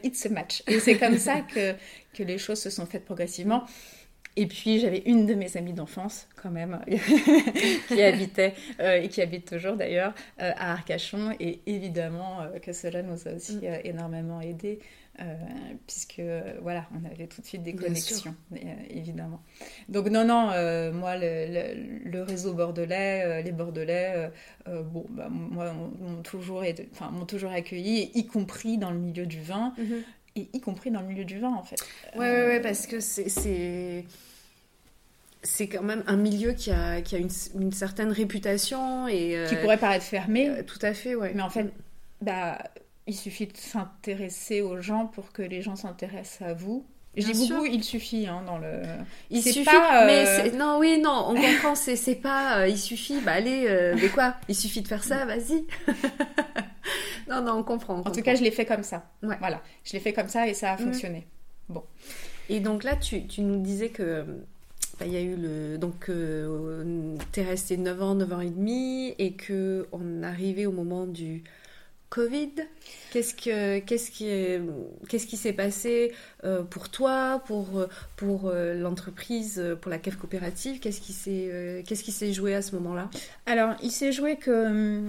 it's 0.04 0.26
a 0.26 0.30
match. 0.30 0.64
Et 0.68 0.80
c'est 0.80 0.98
comme 0.98 1.18
ça 1.18 1.42
que, 1.42 1.74
que 2.14 2.24
les 2.24 2.38
choses 2.38 2.60
se 2.60 2.70
sont 2.70 2.86
faites 2.86 3.06
progressivement. 3.06 3.66
Et 4.38 4.48
puis 4.48 4.80
j'avais 4.80 5.04
une 5.06 5.26
de 5.26 5.34
mes 5.34 5.58
amies 5.58 5.74
d'enfance, 5.74 6.28
quand 6.41 6.52
même, 6.52 6.80
qui 7.88 8.02
habitait, 8.02 8.54
euh, 8.80 9.02
et 9.02 9.10
qui 9.10 9.22
habite 9.22 9.50
toujours 9.50 9.76
d'ailleurs, 9.76 10.13
euh, 10.41 10.52
à 10.56 10.72
Arcachon. 10.72 11.36
Et 11.39 11.60
évidemment 11.65 12.41
euh, 12.41 12.60
que 12.60 12.72
cela 12.72 13.02
nous 13.02 13.28
a 13.28 13.34
aussi 13.34 13.58
mm. 13.58 13.82
énormément 13.84 14.39
aidés, 14.39 14.80
puisque 15.86 16.22
voilà, 16.62 16.88
on 16.96 17.06
avait 17.06 17.28
tout 17.28 17.41
de 17.41 17.46
suite 17.46 17.62
des 17.62 17.76
connexions, 17.76 18.34
évidemment. 18.89 19.41
Donc 19.88 20.10
non, 20.10 20.26
non, 20.26 20.48
moi, 20.94 21.15
le, 21.17 22.22
réseau 22.24 22.54
bordelais, 22.54 23.44
les 23.44 23.52
bordelais, 23.52 24.32
bon, 24.65 25.06
bah, 25.10 25.28
moi, 25.30 25.74
m'ont 25.74 26.24
toujours, 26.24 26.63
toujours 27.28 27.52
accueilli, 27.52 28.10
y 28.15 28.26
compris 28.26 28.80
dans 28.80 28.89
le 28.89 28.98
milieu 28.98 29.28
du 29.28 29.41
vin. 29.41 29.76
Mm-hmm 29.78 30.02
et 30.36 30.48
y 30.54 30.62
compris 30.62 30.91
dans 30.91 31.02
le 31.02 31.08
milieu 31.08 31.26
du 31.26 31.39
vin 31.39 31.54
en 31.54 31.63
fait. 31.63 31.82
Ouais, 32.15 32.30
ouais, 32.30 32.46
ouais, 32.48 32.60
parce 32.62 32.88
que 32.88 33.00
c'est 33.00 34.06
c'est 35.44 35.67
quand 35.67 35.84
même 35.84 36.04
un 36.08 36.17
milieu 36.17 36.54
qui 36.54 36.72
a, 36.72 37.02
qui 37.02 37.15
a 37.15 37.17
une, 37.17 37.32
une 37.56 37.72
certaine 37.72 38.12
réputation 38.12 39.08
et 39.08 39.36
euh, 39.38 39.48
qui 39.48 39.56
pourrait 39.56 39.78
paraître 39.78 40.06
fermé. 40.06 40.50
Euh, 40.50 40.63
tout 40.63 40.80
à 40.82 40.94
fait, 40.94 41.15
ouais. 41.15 41.32
Mais 41.34 41.41
en 41.41 41.50
fait, 41.50 41.74
bah, 42.22 42.60
il 43.08 43.15
suffit 43.15 43.48
de 43.48 43.58
s'intéresser 43.58 44.62
aux 44.62 44.80
gens 44.82 45.08
pour 45.08 45.32
que 45.32 45.41
les 45.41 45.62
gens 45.62 45.76
s'intéressent 45.76 46.48
à 46.48 46.54
vous. 46.54 46.86
Je 47.15 47.30
dis 47.30 47.50
beaucoup, 47.50 47.65
il 47.65 47.84
suffit 47.84 48.26
hein, 48.28 48.41
dans 48.45 48.58
le. 48.58 48.82
Il 49.30 49.41
suffit, 49.43 49.65
pas, 49.65 50.06
mais 50.06 50.26
euh, 50.28 50.52
non, 50.58 50.78
oui, 50.80 51.00
non, 51.02 51.26
on 51.28 51.36
comprend, 51.36 51.76
c'est 51.76 52.15
pas, 52.15 52.67
il 52.67 52.78
suffit, 52.78 53.19
bah 53.19 53.34
allez, 53.34 53.93
mais 54.02 54.08
quoi 54.10 54.36
Il 54.47 54.56
suffit 54.56 54.82
de 54.82 54.88
faire 54.88 55.04
ça, 55.04 55.26
vas-y. 55.26 55.65
non, 57.30 57.41
non, 57.41 57.54
on 57.58 57.63
comprend. 57.63 58.00
en 58.00 58.12
tout 58.12 58.21
cas, 58.21 58.36
je 58.36 58.43
l'ai 58.43 58.52
fait 58.52 58.65
comme 58.65 58.84
ça. 58.84 59.04
Ouais. 59.24 59.36
Voilà, 59.39 59.62
je 59.84 59.93
l'ai 59.93 60.00
fait 60.00 60.13
comme 60.13 60.30
ça 60.30 60.47
et 60.47 60.54
ça 60.54 60.74
a 60.74 60.78
fonctionné. 60.78 61.28
Bon. 61.67 61.84
Et 62.50 62.60
donc 62.60 62.84
là, 62.84 62.95
tu, 62.95 63.28
tu 63.28 63.41
nous 63.41 63.62
disais 63.62 63.89
que 63.89 64.26
bah, 65.02 65.08
il 65.08 65.13
y 65.13 65.17
a 65.17 65.21
eu 65.21 65.36
le. 65.36 65.78
Donc, 65.80 66.10
euh, 66.10 67.15
t'es 67.32 67.41
resté 67.41 67.76
9 67.76 68.02
ans, 68.04 68.13
9 68.13 68.34
ans 68.34 68.39
et 68.39 68.52
demi, 68.52 69.15
et 69.17 69.36
qu'on 69.36 70.21
arrivait 70.21 70.67
au 70.67 70.71
moment 70.71 71.08
du 71.08 71.43
Covid. 72.12 72.52
Qu'est-ce, 73.12 73.34
que, 73.34 73.80
qu'est-ce, 73.80 74.12
qui, 74.12 74.28
qu'est-ce 75.08 75.26
qui 75.26 75.38
s'est 75.38 75.54
passé 75.54 76.13
euh, 76.43 76.62
pour 76.62 76.89
toi, 76.89 77.41
pour, 77.45 77.86
pour 78.17 78.47
euh, 78.47 78.74
l'entreprise, 78.74 79.63
pour 79.80 79.89
la 79.89 79.97
CAF 79.97 80.17
coopérative? 80.17 80.82
Qu'est-ce 80.82 81.00
qui 81.00 81.13
s'est, 81.13 81.47
euh, 81.50 81.82
qu'est-ce 81.88 82.04
qui 82.04 82.12
s'est 82.12 82.34
joué 82.34 82.54
à 82.54 82.62
ce 82.62 82.76
moment-là? 82.76 83.10
Alors, 83.45 83.76
il 83.82 83.91
s'est 83.91 84.12
joué 84.12 84.36
que. 84.36 85.02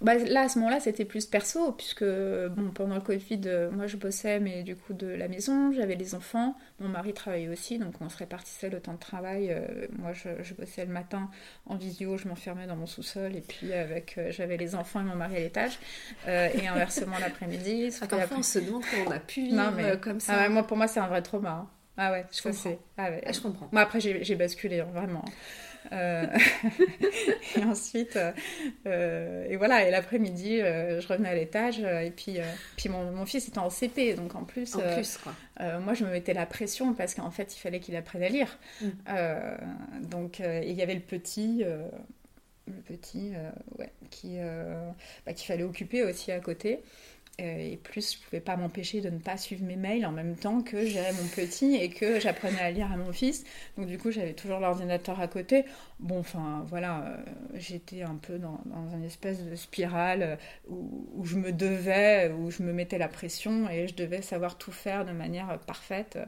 Bah, 0.00 0.14
là, 0.14 0.42
à 0.42 0.48
ce 0.48 0.60
moment-là, 0.60 0.78
c'était 0.78 1.04
plus 1.04 1.26
perso, 1.26 1.72
puisque 1.72 2.04
bon, 2.04 2.70
pendant 2.72 2.94
le 2.94 3.00
Covid, 3.00 3.40
moi 3.72 3.88
je 3.88 3.96
bossais, 3.96 4.38
mais 4.38 4.62
du 4.62 4.76
coup 4.76 4.92
de 4.92 5.08
la 5.08 5.26
maison, 5.26 5.72
j'avais 5.72 5.96
les 5.96 6.14
enfants. 6.14 6.56
Mon 6.80 6.88
mari 6.88 7.14
travaillait 7.14 7.48
aussi, 7.48 7.78
donc 7.78 7.94
on 8.00 8.08
se 8.08 8.16
répartissait 8.16 8.68
le 8.68 8.80
temps 8.80 8.94
de 8.94 8.98
travail. 8.98 9.54
moi, 9.96 10.12
je, 10.12 10.42
je, 10.42 10.54
bossais 10.54 10.84
le 10.84 10.92
matin 10.92 11.30
en 11.66 11.76
visio, 11.76 12.16
je 12.16 12.26
m'enfermais 12.26 12.66
dans 12.66 12.74
mon 12.74 12.86
sous-sol, 12.86 13.36
et 13.36 13.40
puis 13.40 13.72
avec, 13.72 14.18
j'avais 14.30 14.56
les 14.56 14.74
enfants 14.74 15.00
et 15.00 15.04
mon 15.04 15.14
mari 15.14 15.36
à 15.36 15.40
l'étage. 15.40 15.78
Euh, 16.26 16.48
et 16.54 16.66
inversement 16.66 17.18
l'après-midi. 17.18 17.90
Parfois, 18.08 18.38
on 18.38 18.42
se 18.42 18.58
demande 18.58 18.82
comment 18.90 19.04
on 19.08 19.12
a 19.12 19.20
pu 19.20 19.42
vivre 19.42 19.72
mais... 19.76 19.98
comme 19.98 20.20
ça. 20.20 20.34
Ah 20.36 20.48
moi, 20.48 20.66
pour 20.66 20.76
moi, 20.76 20.86
c'est 20.86 21.00
un 21.00 21.06
vrai 21.06 21.22
trauma. 21.22 21.50
Hein. 21.50 21.68
Ah 21.96 22.12
ouais, 22.12 22.24
Je 22.32 22.42
comprends. 22.42 22.76
Ah 22.96 23.10
ouais. 23.10 23.22
Ah, 23.26 23.32
je 23.32 23.40
comprends. 23.40 23.68
Moi 23.72 23.82
après 23.82 24.00
j'ai 24.00 24.34
basculé 24.34 24.80
hein, 24.80 24.88
vraiment. 24.92 25.24
Euh, 25.92 26.26
et 27.56 27.64
ensuite, 27.64 28.16
euh, 28.16 28.32
euh, 28.86 29.46
et 29.48 29.56
voilà, 29.56 29.86
et 29.86 29.90
l'après-midi, 29.90 30.60
euh, 30.60 31.00
je 31.00 31.08
revenais 31.08 31.28
à 31.28 31.34
l'étage, 31.34 31.80
et 31.80 32.10
puis, 32.10 32.38
puis 32.76 32.88
mon, 32.88 33.10
mon 33.12 33.26
fils 33.26 33.48
était 33.48 33.58
en 33.58 33.70
CP, 33.70 34.14
donc 34.14 34.34
en 34.34 34.44
plus, 34.44 34.74
En 34.76 34.80
plus, 34.80 35.18
quoi. 35.18 35.34
moi 35.80 35.94
je 35.94 36.04
me 36.04 36.10
mettais 36.10 36.34
la 36.34 36.46
pression 36.46 36.94
parce 36.94 37.14
qu'en 37.14 37.30
fait 37.30 37.54
il 37.54 37.60
fallait 37.60 37.80
qu'il 37.80 37.96
apprenne 37.96 38.22
à 38.22 38.28
lire. 38.28 38.58
Mm. 38.80 38.88
Donc 40.02 40.40
il 40.40 40.72
y 40.72 40.82
avait 40.82 40.94
le 40.94 41.00
petit, 41.00 41.64
le 42.66 42.80
petit, 42.80 43.32
euh, 43.34 43.50
ouais, 43.78 43.92
qui, 44.10 44.36
euh, 44.38 44.90
bah, 45.26 45.32
qu'il 45.32 45.46
fallait 45.46 45.64
occuper 45.64 46.02
aussi 46.02 46.32
à 46.32 46.40
côté. 46.40 46.80
Euh, 47.40 47.58
Et 47.58 47.76
plus, 47.78 48.14
je 48.14 48.18
pouvais 48.24 48.40
pas 48.40 48.56
m'empêcher 48.56 49.00
de 49.00 49.10
ne 49.10 49.18
pas 49.18 49.36
suivre 49.36 49.64
mes 49.64 49.74
mails 49.74 50.06
en 50.06 50.12
même 50.12 50.36
temps 50.36 50.62
que 50.62 50.86
gérais 50.86 51.12
mon 51.12 51.26
petit 51.26 51.74
et 51.74 51.90
que 51.90 52.20
j'apprenais 52.20 52.60
à 52.60 52.70
lire 52.70 52.92
à 52.92 52.96
mon 52.96 53.12
fils. 53.12 53.44
Donc 53.76 53.86
du 53.86 53.98
coup, 53.98 54.12
j'avais 54.12 54.34
toujours 54.34 54.60
l'ordinateur 54.60 55.18
à 55.20 55.26
côté. 55.26 55.64
Bon, 55.98 56.20
enfin, 56.20 56.64
voilà, 56.68 57.04
euh, 57.06 57.16
j'étais 57.54 58.02
un 58.02 58.14
peu 58.16 58.38
dans, 58.38 58.60
dans 58.66 58.88
une 58.94 59.02
espèce 59.04 59.42
de 59.44 59.56
spirale 59.56 60.22
euh, 60.22 60.36
où, 60.68 61.08
où 61.14 61.24
je 61.24 61.36
me 61.36 61.50
devais, 61.52 62.30
où 62.30 62.50
je 62.52 62.62
me 62.62 62.72
mettais 62.72 62.98
la 62.98 63.08
pression 63.08 63.68
et 63.68 63.88
je 63.88 63.94
devais 63.94 64.22
savoir 64.22 64.56
tout 64.56 64.72
faire 64.72 65.04
de 65.04 65.12
manière 65.12 65.58
parfaite. 65.66 66.18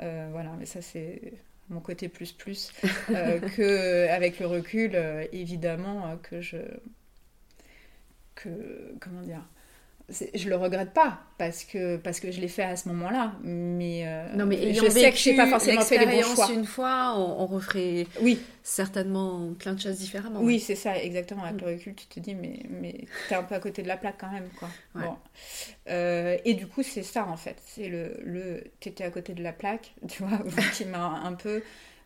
Euh, 0.00 0.28
voilà, 0.32 0.50
mais 0.58 0.66
ça 0.66 0.80
c'est 0.82 1.20
mon 1.68 1.80
côté 1.80 2.08
plus 2.08 2.32
plus 2.32 2.72
euh, 3.14 3.38
que 3.56 4.08
avec 4.08 4.38
le 4.40 4.46
recul, 4.46 4.96
évidemment 5.32 6.16
que 6.22 6.40
je 6.40 6.58
que 8.34 8.94
comment 9.00 9.22
dire 9.22 9.46
je 10.10 10.48
le 10.50 10.56
regrette 10.56 10.92
pas 10.92 11.18
parce 11.38 11.64
que 11.64 11.96
parce 11.96 12.20
que 12.20 12.30
je 12.30 12.38
l'ai 12.40 12.48
fait 12.48 12.62
à 12.62 12.76
ce 12.76 12.88
moment-là 12.90 13.32
mais, 13.42 14.02
euh, 14.06 14.34
Non, 14.34 14.44
mais 14.44 14.56
ayant 14.62 14.84
je 14.84 14.90
sais 14.90 15.10
que 15.10 15.16
j'ai 15.16 15.30
vécu 15.32 15.36
pas 15.36 15.46
forcément 15.46 15.80
fait 15.80 15.96
les 16.04 16.06
bons 16.22 16.34
choix 16.34 16.50
une 16.52 16.66
fois, 16.66 17.14
on, 17.16 17.42
on 17.42 17.46
referait 17.46 18.06
oui 18.20 18.38
certainement 18.62 19.54
plein 19.58 19.72
de 19.72 19.80
choses 19.80 19.96
différemment. 19.98 20.40
oui 20.42 20.60
c'est 20.60 20.74
ça 20.74 20.98
exactement 21.02 21.44
avec 21.44 21.56
Mm. 21.62 21.64
le 21.66 21.72
recul 21.72 21.94
tu 21.94 22.06
te 22.06 22.20
dis 22.20 22.34
mais 22.34 22.60
mais 22.68 23.06
t'es 23.30 23.34
un 23.34 23.42
peu 23.44 23.54
à 23.54 23.60
côté 23.60 23.82
de 23.82 23.88
la 23.88 23.96
plaque 23.96 24.16
quand 24.20 24.30
même 24.30 24.48
quoi 24.58 24.68
Ouais. 24.94 25.02
Bon. 25.06 25.16
Euh, 25.88 26.36
et 26.44 26.52
du 26.54 26.66
coup 26.66 26.82
c'est 26.82 27.02
ça 27.02 27.26
en 27.26 27.36
fait 27.38 27.56
c'est 27.64 27.88
le 27.88 28.16
le 28.22 28.62
t'étais 28.80 29.04
à 29.04 29.10
côté 29.10 29.32
de 29.32 29.42
la 29.42 29.52
plaque 29.54 29.94
tu 30.08 30.22
vois 30.22 30.38
qui 30.74 30.84
m'a 30.84 31.04
un 31.24 31.32
peu 31.32 31.62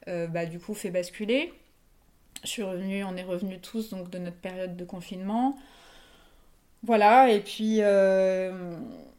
euh, 0.07 0.27
bah 0.29 0.47
du 0.47 0.61
coup 0.61 0.75
fait 0.75 0.91
basculer 0.91 1.53
je 2.45 2.49
suis 2.49 2.63
revenue 2.63 3.03
on 3.03 3.17
est 3.17 3.25
revenus 3.25 3.59
tous 3.61 3.91
donc 3.91 4.09
de 4.11 4.19
notre 4.19 4.37
période 4.37 4.77
de 4.77 4.85
confinement 4.85 5.57
voilà, 6.83 7.31
et 7.31 7.41
puis 7.41 7.79
euh, 7.81 8.53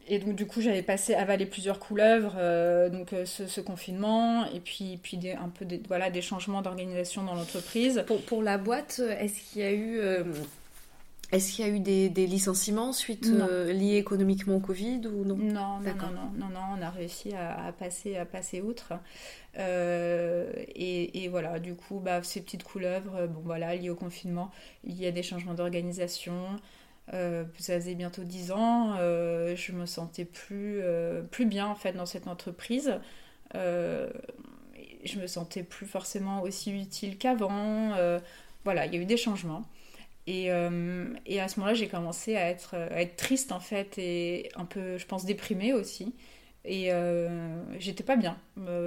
et 0.08 0.18
donc 0.18 0.34
du 0.34 0.46
coup 0.46 0.60
j'avais 0.60 0.82
passé 0.82 1.14
avalé 1.14 1.44
plusieurs 1.46 1.78
couleuvres, 1.78 2.34
euh, 2.38 2.88
donc 2.88 3.12
euh, 3.12 3.26
ce, 3.26 3.46
ce 3.46 3.60
confinement, 3.60 4.46
et 4.46 4.60
puis 4.60 4.98
puis 5.02 5.18
des, 5.18 5.32
un 5.32 5.50
peu 5.50 5.64
des, 5.66 5.80
voilà 5.86 6.10
des 6.10 6.22
changements 6.22 6.62
d'organisation 6.62 7.22
dans 7.22 7.34
l'entreprise. 7.34 8.02
Pour, 8.06 8.22
pour 8.22 8.42
la 8.42 8.56
boîte, 8.56 9.00
est-ce 9.20 9.40
qu'il 9.52 9.62
y 9.62 9.64
a 9.64 9.72
eu, 9.72 9.98
euh, 9.98 10.24
est-ce 11.32 11.52
qu'il 11.52 11.66
y 11.66 11.68
a 11.68 11.70
eu 11.70 11.80
des, 11.80 12.08
des 12.08 12.26
licenciements 12.26 12.92
suite 12.92 13.30
liés 13.68 13.98
économiquement 13.98 14.56
au 14.56 14.60
Covid 14.60 15.02
ou 15.06 15.24
non? 15.24 15.36
Non, 15.36 15.80
non, 15.80 15.94
non, 16.38 16.48
non, 16.48 16.60
on 16.78 16.82
a 16.82 16.90
réussi 16.90 17.34
à, 17.34 17.66
à 17.66 17.72
passer 17.72 18.16
à 18.16 18.24
passer 18.24 18.62
outre. 18.62 18.94
Et, 19.56 21.24
et 21.24 21.28
voilà, 21.28 21.58
du 21.58 21.74
coup, 21.74 22.00
bah, 22.00 22.22
ces 22.22 22.40
petites 22.40 22.64
couleuvres, 22.64 23.28
bon 23.28 23.42
voilà, 23.44 23.76
liées 23.76 23.90
au 23.90 23.94
confinement, 23.94 24.50
il 24.82 24.98
y 24.98 25.06
a 25.06 25.12
des 25.12 25.22
changements 25.22 25.54
d'organisation. 25.54 26.34
Euh, 27.12 27.44
ça 27.58 27.74
faisait 27.74 27.94
bientôt 27.94 28.22
10 28.22 28.52
ans, 28.52 28.94
euh, 28.98 29.56
je 29.56 29.72
me 29.72 29.86
sentais 29.86 30.24
plus, 30.24 30.80
euh, 30.80 31.22
plus 31.22 31.44
bien 31.44 31.66
en 31.66 31.74
fait 31.74 31.92
dans 31.92 32.06
cette 32.06 32.28
entreprise. 32.28 32.94
Je 33.54 35.18
me 35.18 35.26
sentais 35.26 35.62
plus 35.62 35.86
forcément 35.86 36.42
aussi 36.42 36.72
utile 36.72 37.16
qu'avant. 37.18 37.92
Voilà, 38.64 38.86
il 38.86 38.94
y 38.94 38.98
a 38.98 39.00
eu 39.00 39.06
des 39.06 39.16
changements. 39.16 39.64
Et, 40.26 40.44
et 41.26 41.40
à 41.40 41.48
ce 41.48 41.58
moment-là, 41.58 41.74
j'ai 41.74 41.88
commencé 41.88 42.36
à 42.36 42.48
être, 42.48 42.74
à 42.74 43.00
être 43.02 43.16
triste 43.16 43.50
en 43.52 43.60
fait 43.60 43.98
et 43.98 44.50
un 44.54 44.66
peu, 44.66 44.98
je 44.98 45.06
pense, 45.06 45.24
déprimée 45.24 45.72
aussi. 45.72 46.14
Et 46.64 46.90
j'étais 47.78 48.04
pas 48.04 48.16
bien. 48.16 48.36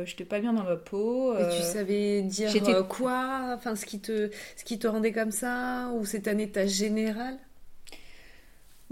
J'étais 0.06 0.26
pas 0.26 0.40
bien 0.40 0.54
dans 0.54 0.64
ma 0.64 0.78
peau. 0.78 1.36
Et 1.38 1.50
tu 1.58 1.64
savais 1.64 2.22
dire 2.22 2.88
quoi? 2.88 3.54
Enfin, 3.58 3.76
ce 3.76 3.86
qui 3.86 4.00
te, 4.00 4.30
ce 4.56 4.64
qui 4.64 4.80
te 4.80 4.88
rendait 4.88 5.12
comme 5.12 5.32
ça? 5.32 5.90
Ou 5.96 6.06
c'est 6.06 6.28
un 6.28 6.38
état 6.38 6.68
général 6.68 7.38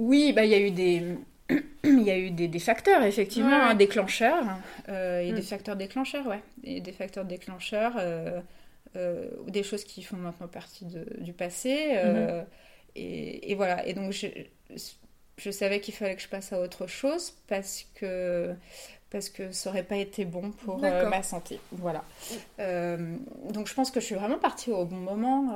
Oui, 0.01 0.33
bah, 0.33 0.43
il 0.45 0.51
y 0.51 0.55
a 0.55 0.59
eu 0.59 0.71
des, 0.71 1.15
il 1.83 2.01
y 2.01 2.09
a 2.11 2.17
eu 2.17 2.31
des, 2.31 2.47
des 2.47 2.59
facteurs, 2.59 3.03
effectivement, 3.03 3.49
Ouais, 3.49 3.55
ouais. 3.55 3.69
hein, 3.71 3.75
déclencheurs. 3.75 4.45
euh, 4.89 5.19
et 5.21 5.31
Mm. 5.31 5.35
des 5.35 5.41
facteurs 5.43 5.75
déclencheurs, 5.75 6.25
ouais. 6.27 6.41
Et 6.63 6.81
des 6.81 6.91
facteurs 6.91 7.25
déclencheurs, 7.25 7.93
euh, 7.99 8.39
euh, 8.95 9.29
des 9.47 9.63
choses 9.63 9.83
qui 9.83 10.01
font 10.01 10.17
maintenant 10.17 10.47
partie 10.47 10.85
de- 10.85 11.07
du 11.19 11.33
passé. 11.33 11.91
euh, 11.95 12.43
et, 12.95 13.51
et 13.51 13.55
voilà. 13.55 13.85
Et 13.87 13.93
donc, 13.93 14.11
je, 14.11 14.27
je 15.37 15.51
savais 15.51 15.79
qu'il 15.79 15.93
fallait 15.93 16.15
que 16.15 16.21
je 16.21 16.27
passe 16.29 16.51
à 16.51 16.59
autre 16.59 16.87
chose 16.87 17.33
parce 17.47 17.85
que, 17.95 18.53
parce 19.11 19.29
que 19.29 19.51
ça 19.51 19.69
aurait 19.69 19.83
pas 19.83 19.97
été 19.97 20.25
bon 20.25 20.51
pour 20.51 20.83
euh, 20.83 21.07
ma 21.09 21.21
santé. 21.23 21.59
Voilà. 21.71 22.03
Euh, 22.59 23.15
donc, 23.53 23.67
je 23.67 23.73
pense 23.75 23.91
que 23.91 23.99
je 23.99 24.05
suis 24.07 24.15
vraiment 24.15 24.39
partie 24.39 24.71
au 24.71 24.85
bon 24.85 24.97
moment. 24.97 25.53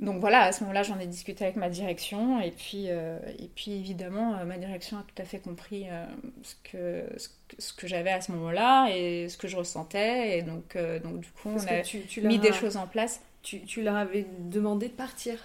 Donc 0.00 0.18
voilà, 0.20 0.44
à 0.44 0.52
ce 0.52 0.62
moment-là, 0.62 0.82
j'en 0.82 0.98
ai 0.98 1.06
discuté 1.06 1.44
avec 1.44 1.56
ma 1.56 1.68
direction 1.68 2.40
et 2.40 2.50
puis, 2.50 2.86
euh, 2.88 3.18
et 3.38 3.48
puis 3.54 3.72
évidemment, 3.72 4.34
euh, 4.36 4.44
ma 4.44 4.56
direction 4.56 4.96
a 4.96 5.02
tout 5.02 5.20
à 5.20 5.26
fait 5.26 5.38
compris 5.38 5.86
euh, 5.90 6.06
ce 6.42 6.54
que, 6.64 7.18
ce 7.18 7.28
que, 7.28 7.34
ce 7.58 7.72
que 7.74 7.86
j'avais 7.86 8.10
à 8.10 8.22
ce 8.22 8.32
moment-là 8.32 8.88
et 8.94 9.28
ce 9.28 9.36
que 9.36 9.46
je 9.46 9.56
ressentais. 9.56 10.38
Et 10.38 10.42
donc, 10.42 10.76
donc 11.02 11.20
du 11.20 11.28
coup, 11.30 11.50
Parce 11.52 11.66
on 11.66 11.68
a 11.68 11.80
tu, 11.82 12.00
tu 12.06 12.22
mis 12.22 12.38
des 12.38 12.52
choses 12.52 12.78
en 12.78 12.86
place. 12.86 13.20
Tu, 13.42 13.60
tu 13.60 13.82
leur 13.82 13.96
avais 13.96 14.26
demandé 14.38 14.88
de 14.88 14.94
partir. 14.94 15.36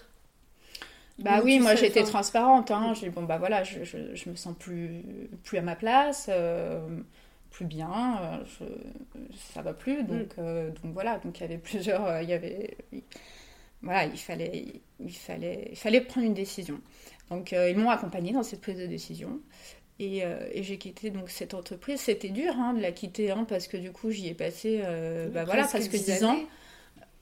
Bah 1.20 1.42
Ou 1.42 1.46
oui, 1.46 1.60
moi 1.60 1.76
j'étais 1.76 2.04
transparente. 2.04 2.72
Hein. 2.72 2.94
J'ai 2.94 3.08
dit, 3.08 3.14
bon, 3.14 3.24
bah 3.24 3.38
voilà, 3.38 3.64
je, 3.64 3.84
je, 3.84 4.16
je 4.16 4.30
me 4.30 4.36
sens 4.36 4.56
plus, 4.58 5.02
plus 5.44 5.58
à 5.58 5.62
ma 5.62 5.76
place, 5.76 6.30
plus 7.52 7.66
bien, 7.66 8.42
je, 8.46 8.66
ça 9.54 9.62
va 9.62 9.74
plus. 9.74 10.04
Donc, 10.04 10.34
euh, 10.38 10.70
donc 10.70 10.94
voilà, 10.94 11.20
donc 11.20 11.40
il 11.40 11.42
y 11.42 11.46
avait 11.46 11.58
plusieurs. 11.58 12.22
Il 12.22 12.30
y 12.30 12.34
avait. 12.34 12.78
Voilà, 13.82 14.06
il 14.06 14.18
fallait, 14.18 14.66
il, 15.00 15.16
fallait, 15.16 15.68
il 15.72 15.78
fallait 15.78 16.02
prendre 16.02 16.26
une 16.26 16.34
décision. 16.34 16.80
Donc 17.30 17.54
euh, 17.54 17.70
ils 17.70 17.78
m'ont 17.78 17.90
accompagnée 17.90 18.32
dans 18.32 18.44
cette 18.44 18.62
prise 18.62 18.78
de 18.78 18.88
décision. 18.88 19.40
Et, 20.00 20.24
euh, 20.24 20.50
et 20.52 20.64
j'ai 20.64 20.78
quitté 20.78 21.10
donc 21.10 21.30
cette 21.30 21.54
entreprise. 21.54 22.02
C'était 22.02 22.30
dur 22.30 22.54
hein, 22.58 22.74
de 22.74 22.82
la 22.82 22.92
quitter 22.92 23.32
hein, 23.32 23.46
parce 23.48 23.68
que 23.68 23.78
du 23.78 23.92
coup 23.92 24.12
j'y 24.12 24.28
ai 24.28 24.34
passé 24.34 24.82
euh, 24.84 25.30
bah, 25.30 25.46
voilà, 25.46 25.64
presque 25.66 25.92
10 25.92 26.24
ans. 26.24 26.40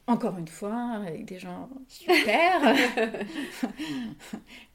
Encore 0.06 0.38
une 0.38 0.50
fois, 0.50 0.98
avec 0.98 1.24
des 1.26 1.40
gens 1.40 1.70
super. 1.88 2.60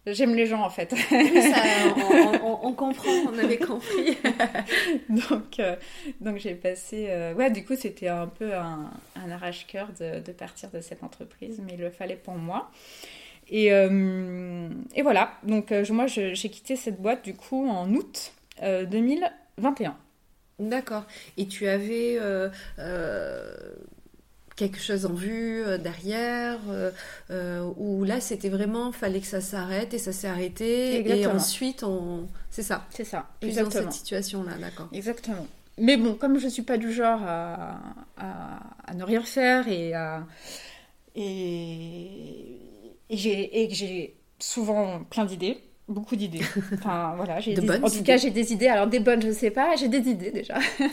J'aime 0.06 0.34
les 0.34 0.46
gens 0.46 0.62
en 0.62 0.70
fait. 0.70 0.94
Oui, 1.12 1.42
ça, 1.42 1.62
on, 2.42 2.46
on- 2.46 2.66
on 2.68 2.72
comprend, 2.72 3.10
on 3.30 3.38
avait 3.38 3.58
compris. 3.58 4.16
donc 5.10 5.60
euh, 5.60 5.76
donc 6.22 6.38
j'ai 6.38 6.54
passé. 6.54 7.08
euh, 7.10 7.34
Ouais, 7.34 7.50
du 7.50 7.62
coup, 7.64 7.74
c'était 7.76 8.08
un 8.08 8.26
peu 8.26 8.54
un, 8.54 8.90
un 9.16 9.30
arrache-cœur 9.30 9.88
de, 10.00 10.20
de 10.20 10.32
partir 10.32 10.70
de 10.70 10.80
cette 10.80 11.02
entreprise, 11.02 11.60
mais 11.62 11.74
il 11.74 11.80
le 11.80 11.90
fallait 11.90 12.16
pour 12.16 12.36
moi. 12.36 12.70
Et, 13.50 13.70
euh, 13.72 14.68
et 14.94 15.02
voilà, 15.02 15.32
donc 15.42 15.72
euh, 15.72 15.84
je- 15.84 15.92
moi 15.92 16.06
j'ai 16.06 16.32
quitté 16.34 16.74
cette 16.76 17.00
boîte 17.02 17.22
du 17.24 17.34
coup 17.34 17.68
en 17.68 17.92
août 17.94 18.32
euh, 18.62 18.86
2021. 18.86 19.94
D'accord. 20.58 21.04
Et 21.36 21.46
tu 21.46 21.68
avais 21.68 22.16
euh, 22.18 22.48
euh, 22.78 23.54
quelque 24.58 24.80
chose 24.80 25.06
en 25.06 25.14
vue 25.14 25.62
euh, 25.62 25.78
derrière 25.78 26.58
euh, 26.68 26.90
euh, 27.30 27.70
Ou 27.76 28.04
là, 28.04 28.20
c'était 28.20 28.48
vraiment, 28.48 28.90
fallait 28.92 29.20
que 29.20 29.26
ça 29.26 29.40
s'arrête 29.40 29.94
et 29.94 29.98
ça 29.98 30.12
s'est 30.12 30.26
arrêté. 30.26 31.08
Et 31.08 31.26
ensuite, 31.26 31.84
on... 31.84 32.28
c'est 32.50 32.64
ça. 32.64 32.84
C'est 32.90 33.04
ça, 33.04 33.26
Plus 33.40 33.54
dans 33.54 33.60
exactement. 33.62 33.90
cette 33.90 34.00
situation-là, 34.00 34.52
d'accord. 34.60 34.88
Exactement. 34.92 35.46
Mais 35.78 35.96
bon, 35.96 36.14
comme 36.14 36.38
je 36.38 36.48
suis 36.48 36.62
pas 36.62 36.76
du 36.76 36.92
genre 36.92 37.22
à, 37.22 37.78
à, 38.16 38.60
à 38.84 38.94
ne 38.94 39.04
rien 39.04 39.22
faire 39.22 39.68
et 39.68 39.94
à 39.94 40.26
et, 41.14 42.58
et 43.08 43.16
j'ai 43.16 43.62
et 43.62 43.68
que 43.68 43.74
j'ai 43.74 44.16
souvent 44.40 45.04
plein 45.04 45.24
d'idées, 45.24 45.62
beaucoup 45.88 46.16
d'idées. 46.16 46.40
Enfin 46.74 47.14
voilà, 47.16 47.40
j'ai 47.40 47.54
De 47.54 47.60
des- 47.62 47.70
en 47.82 47.88
tout 47.90 48.02
cas 48.02 48.16
j'ai 48.16 48.30
des 48.30 48.52
idées. 48.52 48.68
Alors 48.68 48.86
des 48.86 49.00
bonnes, 49.00 49.22
je 49.22 49.30
sais 49.32 49.50
pas, 49.50 49.74
j'ai 49.76 49.88
des 49.88 50.08
idées 50.08 50.30
déjà. 50.30 50.54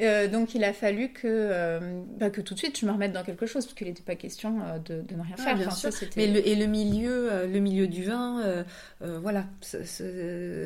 Euh, 0.00 0.26
donc 0.26 0.54
il 0.54 0.64
a 0.64 0.72
fallu 0.72 1.10
que 1.10 1.26
euh, 1.26 2.00
bah, 2.18 2.30
que 2.30 2.40
tout 2.40 2.54
de 2.54 2.58
suite 2.58 2.78
je 2.80 2.86
me 2.86 2.92
remette 2.92 3.12
dans 3.12 3.22
quelque 3.22 3.44
chose 3.44 3.66
parce 3.66 3.74
qu'il 3.74 3.86
n'était 3.86 4.02
pas 4.02 4.14
question 4.14 4.56
euh, 4.64 4.78
de, 4.78 5.02
de 5.02 5.14
ne 5.14 5.22
rien 5.22 5.34
Ah, 5.38 5.42
faire. 5.42 5.54
bien 5.54 5.66
Enfin, 5.66 5.76
ça, 5.76 5.90
sûr. 5.90 6.00
c'était- 6.00 6.12
Mais 6.18 6.26
le, 6.28 6.48
et 6.48 6.54
le 6.56 6.64
milieu, 6.64 7.30
le 7.46 7.60
milieu 7.60 7.86
du 7.86 8.04
vin, 8.04 8.64
voilà, 9.20 9.44
ça, 9.60 9.84
ça, 9.84 10.02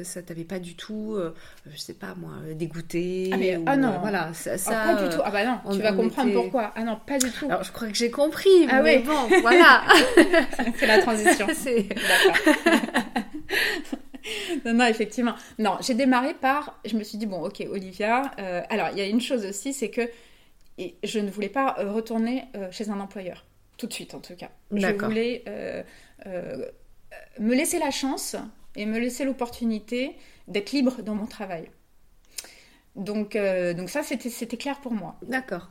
ça 0.05 0.23
t'avait 0.23 0.45
pas 0.45 0.61
du 0.61 0.77
tout, 0.77 1.15
euh, 1.17 1.35
je 1.69 1.77
sais 1.77 1.93
pas 1.95 2.15
moi, 2.17 2.35
dégoûté. 2.55 3.31
Ah, 3.33 3.37
mais- 3.37 3.57
ou, 3.57 3.65
ah 3.67 3.77
non. 3.77 3.99
voilà, 4.01 4.31
ça, 4.33 4.53
Ah, 4.55 4.59
ça, 4.59 4.71
pas 4.95 5.03
du 5.09 5.15
tout. 5.17 5.23
Ah 5.25 5.31
bah 5.33 5.45
non, 5.45 5.59
on- 5.65 5.75
tu 5.75 5.83
vas 5.83 5.93
comprendre 5.93 6.29
était- 6.31 6.39
pourquoi. 6.41 6.73
Ah 6.77 6.85
non, 6.85 6.97
pas 7.05 7.19
du 7.19 7.31
tout. 7.33 7.47
Alors, 7.47 7.65
je 7.65 7.73
crois 7.73 7.89
que 7.89 7.95
j'ai 7.97 8.13
compris, 8.13 8.49
Ah 8.71 8.81
mais 8.81 8.99
ouais. 8.99 9.03
bon, 9.05 9.41
voilà. 9.43 9.83
C'est 10.79 10.87
la 10.87 10.99
transition. 11.03 11.47
C'est- 11.53 11.89
D'accord. 11.89 13.03
Non, 14.67 14.75
non, 14.75 14.85
effectivement. 14.87 15.35
Non, 15.59 15.79
j'ai 15.81 15.95
démarré 15.95 16.35
par. 16.35 16.79
Je 16.85 16.97
me 16.97 17.05
suis 17.05 17.17
dit, 17.19 17.27
bon, 17.27 17.43
ok, 17.43 17.65
Olivia. 17.71 18.31
euh, 18.39 18.63
alors, 18.69 18.89
il 18.93 18.99
y 18.99 19.01
a 19.01 19.07
une 19.07 19.21
chose 19.21 19.47
aussi, 19.47 19.73
c'est 19.73 19.91
que 19.91 20.03
je 21.05 21.19
ne 21.21 21.31
voulais 21.31 21.49
pas 21.49 21.77
euh, 21.79 21.91
retourner 21.93 22.45
euh, 22.55 22.71
chez 22.71 22.91
un 22.91 23.01
employeur. 23.01 23.47
Tout 23.79 23.87
de 23.87 23.93
suite, 23.93 24.15
en 24.15 24.21
tout 24.21 24.37
cas. 24.37 24.51
Je 24.71 24.93
voulais 24.93 25.45
euh, 25.49 25.83
me 27.39 27.55
laisser 27.55 27.79
la 27.79 27.91
chance 27.91 28.37
et 28.75 28.87
me 28.87 28.99
laisser 28.99 29.25
l'opportunité 29.25 30.17
d'être 30.49 30.73
libre 30.73 31.03
dans 31.03 31.15
mon 31.15 31.27
travail. 31.27 31.71
Donc, 32.95 33.37
donc 33.77 33.91
ça, 33.91 34.03
c'était 34.03 34.57
clair 34.57 34.81
pour 34.81 34.93
moi. 34.93 35.17
D'accord, 35.23 35.71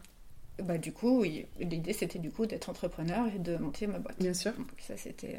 Bah, 0.59 0.77
du 0.77 0.93
coup, 0.93 1.19
oui, 1.21 1.47
l'idée, 1.59 1.93
c'était 1.93 2.19
du 2.19 2.31
coup 2.31 2.45
d'être 2.45 2.69
entrepreneur 2.69 3.27
et 3.35 3.39
de 3.39 3.57
monter 3.57 3.87
ma 3.87 3.99
boîte. 3.99 4.17
bien 4.19 4.33
sûr. 4.33 4.53
Donc 4.53 4.69
ça, 4.79 4.95
c'était 4.97 5.37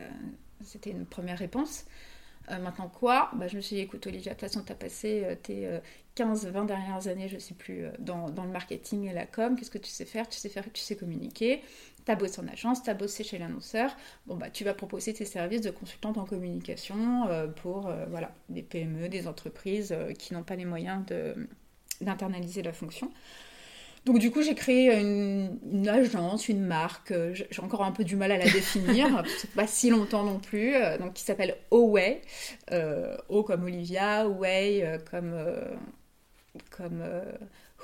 c'était 0.65 0.91
une 0.91 1.07
première 1.07 1.39
réponse. 1.39 1.85
Euh, 2.51 2.59
maintenant 2.59 2.89
quoi? 2.89 3.31
Bah, 3.35 3.49
Je 3.49 3.57
me 3.57 3.61
suis 3.61 3.77
dit, 3.77 3.83
écoute 3.83 4.07
Olivia, 4.07 4.33
de 4.33 4.39
toute 4.39 4.49
façon, 4.49 4.63
tu 4.65 4.73
as 4.73 4.77
passé 4.77 5.23
euh, 5.25 5.35
tes 5.35 5.69
15-20 6.17 6.67
dernières 6.67 7.07
années, 7.09 7.29
je 7.29 7.39
sais 7.39 7.55
plus, 7.55 7.85
euh, 7.85 7.91
dans, 7.99 8.31
dans 8.31 8.45
le 8.45 8.51
marketing 8.51 9.09
et 9.09 9.13
la 9.13 9.27
com. 9.27 9.55
Qu'est-ce 9.57 9.71
que 9.71 9.79
tu 9.79 9.91
sais 9.91 10.07
faire? 10.07 10.29
Tu 10.29 10.39
sais 10.39 10.49
faire, 10.49 10.65
tu 10.73 10.81
sais 10.83 10.97
communiquer. 10.97 11.63
Tu 12.07 12.13
as 12.13 12.17
bossé 12.17 12.41
en 12.41 12.49
agence, 12.49 12.83
tu 12.83 12.91
as 12.91 12.95
bossé 12.95 13.23
chez 13.25 13.37
l'annonceur. 13.39 13.91
Bon, 14.27 14.37
bah, 14.37 14.49
tu 14.49 14.65
vas 14.65 14.75
proposer 14.75 15.13
tes 15.13 15.25
services 15.25 15.61
de 15.61 15.71
consultante 15.71 16.17
en 16.19 16.25
communication 16.25 17.27
euh, 17.29 17.49
pour 17.49 17.89
euh, 17.89 18.07
voilà, 18.09 18.33
des 18.49 18.63
PME, 18.63 19.09
des 19.09 19.29
entreprises 19.29 19.93
euh, 19.93 20.13
qui 20.13 20.33
n'ont 20.33 20.43
pas 20.45 20.57
les 20.57 20.65
moyens 20.65 21.05
d'internaliser 22.01 22.63
la 22.63 22.73
fonction. 22.73 23.11
Donc 24.07 24.21
du 24.21 24.31
coup, 24.31 24.41
j'ai 24.41 24.55
créé 24.55 24.97
une, 25.01 25.59
une 25.71 25.89
agence, 25.89 26.49
une 26.49 26.65
marque, 26.65 27.11
euh, 27.11 27.35
j'ai 27.35 27.61
encore 27.61 27.83
un 27.83 27.91
peu 27.91 28.05
du 28.05 28.15
mal 28.15 28.31
à 28.31 28.39
la 28.39 28.45
définir, 28.45 29.25
pas 29.57 29.67
si 29.67 29.91
longtemps 29.91 30.23
non 30.23 30.39
plus, 30.39 30.77
euh, 30.77 30.97
donc 30.97 31.15
qui 31.15 31.25
s'appelle 31.25 31.57
Oway, 31.73 32.23
euh, 32.71 33.17
O 33.29 33.43
comme 33.43 33.65
Olivia, 33.65 34.29
Way 34.29 34.85
euh, 34.85 34.99
comme, 35.11 35.33
euh, 35.35 35.61
comme 36.71 37.01
euh, 37.03 37.33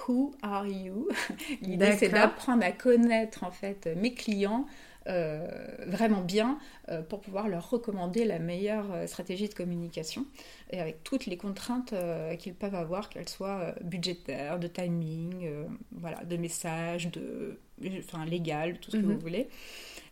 Who 0.06 0.34
are 0.42 0.66
you? 0.66 1.08
L'idée 1.60 1.92
c'est 1.98 2.08
d'apprendre 2.08 2.64
à 2.64 2.72
connaître 2.72 3.44
en 3.44 3.50
fait 3.50 3.88
mes 3.96 4.14
clients 4.14 4.66
vraiment 5.06 6.20
bien 6.20 6.58
euh, 6.88 7.02
pour 7.02 7.20
pouvoir 7.20 7.48
leur 7.48 7.68
recommander 7.70 8.24
la 8.24 8.38
meilleure 8.38 8.92
euh, 8.92 9.06
stratégie 9.06 9.48
de 9.48 9.54
communication 9.54 10.26
et 10.70 10.80
avec 10.80 11.02
toutes 11.04 11.26
les 11.26 11.36
contraintes 11.36 11.92
euh, 11.92 12.36
qu'ils 12.36 12.54
peuvent 12.54 12.74
avoir, 12.74 13.08
qu'elles 13.08 13.28
soient 13.28 13.60
euh, 13.60 13.72
budgétaires, 13.82 14.58
de 14.58 14.68
timing, 14.68 15.44
euh, 15.46 15.64
voilà, 15.92 16.24
de 16.24 16.36
messages, 16.36 17.10
de, 17.10 17.58
enfin, 17.98 18.24
légal, 18.24 18.78
tout 18.78 18.90
ce 18.90 18.96
que 18.96 19.06
Mhm. 19.06 19.12
vous 19.12 19.18
voulez. 19.18 19.48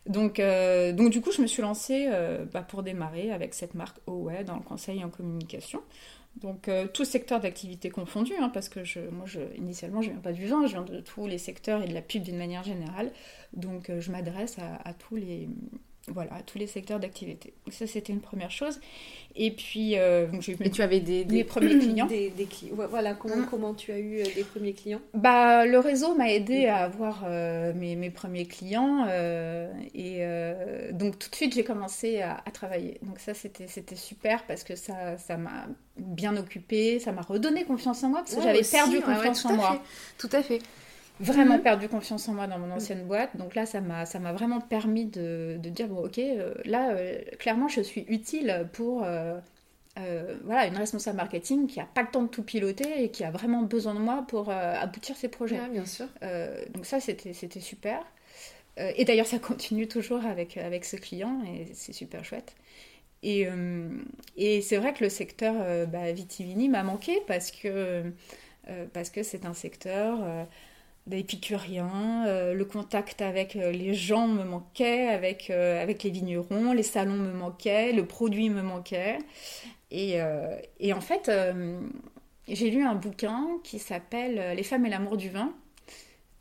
Donc, 0.07 0.41
euh, 0.41 0.93
donc 0.93 1.11
du 1.11 1.21
coup, 1.21 1.33
je 1.33 1.43
me 1.43 1.47
suis 1.47 1.63
lancée 1.63 2.09
euh, 2.11 2.45
bah, 2.53 2.63
pour 2.63 2.83
démarrer 2.83 3.31
avec 3.33 3.55
cette 3.55 3.75
marque 3.75 3.99
Oway 4.07 4.45
dans 4.45 4.57
le 4.57 4.63
conseil 4.63 5.05
en 5.05 5.11
communication. 5.11 5.83
Donc 6.37 6.69
euh, 6.69 6.87
tout 6.87 7.05
secteur 7.05 7.41
d'activité 7.41 7.91
confondu, 7.91 8.33
hein, 8.41 8.51
parce 8.53 8.69
que 8.69 8.85
je, 8.85 9.01
moi, 9.01 9.27
initialement, 9.57 10.01
je 10.01 10.11
viens 10.11 10.21
pas 10.21 10.33
du 10.33 10.47
vin, 10.47 10.67
je 10.67 10.73
viens 10.73 10.83
de 10.83 11.01
tous 11.01 11.27
les 11.27 11.39
secteurs 11.39 11.83
et 11.83 11.89
de 11.89 11.95
la 11.95 12.03
pub 12.03 12.23
d'une 12.23 12.39
manière 12.39 12.63
générale. 12.63 13.13
Donc 13.53 13.91
euh, 13.91 14.01
je 14.01 14.11
m'adresse 14.11 14.57
à 14.59 14.95
tous 14.95 15.17
les 15.17 15.49
voilà 16.11 16.35
à 16.35 16.43
tous 16.43 16.59
les 16.59 16.67
secteurs 16.67 17.01
d'activité. 17.01 17.53
Ça, 17.71 17.87
c'était 17.87 18.13
une 18.13 18.21
première 18.21 18.51
chose. 18.51 18.81
Et 19.37 19.53
puis 19.53 19.97
euh, 19.97 20.27
j'ai 20.41 20.57
Et 20.63 20.71
tu 20.71 20.83
avais 20.83 21.01
des, 21.01 21.25
des 21.25 21.45
premiers 21.45 21.79
clients. 21.79 22.07
Des, 22.07 22.31
des 22.31 22.47
cli- 22.47 22.73
Voilà, 22.73 23.15
comment, 23.15 23.37
Mm. 23.37 23.47
comment 23.51 23.75
tu 23.75 23.93
as 23.93 23.99
eu 23.99 24.21
euh, 24.21 24.25
des 24.35 24.45
premiers 24.45 24.73
clients? 24.73 25.01
Bah, 25.15 25.67
le 25.67 25.79
réseau 25.79 26.15
m'a 26.15 26.31
aidé 26.31 26.67
à 26.67 26.79
avoir 26.79 27.25
euh, 27.27 27.73
mes, 27.75 27.97
mes 27.97 28.11
premiers 28.11 28.47
clients 28.47 29.07
euh, 29.09 29.71
et 29.95 30.21
donc 30.93 31.19
tout 31.19 31.31
de 31.31 31.35
suite 31.35 31.55
j'ai 31.55 31.65
commencé 31.65 32.21
à, 32.21 32.43
à 32.45 32.51
travailler. 32.51 32.99
Donc 33.03 33.19
ça 33.19 33.35
c'était 33.35 33.69
c'était 33.69 33.97
super 33.97 34.45
parce 34.47 34.65
que 34.65 34.75
ça 34.77 35.17
ça 35.19 35.37
m'a 35.37 35.67
bien 35.97 36.37
occupée, 36.37 36.99
ça 36.99 37.13
m'a 37.13 37.23
redonné 37.23 37.65
confiance 37.65 38.03
en 38.05 38.09
moi 38.11 38.21
parce 38.21 38.35
que 38.35 38.41
Ouais, 38.41 38.47
j'avais 38.47 38.63
perdu 38.63 38.97
ouais, 38.99 39.05
ouais, 39.05 39.15
confiance 39.17 39.43
tout 39.43 39.49
en 39.49 39.53
à 39.53 39.57
moi. 39.57 39.73
fait, 39.75 39.81
Tout 40.19 40.31
à 40.37 40.43
fait. 40.43 40.59
Vraiment 41.21 41.57
Mhm. 41.57 41.63
perdu 41.63 41.89
confiance 41.89 42.29
en 42.29 42.35
moi 42.35 42.47
dans 42.47 42.59
mon 42.59 42.71
ancienne 42.73 43.05
boîte. 43.07 43.37
Donc 43.37 43.55
là 43.55 43.67
ça 43.67 43.81
m'a 43.83 44.07
ça 44.07 44.19
m'a 44.19 44.33
vraiment 44.33 44.61
permis 44.61 45.05
de, 45.05 45.59
de 45.63 45.69
dire 45.69 45.87
bon 45.89 46.05
ok 46.07 46.19
euh, 46.19 46.55
là 46.65 46.93
euh, 46.93 47.21
clairement 47.39 47.69
je 47.69 47.83
suis 47.83 48.07
utile 48.09 48.67
pour 48.73 49.05
euh, 49.05 49.39
voilà, 50.45 50.67
une 50.67 50.77
responsable 50.77 51.19
marketing 51.19 51.67
qui 51.67 51.81
a 51.81 51.85
pas 51.85 52.03
le 52.03 52.09
temps 52.09 52.23
de 52.23 52.29
tout 52.29 52.43
piloter 52.43 53.05
et 53.05 53.11
qui 53.11 53.25
a 53.25 53.31
vraiment 53.31 53.63
besoin 53.63 53.95
de 53.95 54.01
moi 54.01 54.25
pour 54.29 54.51
aboutir 54.51 55.17
ses 55.17 55.29
projets. 55.29 55.61
Ouais, 55.61 55.69
bien 55.69 55.85
sûr. 55.85 56.07
Donc 56.73 56.87
ça, 56.87 57.01
c'était 57.01 57.35
c'était 57.35 57.61
super. 57.61 58.01
Et 58.79 59.05
d'ailleurs, 59.05 59.27
ça 59.27 59.39
continue 59.51 59.89
toujours 59.89 60.25
avec, 60.25 60.57
avec 60.57 60.85
ce 60.87 60.97
client 60.97 61.43
et 61.45 61.67
c'est 61.75 61.93
super 61.93 62.25
chouette. 62.25 62.55
Et, 63.23 63.47
et 64.37 64.63
c'est 64.63 64.77
vrai 64.79 64.95
que 64.95 65.05
le 65.05 65.11
secteur 65.11 65.55
bah, 65.89 66.13
vitivini 66.13 66.69
m'a 66.69 66.83
manqué 66.83 67.21
parce 67.27 67.51
que 67.51 68.05
parce 68.93 69.11
que 69.11 69.23
c'est 69.23 69.45
un 69.47 69.55
secteur 69.55 70.19
euh, 71.09 71.11
d'épicuriens. 71.11 72.27
euh, 72.27 72.55
le 72.55 72.65
contact 72.65 73.23
avec 73.23 73.57
euh, 73.57 73.73
les 73.73 73.95
gens 73.95 74.29
me 74.29 74.45
manquait, 74.45 75.09
avec, 75.09 75.51
euh, 75.51 75.83
avec 75.83 76.03
les 76.03 76.11
vignerons, 76.11 76.73
les 76.73 76.83
salons 76.83 77.15
me 77.17 77.33
manquaient, 77.33 77.93
le 77.93 78.07
produit 78.07 78.51
me 78.51 78.63
manquait. 78.63 79.19
Et, 79.91 80.21
euh, 80.21 80.57
et 80.79 80.93
en 80.93 81.01
fait, 81.01 81.31
j'ai 82.49 82.71
lu 82.71 82.85
un 82.85 82.95
bouquin 82.95 83.49
qui 83.65 83.79
s'appelle 83.79 84.57
Les 84.57 84.63
femmes 84.63 84.87
et 84.87 84.91
l'amour 84.91 85.17
du 85.17 85.31
vin 85.31 85.53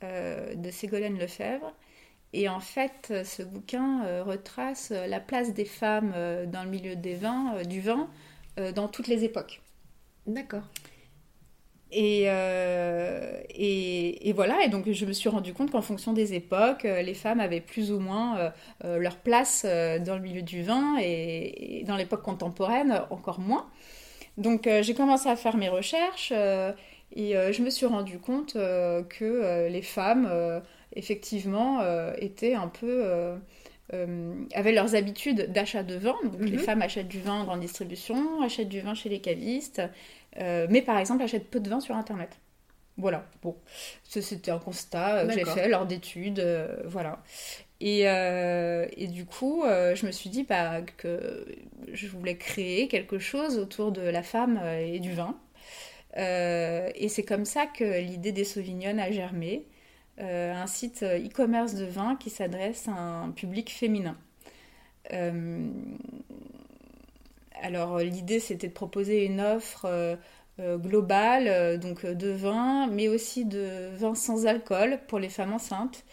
de 0.01 0.71
Ségolène 0.71 1.17
Lefebvre. 1.17 1.73
Et 2.33 2.47
en 2.47 2.59
fait, 2.59 3.13
ce 3.25 3.43
bouquin 3.43 4.21
retrace 4.23 4.91
la 4.91 5.19
place 5.19 5.53
des 5.53 5.65
femmes 5.65 6.13
dans 6.47 6.63
le 6.63 6.69
milieu 6.69 6.95
des 6.95 7.15
vins, 7.15 7.63
du 7.63 7.81
vin 7.81 8.07
dans 8.75 8.87
toutes 8.87 9.07
les 9.07 9.23
époques. 9.23 9.61
D'accord. 10.27 10.63
Et, 11.91 12.25
euh, 12.27 13.41
et, 13.49 14.29
et 14.29 14.33
voilà, 14.33 14.63
et 14.63 14.69
donc 14.69 14.91
je 14.91 15.05
me 15.05 15.11
suis 15.13 15.27
rendu 15.27 15.53
compte 15.53 15.71
qu'en 15.71 15.81
fonction 15.81 16.13
des 16.13 16.35
époques, 16.35 16.85
euh, 16.85 17.01
les 17.01 17.15
femmes 17.15 17.39
avaient 17.39 17.61
plus 17.61 17.91
ou 17.91 17.99
moins 17.99 18.51
euh, 18.83 18.97
leur 18.99 19.17
place 19.17 19.65
dans 19.65 20.15
le 20.15 20.21
milieu 20.21 20.43
du 20.43 20.61
vin 20.61 20.97
et, 21.01 21.79
et 21.79 21.83
dans 21.83 21.95
l'époque 21.97 22.21
contemporaine 22.21 23.01
encore 23.09 23.39
moins. 23.39 23.65
Donc 24.37 24.67
euh, 24.67 24.83
j'ai 24.83 24.93
commencé 24.95 25.29
à 25.29 25.35
faire 25.35 25.57
mes 25.57 25.69
recherches 25.69 26.31
et 26.31 27.33
je 27.33 27.61
me 27.63 27.69
suis 27.71 27.85
rendu 27.87 28.19
compte 28.19 28.53
que 28.53 29.67
les 29.69 29.81
femmes, 29.81 30.29
effectivement, 30.95 31.81
étaient 32.17 32.55
un 32.55 32.67
peu... 32.67 33.35
avaient 34.53 34.71
leurs 34.71 34.95
habitudes 34.95 35.51
d'achat 35.51 35.83
de 35.83 35.95
vin. 35.95 36.15
Donc 36.23 36.49
les 36.49 36.57
Mhm. 36.57 36.59
femmes 36.59 36.81
achètent 36.81 37.07
du 37.07 37.19
vin 37.19 37.41
en 37.41 37.43
grande 37.45 37.61
distribution, 37.61 38.41
achètent 38.43 38.69
du 38.69 38.81
vin 38.81 38.93
chez 38.93 39.09
les 39.09 39.19
cavistes, 39.19 39.81
euh, 40.37 40.67
mais 40.69 40.81
par 40.81 40.97
exemple 40.97 41.23
achètent 41.23 41.49
peu 41.49 41.59
de 41.59 41.69
vin 41.69 41.79
sur 41.79 41.95
Internet. 41.95 42.37
Voilà, 42.99 43.25
bon, 43.41 43.55
c'était 44.03 44.51
un 44.51 44.59
constat 44.59 45.25
que 45.25 45.31
j'ai 45.31 45.45
fait 45.45 45.69
lors 45.69 45.85
d'études, 45.85 46.39
euh, 46.39 46.81
voilà. 46.85 47.23
Et, 47.79 48.09
euh, 48.09 48.85
et 48.97 49.07
du 49.07 49.25
coup, 49.25 49.63
euh, 49.63 49.95
je 49.95 50.05
me 50.05 50.11
suis 50.11 50.29
dit 50.29 50.43
bah, 50.43 50.81
que 50.97 51.47
je 51.93 52.07
voulais 52.07 52.35
créer 52.35 52.89
quelque 52.89 53.17
chose 53.17 53.57
autour 53.57 53.93
de 53.93 54.01
la 54.01 54.21
femme 54.21 54.61
et 54.81 54.99
du 54.99 55.13
vin. 55.13 55.37
Et 56.17 57.07
c'est 57.07 57.23
comme 57.23 57.45
ça 57.45 57.65
que 57.67 58.01
l'idée 58.01 58.33
des 58.33 58.43
Sauvignonnes 58.43 58.99
a 58.99 59.11
germé, 59.11 59.65
un 60.17 60.67
site 60.67 61.03
e-commerce 61.03 61.75
de 61.75 61.85
vin 61.85 62.17
qui 62.17 62.29
s'adresse 62.29 62.89
à 62.89 62.99
un 62.99 63.31
public 63.31 63.71
féminin. 63.71 64.17
Euh, 67.61 67.65
alors 67.67 67.99
l'idée 67.99 68.39
c'était 68.39 68.67
de 68.67 68.73
proposer 68.73 69.25
une 69.25 69.41
offre 69.41 69.85
euh, 69.85 70.15
euh, 70.59 70.77
globale, 70.77 71.47
euh, 71.47 71.77
donc 71.77 72.05
euh, 72.05 72.13
de 72.13 72.29
vin, 72.29 72.87
mais 72.87 73.07
aussi 73.07 73.45
de 73.45 73.89
vin 73.95 74.15
sans 74.15 74.45
alcool 74.45 74.99
pour 75.07 75.19
les 75.19 75.29
femmes 75.29 75.53
enceintes. 75.53 76.03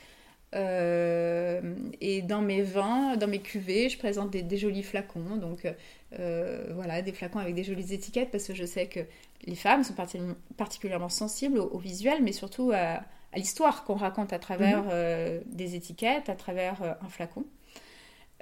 Euh, 0.55 1.75
et 2.01 2.23
dans 2.23 2.43
mes 2.43 2.63
vins, 2.63 3.17
dans 3.17 3.27
mes 3.29 3.41
cuvées, 3.41 3.89
je 3.89 3.99
présente 3.99 4.31
des, 4.31 4.43
des 4.43 4.57
jolis 4.59 4.83
flacons, 4.85 5.37
donc 5.37 5.67
euh, 6.19 6.67
voilà, 6.75 7.03
des 7.03 7.13
flacons 7.13 7.39
avec 7.41 7.55
des 7.55 7.65
jolies 7.65 7.93
étiquettes, 7.95 8.31
parce 8.31 8.45
que 8.47 8.55
je 8.55 8.65
sais 8.65 8.87
que 8.89 9.01
les 9.47 9.57
femmes 9.57 9.85
sont 9.85 9.95
parti- 9.95 10.21
particulièrement 10.57 11.09
sensibles 11.11 11.59
au, 11.59 11.67
au 11.69 11.79
visuel, 11.79 12.23
mais 12.23 12.33
surtout 12.33 12.71
à, 12.75 13.03
à 13.33 13.37
l'histoire 13.39 13.85
qu'on 13.85 13.95
raconte 13.97 14.33
à 14.33 14.39
travers 14.39 14.85
Mhm. 14.85 14.89
euh, 14.91 15.41
des 15.47 15.75
étiquettes, 15.77 16.29
à 16.29 16.37
travers 16.37 16.83
euh, 16.83 16.93
un 17.03 17.09
flacon. 17.09 17.45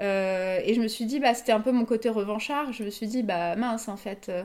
Euh, 0.00 0.60
et 0.64 0.74
je 0.74 0.80
me 0.80 0.88
suis 0.88 1.06
dit, 1.06 1.20
bah, 1.20 1.34
c'était 1.34 1.52
un 1.52 1.60
peu 1.60 1.72
mon 1.72 1.84
côté 1.84 2.08
revanchard. 2.08 2.72
Je 2.72 2.84
me 2.84 2.90
suis 2.90 3.06
dit, 3.06 3.22
bah 3.22 3.56
mince, 3.56 3.88
en 3.88 3.96
fait, 3.96 4.28
euh, 4.28 4.44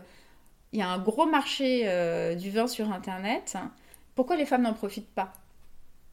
il 0.74 0.80
y 0.80 0.82
a 0.84 0.90
un 0.90 1.00
gros 1.00 1.26
marché 1.28 1.84
euh, 1.86 2.36
du 2.36 2.52
vin 2.52 2.68
sur 2.68 2.92
Internet. 2.92 3.58
Pourquoi 4.16 4.36
les 4.38 4.46
femmes 4.46 4.64
n'en 4.64 4.74
profitent 4.74 5.14
pas? 5.14 5.34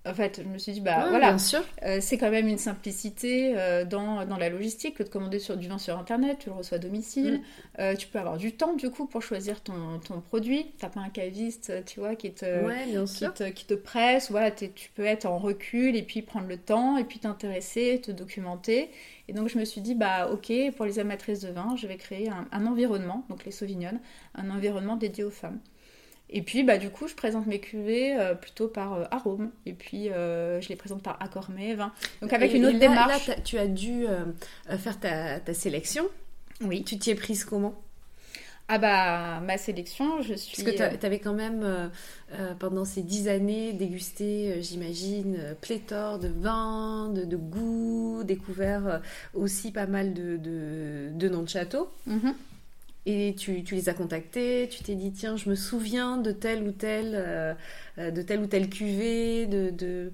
En 0.06 0.14
fait, 0.14 0.40
je 0.42 0.48
me 0.48 0.58
suis 0.58 0.72
dit, 0.72 0.80
bah 0.80 1.04
Ouais, 1.04 1.10
voilà, 1.10 1.36
euh, 1.82 1.98
c'est 2.00 2.16
quand 2.18 2.30
même 2.30 2.46
une 2.46 2.58
simplicité 2.58 3.54
euh, 3.56 3.84
dans, 3.84 4.24
dans 4.24 4.36
la 4.36 4.48
logistique 4.48 4.96
que 4.96 5.02
de 5.02 5.08
commander 5.08 5.38
sur, 5.38 5.56
du 5.56 5.68
vin 5.68 5.78
sur 5.78 5.98
Internet, 5.98 6.38
tu 6.40 6.48
le 6.50 6.54
reçois 6.54 6.76
à 6.76 6.78
domicile. 6.78 7.34
Mm. 7.34 7.80
Euh, 7.80 7.94
tu 7.96 8.06
peux 8.06 8.18
avoir 8.18 8.36
du 8.36 8.52
temps, 8.52 8.74
du 8.74 8.90
coup, 8.90 9.06
pour 9.06 9.22
choisir 9.22 9.60
ton, 9.62 9.98
ton 10.06 10.20
produit. 10.20 10.72
T'as 10.78 10.88
pas 10.88 11.00
un 11.00 11.08
caviste, 11.08 11.72
tu 11.86 12.00
vois, 12.00 12.14
qui 12.14 12.32
te, 12.32 12.44
ouais, 12.44 12.86
bien 12.86 13.04
qui 13.04 13.14
sûr. 13.14 13.34
te, 13.34 13.44
qui 13.50 13.66
te 13.66 13.74
presse. 13.74 14.30
Voilà, 14.30 14.50
tu 14.52 14.90
peux 14.94 15.04
être 15.04 15.26
en 15.26 15.38
recul 15.38 15.96
et 15.96 16.02
puis 16.02 16.22
prendre 16.22 16.46
le 16.46 16.56
temps 16.56 16.96
et 16.96 17.04
puis 17.04 17.18
t'intéresser, 17.18 18.00
te 18.02 18.12
documenter. 18.12 18.90
Et 19.28 19.32
donc, 19.32 19.48
je 19.48 19.58
me 19.58 19.64
suis 19.64 19.80
dit, 19.80 19.94
bah 19.96 20.30
ok, 20.30 20.52
pour 20.76 20.86
les 20.86 21.00
amatrices 21.00 21.40
de 21.40 21.50
vin, 21.50 21.74
je 21.76 21.86
vais 21.88 21.96
créer 21.96 22.28
un, 22.28 22.46
un 22.52 22.66
environnement, 22.66 23.24
donc 23.28 23.44
les 23.44 23.50
Sauvignonnes, 23.50 24.00
un 24.36 24.50
environnement 24.50 24.96
dédié 24.96 25.24
aux 25.24 25.30
femmes. 25.30 25.58
Et 26.28 26.42
puis, 26.42 26.64
bah, 26.64 26.76
du 26.76 26.90
coup, 26.90 27.06
je 27.06 27.14
présente 27.14 27.46
mes 27.46 27.60
cuvées 27.60 28.16
euh, 28.18 28.34
plutôt 28.34 28.66
par 28.68 28.94
euh, 28.94 29.04
arôme. 29.12 29.50
Et 29.64 29.72
puis, 29.72 30.10
euh, 30.10 30.60
je 30.60 30.68
les 30.68 30.76
présente 30.76 31.02
par 31.02 31.22
accord 31.22 31.50
mets, 31.50 31.74
vin. 31.74 31.92
Donc, 32.20 32.32
avec 32.32 32.50
Et- 32.52 32.56
une 32.56 32.64
autre 32.66 32.74
là- 32.74 32.80
démarche. 32.80 33.28
Là, 33.28 33.36
tu 33.44 33.58
as 33.58 33.68
dû 33.68 34.06
faire 34.78 34.98
ta, 34.98 35.38
ta 35.40 35.54
sélection. 35.54 36.04
oui. 36.62 36.82
Tu 36.84 36.98
t'y 36.98 37.10
es 37.10 37.14
prise 37.14 37.44
comment? 37.44 37.74
Ah, 38.68 38.78
bah, 38.78 39.38
ma 39.46 39.58
sélection, 39.58 40.20
je 40.22 40.34
suis. 40.34 40.64
Parce 40.64 40.76
que 40.76 40.96
tu 40.96 41.06
avais 41.06 41.20
quand 41.20 41.34
même, 41.34 41.90
pendant 42.58 42.84
ces 42.84 43.02
dix 43.02 43.28
années, 43.28 43.72
dégusté, 43.72 44.60
j'imagine, 44.60 45.38
pléthore 45.60 46.18
de 46.18 46.26
vins, 46.26 47.08
de, 47.14 47.22
de 47.24 47.36
goûts, 47.36 48.22
découvert 48.24 49.00
aussi 49.34 49.70
pas 49.70 49.86
mal 49.86 50.12
de, 50.14 50.36
de, 50.36 51.10
de 51.12 51.28
noms 51.28 51.42
de 51.44 51.48
châteaux. 51.48 51.88
Mhm. 52.06 52.34
Et 53.06 53.34
tu, 53.38 53.62
tu 53.62 53.76
les 53.76 53.88
as 53.88 53.94
contactés, 53.94 54.68
tu 54.70 54.82
t'es 54.82 54.96
dit, 54.96 55.12
tiens, 55.12 55.36
je 55.36 55.48
me 55.48 55.54
souviens 55.54 56.16
de 56.18 56.32
telle 56.32 56.62
ou 56.64 56.72
telle, 56.72 57.12
euh, 57.14 57.54
euh, 57.98 58.10
de 58.10 58.20
telle 58.22 58.40
ou 58.40 58.46
telle 58.46 58.68
cuvée, 58.68 59.46
de... 59.46 59.70
de... 59.70 60.12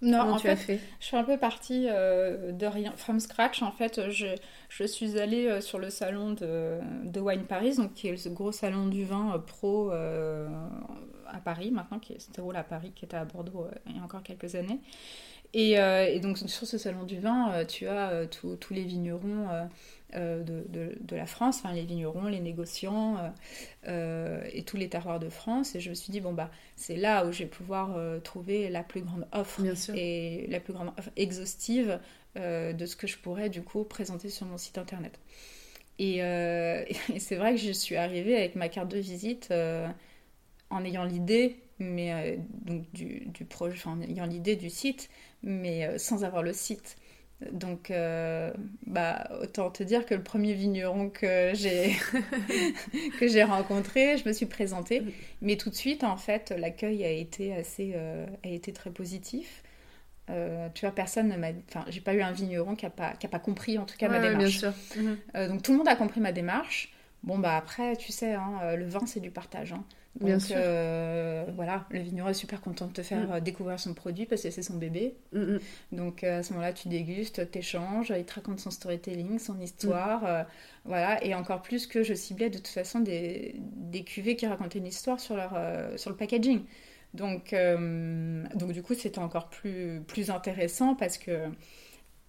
Non, 0.00 0.20
Comment 0.20 0.34
en 0.34 0.36
tu 0.36 0.42
fait, 0.42 0.50
as 0.50 0.56
fait 0.56 0.80
Je 1.00 1.06
suis 1.06 1.16
un 1.16 1.24
peu 1.24 1.38
partie 1.38 1.86
euh, 1.88 2.52
de 2.52 2.66
rien, 2.66 2.92
from 2.96 3.18
scratch. 3.18 3.62
En 3.62 3.72
fait, 3.72 4.10
je, 4.10 4.26
je 4.68 4.84
suis 4.84 5.18
allée 5.18 5.48
euh, 5.48 5.60
sur 5.60 5.80
le 5.80 5.90
salon 5.90 6.32
de, 6.34 6.78
de 7.04 7.18
Wine 7.20 7.42
Paris, 7.44 7.76
donc 7.76 7.94
qui 7.94 8.08
est 8.08 8.16
ce 8.16 8.28
gros 8.28 8.52
salon 8.52 8.86
du 8.86 9.04
vin 9.04 9.34
euh, 9.34 9.38
pro 9.38 9.90
à 9.90 11.40
Paris 11.44 11.72
maintenant, 11.72 11.98
qui 11.98 12.18
se 12.20 12.30
déroule 12.30 12.56
à 12.56 12.62
Paris, 12.62 12.92
qui 12.94 13.06
était 13.06 13.16
à 13.16 13.24
Bordeaux 13.24 13.66
il 13.86 13.96
y 13.96 13.98
a 13.98 14.02
encore 14.02 14.22
quelques 14.22 14.54
années. 14.54 14.78
Et, 15.54 15.72
et 15.72 16.20
donc 16.20 16.38
sur 16.38 16.66
ce 16.66 16.78
salon 16.78 17.04
du 17.04 17.18
vin, 17.20 17.64
tu 17.66 17.86
as 17.88 18.26
tous 18.26 18.58
les 18.72 18.84
vignerons 18.84 19.46
de, 20.14 20.64
de- 20.68 20.96
de 21.00 21.16
la 21.16 21.26
France, 21.26 21.58
enfin 21.58 21.72
les 21.74 21.84
vignerons, 21.84 22.24
les 22.24 22.40
négociants 22.40 23.18
euh, 23.18 23.28
euh, 23.88 24.48
et 24.52 24.62
tous 24.64 24.76
les 24.76 24.88
terroirs 24.88 25.20
de 25.20 25.28
France. 25.28 25.74
Et 25.74 25.80
je 25.80 25.90
me 25.90 25.94
suis 25.94 26.12
dit, 26.12 26.20
bon, 26.20 26.32
bah, 26.32 26.50
c'est 26.76 26.96
là 26.96 27.26
où 27.26 27.32
je 27.32 27.40
vais 27.40 27.48
pouvoir 27.48 27.96
euh, 27.96 28.20
trouver 28.20 28.68
la 28.70 28.82
plus 28.82 29.02
grande 29.02 29.26
offre 29.32 29.62
et 29.94 30.46
la 30.50 30.60
plus 30.60 30.72
grande 30.72 30.92
offre 30.98 31.10
exhaustive 31.16 32.00
euh, 32.36 32.72
de 32.72 32.86
ce 32.86 32.96
que 32.96 33.06
je 33.06 33.18
pourrais 33.18 33.50
du 33.50 33.62
coup 33.62 33.84
présenter 33.84 34.28
sur 34.30 34.46
mon 34.46 34.58
site 34.58 34.78
internet. 34.78 35.18
Et, 35.98 36.22
euh, 36.22 36.84
et 37.14 37.20
c'est 37.20 37.36
vrai 37.36 37.52
que 37.54 37.60
je 37.60 37.72
suis 37.72 37.96
arrivée 37.96 38.36
avec 38.36 38.56
ma 38.56 38.68
carte 38.68 38.88
de 38.90 38.98
visite 38.98 39.48
euh, 39.50 39.88
en 40.70 40.84
ayant 40.84 41.04
l'idée, 41.04 41.56
mais 41.78 42.14
euh, 42.14 42.38
donc 42.66 42.90
du, 42.92 43.26
du 43.28 43.46
projet, 43.46 43.78
en 43.86 44.02
ayant 44.02 44.26
l'idée 44.26 44.56
du 44.56 44.70
site, 44.70 45.10
mais 45.44 45.86
euh, 45.86 45.98
sans 45.98 46.24
avoir 46.24 46.44
le 46.44 46.54
site. 46.54 46.97
Donc, 47.52 47.90
euh, 47.92 48.52
bah, 48.86 49.28
autant 49.40 49.70
te 49.70 49.84
dire 49.84 50.04
que 50.06 50.14
le 50.14 50.22
premier 50.24 50.54
vigneron 50.54 51.08
que 51.08 51.52
j'ai 51.54 51.92
que 53.18 53.28
j'ai 53.28 53.44
rencontré, 53.44 54.18
je 54.18 54.28
me 54.28 54.32
suis 54.32 54.46
présentée, 54.46 55.04
mais 55.40 55.56
tout 55.56 55.70
de 55.70 55.74
suite, 55.76 56.02
en 56.04 56.16
fait, 56.16 56.50
l'accueil 56.56 57.04
a 57.04 57.10
été 57.10 57.54
assez, 57.54 57.92
euh, 57.94 58.26
a 58.44 58.48
été 58.48 58.72
très 58.72 58.90
positif. 58.90 59.62
Euh, 60.30 60.68
tu 60.74 60.84
vois, 60.86 60.94
personne 60.94 61.28
ne 61.28 61.36
m'a, 61.36 61.48
enfin, 61.68 61.84
j'ai 61.88 62.00
pas 62.00 62.14
eu 62.14 62.22
un 62.22 62.32
vigneron 62.32 62.76
qui 62.76 62.86
a 62.86 62.90
pas, 62.90 63.12
qui 63.14 63.26
a 63.26 63.30
pas 63.30 63.38
compris 63.38 63.78
en 63.78 63.86
tout 63.86 63.96
cas 63.96 64.08
ma 64.08 64.18
Ouais, 64.18 64.20
démarche. 64.20 64.60
bien 64.60 64.72
sûr. 64.72 64.72
Donc 65.34 65.62
tout 65.62 65.72
le 65.72 65.78
monde 65.78 65.88
a 65.88 65.96
compris 65.96 66.20
ma 66.20 66.32
démarche. 66.32 66.92
Bon 67.22 67.38
bah 67.38 67.56
après, 67.56 67.96
tu 67.96 68.12
sais, 68.12 68.34
hein, 68.34 68.76
le 68.76 68.86
vin 68.86 69.06
c'est 69.06 69.20
du 69.20 69.30
partage. 69.30 69.72
hein. 69.72 69.84
Donc 70.20 70.26
Bien 70.26 70.38
sûr. 70.40 70.56
euh, 70.56 71.44
voilà, 71.54 71.86
le 71.90 72.00
vigneron 72.00 72.28
est 72.28 72.34
super 72.34 72.60
content 72.60 72.86
de 72.86 72.92
te 72.92 73.02
faire 73.02 73.28
Mm. 73.28 73.32
euh, 73.34 73.40
découvrir 73.40 73.78
son 73.78 73.94
produit 73.94 74.26
parce 74.26 74.42
que 74.42 74.50
c'est 74.50 74.62
son 74.62 74.76
bébé. 74.76 75.14
Mhm. 75.32 75.60
Donc 75.92 76.24
euh, 76.24 76.40
à 76.40 76.42
ce 76.42 76.52
moment-là, 76.54 76.72
tu 76.72 76.88
dégustes, 76.88 77.50
t'échanges, 77.50 78.12
il 78.16 78.24
te 78.24 78.34
raconte 78.34 78.58
son 78.60 78.70
storytelling, 78.70 79.38
son 79.38 79.60
histoire, 79.60 80.24
euh, 80.26 80.42
voilà. 80.84 81.24
Et 81.24 81.34
encore 81.34 81.62
plus 81.62 81.86
que 81.86 82.02
je 82.02 82.14
ciblais 82.14 82.50
de 82.50 82.56
toute 82.58 82.68
façon 82.68 83.00
des, 83.00 83.54
des 83.58 84.02
cuvées 84.04 84.36
qui 84.36 84.46
racontaient 84.46 84.78
une 84.80 84.86
histoire 84.86 85.20
sur 85.20 85.36
leur 85.36 85.52
euh, 85.56 85.96
sur 85.96 86.10
le 86.10 86.16
packaging. 86.16 86.62
Donc 87.14 87.54
donc 88.54 88.72
du 88.72 88.82
coup, 88.82 88.94
c'était 88.94 89.18
encore 89.18 89.48
plus 89.48 90.02
plus 90.06 90.30
intéressant 90.30 90.94
parce 90.94 91.16
que 91.16 91.46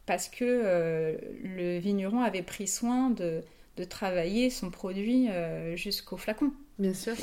parce 0.06 0.30
que 0.30 1.18
le 1.44 1.78
vigneron 1.80 2.22
avait 2.22 2.44
pris 2.44 2.68
soin 2.68 3.10
de 3.10 3.44
de 3.78 3.84
travailler 3.86 4.50
son 4.50 4.72
produit 4.72 5.30
jusqu'au 5.76 6.18
flacon. 6.18 6.52
Bien 6.78 6.94
sûr. 6.94 7.16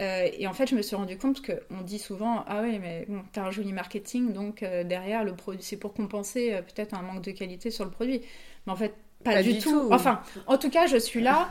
Euh, 0.00 0.28
et 0.36 0.46
en 0.48 0.52
fait, 0.52 0.66
je 0.68 0.74
me 0.74 0.82
suis 0.82 0.96
rendu 0.96 1.16
compte 1.18 1.40
qu'on 1.44 1.80
dit 1.82 1.98
souvent 2.00 2.44
Ah 2.48 2.62
ouais, 2.62 2.78
mais 2.80 3.04
bon, 3.08 3.22
t'as 3.32 3.42
un 3.44 3.50
joli 3.52 3.72
marketing, 3.72 4.32
donc 4.32 4.62
euh, 4.62 4.82
derrière, 4.84 5.22
le 5.24 5.36
produit, 5.36 5.62
c'est 5.62 5.76
pour 5.76 5.94
compenser 5.94 6.52
euh, 6.52 6.62
peut-être 6.62 6.94
un 6.94 7.02
manque 7.02 7.22
de 7.22 7.30
qualité 7.30 7.70
sur 7.70 7.84
le 7.84 7.90
produit. 7.90 8.20
Mais 8.66 8.72
en 8.72 8.76
fait, 8.76 8.94
pas, 9.22 9.34
Pas 9.34 9.42
du, 9.42 9.52
du 9.54 9.58
tout. 9.60 9.70
tout. 9.70 9.88
Enfin, 9.92 10.20
en 10.46 10.58
tout 10.58 10.70
cas, 10.70 10.86
je 10.86 10.96
suis 10.96 11.20
là. 11.22 11.48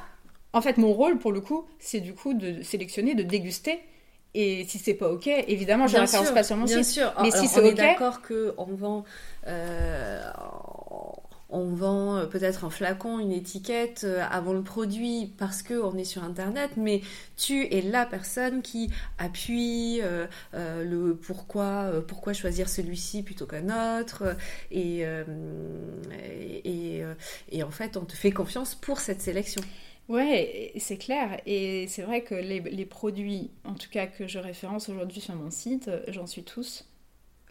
En 0.54 0.62
fait, 0.62 0.78
mon 0.78 0.94
rôle, 0.94 1.18
pour 1.20 1.32
le 1.32 1.42
coup, 1.42 1.68
c'est 1.80 2.00
du 2.02 2.14
coup 2.14 2.34
de 2.34 2.62
sélectionner, 2.64 3.16
de 3.16 3.24
déguster. 3.24 3.80
Et 4.36 4.66
si 4.66 4.78
c'est 4.80 4.94
pas 4.96 5.10
OK, 5.10 5.28
évidemment, 5.28 5.88
je 5.88 5.94
ne 5.94 5.98
Bien 5.98 6.02
référence 6.02 6.32
pas 6.32 6.44
sur 6.44 6.58
mon 6.58 6.66
bien 6.66 6.84
site. 6.84 6.94
sûr. 6.94 7.14
Mais 7.22 7.32
si 7.32 7.48
c'est 7.48 7.62
on 7.62 7.64
est 7.64 7.72
ok. 7.72 7.76
d'accord 7.76 8.22
que 8.22 8.54
on 8.58 8.66
vend, 8.66 9.06
on 11.54 11.68
vend 11.68 12.18
euh, 12.18 12.26
peut-être 12.26 12.66
un 12.66 12.70
flacon, 12.70 13.20
une 13.20 13.32
étiquette 13.32 14.02
euh, 14.04 14.26
avant 14.30 14.54
le 14.54 14.64
produit 14.64 15.32
parce 15.38 15.62
que 15.62 15.76
on 15.76 15.96
est 15.98 16.04
sur 16.04 16.24
internet, 16.24 16.72
mais 16.76 17.02
tu 17.38 17.74
es 17.74 17.82
la 17.82 18.06
personne 18.06 18.62
qui 18.62 18.90
appuie 19.18 20.02
euh, 20.02 20.28
le 20.54 21.16
pourquoi, 21.16 21.92
pourquoi 22.08 22.34
choisir 22.34 22.68
celui-ci 22.68 23.24
plutôt 23.24 23.46
qu'un 23.46 24.00
autre, 24.00 24.36
et, 24.72 25.06
en 27.64 27.72
fait 27.72 27.98
on 27.98 28.06
te 28.06 28.14
fait 28.14 28.32
confiance 28.32 28.76
pour 28.76 29.00
cette 29.00 29.22
sélection. 29.22 29.62
Ouais, 30.10 30.74
c'est 30.78 30.98
clair. 30.98 31.40
Et 31.46 31.88
c'est 31.88 32.02
vrai 32.02 32.24
que 32.24 32.36
les, 32.36 32.86
produits, 32.86 33.52
en 33.64 33.76
tout 33.76 33.90
cas 33.90 34.08
que 34.08 34.28
je 34.28 34.40
référence 34.40 34.90
aujourd'hui 34.90 35.22
sur 35.22 35.36
mon 35.36 35.50
site, 35.50 35.90
j'en 36.08 36.28
suis 36.28 36.44
tous. 36.44 36.86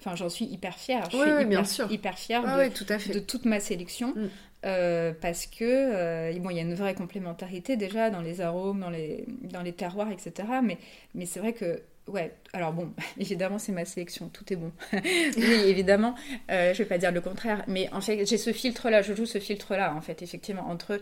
Enfin, 0.05 0.17
j'en 0.17 0.29
suis 0.29 0.45
hyper 0.47 0.75
fière. 0.79 1.05
Je 1.11 1.17
suis 1.17 1.27
hyper, 1.31 1.47
bien 1.49 1.65
sûr. 1.65 1.91
hyper 1.91 2.19
fière 2.19 2.43
Ah 2.45 2.57
de, 2.59 2.63
oui, 2.65 2.71
tout 2.73 2.87
à 2.89 2.99
fait. 2.99 3.13
de 3.15 3.21
toute 3.21 3.45
ma 3.45 3.61
sélection. 3.61 4.09
Mm. 4.17 4.29
euh, 4.67 5.13
parce 5.21 5.47
que 5.47 5.63
euh, 5.65 6.39
bon, 6.41 6.51
il 6.51 6.57
y 6.57 6.59
a 6.59 6.63
une 6.63 6.75
vraie 6.75 6.95
complémentarité 6.95 7.77
déjà 7.77 8.11
dans 8.11 8.21
les 8.21 8.41
arômes, 8.41 8.81
dans 8.81 8.91
les, 8.91 9.25
dans 9.43 9.63
les 9.63 9.73
terroirs, 9.73 10.11
etc. 10.11 10.49
Mais, 10.63 10.79
mais 11.15 11.25
c'est 11.27 11.39
vrai 11.41 11.53
que, 11.53 11.83
ouais, 12.09 12.33
alors 12.53 12.73
bon, 12.73 12.93
évidemment, 13.19 13.59
c'est 13.59 13.73
ma 13.73 13.85
sélection, 13.85 14.29
tout 14.29 14.53
est 14.53 14.57
bon. 14.57 14.73
oui, 14.93 15.63
évidemment, 15.67 16.15
euh, 16.51 16.75
je 16.75 16.79
vais 16.79 16.89
pas 16.89 16.99
dire 16.99 17.13
le 17.13 17.21
contraire. 17.21 17.65
Mais 17.69 17.89
en 17.93 18.01
fait, 18.01 18.27
j'ai 18.27 18.39
ce 18.39 18.53
filtre-là, 18.53 19.03
je 19.03 19.15
joue 19.15 19.27
ce 19.27 19.39
filtre-là, 19.39 19.95
en 19.95 20.01
fait, 20.01 20.21
effectivement, 20.23 20.69
entre 20.69 21.01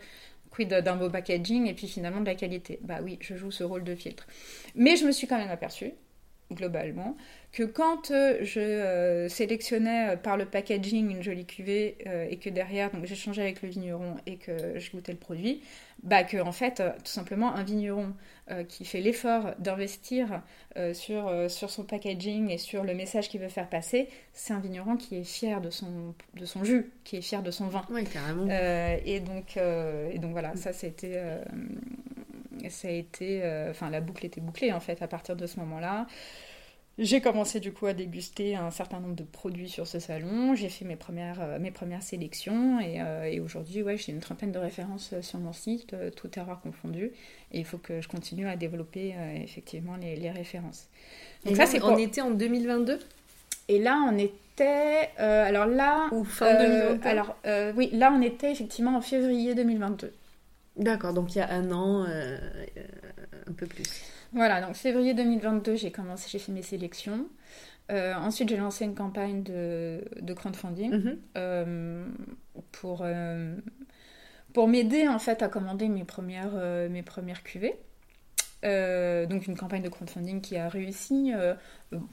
quid 0.51 0.69
d'un 0.69 0.97
beau 0.97 1.09
packaging 1.09 1.67
et 1.69 1.75
puis 1.75 1.87
finalement 1.89 2.21
de 2.21 2.27
la 2.27 2.35
qualité. 2.35 2.81
Bah 2.83 2.99
oui, 3.03 3.19
je 3.21 3.37
joue 3.37 3.51
ce 3.51 3.63
rôle 3.65 3.85
de 3.85 3.95
filtre. 3.95 4.27
Mais 4.75 4.97
je 4.97 5.07
me 5.07 5.13
suis 5.13 5.27
quand 5.27 5.39
même 5.39 5.51
aperçue, 5.51 5.93
globalement, 6.53 7.17
que 7.53 7.65
quand 7.65 8.11
euh, 8.11 8.39
je 8.43 8.61
euh, 8.61 9.29
sélectionnais 9.29 10.11
euh, 10.11 10.17
par 10.17 10.37
le 10.37 10.45
packaging 10.45 11.11
une 11.11 11.23
jolie 11.23 11.47
cuvée 11.47 11.99
et 12.31 12.37
que 12.37 12.49
derrière, 12.49 12.91
donc 12.91 13.07
j'échangeais 13.07 13.43
avec 13.43 13.63
le 13.63 13.69
vigneron 13.69 14.17
et 14.27 14.37
que 14.37 14.79
je 14.79 14.91
goûtais 14.91 15.13
le 15.13 15.19
produit, 15.19 15.63
bah 16.03 16.25
que 16.25 16.39
en 16.39 16.53
fait, 16.53 16.83
tout 16.99 17.11
simplement, 17.11 17.55
un 17.55 17.63
vigneron 17.63 18.15
qui 18.69 18.85
fait 18.85 19.01
l'effort 19.01 19.55
d'investir 19.59 20.43
sur, 20.93 21.51
sur 21.51 21.71
son 21.71 21.85
packaging 21.85 22.51
et 22.51 22.59
sur 22.59 22.85
le 22.85 22.95
message 22.95 23.29
qu'il 23.29 23.41
veut 23.41 23.49
faire 23.49 23.69
passer, 23.69 24.09
c'est 24.33 24.53
un 24.53 24.61
vigneron 24.61 24.97
qui 24.97 25.17
est 25.17 25.25
fier 25.25 25.61
de 25.61 25.71
son, 25.71 26.15
de 26.35 26.45
son 26.47 26.65
jus, 26.65 26.91
qui 27.05 27.17
est 27.17 27.23
fier 27.23 27.43
de 27.43 27.51
son 27.51 27.67
vin. 27.69 27.83
Oui, 27.91 28.05
carrément. 28.05 28.47
Euh, 28.49 28.97
et, 29.05 29.21
donc, 29.21 29.57
euh, 29.57 30.11
et 30.13 30.19
donc 30.19 30.33
voilà, 30.33 30.57
ça, 30.57 30.73
c'était. 30.73 31.15
euh, 31.15 31.43
ça 32.69 32.89
a 32.89 32.91
été. 32.91 33.43
Enfin, 33.71 33.91
la 33.91 34.01
boucle 34.01 34.25
était 34.27 34.41
bouclée 34.41 34.73
en 34.73 34.81
fait 34.81 35.01
à 35.03 35.09
partir 35.09 35.37
de 35.37 35.47
ce 35.47 35.59
moment-là. 35.61 36.07
J'ai 37.03 37.23
commencé 37.23 37.61
du 37.61 37.73
coup 37.73 37.87
à 37.87 37.95
déguster 37.95 38.57
un 38.57 38.71
certain 38.71 39.01
nombre 39.01 39.15
de 39.15 39.23
produits 39.23 39.71
sur 39.71 39.87
ce 39.87 39.99
salon. 39.99 40.55
J'ai 40.55 40.69
fait 40.69 40.85
mes 40.85 40.97
premières, 40.97 41.41
euh, 41.41 41.59
mes 41.59 41.71
premières 41.71 42.03
sélections 42.03 42.79
et, 42.79 43.01
euh, 43.01 43.25
et 43.25 43.41
aujourd'hui, 43.41 43.83
ouais, 43.83 43.97
j'ai 43.97 44.13
une 44.13 44.21
trentaine 44.21 44.53
de 44.53 44.59
références 44.59 45.15
euh, 45.15 45.23
sur 45.23 45.39
mon 45.39 45.55
site, 45.55 45.97
tout 46.17 46.29
terroir 46.29 46.61
confondu. 46.61 47.11
Et 47.53 47.59
il 47.59 47.65
faut 47.65 47.79
que 47.79 48.03
je 48.03 48.09
continue 48.09 48.47
à 48.47 48.57
développer 48.57 49.15
effectivement 49.37 49.97
les, 49.97 50.15
les 50.15 50.31
références. 50.31 50.89
Donc 51.45 51.55
Et 51.55 51.57
ça, 51.57 51.65
c'est 51.65 51.83
on 51.83 51.89
pour- 51.89 51.99
était 51.99 52.21
en 52.21 52.33
2022 52.33 52.99
Et 53.69 53.79
là, 53.79 54.05
on 54.07 54.19
était. 54.19 55.09
euh, 55.21 55.47
alors 55.47 55.65
là. 55.67 56.07
ou 56.13 56.23
fin 56.25 56.55
euh, 56.55 56.91
2022 56.93 57.09
alors 57.09 57.35
euh, 57.47 57.73
oui, 57.77 57.89
là, 57.95 58.13
on 58.15 58.21
était 58.21 58.53
effectivement 58.53 58.95
en 58.97 59.01
février 59.01 59.55
2022. 59.55 60.13
D'accord, 60.77 61.15
donc 61.15 61.35
il 61.35 61.39
y 61.39 61.41
a 61.41 61.51
un 61.51 61.73
an, 61.73 62.05
un 62.05 63.53
peu 63.57 63.67
plus. 63.67 63.85
Voilà, 64.33 64.61
donc 64.61 64.75
février 64.75 65.15
2022, 65.15 65.75
j'ai 65.77 65.91
commencé, 65.91 66.29
j'ai 66.31 66.39
fait 66.39 66.53
mes 66.53 66.63
sélections. 66.63 67.27
ensuite, 67.91 68.49
j'ai 68.49 68.57
lancé 68.57 68.85
une 68.85 68.95
campagne 68.95 69.43
de, 69.43 70.05
de 70.21 70.33
crowdfunding 70.33 71.19
Mhm. 71.35 72.15
pour, 72.71 73.05
pour 74.53 74.69
m'aider 74.69 75.09
en 75.09 75.19
fait 75.19 75.43
à 75.43 75.49
commander 75.49 75.89
mes 75.89 76.05
premières, 76.05 76.55
mes 76.89 77.03
premières 77.03 77.43
cuvées. 77.43 77.77
Euh, 78.63 79.25
donc 79.25 79.47
une 79.47 79.57
campagne 79.57 79.83
de 79.83 79.89
crowdfunding 79.89 80.43
qui 80.43 80.57
a 80.59 80.69
réussi 80.69 81.33
euh, 81.35 81.55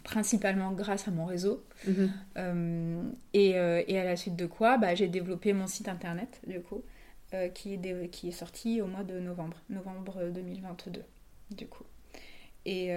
principalement 0.04 0.72
grâce 0.72 1.08
à 1.08 1.12
mon 1.12 1.26
réseau. 1.26 1.64
Mhm. 1.86 2.12
Euh, 2.38 3.04
et, 3.34 3.50
et, 3.50 4.00
à 4.00 4.04
la 4.06 4.16
suite 4.16 4.36
de 4.36 4.46
quoi, 4.46 4.78
bah, 4.78 4.96
j'ai 4.96 5.08
développé 5.08 5.54
mon 5.54 5.68
site 5.68 5.90
internet, 5.90 6.42
du 6.48 6.62
coup, 6.62 6.84
qui, 7.54 7.74
est 7.74 8.10
qui 8.10 8.30
est 8.30 8.32
sorti 8.32 8.82
au 8.82 8.88
mois 8.88 9.04
de 9.04 9.20
novembre, 9.20 9.58
novembre 9.70 10.32
2022, 10.34 11.02
du 11.52 11.68
coup. 11.68 11.84
Et, 12.70 12.90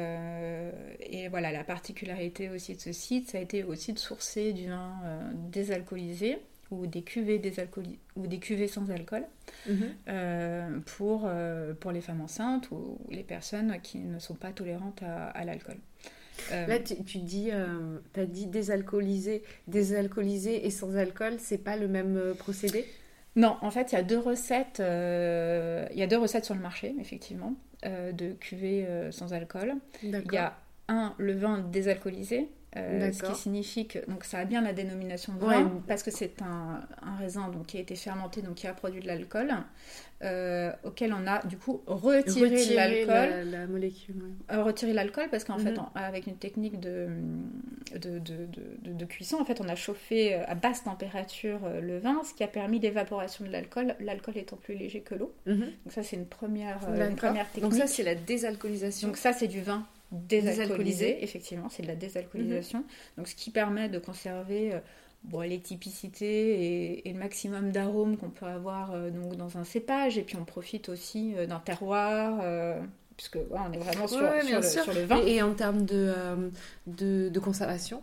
et, 1.17 1.29
voilà, 1.29 1.53
la 1.53 1.65
particularité 1.65 2.49
aussi 2.49 2.75
de 2.75 2.81
ce 2.81 2.93
site, 2.93 3.31
ça 3.31 3.39
a 3.39 3.41
été 3.41 3.63
aussi 3.63 3.93
de 3.93 3.99
sourcer 3.99 4.53
du 4.53 4.67
vin 4.69 4.93
désalcoolisé 5.51 6.39
ou 6.73 6.87
des 6.87 7.03
cuvées, 7.03 7.41
ou 8.17 8.27
des 8.27 8.39
cuvées 8.39 8.69
sans 8.69 8.91
alcool 8.91 9.25
Mhm. 9.67 9.95
euh, 10.09 10.79
pour, 10.97 11.23
euh, 11.27 11.75
pour 11.75 11.93
les 11.93 12.01
femmes 12.01 12.21
enceintes 12.21 12.71
ou 12.71 12.99
les 13.11 13.23
personnes 13.25 13.77
qui 13.83 13.99
ne 13.99 14.19
sont 14.19 14.35
pas 14.35 14.53
tolérantes 14.53 15.03
à, 15.03 15.27
à 15.29 15.45
l'alcool. 15.45 15.77
Euh, 16.53 16.67
Là, 16.67 16.79
tu, 16.79 17.03
tu 17.05 17.19
dis, 17.19 17.51
as 17.51 18.25
dit 18.27 18.47
désalcoolisé, 18.47 19.43
désalcoolisé 19.69 20.67
et 20.67 20.71
sans 20.71 20.97
alcool, 20.97 21.35
c'est 21.39 21.59
pas 21.59 21.77
le 21.77 21.89
même 21.89 22.17
euh, 22.17 22.35
procédé? 22.35 22.87
Non, 23.37 23.57
en 23.61 23.71
fait, 23.71 23.93
il 23.93 23.95
y 23.95 23.99
a 23.99 24.03
deux 24.03 24.19
recettes. 24.19 24.81
euh, 24.81 25.87
Il 25.93 25.99
y 25.99 26.03
a 26.03 26.07
deux 26.07 26.19
recettes 26.19 26.45
sur 26.45 26.55
le 26.55 26.61
marché, 26.61 26.95
effectivement, 27.01 27.55
euh, 27.55 27.70
de 28.13 28.33
cuvées 28.33 28.87
euh, 28.87 29.11
sans 29.11 29.33
alcool. 29.33 29.75
Il 30.03 30.23
y 30.33 30.37
a 30.37 30.57
un, 30.89 31.15
le 31.19 31.35
vin 31.35 31.59
désalcoolisé, 31.59 32.49
euh, 32.77 33.11
ce 33.13 33.23
qui 33.25 33.35
signifie 33.35 33.87
que 33.89 33.99
donc 34.09 34.23
ça 34.25 34.39
a 34.39 34.45
bien 34.45 34.61
la 34.63 34.73
dénomination 34.73 35.33
de 35.35 35.45
Ouais. 35.45 35.55
vin 35.63 35.83
parce 35.89 36.03
que 36.05 36.11
c'est 36.13 36.41
un, 36.41 36.81
un 37.03 37.17
raisin 37.17 37.49
donc 37.49 37.67
qui 37.67 37.79
a 37.79 37.81
été 37.81 37.97
fermenté 37.97 38.43
donc 38.43 38.55
qui 38.55 38.67
a 38.69 38.73
produit 38.73 39.01
de 39.01 39.09
l'alcool 39.09 39.51
euh, 40.23 40.71
auquel 40.85 41.13
on 41.15 41.27
a 41.27 41.45
du 41.47 41.57
coup 41.57 41.83
retiré, 41.87 42.51
Retirer 42.51 42.75
l'alcool 42.75 43.31
la, 43.51 43.59
la 43.61 43.67
molécule. 43.67 44.17
ouais. 44.17 44.55
euh, 44.57 44.63
retirer 44.63 44.93
l'alcool 44.93 45.25
parce 45.31 45.45
qu'en 45.45 45.59
Mhm. 45.59 45.65
fait, 45.65 45.79
en- 45.79 45.91
avec 45.95 46.27
une 46.27 46.37
technique 46.37 46.79
de, 46.79 47.09
de, 47.99 48.19
de, 48.19 48.47
de- 48.93 49.05
cuisson, 49.07 49.39
en 49.41 49.45
fait, 49.45 49.61
on 49.61 49.69
a 49.69 49.75
chauffé 49.75 50.35
euh, 50.35 50.45
à 50.47 50.55
basse 50.55 50.85
température 50.85 51.59
le 51.83 51.99
vin, 51.99 52.21
ce 52.23 52.35
qui 52.35 52.45
a 52.45 52.49
permis 52.49 52.79
l'évaporation 52.79 53.45
de 53.47 53.51
l'alcool, 53.51 53.97
l'alcool 53.99 54.37
étant 54.37 54.57
plus 54.57 54.75
léger 54.75 55.01
que 55.01 55.15
l'eau. 55.15 55.33
Mhm. 55.47 55.59
Donc 55.85 55.93
ça, 55.93 56.03
c'est 56.03 56.17
une 56.17 56.27
première, 56.27 56.79
une 56.95 57.17
première 57.17 57.47
technique. 57.51 57.63
Donc 57.71 57.75
ça, 57.81 57.87
c'est 57.87 58.03
la 58.03 58.15
désalcoolisation. 58.15 59.09
Donc 59.09 59.17
ça, 59.17 59.33
c'est 59.33 59.49
du 59.49 59.63
vin 59.63 59.85
désalcoolisé, 60.13 60.63
Désalcoolisé. 60.63 61.25
effectivement, 61.25 61.69
c'est 61.71 61.83
de 61.83 61.89
la 61.89 61.97
désalcoolisation. 61.97 62.85
Donc 63.17 63.29
ce 63.29 63.35
qui 63.35 63.51
permet 63.51 63.89
de 63.89 63.99
conserver 63.99 64.75
euh, 64.75 64.79
bon, 65.25 65.41
les 65.43 65.61
typicités 65.61 66.63
et, 66.95 67.09
et 67.09 67.13
le 67.13 67.19
maximum 67.19 67.71
d'arômes 67.73 68.17
qu'on 68.17 68.31
peut 68.31 68.47
avoir 68.47 68.93
euh, 68.93 69.11
donc, 69.11 69.37
dans 69.37 69.57
un 69.59 69.65
cépage. 69.65 70.19
Et 70.19 70.23
puis 70.23 70.37
on 70.37 70.45
profite 70.45 70.89
aussi 70.89 71.35
euh, 71.37 71.47
d'un 71.47 71.61
terroir, 71.61 72.41
puisque 73.17 73.39
on 73.51 73.73
est 73.73 73.79
vraiment 73.79 74.07
sur, 74.09 74.19
Ouais, 74.23 74.43
le, 74.43 74.63
sûr. 74.63 74.83
sur 74.83 74.95
le 74.95 75.03
vin. 75.05 75.21
Et, 75.27 75.37
et 75.37 75.43
en 75.43 75.55
termes 75.55 75.85
de, 75.85 76.13
euh, 76.17 76.49
de, 76.87 77.29
de 77.29 77.41
conservation 77.41 78.03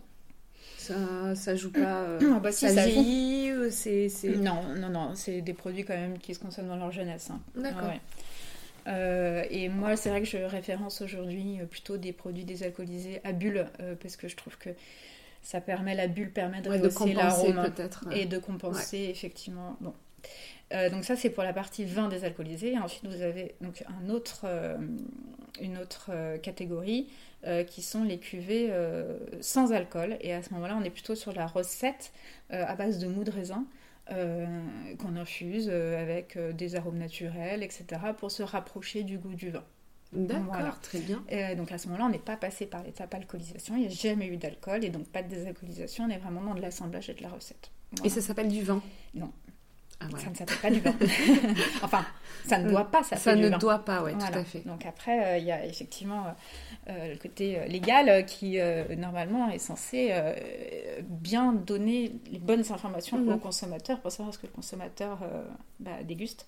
ça, 0.78 1.36
ça 1.36 1.55
joue 1.55 1.72
pas. 1.72 2.03
euh, 2.03 2.20
Ah 2.36 2.39
bah 2.39 2.51
si, 2.51 2.70
ça 2.70 2.86
vieillit 2.88 3.51
c'est. 3.72 4.10
Non, 4.38 4.62
non, 4.80 4.89
non, 4.89 5.16
c'est 5.16 5.41
des 5.41 5.53
produits 5.53 5.84
quand 5.84 5.95
même 5.95 6.18
qui 6.18 6.34
se 6.34 6.39
consomment 6.39 6.70
dans 6.70 6.78
leur 6.78 6.91
jeunesse. 6.91 7.30
hein. 7.30 7.39
D'accord. 7.55 7.89
Ouais. 7.89 7.99
Euh, 8.88 9.44
et 9.50 9.70
moi, 9.70 9.96
c'est 9.96 10.10
vrai 10.10 10.22
que 10.22 10.28
je 10.28 10.38
référence 10.38 11.02
aujourd'hui 11.02 11.60
euh, 11.60 11.66
plutôt 11.66 11.98
des 11.98 12.14
produits 12.14 12.46
désalcoolisés 12.46 13.20
à 13.24 13.34
bulles, 13.34 13.68
euh, 13.80 13.96
parce 14.02 14.16
que 14.16 14.28
je 14.28 14.36
trouve 14.36 14.58
que 14.58 14.70
ça 15.42 15.62
permet, 15.62 15.96
la 15.96 16.08
bulle 16.08 16.32
permet 16.32 16.62
de 16.62 16.70
Ouais, 16.70 16.78
de 16.78 16.84
rehausser 16.88 17.14
compenser 17.14 17.54
peut-être. 17.54 18.06
et 18.12 18.26
de 18.26 18.38
compenser 18.38 19.08
effectivement. 19.10 19.78
Bon. 19.82 19.94
Euh, 20.74 20.90
donc 20.90 21.06
ça 21.06 21.16
c'est 21.16 21.30
pour 21.30 21.44
la 21.44 21.54
partie 21.54 21.86
vin 21.86 22.10
désalcoolisé. 22.10 22.74
Et 22.74 22.78
ensuite 22.80 23.06
vous 23.06 23.22
avez 23.22 23.56
donc 23.62 23.84
un 23.88 24.10
autre, 24.10 24.46
une 25.62 25.78
autre 25.78 26.12
catégorie 26.42 27.08
qui 27.68 27.82
sont 27.82 28.04
les 28.04 28.18
cuvées 28.18 28.74
sans 29.40 29.72
alcool. 29.72 30.18
Et 30.20 30.34
à 30.34 30.44
ce 30.44 30.54
moment-là 30.56 30.78
on 30.78 30.84
est 30.84 30.90
plutôt 30.90 31.16
sur 31.16 31.32
la 31.32 31.48
recette 31.48 32.12
à 32.50 32.76
base 32.76 33.00
de 33.00 33.08
mou 33.08 33.24
de 33.24 33.32
raisin 33.32 33.66
qu'on 34.10 35.16
infuse 35.16 35.70
euh, 35.72 36.01
avec 36.01 36.38
euh, 36.38 36.53
des 36.53 36.76
arômes 36.76 36.97
naturels, 36.97 37.64
etc. 37.64 37.86
pour 38.18 38.32
se 38.32 38.43
rapprocher 38.43 39.03
du 39.03 39.18
goût 39.18 39.34
du 39.34 39.49
vin. 39.49 39.64
D'accord, 40.14 40.45
Voilà. 40.45 40.78
très 40.82 40.99
bien. 40.99 41.22
Et 41.30 41.43
euh, 41.43 41.55
donc 41.55 41.72
à 41.72 41.78
ce 41.78 41.88
moment-là, 41.88 42.05
on 42.05 42.10
n'est 42.10 42.18
pas 42.18 42.38
passé 42.38 42.66
par 42.66 42.84
l'étape 42.84 43.14
alcoolisation, 43.14 43.76
il 43.76 43.82
n'y 43.82 43.88
a 43.88 43.89
jamais 43.89 44.28
eu 44.28 44.38
d'alcool 44.38 44.84
et 44.86 44.89
donc 44.89 45.08
pas 45.10 45.22
de 45.22 45.28
désalcoolisation, 45.28 46.05
on 46.05 46.10
est 46.10 46.18
vraiment 46.18 46.41
dans 46.41 46.55
de 46.55 46.62
l'assemblage 46.62 47.10
et 47.10 47.14
de 47.14 47.22
la 47.22 47.30
recette. 47.30 47.72
Et 48.03 48.10
ça 48.10 48.22
s'appelle 48.22 48.47
du 48.49 48.64
vin? 48.64 48.82
Non. 49.14 49.32
Ah. 50.00 50.06
Ça 50.18 50.30
ne 50.30 50.36
s'appelle 50.36 50.58
pas 50.60 50.70
du 50.70 50.80
vin. 50.80 50.93
enfin, 51.84 52.06
ça 52.45 52.60
ne 52.60 52.70
doit 52.70 52.86
pas 52.86 53.02
s'appeler 53.02 53.20
Ça 53.24 53.36
du 53.36 53.41
ne 53.41 53.50
vin. 53.50 53.58
doit 53.58 53.80
pas, 53.80 54.02
Voilà. 54.02 54.18
tout 54.18 54.38
à 54.38 54.43
fait. 54.43 54.60
Donc 54.60 54.86
après, 54.86 55.26
euh, 55.26 55.38
il 55.39 55.43
y 55.45 55.52
a 55.52 55.66
effectivement 55.66 56.26
euh, 56.28 56.32
euh, 56.91 57.14
le 57.14 57.18
côté 57.18 57.60
légal 57.68 58.26
qui, 58.28 58.60
euh, 58.60 58.95
normalement, 58.95 59.50
est 59.50 59.58
censé 59.58 60.14
bien 61.02 61.52
donner 61.54 62.14
les 62.32 62.38
bonnes 62.39 62.72
informations 62.72 63.18
Mhm. 63.18 63.34
au 63.34 63.38
consommateur 63.38 64.00
pour 64.00 64.12
savoir 64.12 64.34
ce 64.34 64.39
que 64.39 64.45
le 64.48 64.54
consommateur 64.54 65.18
bah, 65.80 66.04
déguste 66.04 66.45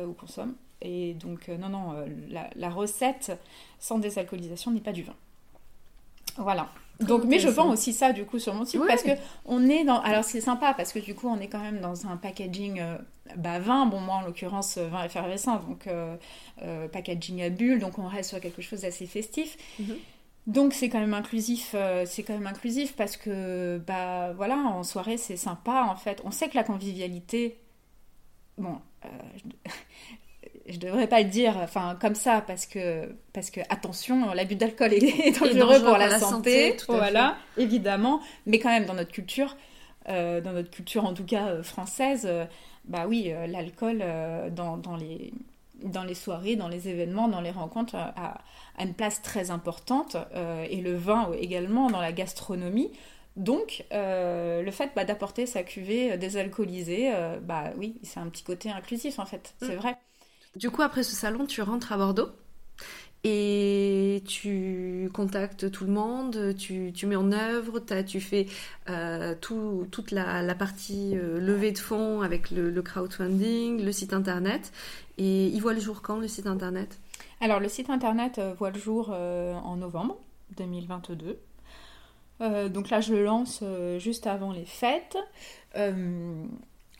ou 0.00 0.12
consomme. 0.12 0.54
Et 0.80 1.14
donc, 1.14 1.48
non, 1.48 1.68
non, 1.68 2.06
la, 2.30 2.50
la 2.54 2.70
recette 2.70 3.32
sans 3.80 3.98
désalcoolisation 3.98 4.70
n'est 4.70 4.80
pas 4.80 4.92
du 4.92 5.02
vin. 5.02 5.14
Voilà. 6.36 6.68
Donc, 7.00 7.24
mais 7.24 7.38
je 7.38 7.48
vends 7.48 7.70
aussi 7.70 7.92
ça 7.92 8.12
du 8.12 8.24
coup 8.24 8.38
sur 8.38 8.54
mon 8.54 8.64
site 8.64 8.80
parce 8.86 9.02
que 9.02 9.10
on 9.44 9.68
est 9.68 9.84
dans. 9.84 10.00
Alors 10.00 10.24
c'est 10.24 10.40
sympa 10.40 10.72
parce 10.74 10.92
que 10.92 10.98
du 10.98 11.14
coup 11.14 11.28
on 11.28 11.38
est 11.40 11.48
quand 11.48 11.60
même 11.60 11.80
dans 11.80 12.06
un 12.06 12.16
packaging 12.16 12.80
euh, 12.80 12.96
bah, 13.36 13.58
vin. 13.58 13.84
Bon 13.86 14.00
moi 14.00 14.16
en 14.16 14.20
l'occurrence 14.22 14.78
euh, 14.78 14.88
vin 14.88 15.04
effervescent 15.04 15.56
donc 15.68 15.86
euh, 15.88 16.16
euh, 16.62 16.88
packaging 16.88 17.42
à 17.42 17.50
bulles 17.50 17.80
donc 17.80 17.98
on 17.98 18.06
reste 18.06 18.30
sur 18.30 18.40
quelque 18.40 18.62
chose 18.62 18.80
d'assez 18.80 19.06
festif. 19.06 19.58
Mhm. 19.78 19.96
Donc 20.46 20.72
c'est 20.72 20.88
quand 20.88 21.00
même 21.00 21.12
inclusif. 21.14 21.72
euh, 21.74 22.04
c'est 22.06 22.22
quand 22.22 22.32
même 22.34 22.46
inclusif 22.46 22.94
parce 22.96 23.16
que 23.18 23.78
bah 23.86 24.32
voilà 24.34 24.56
en 24.56 24.82
soirée 24.82 25.18
c'est 25.18 25.36
sympa 25.36 25.86
en 25.90 25.96
fait. 25.96 26.22
On 26.24 26.30
sait 26.30 26.48
que 26.48 26.54
la 26.56 26.64
convivialité. 26.64 27.58
Bon. 28.58 28.78
euh, 29.04 29.08
je- 29.36 29.70
je 30.68 30.78
devrais 30.78 31.06
pas 31.06 31.22
le 31.22 31.28
dire 31.28 31.56
enfin 31.58 31.96
comme 32.00 32.14
ça 32.14 32.42
parce 32.46 32.66
que 32.66 33.14
parce 33.32 33.50
que 33.50 33.60
attention 33.68 34.32
l'abus 34.32 34.56
d'alcool 34.56 34.92
est, 34.92 35.02
est 35.26 35.38
dangereux, 35.38 35.58
dangereux 35.58 35.84
pour 35.84 35.96
la, 35.96 36.18
santé, 36.18 36.76
tout 36.76 36.92
à 36.92 36.96
voilà 36.98 37.36
évidemment 37.56 38.20
mais 38.46 38.58
quand 38.58 38.70
même 38.70 38.86
dans 38.86 38.94
notre 38.94 39.12
culture 39.12 39.56
euh, 40.08 40.40
dans 40.40 40.52
notre 40.52 40.70
culture 40.70 41.04
en 41.04 41.14
tout 41.14 41.24
cas 41.24 41.48
euh, 41.48 41.62
française 41.62 42.26
euh, 42.28 42.44
bah 42.84 43.06
oui 43.08 43.32
l'alcool 43.48 44.04
dans, 44.52 44.76
dans 44.76 44.96
les 44.96 45.32
dans 45.82 46.04
les 46.04 46.14
soirées 46.14 46.56
dans 46.56 46.68
les 46.68 46.88
événements 46.88 47.28
dans 47.28 47.40
les 47.40 47.50
rencontres 47.50 47.96
a, 47.96 48.42
a 48.78 48.82
une 48.84 48.94
place 48.94 49.22
très 49.22 49.50
importante 49.50 50.16
et 50.70 50.80
le 50.80 50.94
vin 50.96 51.30
également 51.40 51.90
dans 51.90 52.00
la 52.00 52.12
gastronomie 52.12 52.92
donc, 53.36 53.84
euh, 53.92 54.62
le 54.62 54.70
fait 54.70 54.92
bah, 54.96 55.04
d'apporter 55.04 55.44
sa 55.46 55.62
cuvée 55.62 56.16
désalcoolisée, 56.16 57.12
euh, 57.14 57.38
bah 57.38 57.72
oui, 57.76 58.00
c'est 58.02 58.18
un 58.18 58.28
petit 58.28 58.42
côté 58.42 58.70
inclusif 58.70 59.18
en 59.18 59.26
fait, 59.26 59.54
c'est 59.60 59.74
Mm. 59.74 59.78
vrai. 59.78 59.96
Du 60.56 60.70
coup, 60.70 60.80
après 60.80 61.02
ce 61.02 61.14
salon, 61.14 61.44
tu 61.44 61.60
rentres 61.60 61.92
à 61.92 61.98
Bordeaux 61.98 62.30
et 63.24 64.22
tu 64.26 65.10
contactes 65.12 65.70
tout 65.70 65.84
le 65.84 65.92
monde, 65.92 66.54
tu, 66.56 66.94
mets 67.06 67.16
en 67.16 67.30
œuvre, 67.30 67.78
tu 68.06 68.20
fais 68.20 68.46
euh, 68.88 69.34
tout- 69.38 69.86
toute 69.90 70.12
la, 70.12 70.54
partie 70.54 71.14
euh, 71.18 71.38
levée 71.40 71.72
de 71.72 71.78
fonds 71.78 72.22
avec 72.22 72.50
le, 72.50 72.80
crowdfunding, 72.80 73.84
le 73.84 73.92
site 73.92 74.14
internet. 74.14 74.72
Et 75.18 75.48
il 75.48 75.60
voit 75.60 75.74
le 75.74 75.80
jour 75.80 76.00
quand 76.00 76.16
le 76.18 76.28
site 76.28 76.46
internet? 76.46 76.98
Alors, 77.42 77.60
le 77.60 77.68
site 77.68 77.90
internet 77.90 78.38
euh, 78.38 78.54
voit 78.54 78.70
le 78.70 78.78
jour 78.78 79.10
en 79.10 79.76
novembre 79.76 80.16
2022. 80.56 81.38
Euh, 82.40 82.68
donc 82.70 82.88
là, 82.88 83.02
je 83.02 83.12
le 83.12 83.24
lance 83.24 83.62
juste 83.98 84.26
avant 84.26 84.52
les 84.52 84.64
fêtes. 84.64 85.18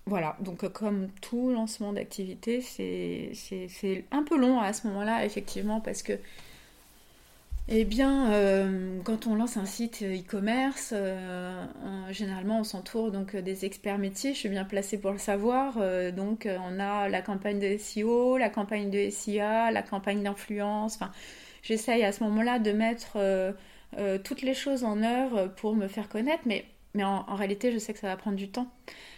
Voilà, 0.09 0.37
donc 0.41 0.63
euh, 0.63 0.69
comme 0.69 1.09
tout 1.21 1.51
lancement 1.51 1.93
d'activité, 1.93 2.61
c'est 2.63 4.05
un 4.13 4.23
peu 4.23 4.39
long 4.39 4.61
à 4.61 4.73
ce 4.73 4.87
moment-là, 4.87 5.25
effectivement, 5.25 5.81
parce 5.81 6.03
que, 6.05 6.13
eh 7.69 7.85
bien, 7.85 8.31
euh, 8.33 9.01
quand 9.03 9.27
on 9.27 9.35
lance 9.35 9.57
un 9.57 9.67
site 9.67 10.03
e-commerce, 10.05 10.91
euh, 10.97 11.65
généralement 12.13 12.61
on 12.61 12.65
s'entoure 12.65 13.11
donc 13.11 13.35
des 13.35 13.65
experts 13.65 13.99
métiers, 13.99 14.35
je 14.35 14.39
suis 14.39 14.49
bien 14.49 14.65
placée 14.65 14.99
pour 14.99 15.11
le 15.11 15.19
savoir, 15.19 15.75
donc 16.13 16.47
on 16.49 16.79
a 16.79 17.09
la 17.09 17.23
campagne 17.23 17.59
de 17.59 17.77
SEO, 17.77 18.39
la 18.39 18.51
campagne 18.51 18.91
de 18.91 19.11
SIA, 19.11 19.73
la 19.73 19.83
campagne 19.83 20.23
d'influence, 20.23 20.95
enfin, 20.95 21.11
j'essaye 21.63 22.05
à 22.05 22.13
ce 22.13 22.23
moment-là 22.23 22.61
de 22.61 22.71
mettre 22.71 23.19
toutes 24.23 24.43
les 24.43 24.55
choses 24.55 24.85
en 24.85 25.03
œuvre 25.03 25.49
pour 25.57 25.75
me 25.75 25.89
faire 25.89 26.09
connaître, 26.09 26.45
mais, 26.47 26.65
en 27.03 27.35
réalité, 27.35 27.73
je 27.73 27.79
sais 27.79 27.93
que 27.93 27.99
ça 27.99 28.07
va 28.09 28.17
prendre 28.17 28.37
du 28.37 28.49
temps. 28.49 28.69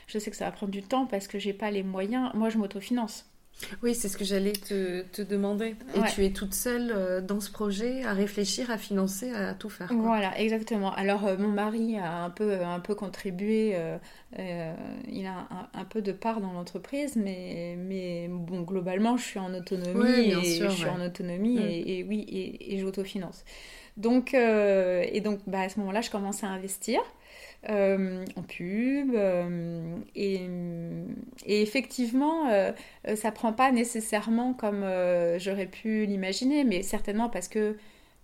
Je 0.09 0.19
sais 0.19 0.31
que 0.31 0.37
ça 0.37 0.47
va 0.47 0.51
prendre 0.51 0.73
du 0.73 0.83
temps 0.83 1.07
parce 1.07 1.29
que 1.29 1.39
j'ai 1.39 1.53
pas 1.53 1.71
les 1.71 1.85
moyens. 1.85 2.31
Moi, 2.35 2.49
je 2.49 2.59
m'autofinance. 2.59 3.27
Oui, 3.83 3.95
c'est 3.95 4.09
ce 4.09 4.17
que 4.17 4.25
j'allais 4.25 4.53
te, 4.53 5.03
te, 5.03 5.21
demander. 5.21 5.75
Et 5.95 6.01
tu 6.15 6.25
es 6.25 6.31
toute 6.31 6.55
seule 6.55 6.93
euh, 6.95 7.21
dans 7.21 7.41
ce 7.41 7.51
projet 7.51 8.05
à 8.05 8.13
réfléchir, 8.13 8.71
à 8.71 8.79
financer, 8.79 9.31
à 9.33 9.55
tout 9.55 9.69
faire. 9.69 9.93
Voilà, 9.93 10.39
exactement. 10.39 10.93
Alors, 10.95 11.27
euh, 11.27 11.37
mon 11.37 11.49
mari 11.49 11.99
a 11.99 12.23
un 12.25 12.31
peu, 12.31 12.63
un 12.63 12.81
peu 12.81 12.95
contribué, 12.95 13.73
euh, 13.75 13.99
il 15.11 15.27
a 15.27 15.49
un, 15.75 15.85
peu 15.85 16.03
de 16.03 16.13
part 16.13 16.41
dans 16.41 16.53
l'entreprise, 16.53 17.17
mais, 17.17 17.77
mais 17.77 18.29
bon, 18.31 18.63
globalement, 18.63 19.17
je 19.17 19.25
suis 19.25 19.41
en 19.41 19.53
autonomie. 19.53 20.31
et 20.31 20.61
je 20.61 20.69
suis 20.69 20.89
en 20.89 21.05
autonomie 21.05 21.59
mm. 21.59 21.69
et, 21.87 22.07
oui, 22.09 22.21
et, 22.29 22.75
et 22.75 22.79
j'autofinance. 22.79 23.45
Donc, 23.97 24.35
et 24.35 25.21
donc 25.21 25.41
bah, 25.49 25.63
à 25.63 25.69
ce 25.69 25.81
moment-là, 25.81 26.01
je 26.01 26.11
commence 26.11 26.45
à 26.45 26.47
investir. 26.47 27.01
Euh, 27.69 28.25
en 28.37 28.43
pub. 28.43 29.15
Euh, 29.15 29.97
et, 30.15 30.41
effectivement, 31.45 32.49
euh, 32.51 32.73
ça 33.17 33.33
prend 33.33 33.53
pas 33.53 33.73
nécessairement 33.73 34.55
comme 34.55 34.85
j'aurais 35.39 35.67
pu 35.67 36.07
l'imaginer, 36.07 36.65
mais 36.65 36.83
certainement 36.83 37.29
parce 37.29 37.49
que 37.49 37.77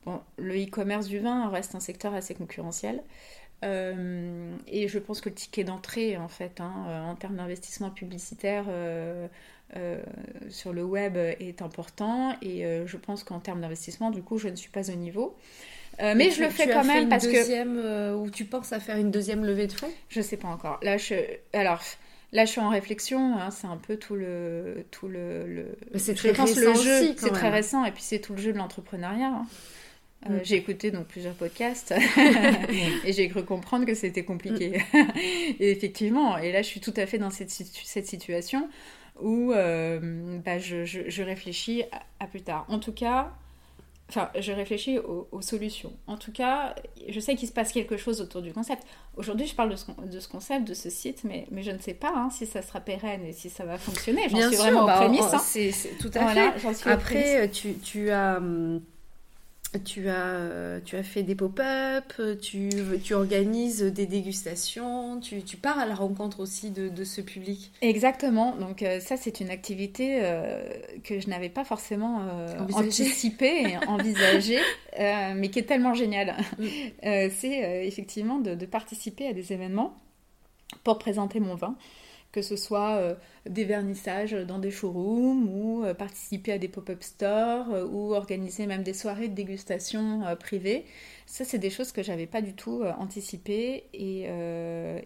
bon, 0.06 0.20
le 0.38 0.54
e-commerce 0.62 1.08
du 1.08 1.18
vin 1.18 1.48
reste 1.48 1.74
un 1.74 1.80
secteur 1.80 2.14
assez 2.14 2.34
concurrentiel. 2.34 3.02
et 3.62 4.88
je 4.88 4.98
pense 4.98 5.20
que 5.20 5.30
le 5.30 5.34
ticket 5.34 5.64
d'entrée, 5.64 6.16
en 6.16 6.28
fait, 6.28 6.60
hein, 6.60 7.04
en 7.08 7.14
termes 7.16 7.36
d'investissement 7.36 7.90
publicitaire 7.90 8.66
sur 10.48 10.72
le 10.72 10.84
web, 10.84 11.16
est 11.16 11.60
important. 11.60 12.36
Et 12.40 12.64
je 12.86 12.96
pense 12.96 13.24
qu'en 13.24 13.40
termes 13.40 13.60
d'investissement, 13.62 14.10
du 14.10 14.22
coup, 14.22 14.38
je 14.38 14.48
ne 14.48 14.56
suis 14.56 14.70
pas 14.70 14.90
au 14.90 14.94
niveau. 14.94 15.36
Euh, 16.00 16.14
mais, 16.16 16.30
je 16.30 16.42
le 16.42 16.50
fais 16.50 16.68
quand 16.68 16.84
même 16.84 17.08
parce 17.08 17.24
deuxième, 17.24 17.76
que. 17.76 17.80
Euh, 17.80 18.14
ou 18.14 18.30
tu 18.30 18.44
penses 18.44 18.72
à 18.72 18.80
faire 18.80 18.96
une 18.96 19.10
deuxième 19.10 19.44
levée 19.44 19.66
de 19.66 19.72
fonds? 19.72 19.90
Je 20.08 20.20
sais 20.20 20.36
pas 20.36 20.48
encore. 20.48 20.78
Là, 20.82 20.96
je. 20.96 21.14
Alors. 21.52 21.80
Là, 22.32 22.46
je 22.46 22.50
suis 22.50 22.60
en 22.60 22.70
réflexion. 22.70 23.38
Hein, 23.38 23.52
c'est 23.52 23.68
un 23.68 23.76
peu 23.76 23.96
tout 23.96 24.16
le, 24.16 24.84
tout 24.90 25.06
le. 25.06 25.76
C'est 25.94 26.14
très 26.14 26.32
récent 26.32 26.60
le 26.60 26.74
jeu. 26.74 27.14
C'est 27.16 27.30
très 27.30 27.50
récent, 27.50 27.84
et 27.84 27.92
puis 27.92 28.02
c'est 28.02 28.18
tout 28.18 28.34
le 28.34 28.42
jeu 28.42 28.52
de 28.52 28.58
l'entrepreneuriat. 28.58 29.28
Hein. 29.28 29.46
Euh, 30.28 30.38
mm. 30.38 30.40
J'ai 30.42 30.56
écouté 30.56 30.90
donc 30.90 31.06
plusieurs 31.06 31.34
podcasts 31.34 31.94
et 33.04 33.12
j'ai 33.12 33.28
cru 33.28 33.44
comprendre 33.44 33.84
que 33.84 33.94
c'était 33.94 34.24
compliqué. 34.24 34.82
Mm. 34.92 34.98
et 35.60 35.70
effectivement, 35.70 36.36
et 36.36 36.50
là, 36.50 36.62
je 36.62 36.66
suis 36.66 36.80
tout 36.80 36.94
à 36.96 37.06
fait 37.06 37.18
dans 37.18 37.30
cette, 37.30 37.50
cette 37.50 38.06
situation 38.08 38.68
où 39.20 39.52
bah, 39.52 40.58
je, 40.58 40.84
je, 40.84 41.22
réfléchis 41.22 41.84
à, 42.18 42.26
plus 42.26 42.42
tard. 42.42 42.66
En 42.68 42.80
tout 42.80 42.92
cas, 42.92 43.32
Enfin, 44.16 44.30
je 44.38 44.52
réfléchis 44.52 44.98
aux, 44.98 45.40
solutions. 45.40 45.92
En 46.06 46.16
tout 46.16 46.30
cas, 46.30 46.76
je 47.08 47.18
sais 47.18 47.34
qu'il 47.34 47.48
se 47.48 47.52
passe 47.52 47.72
quelque 47.72 47.96
chose 47.96 48.20
autour 48.20 48.42
du 48.42 48.52
concept. 48.52 48.84
Aujourd'hui, 49.16 49.48
je 49.48 49.56
parle 49.56 49.70
de 49.70 49.76
ce, 49.76 49.86
de 50.06 50.20
ce, 50.20 50.28
concept, 50.28 50.68
de 50.68 50.74
ce 50.74 50.88
site, 50.88 51.24
mais, 51.24 51.48
mais 51.50 51.64
je 51.64 51.72
ne 51.72 51.78
sais 51.78 51.94
pas 51.94 52.12
hein, 52.14 52.30
si 52.30 52.46
ça 52.46 52.62
sera 52.62 52.78
pérenne 52.78 53.24
et 53.24 53.32
si 53.32 53.50
ça 53.50 53.64
va 53.64 53.76
fonctionner. 53.76 54.28
J'en 54.28 54.48
suis 54.48 54.56
vraiment 54.56 54.84
bah, 54.84 54.98
prémisse. 54.98 55.32
Hein. 55.32 55.38
C'est 55.38 55.72
tout 55.98 56.12
à 56.14 56.28
fait. 56.28 56.88
Après, 56.88 57.50
tu, 57.50 57.74
tu 57.78 58.10
as. 58.10 58.36
Hum, 58.36 58.82
tu 59.78 60.08
as, 60.08 60.26
euh, 60.26 60.80
tu 60.84 60.96
as 60.96 61.02
fait 61.02 61.22
des 61.22 61.34
pop-up, 61.34 62.12
tu, 62.40 62.70
tu 63.02 63.14
organises 63.14 63.82
des 63.82 64.06
dégustations, 64.06 65.20
tu, 65.20 65.42
tu, 65.42 65.56
pars 65.56 65.78
à 65.78 65.86
la 65.86 65.94
rencontre 65.94 66.40
aussi 66.40 66.70
de, 66.70 66.88
de 66.88 67.04
ce 67.04 67.20
public. 67.20 67.72
Exactement, 67.80 68.56
donc 68.56 68.82
euh, 68.82 69.00
ça 69.00 69.16
c'est 69.16 69.40
une 69.40 69.50
activité 69.50 70.20
euh, 70.22 70.62
que 71.02 71.20
je 71.20 71.28
n'avais 71.28 71.48
pas 71.48 71.64
forcément 71.64 72.22
anticipée 72.72 73.62
et 73.62 73.76
envisagée, 73.88 74.60
mais 74.98 75.48
qui 75.48 75.58
est 75.58 75.64
tellement 75.64 75.94
géniale. 75.94 76.34
Mm. 76.58 76.66
c'est 77.30 77.86
effectivement 77.86 78.38
de, 78.38 78.54
de, 78.54 78.66
participer 78.66 79.28
à 79.28 79.32
des 79.32 79.52
événements 79.52 79.96
pour 80.82 80.98
présenter 80.98 81.40
mon 81.40 81.54
vin 81.54 81.76
que 82.34 82.42
ce 82.42 82.56
soit 82.56 82.96
euh, 82.96 83.14
des 83.48 83.64
vernissages 83.64 84.32
dans 84.32 84.58
des 84.58 84.72
showrooms 84.72 85.48
ou 85.48 85.84
euh, 85.84 85.94
participer 85.94 86.50
à 86.50 86.58
des 86.58 86.66
pop-up 86.66 87.00
stores 87.00 87.72
euh, 87.72 87.86
ou 87.86 88.12
organiser 88.12 88.66
même 88.66 88.82
des 88.82 88.92
soirées 88.92 89.28
de 89.28 89.34
dégustation 89.34 90.22
privées. 90.40 90.84
Ça, 91.26 91.44
c'est 91.44 91.58
des 91.58 91.70
choses 91.70 91.90
que 91.90 92.02
j'avais 92.02 92.26
pas 92.26 92.42
du 92.42 92.54
tout 92.54 92.82
anticipées 92.98 93.84
et, 93.92 94.28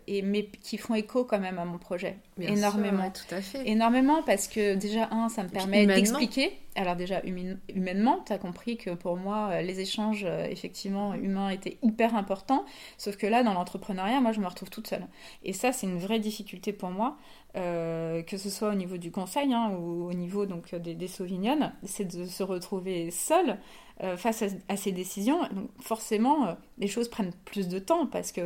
et, 0.06 0.22
mais 0.22 0.46
qui 0.46 0.76
font 0.76 0.94
écho 0.94 1.24
quand 1.24 1.38
même 1.38 1.58
à 1.58 1.64
mon 1.64 1.78
projet. 1.78 2.18
énormément. 2.38 3.10
tout 3.10 3.34
à 3.34 3.40
fait. 3.40 3.66
Énormément 3.68 4.22
parce 4.24 4.48
que 4.48 4.74
déjà, 4.74 5.08
un, 5.10 5.28
ça 5.28 5.44
me 5.44 5.48
permet 5.48 5.86
d'expliquer. 5.86 6.52
Alors 6.74 6.96
déjà, 6.96 7.22
humainement, 7.24 8.22
tu 8.26 8.32
as 8.32 8.38
compris 8.38 8.76
que 8.76 8.90
pour 8.90 9.16
moi, 9.16 9.62
les 9.62 9.80
échanges 9.80 10.26
effectivement 10.50 11.14
humains 11.14 11.50
étaient 11.50 11.78
hyper 11.82 12.14
importants. 12.14 12.64
Sauf 12.98 13.16
que 13.16 13.26
là, 13.26 13.42
dans 13.42 13.54
l'entrepreneuriat, 13.54 14.20
moi, 14.20 14.32
je 14.32 14.40
me 14.40 14.46
retrouve 14.46 14.70
toute 14.70 14.88
seule. 14.88 15.06
Et 15.44 15.52
ça, 15.52 15.72
c'est 15.72 15.86
une 15.86 15.98
vraie 15.98 16.20
difficulté 16.20 16.72
pour 16.72 16.90
moi 16.90 17.16
euh, 17.56 18.22
que 18.22 18.36
ce 18.36 18.50
soit 18.50 18.68
au 18.68 18.74
niveau 18.74 18.98
du 18.98 19.10
conseil 19.10 19.54
hein, 19.54 19.70
ou 19.70 20.06
au 20.08 20.12
niveau 20.12 20.44
donc, 20.44 20.74
des, 20.74 20.94
des 20.94 21.08
sauvignonnes, 21.08 21.72
c'est 21.82 22.04
de 22.04 22.26
se 22.26 22.42
retrouver 22.42 23.10
seul 23.10 23.58
euh, 24.02 24.16
face 24.16 24.44
à, 24.68 24.76
ces 24.76 24.92
décisions. 24.92 25.40
Donc 25.52 25.68
forcément, 25.80 26.46
euh, 26.46 26.52
les 26.78 26.88
choses 26.88 27.08
prennent 27.08 27.32
plus 27.44 27.68
de 27.68 27.78
temps 27.78 28.06
parce 28.06 28.32
que 28.32 28.42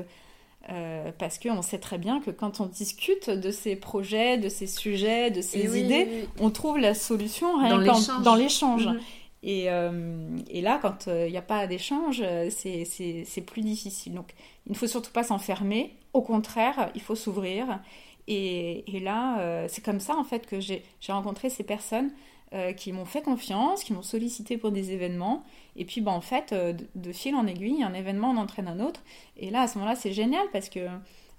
parce 1.18 1.40
qu'on 1.40 1.60
sait 1.60 1.80
très 1.80 1.98
bien 1.98 2.20
que 2.20 2.30
quand 2.30 2.60
on 2.60 2.66
discute 2.66 3.28
de 3.28 3.50
ces 3.50 3.74
projets, 3.74 4.38
de 4.38 4.48
ces 4.48 4.68
sujets, 4.68 5.32
de 5.32 5.40
ces 5.40 5.76
idées, 5.76 6.28
on 6.38 6.50
trouve 6.50 6.78
la 6.78 6.94
solution 6.94 7.58
rien 7.58 7.82
dans 8.22 8.36
l'échange. 8.36 8.86
Mhm. 8.86 9.00
Et, 9.42 9.64
et, 9.64 10.60
là, 10.60 10.78
quand 10.80 11.08
il 11.08 11.32
n'y 11.32 11.36
a 11.36 11.42
pas 11.42 11.66
d'échange, 11.66 12.22
c'est 12.50 13.44
plus 13.44 13.62
difficile. 13.62 14.14
Donc, 14.14 14.34
il 14.66 14.72
ne 14.72 14.76
faut 14.76 14.86
surtout 14.86 15.10
pas 15.10 15.24
s'enfermer. 15.24 15.96
Au 16.12 16.22
contraire, 16.22 16.90
il 16.94 17.00
faut 17.00 17.16
s'ouvrir 17.16 17.80
et, 18.28 19.00
là, 19.00 19.40
euh, 19.40 19.66
c'est 19.68 19.84
comme 19.84 20.00
ça 20.00 20.16
en 20.16 20.24
fait 20.24 20.46
que 20.46 20.60
j'ai 20.60 20.82
rencontré 21.08 21.50
ces 21.50 21.64
personnes 21.64 22.10
euh, 22.54 22.72
qui 22.72 22.92
m'ont 22.92 23.04
fait 23.04 23.22
confiance, 23.22 23.82
qui 23.82 23.92
m'ont 23.92 24.02
sollicité 24.02 24.58
pour 24.58 24.72
des 24.72 24.92
événements. 24.92 25.44
Et 25.76 25.84
puis, 25.84 26.00
bah, 26.00 26.12
en 26.12 26.20
fait, 26.20 26.52
euh, 26.52 26.74
de, 26.94 27.12
fil 27.12 27.34
en 27.34 27.46
aiguille, 27.46 27.82
un 27.82 27.94
événement 27.94 28.30
en 28.30 28.36
entraîne 28.36 28.68
un 28.68 28.80
autre. 28.80 29.02
Et 29.36 29.50
là, 29.50 29.62
à 29.62 29.68
ce 29.68 29.78
moment-là, 29.78 29.96
c'est 29.96 30.12
génial 30.12 30.44
parce 30.52 30.68
que 30.68 30.80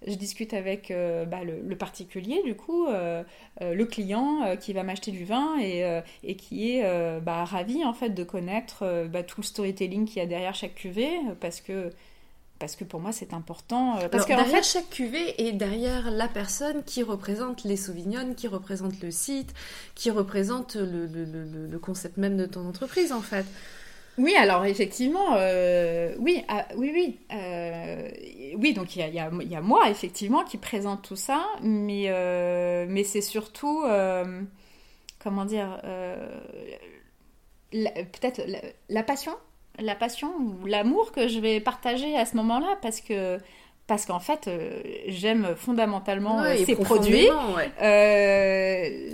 je 0.07 0.15
discute 0.15 0.53
avec 0.53 0.91
bah, 0.91 1.43
le, 1.45 1.77
particulier, 1.77 2.41
du 2.43 2.55
coup, 2.55 2.87
le 3.61 3.83
client 3.85 4.57
qui 4.59 4.73
va 4.73 4.83
m'acheter 4.83 5.11
du 5.11 5.23
vin 5.23 5.55
et, 5.61 6.35
qui 6.35 6.71
est 6.71 7.21
bah, 7.21 7.45
ravi 7.45 7.85
en 7.85 7.93
fait 7.93 8.09
de 8.09 8.25
connaître 8.25 9.07
tout 9.25 9.39
le 9.39 9.45
storytelling 9.45 10.05
qu'il 10.05 10.17
y 10.17 10.19
a 10.19 10.25
derrière 10.25 10.55
chaque 10.55 10.75
cuvée 10.75 11.21
parce 11.39 11.61
que 11.61 11.89
parce 12.63 12.77
que 12.77 12.85
pour 12.85 13.01
moi 13.01 13.11
c'est 13.11 13.33
important. 13.33 13.97
Euh, 13.97 14.07
parce 14.07 14.23
que 14.23 14.29
derrière 14.29 14.63
fait... 14.63 14.79
chaque 14.79 14.89
cuvée 14.89 15.35
et 15.37 15.51
derrière 15.51 16.09
la 16.09 16.29
personne 16.29 16.81
qui 16.85 17.03
représente 17.03 17.65
les 17.65 17.75
Sauvignonnes, 17.75 18.35
qui 18.35 18.47
représente 18.47 19.01
le 19.01 19.11
site, 19.11 19.53
qui 19.95 20.09
représente 20.09 20.75
le, 20.75 21.05
le, 21.05 21.25
le, 21.69 21.79
concept 21.79 22.15
même 22.15 22.37
de 22.37 22.45
ton 22.45 22.65
entreprise 22.65 23.11
en 23.11 23.19
fait. 23.19 23.45
Oui, 24.17 24.33
alors 24.37 24.63
effectivement, 24.63 25.35
euh, 25.35 26.15
oui, 26.19 26.41
ah, 26.47 26.65
oui, 26.77 26.91
oui, 26.93 27.19
euh, 27.33 28.09
oui. 28.55 28.73
Donc 28.73 28.95
il 28.95 28.99
y 28.99 29.03
a, 29.03 29.09
y, 29.09 29.19
a, 29.19 29.29
y 29.43 29.55
a, 29.55 29.61
moi 29.61 29.89
effectivement 29.89 30.45
qui 30.45 30.55
présente 30.55 31.01
tout 31.01 31.17
ça, 31.17 31.45
mais 31.61 32.07
mais 32.87 33.03
c'est 33.03 33.19
surtout 33.19 33.83
comment 35.19 35.43
dire, 35.43 35.81
peut-être 37.71 38.41
la 38.87 39.03
passion 39.03 39.33
la 39.79 39.95
passion 39.95 40.31
ou 40.37 40.65
l'amour 40.65 41.11
que 41.11 41.27
je 41.27 41.39
vais 41.39 41.59
partager 41.59 42.15
à 42.15 42.25
ce 42.25 42.35
moment-là 42.37 42.77
parce 42.81 43.01
que 43.01 43.39
parce 43.87 44.05
qu'en 44.05 44.19
fait 44.19 44.47
euh, 44.47 44.81
j'aime 45.07 45.55
fondamentalement 45.57 46.41
euh, 46.41 46.55
ces 46.65 46.75
produits. 46.75 47.27
euh, 47.81 49.11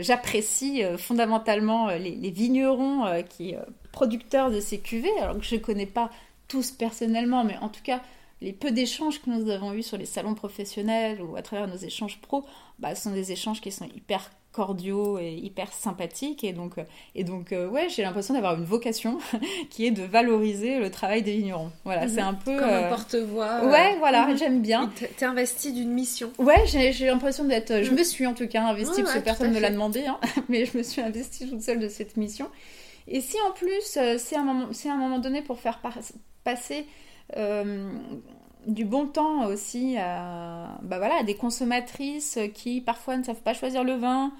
j'apprécie 0.00 0.82
fondamentalement 0.98 1.88
les, 1.90 2.30
vignerons 2.30 3.22
qui 3.28 3.54
producteurs 3.92 4.50
de 4.50 4.60
ces 4.60 4.78
cuvées 4.78 5.16
alors 5.20 5.38
que 5.38 5.44
je 5.44 5.54
ne 5.54 5.60
connais 5.60 5.86
pas 5.86 6.10
tous 6.48 6.72
personnellement 6.72 7.44
mais 7.44 7.56
en 7.58 7.68
tout 7.68 7.82
cas 7.82 8.02
les 8.42 8.52
peu 8.52 8.70
d'échanges 8.70 9.22
que 9.22 9.30
nous 9.30 9.48
avons 9.50 9.72
eus 9.72 9.82
sur 9.82 9.96
les 9.96 10.04
salons 10.04 10.34
professionnels 10.34 11.22
ou 11.22 11.36
à 11.36 11.42
travers 11.42 11.68
nos 11.68 11.76
échanges 11.76 12.18
pro 12.20 12.44
bah, 12.78 12.94
sont 12.94 13.12
des 13.12 13.32
échanges 13.32 13.62
qui 13.62 13.72
sont 13.72 13.86
hyper 13.86 14.30
cordiaux 14.56 15.18
et 15.18 15.34
hyper 15.34 15.70
sympathiques. 15.72 16.42
Et 16.42 16.52
donc, 16.52 16.76
et 17.14 17.24
donc 17.24 17.52
euh, 17.52 17.68
ouais, 17.68 17.88
j'ai 17.88 18.02
l'impression 18.02 18.32
d'avoir 18.32 18.56
une 18.56 18.64
vocation 18.64 19.18
qui 19.70 19.86
est 19.86 19.90
de 19.90 20.02
valoriser 20.02 20.80
le 20.80 20.90
travail 20.90 21.22
des 21.22 21.36
vignerons. 21.36 21.70
Voilà, 21.84 22.08
c'est 22.08 22.22
mhm. 22.22 22.28
un 22.28 22.34
peu. 22.34 22.56
Comme 22.56 22.68
un 22.68 22.84
euh, 22.84 22.88
porte-voix. 22.88 23.60
Euh, 23.62 23.70
ouais, 23.70 23.96
voilà, 23.98 24.34
j'aime 24.34 24.62
bien. 24.62 24.90
T'es 25.18 25.26
investi 25.26 25.72
d'une 25.72 25.90
mission. 25.90 26.32
Ouais, 26.38 26.64
j'ai 26.66 27.06
l'impression 27.06 27.44
d'être. 27.44 27.82
Je 27.82 27.90
mhm. 27.90 27.98
me 27.98 28.04
suis 28.04 28.26
en 28.26 28.32
tout 28.32 28.48
cas 28.48 28.62
investie, 28.62 29.02
parce 29.02 29.14
que 29.14 29.20
personne 29.20 29.52
ne 29.52 29.60
l'a 29.60 29.70
demandé, 29.70 30.06
hein, 30.06 30.18
mais 30.48 30.64
je 30.64 30.76
me 30.78 30.82
suis 30.82 31.02
investie 31.02 31.48
toute 31.48 31.62
seule 31.62 31.78
de 31.78 31.88
cette 31.88 32.16
mission. 32.16 32.48
Et 33.08 33.20
si 33.20 33.36
en 33.48 33.52
plus, 33.52 33.98
c'est 34.18 34.36
un, 34.36 34.42
moment, 34.42 34.68
un 34.84 34.96
moment 34.96 35.18
donné 35.18 35.42
pour 35.42 35.60
faire 35.60 35.80
passer 36.44 36.86
du 38.66 38.84
bon 38.84 39.06
temps 39.06 39.46
aussi 39.46 39.96
à, 39.96 40.78
bah 40.82 40.98
voilà, 40.98 41.22
des 41.22 41.34
consommatrices 41.34 42.38
qui 42.54 42.80
parfois 42.80 43.16
ne 43.16 43.22
savent 43.22 43.42
pas 43.42 43.54
choisir 43.54 43.84
le 43.84 43.94
vin. 43.94 44.32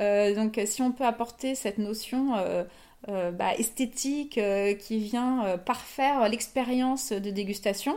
Euh, 0.00 0.34
donc 0.34 0.60
si 0.66 0.82
on 0.82 0.90
peut 0.90 1.04
apporter 1.04 1.54
cette 1.54 1.78
notion 1.78 2.34
euh, 2.36 2.64
euh, 3.08 3.30
bah, 3.30 3.54
esthétique 3.54 4.40
qui 4.78 4.98
vient 4.98 5.58
parfaire 5.64 6.28
l'expérience 6.28 7.12
de 7.12 7.30
dégustation, 7.30 7.94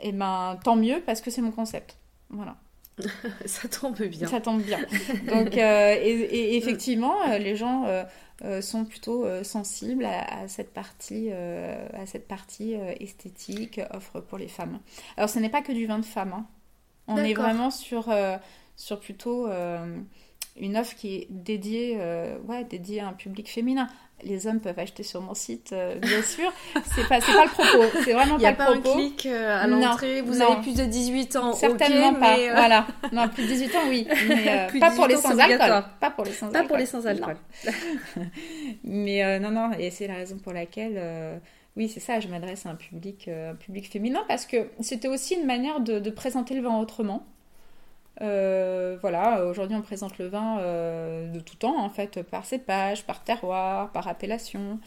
et 0.00 0.08
eh 0.08 0.12
ben 0.12 0.58
tant 0.64 0.76
mieux 0.76 1.00
parce 1.06 1.20
que 1.20 1.30
c'est 1.30 1.42
mon 1.42 1.52
concept. 1.52 1.96
Voilà. 2.30 2.56
ça 3.46 3.68
tombe 3.68 4.00
bien. 4.02 4.28
Ça 4.28 4.40
tombe 4.40 4.62
bien. 4.62 4.78
Donc, 5.28 5.56
et, 5.56 6.56
effectivement, 6.56 7.14
les 7.38 7.56
gens 7.56 7.86
sont 8.60 8.84
plutôt 8.84 9.26
sensibles 9.42 10.04
à, 10.04 10.46
cette 10.48 10.72
partie, 10.72 11.30
à 11.30 12.06
cette 12.06 12.28
partie 12.28 12.74
esthétique, 13.00 13.80
offre 13.92 14.20
pour 14.20 14.38
les 14.38 14.48
femmes. 14.48 14.78
Alors, 15.16 15.30
ce 15.30 15.38
n'est 15.38 15.48
pas 15.48 15.62
que 15.62 15.72
du 15.72 15.86
vin 15.86 15.98
de 15.98 16.04
femme. 16.04 16.32
Hein. 16.32 16.46
On 17.08 17.16
est 17.16 17.34
vraiment 17.34 17.70
sur, 17.70 18.12
sur 18.76 19.00
plutôt 19.00 19.48
une 20.56 20.76
offre 20.76 20.94
qui 20.94 21.14
est 21.14 21.26
dédiée, 21.30 21.98
ouais, 22.46 22.64
dédiée 22.64 23.00
à 23.00 23.08
un 23.08 23.12
public 23.12 23.48
féminin 23.48 23.88
les 24.24 24.46
hommes 24.46 24.60
peuvent 24.60 24.78
acheter 24.78 25.02
sur 25.02 25.20
mon 25.20 25.34
site, 25.34 25.72
euh, 25.72 25.98
bien 25.98 26.22
sûr. 26.22 26.52
C'est 26.94 27.08
pas, 27.08 27.20
pas 27.20 27.44
le 27.44 27.50
propos. 27.50 27.98
C'est 28.04 28.12
vraiment 28.12 28.38
pas, 28.38 28.50
le 28.50 28.56
propos. 28.56 28.74
Il 28.76 28.82
n'y 28.82 28.82
a 28.82 28.82
pas 28.82 28.92
un 28.92 28.96
clic 28.96 29.26
euh, 29.26 29.62
à 29.62 29.66
l'entrée. 29.66 30.22
Vous 30.22 30.40
avez 30.40 30.60
plus 30.62 30.76
de 30.76 30.84
18 30.84 31.36
ans. 31.36 31.52
Certainement 31.52 32.14
pas. 32.14 32.38
Euh, 32.38 32.52
voilà. 32.52 32.86
Non, 33.12 33.28
plus 33.28 33.42
de 33.42 33.48
18 33.48 33.76
ans, 33.76 33.80
oui. 33.88 34.06
Mais 34.28 34.68
pas, 34.80 34.90
pour 34.92 35.06
les 35.06 35.16
sans 35.16 35.38
alcool. 35.38 35.84
Pas 36.00 36.10
pour 36.10 36.24
les 36.24 36.32
sans 36.32 36.46
alcool. 36.46 36.62
Pas 36.62 36.68
pour 36.68 36.76
les 36.76 36.86
sans 36.86 37.06
alcool. 37.06 37.36
mais 38.84 39.38
non, 39.40 39.50
non. 39.50 39.70
Et 39.78 39.90
c'est 39.90 40.06
la 40.06 40.14
raison 40.14 40.36
pour 40.38 40.52
laquelle. 40.52 41.40
Oui, 41.74 41.88
c'est 41.88 42.00
ça, 42.00 42.20
je 42.20 42.28
m'adresse 42.28 42.66
à 42.66 42.70
un 42.70 42.74
public, 42.74 43.28
un 43.28 43.54
public 43.54 43.90
féminin 43.90 44.22
parce 44.28 44.44
que 44.44 44.68
c'était 44.80 45.08
aussi 45.08 45.34
une 45.34 45.46
manière 45.46 45.80
de, 45.80 46.00
de 46.00 46.10
présenter 46.10 46.54
le 46.54 46.62
vin 46.62 46.78
autrement. 46.78 47.26
Euh, 48.22 48.96
voilà, 49.00 49.44
aujourd'hui 49.46 49.76
on 49.76 49.82
présente 49.82 50.18
le 50.18 50.28
vin 50.28 50.58
euh, 50.60 51.28
de 51.28 51.40
tout 51.40 51.56
temps 51.56 51.82
en 51.82 51.88
fait, 51.88 52.22
par 52.22 52.44
cépage, 52.44 53.04
par 53.04 53.24
terroir, 53.24 53.90
par 53.92 54.06
appellation. 54.08 54.78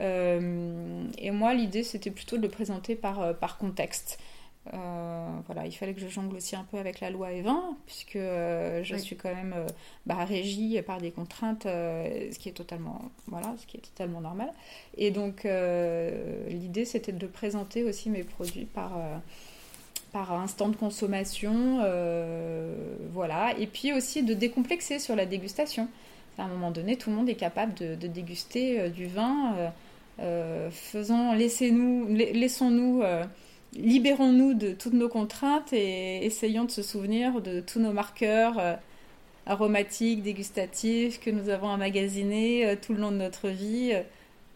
Euh, 0.00 1.04
et 1.18 1.30
moi 1.30 1.54
l'idée 1.54 1.82
c'était 1.82 2.10
plutôt 2.10 2.36
de 2.36 2.42
le 2.42 2.48
présenter 2.48 2.94
par, 2.94 3.36
par 3.38 3.58
contexte. 3.58 4.18
voilà, 4.72 5.64
il 5.64 5.72
fallait 5.72 5.94
que 5.94 6.00
je 6.00 6.08
jongle 6.08 6.36
aussi 6.36 6.54
un 6.54 6.64
peu 6.64 6.78
avec 6.78 7.00
la 7.00 7.10
loi 7.10 7.30
E20, 7.30 7.56
puisque 7.86 8.18
je 8.18 8.96
suis 8.98 9.16
quand 9.16 9.34
même 9.34 9.54
bah, 10.06 10.24
régie 10.24 10.80
par 10.82 11.00
des 11.00 11.10
contraintes, 11.10 11.64
ce 11.64 12.38
qui 12.38 12.48
est 12.48 12.52
totalement, 12.52 13.00
voilà, 13.26 13.54
ce 13.58 13.66
qui 13.66 13.78
est 13.78 13.80
totalement 13.80 14.20
normal. 14.20 14.52
Et 14.96 15.10
donc 15.10 15.44
l'idée 15.44 16.84
c'était 16.84 17.12
de 17.12 17.26
présenter 17.26 17.82
aussi 17.82 18.10
mes 18.10 18.22
produits 18.22 18.66
par 18.66 18.92
par 20.16 20.32
instant 20.32 20.70
de 20.70 20.76
consommation, 20.76 21.80
euh, 21.84 22.74
voilà. 23.12 23.54
Et 23.58 23.66
puis 23.66 23.92
aussi 23.92 24.22
de 24.22 24.32
décomplexer 24.32 24.98
sur 24.98 25.14
la 25.14 25.26
dégustation. 25.26 25.88
À 26.38 26.44
un 26.44 26.48
moment 26.48 26.70
donné, 26.70 26.96
tout 26.96 27.10
le 27.10 27.16
monde 27.16 27.28
est 27.28 27.34
capable 27.34 27.74
de, 27.74 28.06
déguster 28.06 28.80
euh, 28.80 28.88
du 28.88 29.08
vin. 29.08 29.54
Euh, 30.18 30.70
faisons, 30.70 31.34
laissez-nous, 31.34 32.06
laissons-nous, 32.08 33.02
libérons-nous 33.74 34.54
de 34.54 34.72
toutes 34.72 34.94
nos 34.94 35.10
contraintes 35.10 35.74
et 35.74 36.24
essayons 36.24 36.64
de 36.64 36.70
se 36.70 36.80
souvenir 36.80 37.42
de 37.42 37.60
tous 37.60 37.78
nos 37.78 37.92
marqueurs 37.92 38.78
aromatiques, 39.44 40.22
dégustatifs 40.22 41.20
que 41.20 41.28
nous 41.28 41.50
avons 41.50 41.68
emmagasinés 41.68 42.78
tout 42.80 42.94
le 42.94 43.02
long 43.02 43.10
de 43.10 43.18
notre 43.18 43.50
vie. 43.50 43.92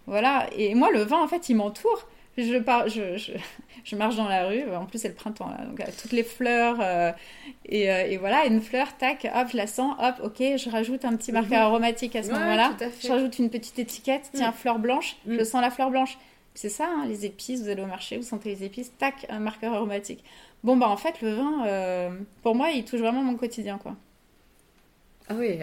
voilà. 0.07 0.49
Et 0.57 0.75
moi, 0.75 0.91
le 0.91 1.03
vin, 1.03 1.23
en 1.23 1.29
fait, 1.29 1.51
il 1.51 1.57
m'entoure 1.57 2.07
je, 2.39 2.59
pars, 2.59 2.89
je, 2.89 3.17
je, 3.17 3.33
marche 3.97 4.17
dans 4.17 4.29
la 4.29 4.47
rue, 4.47 4.63
en 4.75 4.87
plus 4.87 4.99
c'est 4.99 5.09
le 5.09 5.15
printemps 5.15 5.49
là, 5.49 5.65
donc 5.65 5.83
toutes 6.01 6.13
les 6.13 6.23
fleurs, 6.23 6.79
euh, 6.81 7.13
et, 7.67 7.91
euh, 7.91 8.07
et, 8.07 8.17
voilà, 8.17 8.47
une 8.47 8.61
fleur, 8.61 8.97
tac, 8.97 9.27
hop, 9.35 9.49
je 9.53 9.57
la 9.57 9.67
sens, 9.67 9.97
hop, 10.01 10.15
ok, 10.25 10.39
je 10.39 10.71
rajoute 10.71 11.05
un 11.05 11.17
petit 11.17 11.33
marqueur 11.33 11.61
mhm. 11.61 11.67
aromatique 11.67 12.17
à 12.17 12.23
ce 12.23 12.31
moment-là, 12.31 12.77
je 13.03 13.09
rajoute 13.09 13.39
une 13.39 13.51
petite 13.51 13.79
étiquette, 13.79 14.31
tiens, 14.33 14.51
mm. 14.51 14.55
fleur 14.55 14.79
blanche, 14.79 15.17
je 15.27 15.41
mm. 15.41 15.45
sens 15.45 15.61
la 15.61 15.71
fleur 15.71 15.91
blanche. 15.91 16.19
C'est 16.55 16.69
ça, 16.69 16.89
hein, 16.89 17.07
les 17.07 17.25
épices, 17.25 17.63
vous 17.63 17.69
allez 17.69 17.83
au 17.83 17.87
marché, 17.87 18.17
vous 18.17 18.25
sentez 18.25 18.51
les 18.51 18.65
épices, 18.65 18.93
tac, 18.99 19.25
un 19.29 19.39
marqueur 19.39 19.73
aromatique. 19.73 20.25
Bon, 20.65 20.77
bah 20.77 20.89
en 20.89 20.97
fait, 20.97 21.23
le 21.23 21.33
vin, 21.35 21.65
euh, 21.67 22.11
pour 22.43 22.55
moi, 22.55 22.71
il 22.71 22.85
touche 22.85 23.01
vraiment 23.01 23.23
mon 23.23 23.37
quotidien, 23.37 23.79
quoi. 23.79 23.95
Ah 25.29 25.35
oui, 25.39 25.61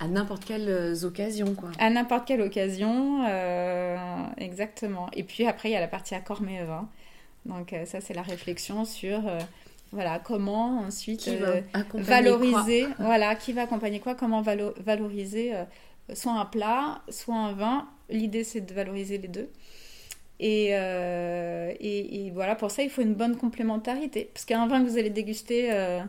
à 0.00 0.08
n'importe 0.08 0.44
quelle 0.44 0.68
euh, 0.68 1.04
occasion, 1.04 1.54
quoi. 1.54 1.70
À 1.78 1.90
n'importe 1.90 2.26
quelle 2.26 2.42
occasion, 2.42 3.24
euh, 3.26 3.96
exactement. 4.36 5.08
Et 5.12 5.22
puis 5.22 5.46
après, 5.46 5.70
il 5.70 5.72
y 5.72 5.76
a 5.76 5.80
la 5.80 5.88
partie 5.88 6.14
accord 6.14 6.42
mais 6.42 6.62
vin. 6.64 6.88
Donc 7.46 7.72
euh, 7.72 7.86
ça, 7.86 8.00
c'est 8.00 8.14
la 8.14 8.22
réflexion 8.22 8.84
sur 8.84 9.22
voilà 9.92 10.18
comment 10.18 10.80
ensuite 10.80 11.30
valoriser, 11.94 12.86
voilà 12.98 13.34
qui 13.36 13.52
va 13.52 13.62
accompagner 13.62 14.00
quoi, 14.00 14.14
comment 14.14 14.42
valoriser 14.42 15.52
soit 16.12 16.32
un 16.32 16.44
plat, 16.44 17.02
soit 17.08 17.36
un 17.36 17.52
vin. 17.52 17.88
L'idée, 18.08 18.44
c'est 18.44 18.60
de 18.60 18.74
valoriser 18.74 19.18
les 19.18 19.28
deux. 19.28 19.50
Et, 20.38 20.66
et, 20.70 22.26
et, 22.26 22.30
voilà, 22.30 22.56
pour 22.56 22.70
ça, 22.70 22.82
il 22.82 22.90
faut 22.90 23.02
une 23.02 23.14
bonne 23.14 23.36
complémentarité. 23.36 24.30
Parce 24.34 24.44
qu'un 24.44 24.66
vin 24.66 24.84
que 24.84 24.88
vous 24.88 24.98
allez 24.98 25.10
déguster 25.10 25.70
un 25.70 26.08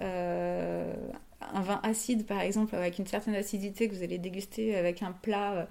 vin 0.00 1.80
acide, 1.82 2.26
par 2.26 2.40
exemple, 2.40 2.74
avec 2.74 2.98
une 2.98 3.06
certaine 3.06 3.34
acidité 3.34 3.88
que 3.88 3.94
vous 3.94 4.02
allez 4.02 4.18
déguster 4.18 4.76
avec 4.76 5.02
un 5.02 5.12
plat 5.12 5.68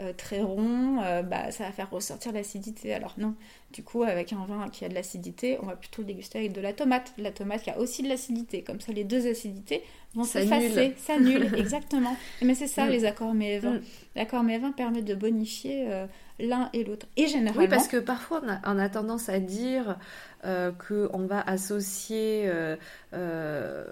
euh, 0.00 0.02
euh, 0.02 0.12
très 0.16 0.40
rond, 0.40 1.00
euh, 1.02 1.22
bah, 1.22 1.50
ça 1.50 1.64
va 1.64 1.72
faire 1.72 1.90
ressortir 1.90 2.32
l'acidité. 2.32 2.94
Alors 2.94 3.14
non, 3.18 3.34
du 3.72 3.82
coup, 3.82 4.02
avec 4.02 4.32
un 4.32 4.44
vin 4.46 4.68
qui 4.68 4.84
a 4.84 4.88
de 4.88 4.94
l'acidité, 4.94 5.58
on 5.62 5.66
va 5.66 5.76
plutôt 5.76 6.02
le 6.02 6.08
déguster 6.08 6.38
avec 6.38 6.52
de 6.52 6.60
la 6.60 6.72
tomate. 6.72 7.12
La 7.18 7.30
tomate 7.30 7.62
qui 7.62 7.70
a 7.70 7.78
aussi 7.78 8.02
de 8.02 8.08
l'acidité. 8.08 8.62
Comme 8.62 8.80
ça, 8.80 8.92
les 8.92 9.04
deux 9.04 9.28
acidités 9.30 9.82
vont 10.14 10.24
s'effacer, 10.24 10.94
s'annulent, 10.96 11.54
exactement. 11.56 12.16
Mais 12.42 12.54
c'est 12.54 12.66
ça, 12.66 12.86
mm. 12.86 12.90
les 12.90 13.04
accords 13.04 13.34
mévins. 13.34 13.74
Mm. 13.74 13.82
L'accord 14.16 14.42
mévin 14.42 14.72
permet 14.72 15.02
de 15.02 15.14
bonifier 15.14 16.06
l'un 16.38 16.68
et 16.72 16.84
l'autre. 16.84 17.06
Et 17.16 17.26
généralement... 17.26 17.62
Oui, 17.62 17.68
parce 17.68 17.88
que 17.88 17.96
parfois, 17.96 18.42
on 18.64 18.78
a, 18.78 18.88
tendance 18.88 19.28
à 19.28 19.38
dire 19.38 19.98
euh, 20.44 20.72
qu'on 20.72 21.26
va 21.26 21.40
associer 21.40 22.44
euh, 22.46 22.76
euh, 23.14 23.84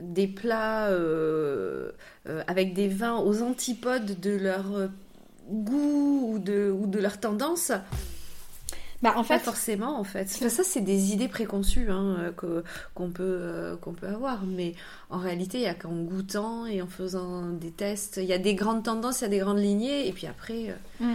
des 0.00 0.28
plats 0.28 0.90
avec 2.46 2.74
des 2.74 2.88
vins 2.88 3.18
aux 3.18 3.42
antipodes 3.42 4.20
de 4.20 4.36
leur 4.36 4.88
goût 5.48 6.32
ou 6.34 6.38
de, 6.38 6.70
ou 6.70 6.86
de 6.86 6.98
leur 6.98 7.18
tendance. 7.18 7.72
Bah, 9.00 9.14
en 9.16 9.22
fait, 9.22 9.34
pas 9.34 9.44
forcément, 9.44 10.00
en 10.00 10.04
fait. 10.04 10.28
ça, 10.28 10.64
c'est 10.64 10.80
des 10.80 11.12
idées 11.12 11.28
préconçues 11.28 11.88
hein, 11.88 12.32
qu'on 12.94 13.10
peut, 13.10 13.78
qu'on 13.80 13.92
peut 13.92 14.08
avoir. 14.08 14.44
Mais 14.44 14.74
en 15.10 15.18
réalité, 15.18 15.58
il 15.58 15.62
n'y 15.62 15.68
a 15.68 15.74
qu'en 15.74 15.94
goûtant 16.02 16.66
et 16.66 16.82
en 16.82 16.88
faisant 16.88 17.50
des 17.50 17.70
tests. 17.70 18.16
Il 18.16 18.28
y 18.28 18.32
a 18.32 18.38
des 18.38 18.56
grandes 18.56 18.82
tendances, 18.82 19.20
il 19.20 19.24
y 19.24 19.26
a 19.26 19.30
des 19.30 19.38
grandes 19.38 19.60
lignées. 19.60 20.08
Et 20.08 20.12
puis 20.12 20.26
après. 20.26 20.74
Mm. 20.98 21.14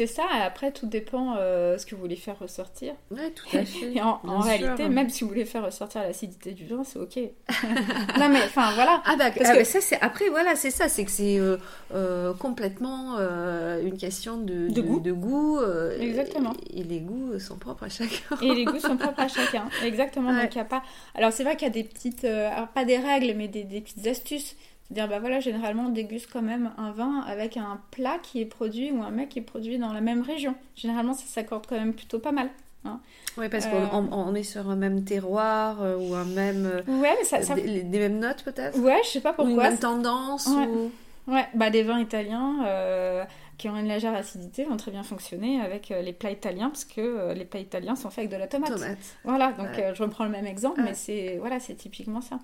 C'est 0.00 0.06
ça, 0.06 0.24
et 0.34 0.40
après 0.40 0.72
tout 0.72 0.86
dépend 0.86 1.34
euh, 1.36 1.76
ce 1.76 1.84
que 1.84 1.94
vous 1.94 2.00
voulez 2.00 2.16
faire 2.16 2.38
ressortir. 2.38 2.94
Oui, 3.10 3.20
tout 3.34 3.54
à 3.54 3.64
fait. 3.66 3.92
et 3.92 4.00
en, 4.00 4.18
réalité, 4.38 4.88
même 4.88 5.10
si 5.10 5.24
vous 5.24 5.28
voulez 5.28 5.44
faire 5.44 5.62
ressortir 5.62 6.00
l'acidité 6.00 6.52
du 6.52 6.64
vin, 6.64 6.84
c'est 6.84 6.98
ok. 6.98 7.16
non 8.18 8.30
mais 8.30 8.42
enfin 8.44 8.72
voilà. 8.76 9.02
Ah 9.04 9.16
bah, 9.18 9.30
parce 9.30 9.50
ah, 9.50 9.58
que... 9.58 9.64
ça 9.64 9.82
c'est 9.82 10.00
après 10.00 10.30
voilà 10.30 10.56
c'est 10.56 10.70
ça 10.70 10.88
c'est 10.88 11.04
que 11.04 11.10
c'est 11.10 11.38
euh, 11.38 11.58
euh, 11.92 12.32
complètement 12.32 13.18
une 13.18 13.98
question 13.98 14.38
de, 14.38 14.68
de, 14.68 14.80
goût. 14.80 15.00
De 15.00 15.12
goût 15.12 15.60
Exactement. 16.00 16.54
Et, 16.72 16.82
les 16.82 17.00
goûts 17.00 17.38
sont 17.38 17.58
propres 17.58 17.84
à 17.84 17.90
chacun. 17.90 18.36
et 18.40 18.54
les 18.54 18.64
goûts 18.64 18.80
sont 18.80 18.96
propres 18.96 19.20
à 19.20 19.28
chacun. 19.28 19.68
Exactement. 19.84 20.32
Donc 20.32 20.54
il 20.54 20.56
y 20.56 20.62
a 20.62 20.64
pas. 20.64 20.82
Alors 21.14 21.30
c'est 21.30 21.44
vrai 21.44 21.56
qu'il 21.56 21.68
y 21.68 21.70
a 21.70 21.74
des 21.74 21.84
petites, 21.84 22.24
alors 22.24 22.68
pas 22.68 22.86
des 22.86 22.96
règles 22.96 23.34
mais 23.36 23.48
des, 23.48 23.64
des 23.64 23.82
petites 23.82 24.06
astuces 24.06 24.56
dire 24.90 25.08
bah 25.08 25.18
voilà 25.20 25.40
généralement 25.40 25.84
on 25.86 25.90
déguste 25.90 26.28
quand 26.32 26.42
même 26.42 26.72
un 26.76 26.90
vin 26.90 27.20
avec 27.26 27.56
un 27.56 27.80
plat 27.90 28.18
qui 28.22 28.40
est 28.40 28.46
produit 28.46 28.90
ou 28.90 29.02
un 29.02 29.10
mec 29.10 29.30
qui 29.30 29.38
est 29.38 29.42
produit 29.42 29.78
dans 29.78 29.92
la 29.92 30.00
même 30.00 30.22
région 30.22 30.54
généralement 30.74 31.14
ça 31.14 31.26
s'accorde 31.26 31.66
quand 31.66 31.78
même 31.78 31.94
plutôt 31.94 32.18
pas 32.18 32.32
mal 32.32 32.48
hein. 32.84 33.00
oui 33.36 33.48
parce 33.48 33.66
qu'on 33.66 34.12
euh, 34.12 34.34
est 34.34 34.42
sur 34.42 34.68
un 34.68 34.76
même 34.76 35.04
terroir 35.04 35.80
euh, 35.82 35.96
ou 35.96 36.14
un 36.14 36.24
même 36.24 36.66
euh, 36.66 37.00
ouais 37.00 37.14
mais 37.18 37.24
ça, 37.24 37.54
Des, 37.54 37.84
mêmes 37.84 38.18
notes 38.18 38.42
peut-être? 38.42 38.78
Ouais 38.80 39.00
je 39.04 39.10
sais 39.10 39.20
pas 39.20 39.32
pourquoi 39.32 39.52
ou 39.52 39.56
une 39.56 39.62
même 39.62 39.78
tendance 39.78 40.46
ouais. 40.48 40.66
Ou... 40.66 40.90
ouais 41.32 41.46
bah 41.54 41.70
des 41.70 41.84
vins 41.84 42.00
italiens 42.00 43.26
qui 43.58 43.68
ont 43.68 43.76
une 43.76 43.88
légère 43.88 44.14
acidité 44.14 44.64
vont 44.64 44.78
très 44.78 44.90
bien 44.90 45.02
fonctionner 45.02 45.60
avec 45.60 45.90
les 45.90 46.14
plats 46.14 46.30
italiens 46.30 46.70
parce 46.70 46.86
que 46.86 47.34
les 47.34 47.44
plats 47.44 47.60
italiens 47.60 47.94
sont 47.94 48.08
faits 48.08 48.20
avec 48.20 48.30
de 48.30 48.36
la 48.36 48.46
tomate. 48.46 48.72
tomate. 48.72 48.98
Voilà, 49.22 49.52
donc 49.52 49.68
je 49.94 50.02
reprends 50.02 50.24
le 50.24 50.30
même 50.30 50.46
exemple, 50.46 50.80
mais 50.82 50.94
c'est 50.94 51.36
voilà, 51.38 51.60
c'est 51.60 51.74
typiquement 51.74 52.22
ça 52.22 52.38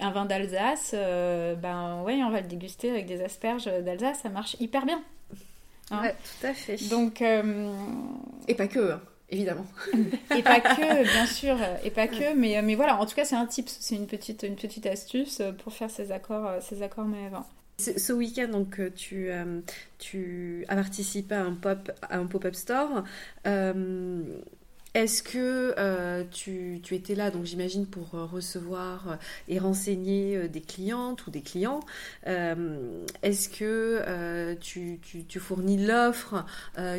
un 0.00 0.10
vin 0.10 0.24
d'Alsace, 0.24 0.92
euh, 0.94 1.54
ben 1.54 2.02
ouais, 2.02 2.22
on 2.22 2.30
va 2.30 2.40
le 2.40 2.46
déguster 2.46 2.90
avec 2.90 3.06
des 3.06 3.22
asperges 3.22 3.66
d'Alsace, 3.66 4.20
ça 4.22 4.28
marche 4.28 4.56
hyper 4.60 4.84
bien. 4.84 5.02
Hein 5.90 6.02
ouais, 6.02 6.14
tout 6.14 6.46
à 6.46 6.52
fait. 6.52 6.76
Donc, 6.88 7.22
euh, 7.22 7.72
et 8.48 8.54
pas 8.54 8.66
que, 8.66 8.92
hein, 8.92 9.00
évidemment. 9.30 9.66
et 10.36 10.42
pas 10.42 10.60
que, 10.60 11.02
bien 11.12 11.26
sûr, 11.26 11.56
et 11.84 11.90
pas 11.90 12.08
que, 12.08 12.34
mais, 12.34 12.60
mais 12.62 12.74
voilà, 12.74 13.00
en 13.00 13.06
tout 13.06 13.14
cas, 13.14 13.24
c'est 13.24 13.36
un 13.36 13.46
tip, 13.46 13.68
c'est 13.68 13.94
une 13.94 14.06
petite, 14.06 14.42
une 14.42 14.56
petite 14.56 14.86
astuce 14.86 15.40
pour 15.62 15.72
faire 15.72 15.90
ces 15.90 16.12
accords, 16.12 16.60
ces 16.60 16.82
accords 16.82 17.06
mais 17.06 17.30
Ce 17.78 18.12
week-end, 18.12 18.48
donc, 18.48 18.80
tu, 18.94 19.30
tu 19.98 20.64
as 20.68 20.74
participé 20.74 21.34
à 21.34 21.44
un 21.44 21.54
pop, 21.54 21.90
à 22.02 22.18
un 22.18 22.26
pop-up 22.26 22.54
store. 22.54 23.04
Est-ce 24.96 25.22
que 25.22 25.74
euh, 25.76 26.24
tu, 26.30 26.80
étais 26.90 27.14
là, 27.14 27.30
donc 27.30 27.44
j'imagine, 27.44 27.84
pour 27.84 28.14
euh, 28.14 28.24
recevoir 28.24 29.10
euh, 29.10 29.16
et 29.46 29.58
renseigner 29.58 30.48
des 30.48 30.62
clientes 30.62 31.26
ou 31.26 31.30
des 31.30 31.42
clients 31.42 31.80
Est-ce 32.24 33.50
que 33.50 34.54
tu, 34.54 34.98
fournis 35.38 35.86
l'offre 35.86 36.46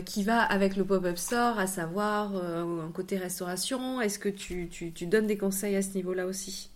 qui 0.05 0.23
va 0.23 0.41
avec 0.41 0.75
le 0.75 0.85
pop-up 0.85 1.17
store, 1.17 1.57
à 1.57 1.65
savoir 1.65 2.35
un 2.35 2.91
côté 2.93 3.17
restauration? 3.17 3.99
Est-ce 3.99 4.19
que 4.19 4.29
tu, 4.29 4.69
donnes 5.07 5.25
des 5.25 5.37
conseils 5.37 5.75
à 5.75 5.81
ce 5.81 5.95
niveau-là 5.95 6.27
aussi? 6.27 6.69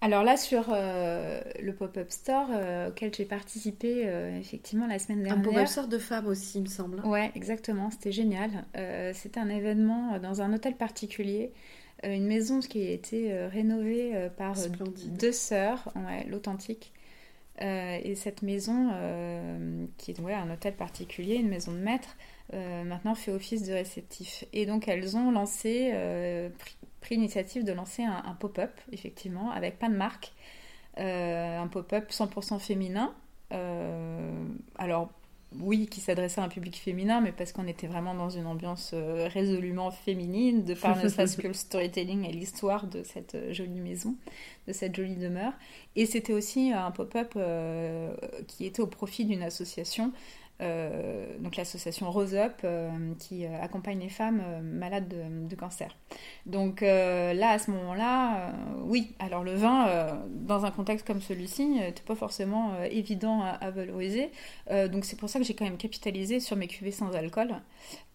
Alors 0.00 0.22
là, 0.22 0.36
sur 0.36 0.66
euh, 0.70 1.40
le 1.60 1.74
pop-up 1.74 2.10
store 2.10 2.48
euh, 2.52 2.88
auquel 2.88 3.12
j'ai 3.12 3.24
participé 3.24 4.04
euh, 4.06 4.38
effectivement 4.38 4.86
la 4.86 4.98
semaine 4.98 5.24
dernière. 5.24 5.40
Un 5.40 5.42
pop-up 5.42 5.66
store 5.66 5.88
de 5.88 5.98
femmes 5.98 6.28
aussi, 6.28 6.58
il 6.58 6.62
me 6.62 6.68
semble. 6.68 7.00
Ouais, 7.04 7.32
exactement, 7.34 7.90
c'était 7.90 8.12
génial. 8.12 8.64
c'était 9.14 9.40
un 9.40 9.48
événement 9.48 10.18
dans 10.18 10.40
un 10.40 10.52
hôtel 10.52 10.76
particulier, 10.76 11.52
une 12.04 12.26
maison 12.26 12.60
qui 12.60 12.86
a 12.86 12.90
été 12.90 13.46
rénovée 13.48 14.28
par 14.36 14.54
deux 15.18 15.32
sœurs, 15.32 15.92
ouais, 15.96 16.24
l'authentique. 16.28 16.92
et 17.60 18.14
cette 18.14 18.42
maison, 18.42 18.90
qui 19.96 20.12
est 20.12 20.20
ouais, 20.20 20.34
un 20.34 20.48
hôtel 20.50 20.74
particulier, 20.74 21.34
une 21.36 21.48
maison 21.48 21.72
de 21.72 21.78
maître, 21.78 22.16
maintenant 22.52 23.14
fait 23.14 23.32
office 23.32 23.64
de 23.64 23.72
réceptif. 23.72 24.44
Et 24.52 24.66
donc 24.66 24.88
elles 24.88 25.16
ont 25.16 25.30
lancé, 25.30 25.92
pris 27.00 27.16
l'initiative 27.16 27.64
de 27.64 27.72
lancer 27.72 28.02
un, 28.02 28.34
pop-up, 28.38 28.72
effectivement, 28.92 29.50
avec 29.50 29.78
pas 29.78 29.88
de 29.88 29.96
marque. 29.96 30.32
Euh, 30.98 31.58
un 31.58 31.68
pop-up 31.68 32.10
100% 32.10 32.58
féminin. 32.58 33.14
Euh, 33.52 34.32
alors, 34.76 35.10
oui, 35.60 35.86
qui 35.86 36.00
s'adressait 36.00 36.40
à 36.40 36.44
un 36.44 36.48
public 36.48 36.76
féminin, 36.76 37.20
mais 37.20 37.32
parce 37.32 37.52
qu'on 37.52 37.66
était 37.66 37.86
vraiment 37.86 38.14
dans 38.14 38.30
une 38.30 38.46
ambiance 38.46 38.90
euh, 38.94 39.28
résolument 39.32 39.90
féminine, 39.90 40.64
de 40.64 40.74
par 40.74 40.96
ne 41.02 41.08
serait-ce 41.08 41.36
que 41.36 41.46
le 41.46 41.54
storytelling 41.54 42.28
et 42.28 42.32
l'histoire 42.32 42.86
de 42.86 43.02
cette 43.04 43.52
jolie 43.52 43.80
maison, 43.80 44.16
de 44.66 44.72
cette 44.72 44.96
jolie 44.96 45.16
demeure. 45.16 45.52
Et 45.94 46.04
c'était 46.04 46.32
aussi 46.32 46.72
un 46.72 46.90
pop-up 46.90 47.38
qui 48.48 48.66
était 48.66 48.80
au 48.80 48.86
profit 48.86 49.24
d'une 49.24 49.42
association 49.42 50.12
euh, 50.60 51.38
donc 51.38 51.54
l'association 51.54 52.10
Rose 52.10 52.34
Up 52.34 52.54
euh, 52.64 52.90
qui 53.20 53.46
euh, 53.46 53.62
accompagne 53.62 54.00
les 54.00 54.08
femmes 54.08 54.42
malades 54.62 55.08
de, 55.08 55.54
cancer. 55.54 55.96
Donc 56.46 56.82
là, 56.82 57.50
à 57.50 57.58
ce 57.58 57.70
moment-là, 57.72 58.52
oui, 58.84 59.14
alors 59.18 59.42
le 59.42 59.54
vin, 59.54 60.20
dans 60.30 60.64
un 60.64 60.70
contexte 60.70 61.04
comme 61.06 61.20
celui-ci, 61.20 61.66
n'était 61.66 62.02
pas 62.02 62.14
forcément 62.14 62.80
évident 62.84 63.42
à, 63.42 63.70
valoriser. 63.70 64.30
donc 64.70 65.04
c'est 65.04 65.16
pour 65.16 65.28
ça 65.28 65.40
que 65.40 65.44
j'ai 65.44 65.54
quand 65.54 65.64
même 65.64 65.76
capitalisé 65.76 66.38
sur 66.38 66.56
mes 66.56 66.68
cuvées 66.68 66.92
sans 66.92 67.12
alcool. 67.12 67.56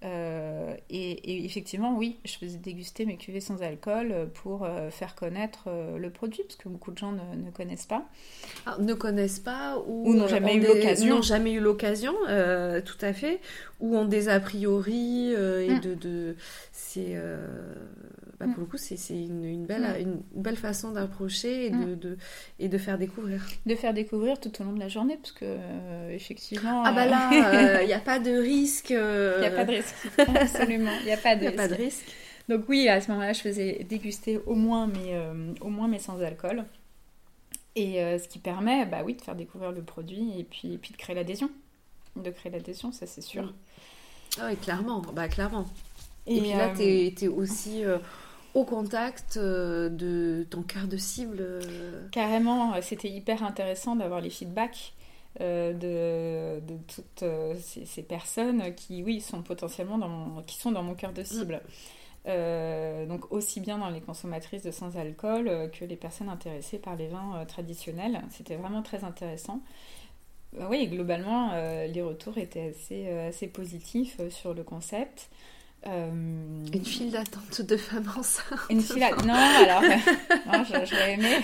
Et, 0.04 1.46
effectivement, 1.46 1.96
oui, 1.98 2.18
je 2.26 2.34
faisais 2.38 2.58
déguster 2.58 3.06
mes 3.06 3.18
cuvées 3.18 3.40
sans 3.40 3.62
alcool 3.62 4.30
pour 4.34 4.68
faire 4.92 5.16
connaître 5.16 5.70
le 5.98 6.10
produit, 6.10 6.44
parce 6.44 6.56
que 6.56 6.70
beaucoup 6.70 6.92
de 6.92 6.98
gens 6.98 7.12
ne, 7.12 7.52
connaissent 7.52 7.86
pas. 7.86 8.06
Ah, 8.66 8.78
ne 8.80 8.94
connaissent 8.94 9.40
pas 9.40 9.82
ou, 9.88 10.14
n'ont 10.14 10.28
jamais, 10.28 10.56
eu 10.56 10.62
l'occasion. 10.62 11.16
N'ont 11.16 11.22
jamais 11.22 11.54
eu 11.54 11.60
l'occasion. 11.60 12.14
Euh, 12.28 12.82
tout 12.82 12.98
à 13.02 13.14
fait, 13.14 13.40
ou 13.80 13.96
ont 13.96 14.06
des 14.06 14.30
a 14.30 14.40
priori 14.40 15.34
euh, 15.36 15.66
et 15.66 15.76
mm. 15.76 15.80
de, 15.80 15.94
de 15.96 16.36
c'est 16.72 17.14
euh, 17.16 17.48
bah, 18.40 18.46
pour 18.46 18.58
mm. 18.58 18.62
le 18.62 18.66
coup 18.66 18.78
c'est 18.78 18.98
une, 19.10 19.44
une, 19.44 19.66
belle 19.66 19.84
mm. 19.84 20.02
une 20.02 20.22
belle 20.42 20.58
façon 20.58 20.92
d'approcher 20.92 21.68
et 21.68 21.70
de, 21.70 21.96
de, 21.96 22.18
et 22.60 22.70
de 22.70 22.78
faire 22.78 22.98
découvrir. 22.98 23.46
De 23.66 23.76
faire 23.76 23.94
découvrir 23.94 24.40
tout 24.40 24.52
au 24.62 24.64
long 24.64 24.74
de 24.74 24.80
la 24.80 24.90
journée 24.90 25.18
parce 25.18 25.32
que 25.32 26.12
effectivement. 26.12 26.84
Ah 26.86 26.92
bah 26.92 27.06
là 27.06 27.82
il 27.82 27.88
n'y 27.88 27.94
a 27.94 28.00
pas 28.00 28.20
de 28.20 28.32
risque. 28.32 28.92
Il 28.92 29.40
n'y 29.40 29.46
a 29.46 29.52
pas 29.52 29.66
de 29.66 29.72
risque 29.72 29.96
absolument 30.18 30.92
il 31.02 31.06
n'y 31.06 31.12
a 31.12 31.18
pas 31.18 31.36
de, 31.36 31.50
Pas 31.50 31.68
de 31.68 31.76
risque. 31.76 32.06
Donc 32.50 32.68
oui 32.68 32.90
à 32.90 33.02
ce 33.02 33.12
moment-là 33.12 33.34
je 33.34 33.42
faisais 33.42 33.86
déguster 33.88 34.40
au 34.46 34.56
moins 34.56 34.88
mes 34.88 35.18
au 35.62 35.70
moins 35.70 35.88
mes 35.88 36.00
sans 36.00 36.22
alcool. 36.22 36.66
Et 37.76 37.96
ce 38.20 38.28
qui 38.28 38.38
permet, 38.38 38.86
bah 38.86 39.02
oui, 39.04 39.16
de 39.16 39.22
faire 39.22 39.36
découvrir 39.36 39.72
le 39.72 39.82
produit 39.82 40.40
et 40.40 40.44
puis, 40.44 40.74
et 40.74 40.78
puis 40.78 40.92
de 40.92 40.98
créer 40.98 41.16
l'adhésion 41.16 41.50
de 42.16 42.30
créer 42.30 42.52
l'adhésion, 42.52 42.92
ça 42.92 43.06
c'est 43.06 43.22
sûr. 43.22 43.44
Mm. 43.44 43.54
Ah 44.40 44.48
oui, 44.50 44.58
clairement, 44.58 45.02
bah 45.14 45.28
clairement. 45.28 45.66
Et, 46.26 46.40
puis 46.40 46.50
là, 46.52 46.70
euh, 46.70 46.76
tu 46.76 47.26
es, 47.26 47.28
aussi 47.28 47.84
euh, 47.84 47.98
au 48.54 48.66
contact 48.66 49.38
euh, 49.38 49.90
de 49.90 50.46
ton 50.50 50.62
cœur 50.62 50.88
de 50.88 50.98
cible. 50.98 51.60
Carrément, 52.12 52.80
c'était 52.82 53.10
hyper 53.10 53.44
intéressant 53.44 53.96
d'avoir 53.96 54.22
les 54.22 54.30
feedbacks. 54.30 54.94
de, 55.40 56.60
toutes 56.88 57.24
ces, 57.60 58.04
personnes 58.04 58.74
qui, 58.76 59.04
oui, 59.04 59.22
sont 59.22 59.42
potentiellement 59.42 59.98
dans 59.98 60.10
mon, 60.10 60.42
qui 60.44 60.58
sont 60.58 60.72
dans 60.72 60.84
mon 60.84 60.94
cœur 60.94 61.14
de 61.14 61.24
cible. 61.24 61.62
Donc 62.26 63.32
aussi 63.32 63.60
bien 63.60 63.78
dans 63.80 63.90
les 63.90 64.02
consommatrices 64.02 64.64
de 64.64 64.72
sans 64.72 64.96
alcool 64.98 65.72
que 65.72 65.86
les 65.86 65.96
personnes 65.96 66.30
intéressées 66.30 66.78
par 66.78 66.96
les 66.96 67.08
vins 67.08 67.44
traditionnels. 67.48 68.22
C'était 68.30 68.56
vraiment 68.56 68.84
très 68.84 69.04
intéressant. 69.04 69.62
Oui, 70.70 70.88
globalement, 70.88 71.52
euh, 71.54 71.88
les 71.88 72.02
retours 72.02 72.38
étaient 72.38 72.70
assez, 72.70 73.08
euh, 73.08 73.30
assez 73.30 73.48
positifs 73.48 74.18
euh, 74.20 74.30
sur 74.30 74.54
le 74.54 74.64
concept. 74.64 75.30
Une 75.86 76.86
file 76.86 77.12
d'attente 77.12 77.62
de 77.62 77.78
femmes 77.78 78.10
enceintes. 78.18 78.60
Une 78.70 78.82
file 78.82 79.00
d'attente. 79.00 79.26
Non, 79.26 79.34
alors, 79.34 79.82
non, 80.52 80.64
j'aurais 80.64 81.14
aimé. 81.14 81.38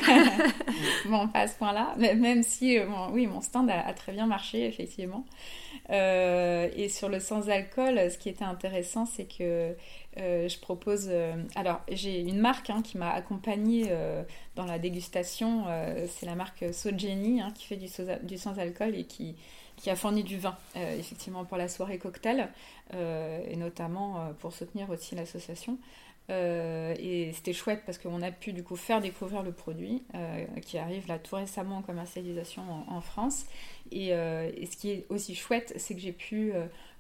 bon, 1.05 1.27
pas 1.27 1.41
à 1.41 1.47
ce 1.47 1.55
point-là. 1.55 1.95
Même 1.97 2.43
si, 2.43 2.79
oui, 3.11 3.27
mon 3.27 3.41
stand 3.41 3.69
a, 3.69 3.93
très 3.93 4.13
bien 4.13 4.27
marché, 4.27 4.65
effectivement. 4.65 5.25
et 5.89 6.89
sur 6.89 7.09
le 7.09 7.19
sans-alcool, 7.19 7.99
ce 8.09 8.17
qui 8.17 8.29
était 8.29 8.45
intéressant, 8.45 9.05
c'est 9.05 9.25
que 9.25 9.75
euh, 10.17 10.49
je 10.49 10.59
propose. 10.59 11.07
Euh, 11.09 11.33
alors, 11.55 11.81
j'ai 11.89 12.19
une 12.19 12.39
marque 12.39 12.69
hein, 12.69 12.81
qui 12.81 12.97
m'a 12.97 13.11
accompagnée 13.11 13.85
euh, 13.89 14.23
dans 14.55 14.65
la 14.65 14.79
dégustation. 14.79 15.65
c'est 16.07 16.25
la 16.25 16.35
marque 16.35 16.65
Sojeni 16.73 17.41
hein, 17.41 17.51
qui 17.53 17.65
fait 17.65 17.77
du, 17.77 18.37
sans-alcool 18.37 18.95
et 18.95 19.05
qui, 19.05 19.35
qui, 19.79 19.89
a 19.89 19.95
fourni 19.95 20.23
du 20.23 20.37
vin, 20.37 20.57
effectivement, 20.75 21.45
pour 21.45 21.57
la 21.57 21.67
soirée 21.67 21.97
cocktail 21.97 22.49
et 22.93 23.55
notamment 23.55 24.33
pour 24.39 24.53
soutenir 24.53 24.89
aussi 24.89 25.15
l'association. 25.15 25.77
et 26.29 27.31
c'était 27.33 27.53
chouette 27.53 27.83
parce 27.85 27.97
qu'on 27.97 28.21
a 28.21 28.31
pu 28.31 28.53
du 28.53 28.63
coup 28.63 28.75
faire 28.75 29.01
découvrir 29.01 29.43
le 29.43 29.51
produit 29.51 30.03
qui 30.61 30.77
arrive 30.77 31.07
là 31.07 31.17
tout 31.19 31.35
récemment 31.35 31.77
en 31.77 31.81
commercialisation 31.81 32.63
en, 32.87 33.01
France. 33.01 33.45
Et, 33.91 34.09
et, 34.09 34.65
ce 34.65 34.77
qui 34.77 34.91
est 34.91 35.05
aussi 35.09 35.35
chouette, 35.35 35.73
c'est 35.77 35.95
que 35.95 36.01
j'ai 36.01 36.13
pu 36.13 36.53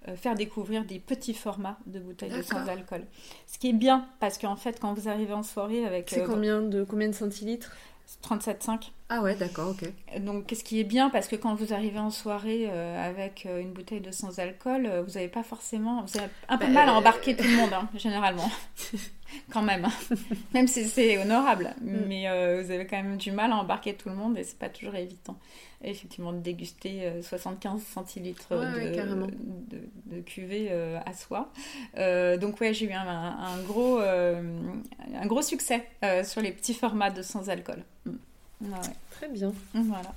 euh, 0.07 0.15
faire 0.15 0.35
découvrir 0.35 0.85
des 0.85 0.97
petits 0.97 1.33
formats 1.33 1.77
de 1.85 1.99
bouteilles 1.99 2.31
de 2.31 2.41
sans 2.41 2.65
alcool. 2.69 3.01
Ce 3.47 3.59
qui 3.59 3.69
est 3.69 3.73
bien 3.73 4.07
parce 4.21 4.37
qu'en 4.37 4.55
fait, 4.55 4.79
quand 4.79 4.93
vous 4.93 5.09
arrivez 5.09 5.33
en 5.33 5.43
soirée 5.43 5.85
avec. 5.85 6.09
C'est 6.09 6.21
euh, 6.21 6.25
combien, 6.25 6.61
de, 6.61 6.85
combien 6.85 7.09
de 7.09 7.13
centilitres? 7.13 7.75
37,5. 8.23 8.91
Ah 9.09 9.21
ouais, 9.21 9.35
d'accord, 9.35 9.69
ok. 9.69 9.89
Donc, 10.21 10.53
ce 10.55 10.63
qui 10.63 10.79
est 10.79 10.83
bien, 10.83 11.09
parce 11.09 11.27
que 11.27 11.35
quand 11.35 11.55
vous 11.55 11.73
arrivez 11.73 11.99
en 11.99 12.11
soirée 12.11 12.67
euh, 12.69 13.09
avec 13.09 13.45
une 13.45 13.71
bouteille 13.71 14.01
de 14.01 14.11
sans 14.11 14.39
alcool, 14.39 14.87
vous 15.05 15.13
n'avez 15.13 15.27
pas 15.27 15.43
forcément. 15.43 16.03
Vous 16.03 16.17
avez 16.17 16.29
un 16.47 16.57
peu 16.57 16.67
bah, 16.67 16.73
mal 16.73 16.89
à 16.89 16.93
embarquer 16.93 17.35
tout 17.35 17.43
le 17.43 17.55
monde, 17.57 17.73
hein, 17.73 17.89
généralement. 17.95 18.49
quand 19.51 19.61
même. 19.61 19.85
Hein. 19.85 20.15
même 20.53 20.67
si 20.67 20.87
c'est 20.87 21.17
honorable. 21.17 21.73
Mm. 21.81 21.97
Mais 22.07 22.61
vous 22.61 22.71
avez 22.71 22.85
quand 22.85 23.01
même 23.01 23.17
du 23.17 23.31
mal 23.31 23.51
à 23.51 23.57
embarquer 23.57 23.93
tout 23.93 24.09
le 24.09 24.15
monde 24.15 24.37
et 24.37 24.43
c'est 24.43 24.59
pas 24.59 24.69
toujours 24.69 24.95
évident 24.95 25.37
effectivement 25.83 26.33
de 26.33 26.39
déguster 26.39 27.09
75 27.21 27.81
euh, 27.81 27.85
centilitres 27.93 28.49
de, 28.49 30.15
de, 30.15 30.21
cuvée 30.21 30.67
euh, 30.71 30.99
à 31.05 31.13
soi. 31.13 31.51
Euh, 31.97 32.37
donc 32.37 32.59
ouais, 32.59 32.73
j'ai 32.73 32.87
eu 32.87 32.93
un, 32.93 33.61
gros, 33.65 33.99
un 33.99 35.25
gros 35.25 35.41
succès 35.41 35.87
sur 36.23 36.41
les 36.41 36.51
petits 36.51 36.73
formats 36.73 37.11
de 37.11 37.21
sans 37.21 37.49
alcool. 37.49 37.83
Mm. 38.05 38.65
Très 39.11 39.29
bien. 39.29 39.53
Voilà. 39.73 40.13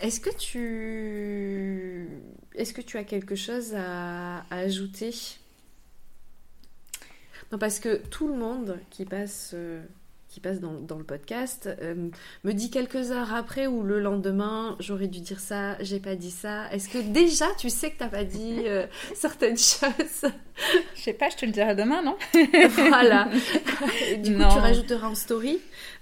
Est-ce 0.00 0.20
que 0.20 0.34
tu 0.34 2.08
est-ce 2.54 2.72
que 2.72 2.80
tu 2.80 2.96
as 2.96 3.04
quelque 3.04 3.34
chose 3.34 3.74
à, 3.74 4.38
à 4.50 4.56
ajouter? 4.56 5.14
Non, 7.52 7.58
parce 7.58 7.80
que 7.80 7.96
tout 7.96 8.28
le 8.28 8.34
monde 8.34 8.78
qui 8.90 9.04
passe 9.04 9.54
qui 10.30 10.38
passe 10.38 10.60
dans, 10.60 10.74
dans 10.74 10.96
le 10.96 11.02
podcast, 11.02 11.68
euh, 11.82 12.08
me 12.44 12.52
dit 12.52 12.70
quelques 12.70 13.10
heures 13.10 13.34
après 13.34 13.66
ou 13.66 13.82
le 13.82 13.98
lendemain, 13.98 14.76
j'aurais 14.78 15.08
dû 15.08 15.20
dire 15.20 15.40
ça, 15.40 15.76
j'ai 15.80 15.98
pas 15.98 16.14
dit 16.14 16.30
ça. 16.30 16.70
Est-ce 16.70 16.88
que 16.88 16.98
déjà 16.98 17.46
tu 17.58 17.68
sais 17.68 17.90
que 17.90 17.98
t'as 17.98 18.08
pas 18.08 18.22
dit 18.22 18.60
euh, 18.64 18.86
certaines 19.16 19.58
choses? 19.58 20.30
Je 20.94 21.00
sais 21.00 21.14
pas, 21.14 21.30
je 21.30 21.36
te 21.36 21.46
le 21.46 21.50
dirai 21.50 21.74
demain, 21.74 22.02
non? 22.02 22.16
Voilà. 22.88 23.28
du 24.22 24.36
coup, 24.36 24.42
tu 24.52 24.58
rajouteras 24.58 25.08
en 25.08 25.14
story 25.16 25.58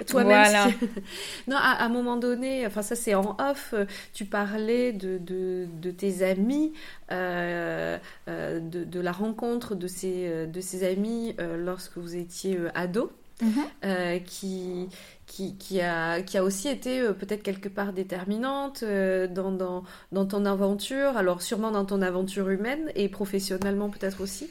toi-même. 0.07 0.45
Voilà. 0.45 0.67
non, 1.49 1.57
à, 1.57 1.83
un 1.83 1.89
moment 1.89 2.19
donné, 2.19 2.67
enfin 2.67 2.83
ça 2.83 2.97
c'est 2.97 3.15
en 3.15 3.35
off, 3.39 3.73
tu 4.13 4.27
parlais 4.27 4.93
de, 4.93 5.17
de, 5.17 5.67
de 5.81 5.91
tes 5.91 6.23
amis, 6.23 6.75
euh, 7.13 7.97
de, 8.27 8.85
de, 8.85 9.01
la 9.01 9.13
rencontre 9.13 9.75
de 9.75 9.87
ces, 9.87 10.47
de 10.47 10.61
ces 10.61 10.85
amis 10.85 11.35
lorsque 11.39 11.97
vous 11.97 12.15
étiez 12.15 12.59
ado. 12.75 13.11
Mhm. 13.41 13.65
Euh, 13.85 14.19
qui, 14.19 14.89
qui, 15.27 15.57
qui, 15.57 15.81
a, 15.81 16.23
qui 16.23 16.37
a 16.37 16.43
aussi 16.43 16.69
été 16.69 17.01
euh, 17.01 17.13
peut-être 17.13 17.43
quelque 17.45 17.69
part 17.69 17.93
déterminante 17.93 18.83
euh, 18.83 19.29
dans, 19.29 19.53
dans, 19.53 19.85
dans, 20.11 20.27
ton 20.27 20.45
aventure, 20.45 21.17
alors 21.17 21.41
sûrement 21.41 21.71
dans 21.71 21.85
ton 21.85 22.03
aventure 22.03 22.49
humaine 22.51 22.91
et 22.97 23.09
professionnellement 23.09 23.91
peut-être 23.91 24.23
aussi. 24.23 24.49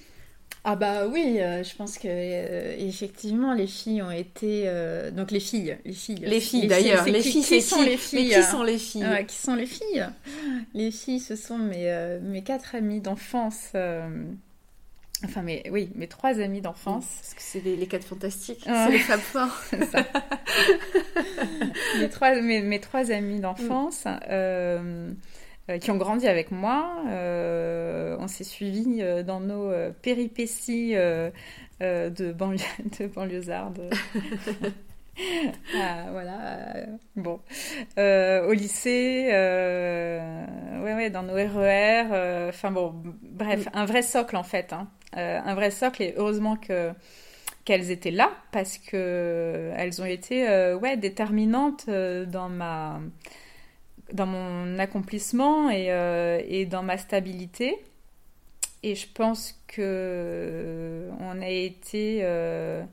Ah 0.63 0.75
bah 0.75 1.07
oui, 1.07 1.39
je 1.39 1.75
pense 1.75 1.97
que 1.97 2.07
effectivement 2.07 3.53
les 3.53 3.67
filles 3.67 4.01
ont 4.01 4.11
été 4.11 4.69
donc 5.13 5.31
les 5.31 5.39
filles, 5.39 5.77
les 5.85 5.93
filles, 5.93 6.19
les 6.25 6.41
filles 6.41 6.67
d'ailleurs, 6.67 7.05
les 7.05 7.21
filles, 7.21 7.43
qui, 7.43 7.61
sont 7.61 7.81
les 7.81 7.95
filles, 7.95 8.33
qui 8.33 8.43
sont 8.43 8.63
les 8.63 8.77
filles, 8.77 9.25
qui 9.27 9.35
sont 9.35 9.55
les 9.55 9.65
filles? 9.65 10.05
Les 10.73 10.91
filles, 10.91 11.21
ce 11.21 11.38
sont 11.38 11.57
mes 11.57 12.19
mes 12.21 12.43
quatre 12.43 12.75
amies 12.75 12.99
d'enfance 12.99 13.71
Enfin, 15.26 15.41
mais, 15.41 15.63
oui, 15.72 15.89
mes 15.95 16.07
trois 16.07 16.39
amis 16.39 16.61
d'enfance. 16.61 17.07
Parce 17.22 17.34
que 17.34 17.41
c'est 17.41 17.59
les, 17.61 17.76
les 17.76 17.88
quatre 17.88 18.05
fantastiques, 18.05 18.63
c'est 18.65 18.91
les 18.91 18.99
femmes 18.99 19.20
forts. 19.22 19.63
mes, 21.99 22.09
trois, 22.09 22.39
mes, 22.39 22.61
mes, 22.61 22.80
trois 22.80 23.11
amis 23.11 23.39
d'enfance 23.39 24.03
euh, 24.30 25.11
euh, 25.70 25.80
qui 25.80 25.89
ont 25.91 25.97
grandi 25.97 26.28
avec 26.28 26.51
moi. 26.51 26.97
Euh, 27.07 28.15
on 28.20 28.28
s'est 28.28 28.43
suivis 28.43 29.01
euh, 29.01 29.24
dans 29.24 29.39
nos 29.39 29.70
euh, 29.72 29.91
péripéties 30.01 30.95
euh, 30.95 31.30
de, 31.82 32.32
banlieue, 32.32 32.59
de 32.99 33.07
banlieusardes. 33.07 33.89
ah, 35.76 36.05
voilà. 36.11 36.86
bon. 37.15 37.39
au 37.97 38.53
lycée, 38.53 39.30
ouais, 39.30 40.93
ouais, 40.93 41.09
dans 41.09 41.24
nos 41.24 41.34
RER. 41.34 42.47
Enfin 42.49 42.70
bon, 42.70 42.93
bref, 43.24 43.68
un 43.74 43.86
vrai 43.86 44.03
socle 44.03 44.38
en 44.38 44.43
fait. 44.43 44.74
Hein. 44.74 44.88
Un 45.18 45.55
vrai 45.55 45.72
socle 45.72 46.03
et 46.03 46.13
heureusement 46.18 46.55
que 46.55 46.91
qu'elles 47.65 47.91
étaient 47.91 48.11
là 48.11 48.32
parce 48.51 48.78
que 48.78 49.72
elles 49.76 50.01
ont 50.01 50.05
été 50.05 50.47
euh, 50.47 50.78
ouais 50.78 50.95
déterminantes 50.95 51.89
dans 51.89 52.49
ma 52.49 53.01
dans 54.13 54.26
mon 54.26 54.80
accomplissement 54.80 55.70
et, 55.70 55.91
euh, 55.91 56.41
et, 56.47 56.65
dans 56.65 56.84
ma 56.84 56.97
stabilité. 56.97 57.78
Et 58.84 58.95
je 58.95 59.07
pense 59.13 59.59
que 59.68 61.09
on 61.20 61.41
a 61.41 61.49
été 61.49 62.20
euh, 62.22 62.84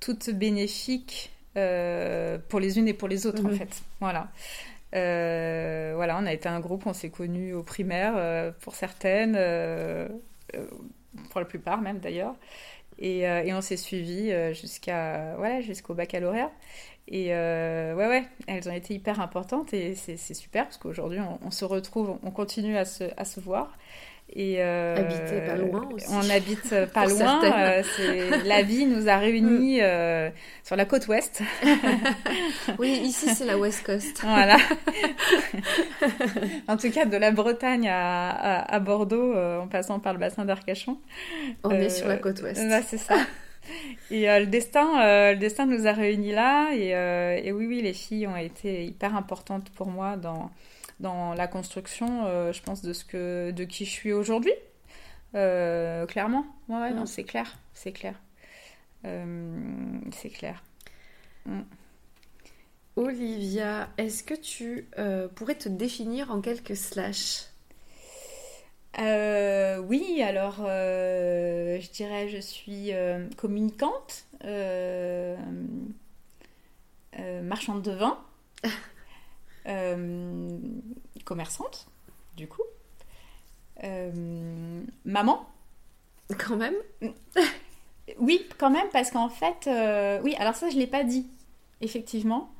toutes 0.00 0.30
bénéfiques 0.30 1.32
euh, 1.56 2.38
pour 2.48 2.60
les 2.60 2.78
unes 2.78 2.88
et 2.88 2.94
pour 2.94 3.08
les 3.08 3.26
autres, 3.26 3.42
mmh. 3.42 3.46
en 3.46 3.50
fait. 3.50 3.82
Voilà. 4.00 4.28
Euh, 4.94 5.92
voilà, 5.96 6.18
on 6.18 6.26
a 6.26 6.32
été 6.32 6.48
un 6.48 6.60
groupe, 6.60 6.86
on 6.86 6.92
s'est 6.92 7.10
connus 7.10 7.52
au 7.52 7.62
primaire 7.62 8.14
euh, 8.16 8.52
pour 8.60 8.74
certaines, 8.74 9.36
pour 11.30 11.40
la 11.40 11.46
plupart 11.46 11.80
même 11.80 11.98
d'ailleurs. 11.98 12.34
Et, 13.00 13.20
et, 13.20 13.54
on 13.54 13.60
s'est 13.60 13.76
suivis 13.76 14.32
jusqu'à 14.54 15.36
voilà, 15.36 15.60
jusqu'au 15.60 15.94
baccalauréat. 15.94 16.50
Et 17.10 17.28
euh, 17.30 17.94
ouais, 17.94 18.06
ouais, 18.06 18.24
elles 18.46 18.68
ont 18.68 18.74
été 18.74 18.92
hyper 18.92 19.20
importantes 19.20 19.72
et 19.72 19.94
c'est 19.94 20.34
super 20.34 20.64
parce 20.64 20.76
qu'aujourd'hui 20.76 21.20
on, 21.20 21.38
on, 21.42 21.50
se 21.50 21.64
retrouve, 21.64 22.18
on 22.22 22.30
continue 22.30 22.76
à 22.76 22.84
se, 22.84 23.04
à 23.16 23.24
se 23.24 23.40
voir. 23.40 23.78
Et 24.34 24.56
euh, 24.58 24.96
Habiter 24.96 25.40
pas 25.46 25.56
loin 25.56 25.88
aussi. 25.92 26.06
On 26.10 26.30
habite 26.30 26.74
pas 26.92 27.06
loin. 27.06 27.42
Euh, 27.44 27.82
la 28.44 28.62
vie 28.62 28.84
nous 28.84 29.08
a 29.08 29.16
réunis 29.16 29.78
mm. 29.78 29.84
euh, 29.84 30.30
sur 30.62 30.76
la 30.76 30.84
côte 30.84 31.08
ouest. 31.08 31.42
oui, 32.78 33.00
ici 33.04 33.30
c'est 33.34 33.46
la 33.46 33.56
West 33.56 33.86
Coast. 33.86 34.20
voilà. 34.22 34.58
en 36.68 36.76
tout 36.76 36.90
cas, 36.90 37.06
de 37.06 37.16
la 37.16 37.30
Bretagne 37.30 37.88
à, 37.88 38.30
à, 38.30 38.74
à 38.74 38.78
Bordeaux, 38.80 39.34
en 39.34 39.66
passant 39.66 39.98
par 39.98 40.12
le 40.12 40.18
bassin 40.18 40.44
d'Arcachon. 40.44 40.98
On 41.64 41.70
est 41.70 41.88
sur 41.88 42.06
la 42.06 42.16
côte 42.18 42.42
ouest. 42.42 42.60
Bah, 42.68 42.82
c'est 42.82 42.98
ça. 42.98 43.16
Et 44.10 44.26
le, 44.26 44.46
destin, 44.46 45.32
le 45.32 45.36
destin 45.36 45.64
nous 45.64 45.86
a 45.86 45.92
réunis 45.92 46.32
là. 46.32 46.70
Et, 46.74 46.88
et, 47.46 47.52
oui, 47.52 47.66
oui, 47.66 47.80
les 47.80 47.94
filles 47.94 48.26
ont 48.26 48.36
été 48.36 48.84
hyper 48.84 49.16
importantes 49.16 49.70
pour 49.70 49.88
moi 49.88 50.16
dans, 50.16 50.50
dans 51.00 51.34
la 51.34 51.46
construction, 51.46 52.26
euh, 52.26 52.52
je 52.52 52.62
pense, 52.62 52.82
de, 52.82 52.92
ce 52.92 53.04
que, 53.04 53.50
de 53.50 53.64
qui 53.64 53.84
je 53.84 53.90
suis 53.90 54.12
aujourd'hui. 54.12 54.52
Euh, 55.34 56.06
clairement. 56.06 56.46
Ouais, 56.68 56.78
ouais, 56.80 56.90
non, 56.92 57.06
c'est 57.06 57.24
clair. 57.24 57.58
C'est 57.74 57.92
clair. 57.92 58.14
c'est 59.04 60.30
clair. 60.30 60.62
Mm. 61.46 61.60
Olivia, 62.96 63.88
est-ce 63.96 64.24
que 64.24 64.34
tu 64.34 64.88
pourrais 65.36 65.54
te 65.54 65.68
définir 65.68 66.32
en 66.32 66.40
quelques 66.40 66.76
slash? 66.76 67.48
Euh, 68.98 69.78
oui, 69.78 70.22
alors 70.22 70.56
euh, 70.66 71.78
je 71.80 71.90
dirais 71.90 72.28
je 72.28 72.38
suis 72.38 72.92
euh, 72.92 73.28
communicante, 73.36 74.24
euh, 74.44 75.36
euh, 77.18 77.42
marchande 77.42 77.82
de 77.82 77.92
vin, 77.92 78.18
commerçante, 81.24 81.88
du 82.36 82.48
coup, 82.48 82.62
maman. 85.04 85.46
Quand 86.36 86.56
même 86.56 86.74
Oui, 88.18 88.46
quand 88.58 88.70
même, 88.70 88.88
parce 88.92 89.10
qu'en 89.10 89.28
fait, 89.28 89.68
oui, 90.22 90.34
alors 90.38 90.54
ça 90.54 90.70
je 90.70 90.74
ne 90.74 90.80
l'ai 90.80 90.86
pas 90.86 91.04
dit, 91.04 91.26
effectivement. 91.80 92.50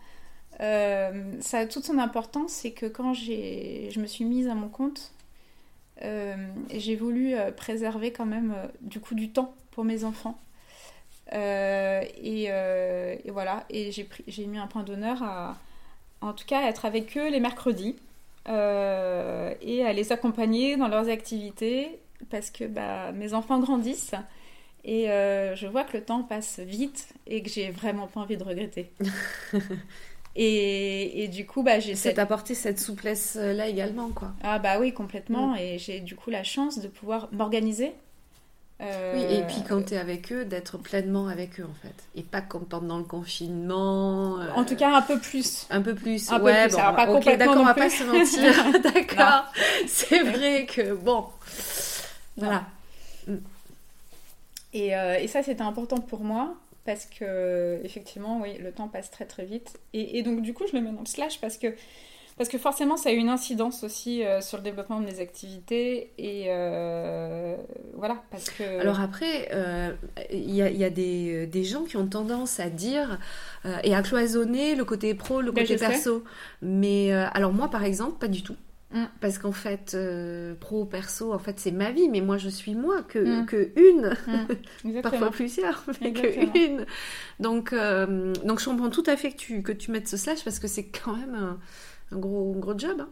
ça 0.59 1.59
a 1.59 1.67
toute 1.67 1.85
son 1.85 1.99
importance, 1.99 2.53
c'est 2.53 2.73
que 2.73 2.87
quand 2.87 3.15
je 3.15 3.99
me 3.99 4.07
suis 4.07 4.25
mise 4.25 4.49
à 4.49 4.55
mon 4.55 4.69
compte, 4.69 5.13
euh, 6.03 6.37
j'ai 6.71 6.95
voulu 6.95 7.35
euh, 7.35 7.51
préserver 7.51 8.13
quand 8.13 8.27
même 8.27 8.55
euh, 8.57 8.69
du 8.81 9.01
coup 9.01 9.17
du 9.17 9.31
temps 9.31 9.55
pour 9.73 9.85
mes 9.85 10.05
enfants. 10.05 10.39
Et, 11.33 12.45
et, 12.45 13.31
voilà, 13.31 13.65
et 13.69 13.91
j'ai 13.93 14.47
mis 14.47 14.57
un 14.57 14.67
point 14.67 14.83
d'honneur 14.83 15.23
à, 15.23 15.59
en 16.21 16.33
tout 16.33 16.47
cas, 16.47 16.63
être 16.63 16.85
avec 16.85 17.17
eux 17.17 17.31
les 17.31 17.41
mercredis 17.41 17.97
et 18.47 18.51
à 19.85 19.93
les 19.93 20.11
accompagner 20.11 20.77
dans 20.77 20.89
leurs 20.89 21.09
activités 21.11 21.99
parce 22.31 22.51
que 22.51 22.65
bah, 22.65 23.13
mes 23.13 23.35
enfants 23.35 23.59
grandissent 23.59 24.15
et 24.85 25.11
euh, 25.11 25.55
je 25.55 25.67
vois 25.67 25.85
que 25.85 25.97
le 25.97 26.05
temps 26.05 26.23
passe 26.23 26.61
vite 26.61 27.09
et 27.27 27.43
que 27.43 27.51
j'ai 27.51 27.71
vraiment 27.71 28.07
pas 28.07 28.21
envie 28.21 28.37
de 28.37 28.45
regretter. 28.45 28.91
Et, 30.41 31.25
et, 31.25 31.27
du 31.27 31.47
coup, 31.47 31.65
bah, 31.65 31.81
j'ai. 31.81 31.97
Ça 31.97 32.11
cette... 32.11 32.21
apporté 32.21 32.55
cette 32.55 32.79
souplesse-là 32.79 33.67
également, 33.67 34.11
quoi. 34.11 34.35
Ah, 34.45 34.61
bah 34.61 34.79
oui, 34.79 34.93
complètement. 34.93 35.55
Mm. 35.55 35.57
Et 35.57 35.79
j'ai 35.79 35.99
du 35.99 36.15
coup 36.15 36.31
la 36.31 36.45
chance 36.45 36.79
de 36.79 36.87
pouvoir 36.87 37.29
m'organiser. 37.33 37.93
Euh... 38.81 39.13
Oui, 39.15 39.37
et 39.37 39.43
puis 39.43 39.65
quand 39.69 39.87
tu 39.87 39.95
es 39.95 39.99
avec 39.99 40.33
eux, 40.33 40.45
d'être 40.45 40.79
pleinement 40.79 41.27
avec 41.27 41.59
eux, 41.59 41.67
en 41.69 41.75
fait. 41.83 41.95
Et 42.15 42.23
pas 42.23 42.41
comme 42.41 42.65
pendant 42.65 42.99
le 42.99 43.05
confinement. 43.05 44.41
Euh... 44.41 44.53
En 44.55 44.65
tout 44.65 44.77
cas, 44.77 44.95
un 44.95 45.03
peu 45.03 45.19
plus. 45.19 45.67
Un 45.71 45.83
peu 45.83 45.95
plus. 45.95 46.31
Un 46.31 46.41
ouais, 46.41 46.69
peu 46.69 46.75
plus. 46.75 46.77
bon, 46.77 46.95
pas 46.95 47.11
ok, 47.11 47.37
d'accord, 47.37 47.57
on 47.59 47.65
va 47.65 47.75
pas 47.75 47.91
se 47.91 48.05
mentir. 48.05 48.81
d'accord. 48.95 49.53
C'est 49.87 50.23
vrai 50.23 50.67
que, 50.67 50.95
bon. 50.95 51.27
Voilà. 52.37 52.67
Et, 54.73 54.95
euh, 54.95 55.19
et 55.19 55.27
ça, 55.27 55.43
c'était 55.43 55.63
important 55.63 55.99
pour 55.99 56.21
moi 56.21 56.55
parce 56.85 57.05
que 57.05 57.81
effectivement, 57.85 58.41
oui, 58.41 58.57
le 58.59 58.73
temps 58.73 58.89
passe 58.89 59.11
très 59.11 59.25
très 59.25 59.45
vite. 59.45 59.79
Et, 59.93 60.19
et, 60.19 60.23
donc 60.23 60.41
du 60.41 60.55
coup, 60.55 60.65
je 60.71 60.77
le 60.77 60.83
mets 60.83 60.93
dans 60.93 61.01
le 61.01 61.07
slash 61.07 61.41
parce 61.41 61.59
que 61.59 61.75
parce 62.39 62.49
que 62.49 62.57
forcément, 62.57 62.97
ça 62.97 63.11
a 63.11 63.13
une 63.13 63.29
incidence 63.29 63.83
aussi 63.83 64.25
euh, 64.25 64.41
sur 64.41 64.59
le 64.59 64.63
développement 64.63 65.01
de 65.01 65.05
mes 65.05 65.19
activités 65.19 66.13
et 66.17 66.45
euh, 66.47 67.57
voilà 67.97 68.23
parce 68.31 68.49
que. 68.51 68.81
Alors 68.81 69.01
après, 69.01 69.49
il 69.51 69.55
euh, 69.55 69.93
y, 70.31 70.63
a, 70.63 70.71
y, 70.71 70.85
a 70.85 70.91
des, 70.91 71.49
des, 71.49 71.65
gens 71.65 71.83
qui 71.83 71.97
ont 71.97 72.07
tendance 72.07 72.61
à 72.61 72.71
dire 72.71 73.19
et 73.83 73.95
à 73.95 74.03
cloisonner 74.03 74.77
le 74.77 74.85
côté 74.85 75.15
pro, 75.15 75.41
le 75.41 75.51
côté 75.51 75.77
ben, 75.77 75.91
perso. 75.91 76.23
Mais 76.63 77.13
alors 77.13 77.53
moi, 77.53 77.69
par 77.69 77.83
exemple, 77.83 78.19
pas 78.19 78.29
du 78.29 78.43
tout. 78.43 78.57
Mm. 78.93 79.05
Parce 79.21 79.39
qu'en 79.39 79.53
fait, 79.53 79.97
pro, 80.61 80.85
perso, 80.85 81.33
en 81.35 81.39
fait, 81.41 81.59
c'est 81.59 81.73
ma 81.73 81.91
vie, 81.91 82.09
mais 82.09 82.21
moi, 82.21 82.39
je 82.39 82.49
suis 82.49 82.77
moi, 82.77 83.03
que, 83.03 83.19
mm. 83.19 83.47
que 83.47 83.73
une, 83.77 84.17
mm. 84.85 85.01
parfois 85.03 85.31
plusieurs, 85.31 85.85
mais 86.01 86.13
que 86.13 86.57
une. 86.57 86.87
Donc, 87.41 87.75
donc, 88.45 88.61
je 88.61 88.65
comprends 88.65 88.91
tout 88.91 89.05
à 89.07 89.17
fait 89.17 89.33
que 89.33 89.37
tu, 89.37 89.63
que 89.63 89.73
tu 89.73 89.91
mettes 89.91 90.07
ce 90.07 90.17
slash 90.17 90.45
parce 90.45 90.61
que 90.61 90.69
c'est 90.69 90.87
quand 90.87 91.17
même 91.17 91.35
un, 91.35 91.59
un 92.13 92.19
gros, 92.19 92.55
un 92.57 92.59
gros 92.59 92.79
job. 92.79 93.01
Hein. 93.01 93.09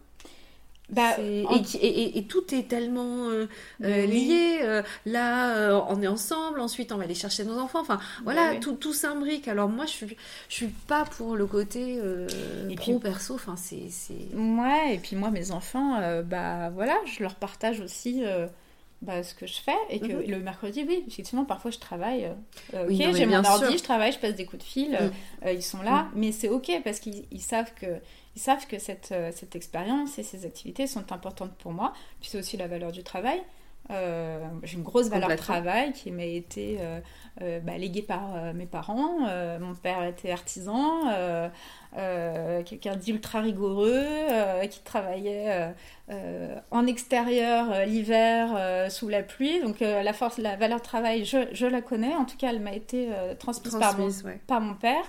Bah, 0.88 1.16
en... 1.18 1.20
et, 1.20 1.64
et, 1.74 2.18
et, 2.18 2.26
tout 2.26 2.54
est 2.54 2.68
tellement 2.68 3.28
euh, 3.28 3.48
euh, 3.82 4.06
lié. 4.06 4.58
Euh, 4.62 4.82
là, 5.04 5.56
euh, 5.56 5.80
on 5.88 6.00
est 6.00 6.06
ensemble. 6.06 6.60
Ensuite, 6.60 6.92
on 6.92 6.96
va 6.96 7.04
aller 7.04 7.14
chercher 7.14 7.44
nos 7.44 7.58
enfants. 7.58 7.80
Enfin, 7.80 7.98
voilà, 8.22 8.50
oui. 8.52 8.60
tout, 8.60 8.74
tout 8.74 8.92
s'imbrique. 8.92 9.48
Alors 9.48 9.68
moi, 9.68 9.86
je 9.86 9.90
suis, 9.90 10.16
je 10.48 10.54
suis 10.54 10.68
pas 10.68 11.04
pour 11.04 11.34
le 11.34 11.46
côté 11.46 12.00
pro 12.76 12.92
puis, 12.92 12.98
perso. 13.00 13.34
Enfin, 13.34 13.56
c'est, 13.56 13.88
Ouais. 14.34 14.94
Et 14.94 14.98
puis 14.98 15.16
moi, 15.16 15.30
mes 15.30 15.50
enfants, 15.50 16.00
bah 16.24 16.70
voilà, 16.70 16.96
je 17.06 17.22
leur 17.22 17.34
partage 17.34 17.80
aussi. 17.80 18.22
Bah, 19.06 19.22
ce 19.22 19.34
que 19.34 19.46
je 19.46 19.60
fais 19.66 19.80
et 19.88 20.00
que 20.00 20.06
-hmm. 20.06 20.30
le 20.34 20.38
mercredi 20.40 20.84
oui 20.88 21.04
effectivement 21.06 21.44
parfois 21.44 21.70
je 21.70 21.78
travaille 21.78 22.24
ok 22.72 22.88
oui, 22.88 23.04
j'ai 23.16 23.26
mon 23.26 23.44
ordi 23.44 23.66
sûr. 23.66 23.78
je 23.78 23.86
travaille 23.90 24.12
je 24.16 24.20
passe 24.24 24.34
des 24.34 24.46
coups 24.50 24.62
de 24.64 24.68
fil 24.74 24.92
mm. 24.92 25.48
ils 25.60 25.62
sont 25.72 25.82
là 25.90 25.98
mm. 26.02 26.10
mais 26.20 26.30
c'est 26.38 26.50
ok 26.58 26.68
parce 26.84 26.98
qu'ils 26.98 27.46
savent 27.52 27.72
que 27.80 27.92
ils 28.36 28.40
savent 28.40 28.66
que 28.66 28.78
cette, 28.78 29.12
euh, 29.12 29.32
cette 29.34 29.56
expérience 29.56 30.18
et 30.18 30.22
ces 30.22 30.44
activités 30.44 30.86
sont 30.86 31.10
importantes 31.10 31.54
pour 31.58 31.72
moi. 31.72 31.94
Puis 32.20 32.28
c'est 32.30 32.38
aussi 32.38 32.58
la 32.58 32.68
valeur 32.68 32.92
du 32.92 33.02
travail. 33.02 33.42
Euh, 33.90 34.44
j'ai 34.64 34.76
une 34.76 34.82
grosse 34.82 35.08
valeur 35.08 35.34
travail 35.36 35.92
qui 35.92 36.10
m'a 36.10 36.24
été 36.24 36.78
euh, 36.80 37.00
euh, 37.42 37.60
bah, 37.60 37.78
léguée 37.78 38.02
par 38.02 38.52
mes 38.54 38.66
parents. 38.66 39.20
Mon 39.60 39.74
père 39.74 40.04
était 40.04 40.30
artisan, 40.30 41.02
quelqu'un 42.64 42.96
d'ultra 42.96 43.40
rigoureux, 43.40 44.04
qui 44.70 44.80
travaillait 44.80 45.74
en 46.70 46.86
extérieur 46.86 47.86
l'hiver 47.86 48.90
sous 48.90 49.08
la 49.08 49.22
pluie. 49.22 49.60
Donc 49.60 49.80
la 49.80 50.12
force, 50.12 50.38
la 50.38 50.56
valeur 50.56 50.82
travail, 50.82 51.24
je, 51.24 51.38
je, 51.52 51.66
la 51.66 51.82
connais. 51.82 52.14
En 52.14 52.24
tout 52.24 52.36
cas, 52.36 52.50
elle 52.50 52.60
m'a 52.60 52.74
été 52.74 53.08
transmise, 53.38 53.72
transmise 53.72 53.80
par, 53.80 53.98
mon, 53.98 54.30
ouais. 54.30 54.40
par 54.46 54.60
mon 54.60 54.74
père. 54.74 55.04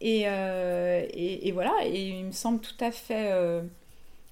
Et, 0.00 0.22
et, 0.22 1.48
et, 1.48 1.52
voilà, 1.52 1.72
et 1.84 2.08
il 2.08 2.26
me 2.26 2.32
semble 2.32 2.60
tout 2.60 2.84
à 2.84 2.90
fait 2.90 3.32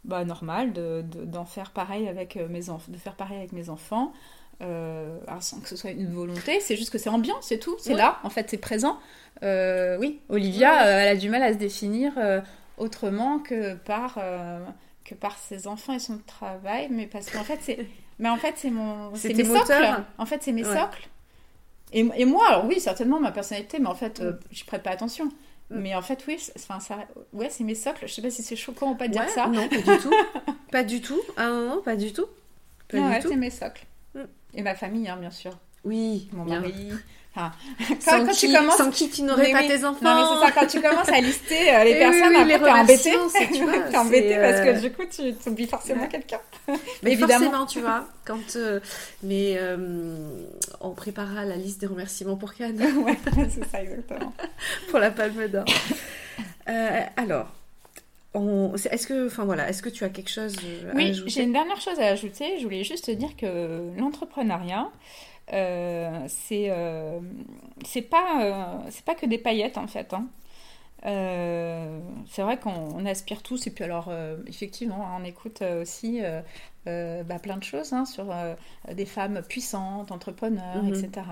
bah, 0.05 0.25
normal 0.25 0.73
d'en 0.73 1.03
de, 1.03 1.25
de, 1.25 1.45
faire 1.47 1.71
pareil 1.71 2.09
avec 2.09 2.37
euh, 2.37 2.49
mes 2.49 2.71
enfants, 2.71 2.91
de 2.91 2.97
faire 2.97 3.15
pareil 3.15 3.39
avec 3.39 3.53
mes 3.53 3.69
enfants. 3.69 4.13
sans 4.61 5.61
que 5.61 5.69
ce 5.69 5.77
soit 5.77 5.91
une 5.91 6.13
volonté, 6.13 6.61
c'est 6.61 6.77
juste 6.77 6.91
que 6.91 6.99
c'est 6.99 7.11
ambiant, 7.11 7.41
c'est 7.41 7.59
tout, 7.59 7.77
c'est 7.79 7.95
là, 7.95 8.19
en 8.25 8.31
fait, 8.31 8.49
c'est 8.51 8.59
présent. 8.59 8.99
oui, 9.43 10.21
Olivia, 10.29 10.85
elle 10.85 11.09
a 11.09 11.17
du 11.17 11.29
mal 11.29 11.43
à 11.43 11.53
se 11.53 11.59
définir 11.59 12.13
autrement 12.79 13.39
que 13.39 13.75
par 13.75 14.19
que 15.05 15.15
par 15.15 15.37
ses 15.39 15.67
enfants 15.67 15.95
et 15.95 15.99
son 15.99 16.19
travail, 16.19 16.89
mais 16.91 17.07
parce 17.07 17.31
qu'en 17.31 17.43
fait 17.43 17.59
c'est, 17.63 17.87
mais 18.19 18.29
en 18.29 18.37
fait 18.37 18.55
c'est 18.57 18.71
mon, 18.71 19.13
c'est 19.17 19.35
mes 19.35 19.45
socles. 19.45 20.05
En 20.19 20.27
fait 20.27 20.43
c'est 20.43 20.53
mes 20.53 20.63
socles. 20.63 21.09
Et, 21.93 22.07
et, 22.17 22.25
moi, 22.25 22.47
alors 22.49 22.67
oui, 22.67 22.81
certainement 22.81 23.21
ma 23.21 23.33
personnalité, 23.33 23.79
mais 23.79 23.89
en 23.89 23.95
fait, 23.95 24.21
euh, 24.21 24.33
je 24.53 24.65
prête 24.65 24.83
pas 24.83 24.91
attention. 24.91 25.29
Mm. 25.71 25.81
Mais 25.81 25.95
en 25.95 26.03
fait, 26.03 26.25
oui, 26.27 26.39
enfin, 26.57 26.81
ça, 26.81 26.99
ouais, 27.33 27.49
c'est 27.51 27.65
mes 27.65 27.75
socles. 27.75 28.07
Je 28.07 28.13
sais 28.13 28.23
pas 28.23 28.31
si 28.31 28.43
c'est 28.43 28.57
choquant 28.57 28.93
ou 28.93 28.95
pas 28.97 29.09
de 29.09 29.13
dire 29.13 29.29
ça. 29.29 29.47
Non, 29.47 29.69
pas 29.69 29.77
du 29.77 29.99
tout. 29.99 30.15
pas 30.71 30.85
du 30.85 31.01
tout. 31.01 31.21
Ah 31.37 31.49
non, 31.49 31.83
pas 31.83 31.97
du 31.97 32.13
tout. 32.13 32.27
Pas 32.89 32.99
non, 32.99 33.09
ouais, 33.09 33.21
c'est 33.21 33.37
mes 33.37 33.51
socles. 33.51 33.85
Mm. 34.15 34.21
Et 34.55 34.63
ma 34.63 34.75
famille, 34.75 35.09
hein, 35.09 35.17
bien 35.17 35.31
sûr. 35.31 35.57
Oui, 35.85 36.29
mon 36.33 36.45
mari, 36.45 36.93
quand, 37.37 37.51
sans, 38.01 38.27
qui, 38.27 38.47
tu 38.49 38.53
commences, 38.53 38.77
sans 38.77 38.91
qui 38.91 39.09
tu 39.09 39.23
n'aurais 39.23 39.53
pas 39.53 39.63
tes 39.63 39.85
enfants. 39.85 39.99
Non, 40.03 40.15
mais 40.15 40.23
c'est 40.35 40.47
ça, 40.47 40.61
quand 40.61 40.67
tu 40.67 40.81
commences 40.81 41.09
à 41.09 41.21
lister 41.21 41.73
euh, 41.73 41.85
les 41.85 41.95
personnes, 41.95 42.35
oui, 42.37 42.43
oui, 42.45 42.53
après 42.55 42.99
t'es 42.99 43.17
embêté. 43.17 43.49
Tu 43.53 43.65
vois, 43.65 43.79
t'es 43.79 43.97
embêté 43.97 44.37
parce 44.37 44.61
que 44.61 44.69
euh, 44.69 44.81
du 44.81 44.93
coup, 44.93 45.03
tu 45.09 45.49
oublies 45.49 45.67
forcément 45.69 46.07
quelqu'un. 46.09 46.41
Mais 47.03 47.13
évidemment. 47.13 47.45
forcément, 47.45 47.67
tu 47.67 47.81
vois, 47.81 48.09
quand... 48.25 48.57
Euh, 48.57 48.81
mais 49.23 49.59
on 50.81 50.91
préparera 50.91 51.45
la 51.45 51.57
liste 51.57 51.81
des 51.81 51.87
remerciements 51.87 52.37
pour 52.37 52.55
Cannes. 52.55 52.81
ouais, 53.05 53.19
c'est 53.49 53.65
ça, 53.71 53.83
exactement. 53.83 54.33
pour 54.89 54.99
la 54.99 55.11
Palme 55.11 55.49
d'Or. 55.49 55.65
alors... 57.17 57.49
Est-ce 58.33 59.09
que, 59.09 59.27
enfin 59.27 59.45
voilà, 59.45 59.69
est-ce 59.69 59.83
que 59.83 59.89
tu 59.89 60.05
as 60.05 60.09
quelque 60.09 60.31
chose 60.31 60.57
à 60.57 60.95
oui, 60.95 61.11
ajouter? 61.11 61.25
Oui, 61.25 61.31
j'ai 61.31 61.43
une 61.43 61.53
dernière 61.53 61.81
chose 61.81 61.99
à 61.99 62.07
ajouter. 62.07 62.59
Je 62.59 62.63
voulais 62.63 62.85
juste 62.85 63.07
te 63.07 63.11
dire 63.11 63.37
que 63.37 63.91
l'entrepreneuriat, 63.99 64.89
euh, 65.53 66.27
c'est 66.29 66.67
euh, 66.71 67.19
c'est 67.85 68.03
pas 68.03 68.43
euh, 68.43 68.91
c'est 68.91 69.05
pas 69.05 69.15
que 69.15 69.27
des 69.27 69.39
paillettes 69.39 69.79
en 69.79 69.89
fait 69.89 70.15
hein. 70.15 70.27
c'est 72.29 72.43
vrai 72.43 72.59
qu'on 72.59 73.05
aspire 73.07 73.43
tous 73.43 73.67
et 73.67 73.71
puis 73.71 73.85
alors 73.85 74.13
effectivement 74.47 75.09
on 75.19 75.25
écoute 75.25 75.63
aussi 75.63 76.21
euh, 76.87 77.23
bah, 77.25 77.39
plein 77.39 77.59
de 77.59 77.63
choses 77.63 77.93
hein, 77.93 78.07
sur 78.07 78.33
euh, 78.33 78.55
des 78.91 79.05
femmes 79.05 79.43
puissantes, 79.47 80.11
entrepreneurs, 80.13 80.83
mhm. 80.83 80.95
etc. 80.95 81.27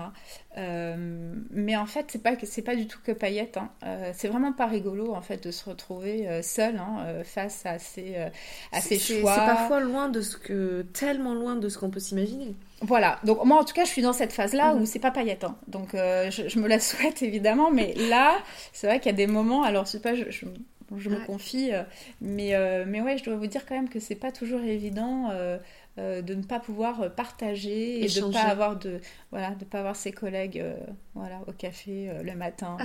Euh, 0.57 1.33
mais 1.49 1.75
en 1.75 1.87
fait, 1.87 2.05
c'est 2.09 2.21
pas 2.21 2.33
c'est 2.43 2.61
pas 2.61 2.75
du 2.75 2.85
tout 2.85 2.99
que 3.03 3.11
paillettes. 3.11 3.57
Hein. 3.57 3.71
c'est 4.13 4.27
vraiment 4.27 4.53
pas 4.53 4.67
rigolo 4.67 5.15
en 5.15 5.21
fait 5.21 5.43
de 5.43 5.49
se 5.49 5.67
retrouver 5.67 6.41
seule 6.43 6.77
hein, 6.77 7.23
face 7.23 7.65
à 7.65 7.79
ces 7.79 8.15
à 8.71 8.79
ces 8.79 8.99
choix. 8.99 9.33
C'est 9.33 9.45
parfois 9.45 9.79
loin 9.79 10.09
de 10.09 10.21
ce 10.21 10.37
que 10.37 10.83
tellement 10.93 11.33
loin 11.33 11.55
de 11.55 11.67
ce 11.67 11.79
qu'on 11.79 11.89
peut 11.89 11.99
s'imaginer. 11.99 12.53
Voilà, 12.81 13.19
donc 13.23 13.43
moi 13.43 13.59
en 13.59 13.63
tout 13.63 13.73
cas 13.73 13.85
je 13.85 13.89
suis 13.89 14.03
dans 14.03 14.13
cette 14.13 14.31
phase-là 14.31 14.75
où 14.75 14.79
mhm. 14.79 14.85
c'est 14.85 14.99
pas 14.99 15.11
paillette, 15.11 15.45
donc 15.67 15.89
je, 15.93 16.59
me 16.59 16.67
la 16.67 16.79
souhaite 16.79 17.23
évidemment, 17.23 17.71
mais 17.71 17.95
là 17.95 18.37
c'est 18.71 18.85
vrai 18.85 18.99
qu'il 18.99 19.11
y 19.11 19.15
a 19.15 19.17
des 19.17 19.27
moments, 19.27 19.63
alors 19.63 19.85
je 19.85 19.91
sais 19.91 19.99
pas, 19.99 20.13
je 20.13 20.29
je 20.29 20.45
me 20.95 21.25
confie. 21.25 21.71
Euh, 21.71 21.83
mais, 22.21 22.55
euh, 22.55 22.85
mais 22.87 23.01
ouais, 23.01 23.17
je 23.17 23.23
dois 23.23 23.35
vous 23.35 23.47
dire 23.47 23.65
quand 23.65 23.75
même 23.75 23.89
que 23.89 23.99
c'est 23.99 24.15
pas 24.15 24.31
toujours 24.31 24.61
évident 24.61 25.29
euh, 25.31 25.57
de 25.97 26.33
ne 26.33 26.43
pas 26.43 26.59
pouvoir 26.59 27.13
partager 27.13 28.03
et 28.03 28.07
de 28.07 28.25
ne 28.25 28.31
pas 28.31 28.43
avoir 28.43 28.77
de 28.77 29.01
voilà 29.31 29.51
de 29.51 29.65
pas 29.65 29.79
avoir 29.79 29.97
ses 29.97 30.13
collègues 30.13 30.63
voilà 31.13 31.41
au 31.47 31.51
café 31.51 32.09
le 32.23 32.35
matin. 32.35 32.77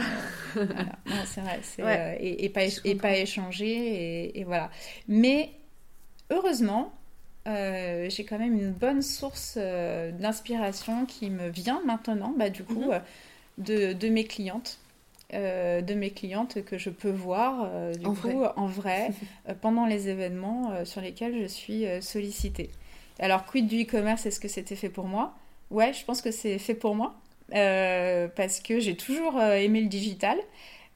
C'est 1.25 1.83
vrai 1.83 2.19
et, 2.21 2.49
pas 2.49 2.63
et 2.85 2.95
pas 2.97 3.17
échanger 3.17 4.37
et, 4.37 4.43
voilà. 4.43 4.69
Mais 5.07 5.53
heureusement 6.31 6.93
j'ai 7.47 8.27
quand 8.29 8.39
même 8.39 8.59
une 8.59 8.73
bonne 8.73 9.03
source 9.03 9.57
d'inspiration 9.57 11.07
qui 11.07 11.31
me 11.31 11.49
vient 11.51 11.83
maintenant 11.87 12.35
bah, 12.37 12.51
du 12.51 12.65
coup 12.65 12.91
mhm. 12.91 13.01
de, 13.59 13.93
de, 13.93 14.09
mes 14.09 14.25
clientes 14.25 14.81
euh, 15.35 15.81
de 15.81 15.95
mes 15.95 16.11
clientes 16.11 16.65
que 16.65 16.79
je 16.79 16.91
peux 16.91 17.11
voir 17.11 17.69
euh, 17.73 17.95
du 17.95 18.07
en 18.07 18.15
coup 18.15 18.29
vrai. 18.29 18.51
en 18.57 18.67
vrai 18.67 19.11
euh, 19.49 19.55
pendant 19.61 19.85
les 19.85 20.09
événements 20.09 20.85
sur 20.85 21.01
lesquels 21.01 21.41
je 21.41 21.47
suis 21.47 21.85
sollicitée. 22.01 22.71
Alors 23.19 23.45
quid 23.45 23.67
du 23.67 23.83
e-commerce 23.83 24.27
Est-ce 24.27 24.41
que 24.41 24.49
c'était 24.49 24.77
fait 24.77 24.89
pour 24.89 25.07
moi? 25.07 25.35
Ouais, 25.71 25.93
je 25.93 26.05
pense 26.05 26.23
que 26.23 26.31
c'est 26.31 26.59
fait 26.59 26.75
pour 26.75 26.95
moi 26.95 27.15
parce 27.51 28.61
que 28.61 28.81
j'ai 28.81 28.97
toujours 28.97 29.41
aimé 29.41 29.81
le 29.81 29.89
digital. 29.89 30.39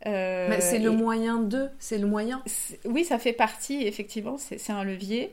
c'est 0.05 0.78
le 0.78 0.90
moyen 0.90 1.39
de, 1.39 1.69
c'est 1.78 1.98
le 1.98 2.06
moyen. 2.06 2.43
Oui, 2.85 3.05
ça 3.05 3.19
fait 3.19 3.32
partie, 3.32 3.86
effectivement, 3.86 4.36
c'est 4.39 4.70
un 4.70 4.85
levier. 4.85 5.32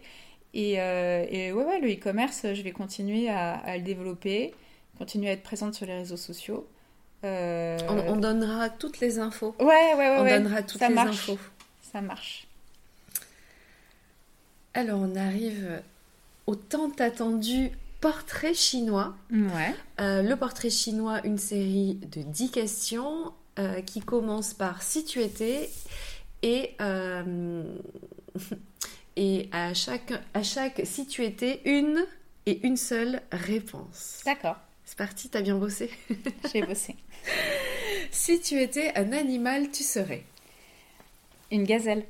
Et, 0.54 0.74
et, 0.74 1.52
ouais, 1.52 1.64
ouais, 1.64 1.80
le 1.80 1.92
e-commerce, 1.92 2.46
je 2.54 2.62
vais 2.62 2.72
continuer 2.72 3.30
à, 3.30 3.54
à, 3.54 3.78
le 3.78 3.84
développer, 3.84 4.54
continuer 4.98 5.30
à 5.30 5.34
être 5.34 5.44
présente 5.44 5.74
sur 5.74 5.86
les 5.86 5.96
réseaux 5.96 6.18
sociaux. 6.18 6.68
Euh, 7.24 7.78
on, 7.88 8.18
donnera 8.18 8.70
toutes 8.70 9.00
les 9.00 9.20
infos. 9.20 9.56
Ouais, 9.60 9.66
ouais, 9.66 9.96
ouais. 9.98 10.18
On 10.20 10.44
donnera 10.44 10.62
toutes 10.62 10.82
les 10.82 10.98
infos. 10.98 11.40
Ça 11.82 12.02
marche. 12.02 12.48
Alors, 14.74 15.00
on 15.00 15.16
arrive 15.16 15.82
au 16.46 16.56
tant 16.56 16.92
attendu 17.00 17.72
portrait 18.02 18.54
chinois. 18.54 19.16
Ouais. 19.32 19.74
Euh, 20.00 20.22
le 20.22 20.36
portrait 20.36 20.70
chinois, 20.70 21.26
une 21.26 21.38
série 21.38 21.96
de 21.96 22.22
10 22.22 22.52
questions 22.52 23.34
euh, 23.58 23.82
qui 23.82 24.02
commence 24.02 24.54
par 24.54 24.84
si 24.84 25.06
tu 25.06 25.22
étais 25.22 25.70
et, 26.44 26.76
et 29.16 29.50
à, 29.52 29.74
chaque, 29.74 30.14
à 30.34 30.44
chaque 30.44 30.82
si 30.84 31.08
tu 31.08 31.24
étais, 31.24 31.62
une 31.66 32.06
et 32.46 32.66
une 32.68 32.78
seule 32.78 33.22
réponse. 33.32 34.22
D'accord. 34.26 34.58
C'est 34.86 34.98
parti, 34.98 35.30
t'as 35.30 35.42
bien 35.42 35.58
bossé 35.58 35.90
J'ai 36.54 36.62
bossé. 36.62 36.96
si 38.12 38.40
tu 38.40 38.62
étais 38.62 38.92
un 38.96 39.12
animal, 39.12 39.72
tu 39.72 39.84
serais 39.84 40.24
Une 41.52 41.64
gazelle. 41.64 42.06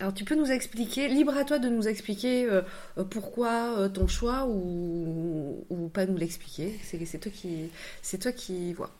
Alors 0.00 0.14
tu 0.14 0.24
peux 0.24 0.34
nous 0.34 0.50
expliquer, 0.50 1.08
libre 1.08 1.36
à 1.36 1.44
toi 1.44 1.58
de 1.58 1.68
nous 1.68 1.86
expliquer 1.86 2.44
euh, 2.44 2.62
euh, 2.96 3.04
pourquoi 3.04 3.78
euh, 3.78 3.88
ton 3.90 4.06
choix 4.06 4.46
ou, 4.46 5.66
ou 5.68 5.88
pas 5.88 6.06
nous 6.06 6.16
l'expliquer. 6.16 6.74
C'est 6.82 7.20
toi 7.20 7.30
qui 7.30 7.68
c'est 8.00 8.18
toi 8.18 8.32
qui 8.32 8.72
vois. 8.72 8.90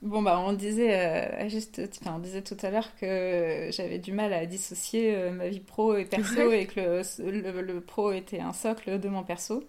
Bon 0.00 0.22
bah 0.22 0.42
on 0.42 0.54
disait 0.54 1.46
juste, 1.50 1.82
enfin, 2.00 2.14
on 2.16 2.20
disait 2.20 2.40
tout 2.40 2.56
à 2.62 2.70
l'heure 2.70 2.88
que 2.98 3.68
j'avais 3.70 3.98
du 3.98 4.12
mal 4.14 4.32
à 4.32 4.46
dissocier 4.46 5.30
ma 5.30 5.48
vie 5.48 5.60
pro 5.60 5.94
et 5.94 6.06
perso 6.06 6.50
et 6.50 6.64
que 6.64 7.02
le, 7.20 7.60
le, 7.60 7.80
pro 7.82 8.10
était 8.10 8.40
un 8.40 8.54
socle 8.54 8.98
de 8.98 9.08
mon 9.10 9.22
perso. 9.22 9.62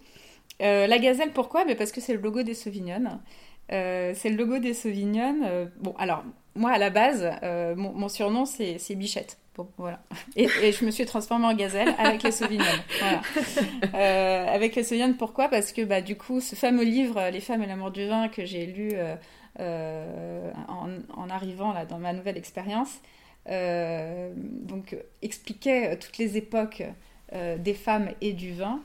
La 0.60 0.99
gazelle 0.99 1.32
pourquoi? 1.32 1.65
Mais 1.65 1.76
Parce 1.76 1.91
que 1.91 2.02
c'est 2.02 2.14
le 2.14 2.22
logo 2.22 2.44
des 2.44 2.53
Sauvignonnes. 2.53 3.19
Euh, 3.72 4.11
c'est 4.15 4.30
le 4.30 4.36
logo 4.36 4.60
des 4.60 4.73
Sauvignon. 4.73 5.41
Euh, 5.44 5.65
bon, 5.80 5.95
alors, 5.98 6.23
moi, 6.56 6.72
à 6.72 6.78
la 6.78 6.90
base, 6.90 7.30
euh, 7.44 7.76
mon, 7.76 8.10
surnom, 8.10 8.45
c'est 8.45 8.95
Bichette. 8.95 9.38
Voilà. 9.78 10.02
Et, 10.36 10.48
je 10.48 10.86
me 10.86 10.91
suis 10.91 11.06
transformée 11.06 11.45
en 11.45 11.53
gazelle 11.53 11.94
avec 11.98 12.23
les 12.23 12.32
Sauvignon. 12.32 12.65
Voilà. 12.99 14.52
avec 14.52 14.76
les 14.76 14.84
Sauvignon, 14.84 15.14
pourquoi? 15.14 15.49
Parce 15.49 15.72
que, 15.72 15.84
bah, 15.84 16.02
du 16.02 16.18
coup, 16.18 16.40
ce 16.40 16.56
fameux 16.56 16.84
livre, 16.84 17.30
Les 17.32 17.41
femmes 17.41 17.64
et 17.64 17.68
l'amour 17.68 17.91
du 17.91 18.07
vin, 18.07 18.28
que 18.28 18.45
j'ai 18.45 18.65
lu 18.65 18.94
en, 19.60 21.30
arrivant 21.30 21.73
là, 21.73 21.86
dans 21.86 21.99
ma 21.99 22.14
nouvelle 22.14 22.38
expérience, 22.38 22.99
donc, 23.45 24.98
expliquait 25.22 25.98
toutes 25.98 26.18
les 26.18 26.38
époques 26.38 26.84
des 27.32 27.73
femmes 27.73 28.10
et 28.19 28.34
du 28.34 28.53
vin. 28.53 28.82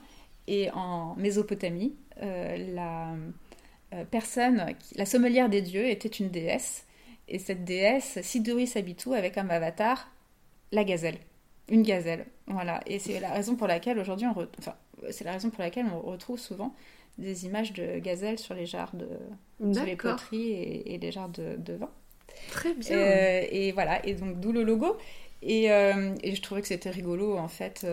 Et 0.47 0.71
en 0.71 1.15
Mésopotamie, 1.15 1.95
la 2.21 3.13
euh, 3.93 4.03
personne, 4.03 4.75
la 4.95 5.05
sommelière 5.05 5.49
des 5.49 5.61
dieux, 5.61 5.87
était 5.87 6.09
une 6.09 6.29
déesse. 6.29 6.85
Et 7.29 7.39
cette 7.39 7.63
déesse, 7.63 8.19
Siduri 8.21 8.67
Sabitu, 8.67 9.13
avec 9.13 9.37
un 9.37 9.49
avatar, 9.49 10.11
la 10.71 10.83
gazelle. 10.83 11.17
Une 11.69 11.83
gazelle. 11.83 12.25
Voilà. 12.47 12.81
Et 12.85 12.99
c'est 12.99 13.19
la 13.19 13.31
raison 13.31 13.55
pour 13.55 13.67
laquelle 13.67 13.99
aujourd'hui, 13.99 14.27
on 14.27 14.47
enfin, 14.59 14.75
c'est 15.11 15.23
la 15.23 15.33
raison 15.33 15.49
pour 15.49 15.61
laquelle 15.61 15.85
on 15.85 15.99
retrouve 16.01 16.39
souvent 16.39 16.73
des 17.17 17.45
images 17.45 17.73
de 17.73 17.99
gazelles 17.99 18.39
sur 18.39 18.53
les 18.53 18.65
jarres 18.65 18.95
de, 18.95 19.07
sur 19.73 19.85
les 19.85 19.95
poteries 19.95 20.51
et, 20.51 20.97
les 20.97 21.11
jarres 21.11 21.29
de, 21.29 21.73
vin. 21.73 21.89
Très 22.49 22.73
bien. 22.73 22.97
Euh, 22.97 23.45
et 23.49 23.71
voilà. 23.71 24.05
Et 24.05 24.13
donc 24.13 24.39
d'où 24.39 24.51
le 24.51 24.63
logo. 24.63 24.97
Et, 25.41 25.71
euh, 25.71 26.15
et, 26.23 26.35
je 26.35 26.41
trouvais 26.41 26.61
que 26.61 26.67
c'était 26.67 26.89
rigolo 26.89 27.37
en 27.37 27.47
fait, 27.47 27.85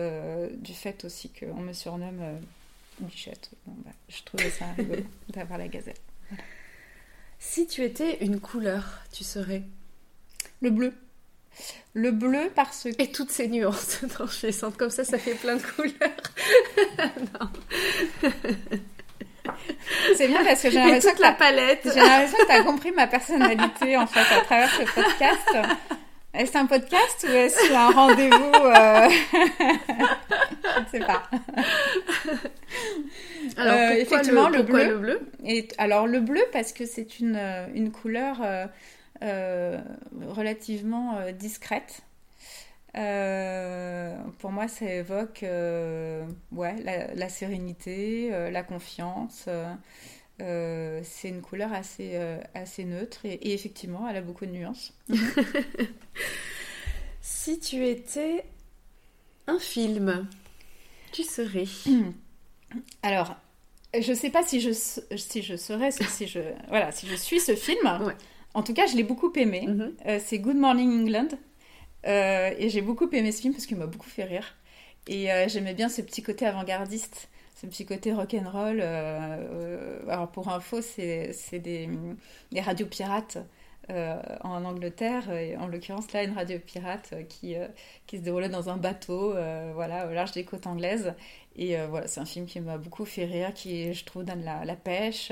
du 0.53 0.73
fait 0.73 1.05
aussi 1.05 1.29
qu'on 1.29 1.61
me 1.61 1.73
surnomme 1.73 2.39
Bichette. 2.99 3.51
Bah, 3.65 3.91
je 4.09 4.23
trouvais 4.23 4.49
ça 4.49 4.65
rigolo 4.77 5.03
d'avoir 5.29 5.59
la 5.59 5.67
gazelle. 5.67 5.95
Si 7.39 7.67
tu 7.67 7.83
étais 7.83 8.23
une 8.23 8.39
couleur, 8.39 9.01
tu 9.11 9.23
serais 9.23 9.63
Le 10.61 10.69
bleu. 10.69 10.93
Le 11.93 12.11
bleu 12.11 12.51
parce 12.53 12.83
que... 12.83 13.01
Et 13.01 13.11
toutes 13.11 13.31
ces 13.31 13.47
nuances. 13.47 14.01
Non, 14.19 14.27
je 14.27 14.47
les 14.47 14.53
sens 14.53 14.73
comme 14.75 14.89
ça, 14.89 15.05
ça 15.05 15.17
fait 15.17 15.35
plein 15.35 15.55
de 15.55 15.61
couleurs. 15.61 15.93
C'est 20.17 20.27
bien 20.27 20.43
parce 20.43 20.61
que 20.61 20.69
j'ai 20.71 20.77
l'impression 20.79 21.13
que 21.13 21.21
la 21.21 21.33
palette. 21.33 21.81
J'ai 21.83 21.99
l'impression 21.99 22.37
que 22.37 22.45
tu 22.45 22.51
as 22.51 22.63
compris 22.63 22.91
ma 22.91 23.07
personnalité 23.07 23.95
en 23.97 24.07
fait 24.07 24.35
à 24.35 24.41
travers 24.41 24.69
ce 24.71 24.83
podcast. 24.83 25.57
Est-ce 26.37 26.57
un 26.57 26.65
podcast 26.65 27.25
ou 27.29 27.31
est-ce 27.31 27.73
un 27.73 27.91
rendez-vous 27.91 28.53
euh, 28.53 29.09
Je 30.75 30.79
ne 30.81 30.85
sais 30.91 30.99
pas. 30.99 31.23
Alors, 33.57 33.75
Euh, 33.75 33.91
effectivement, 33.97 34.49
le, 34.49 34.63
bleu. 34.63 34.87
le 34.89 34.97
bleu? 34.97 35.21
alors 35.77 36.07
le 36.07 36.19
bleu 36.19 36.41
parce 36.51 36.73
que 36.73 36.85
c'est 36.85 37.19
une, 37.19 37.35
euh, 37.37 37.67
une 37.73 37.91
couleur 37.91 38.41
euh, 39.23 39.77
relativement 40.27 41.19
discrète. 41.31 42.01
Pour 42.93 44.51
moi, 44.51 44.67
ça 44.67 44.85
évoque 44.85 45.39
ouais, 45.43 46.75
la, 46.83 47.13
la 47.13 47.29
sérénité, 47.29 48.29
la 48.51 48.63
confiance. 48.63 49.45
Euh, 50.41 50.99
c'est 51.03 51.29
une 51.29 51.41
couleur 51.41 51.71
assez, 51.71 52.11
euh, 52.15 52.37
assez 52.53 52.83
neutre 52.83 53.25
et, 53.25 53.33
et 53.35 53.53
effectivement, 53.53 54.07
elle 54.07 54.17
a 54.17 54.21
beaucoup 54.21 54.45
de 54.45 54.51
nuances. 54.51 54.93
Si 57.27 57.59
tu 57.59 57.83
étais 57.87 58.45
un 59.47 59.57
film, 59.57 60.27
tu 61.11 61.23
serais. 61.23 61.65
Alors, 63.01 63.35
je 63.99 64.13
sais 64.13 64.29
pas 64.29 64.43
si 64.43 64.61
je, 64.61 64.71
si 64.71 65.41
je 65.41 65.55
serais, 65.55 65.89
si 65.91 66.27
je, 66.27 66.39
voilà, 66.67 66.91
si 66.91 67.07
je 67.07 67.15
suis 67.15 67.39
ce 67.39 67.55
film. 67.55 67.83
Ouais. 68.03 68.13
En 68.53 68.61
tout 68.61 68.75
cas, 68.75 68.85
je 68.85 68.95
l'ai 68.95 69.03
beaucoup 69.03 69.31
aimé. 69.33 69.65
Mhm. 69.67 69.95
Euh, 70.05 70.19
c'est 70.23 70.37
Good 70.37 70.55
Morning 70.55 71.01
England. 71.01 71.29
Et 72.03 72.69
j'ai 72.69 72.81
beaucoup 72.81 73.09
aimé 73.09 73.31
ce 73.31 73.41
film 73.41 73.53
parce 73.53 73.65
qu'il 73.65 73.77
m'a 73.77 73.87
beaucoup 73.87 74.09
fait 74.09 74.25
rire. 74.25 74.55
Et 75.07 75.27
j'aimais 75.47 75.73
bien 75.73 75.89
ce 75.89 76.01
petit 76.01 76.21
côté 76.21 76.45
avant-gardiste, 76.45 77.27
ce 77.55 77.65
petit 77.65 77.85
côté 77.85 78.13
rock'n'roll. 78.13 78.79
Euh, 78.81 78.83
euh, 78.83 79.99
alors 80.09 80.29
pour 80.29 80.49
info, 80.49 80.81
c'est 80.81 81.59
des, 81.59 81.89
des 82.51 82.61
radios 82.61 82.85
pirates 82.85 83.37
euh, 83.89 84.21
en 84.41 84.65
Angleterre. 84.65 85.31
Et 85.31 85.55
en 85.57 85.67
l'occurrence, 85.67 86.11
là, 86.11 86.23
une 86.23 86.33
radio 86.33 86.59
pirate 86.59 87.13
qui, 87.29 87.55
qui 88.07 88.17
se 88.17 88.21
déroulait 88.21 88.49
dans 88.49 88.69
un 88.69 88.77
bateau 88.77 89.35
voilà, 89.73 90.07
au 90.07 90.11
large 90.11 90.33
des 90.33 90.43
côtes 90.43 90.67
anglaises. 90.67 91.13
Et 91.55 91.77
voilà, 91.87 92.07
c'est 92.07 92.19
un 92.19 92.25
film 92.25 92.45
qui 92.45 92.59
m'a 92.59 92.77
beaucoup 92.77 93.05
fait 93.05 93.25
rire, 93.25 93.53
qui, 93.53 93.93
je 93.93 94.03
trouve, 94.03 94.25
donne 94.25 94.43
la, 94.43 94.65
la 94.65 94.75
pêche. 94.75 95.31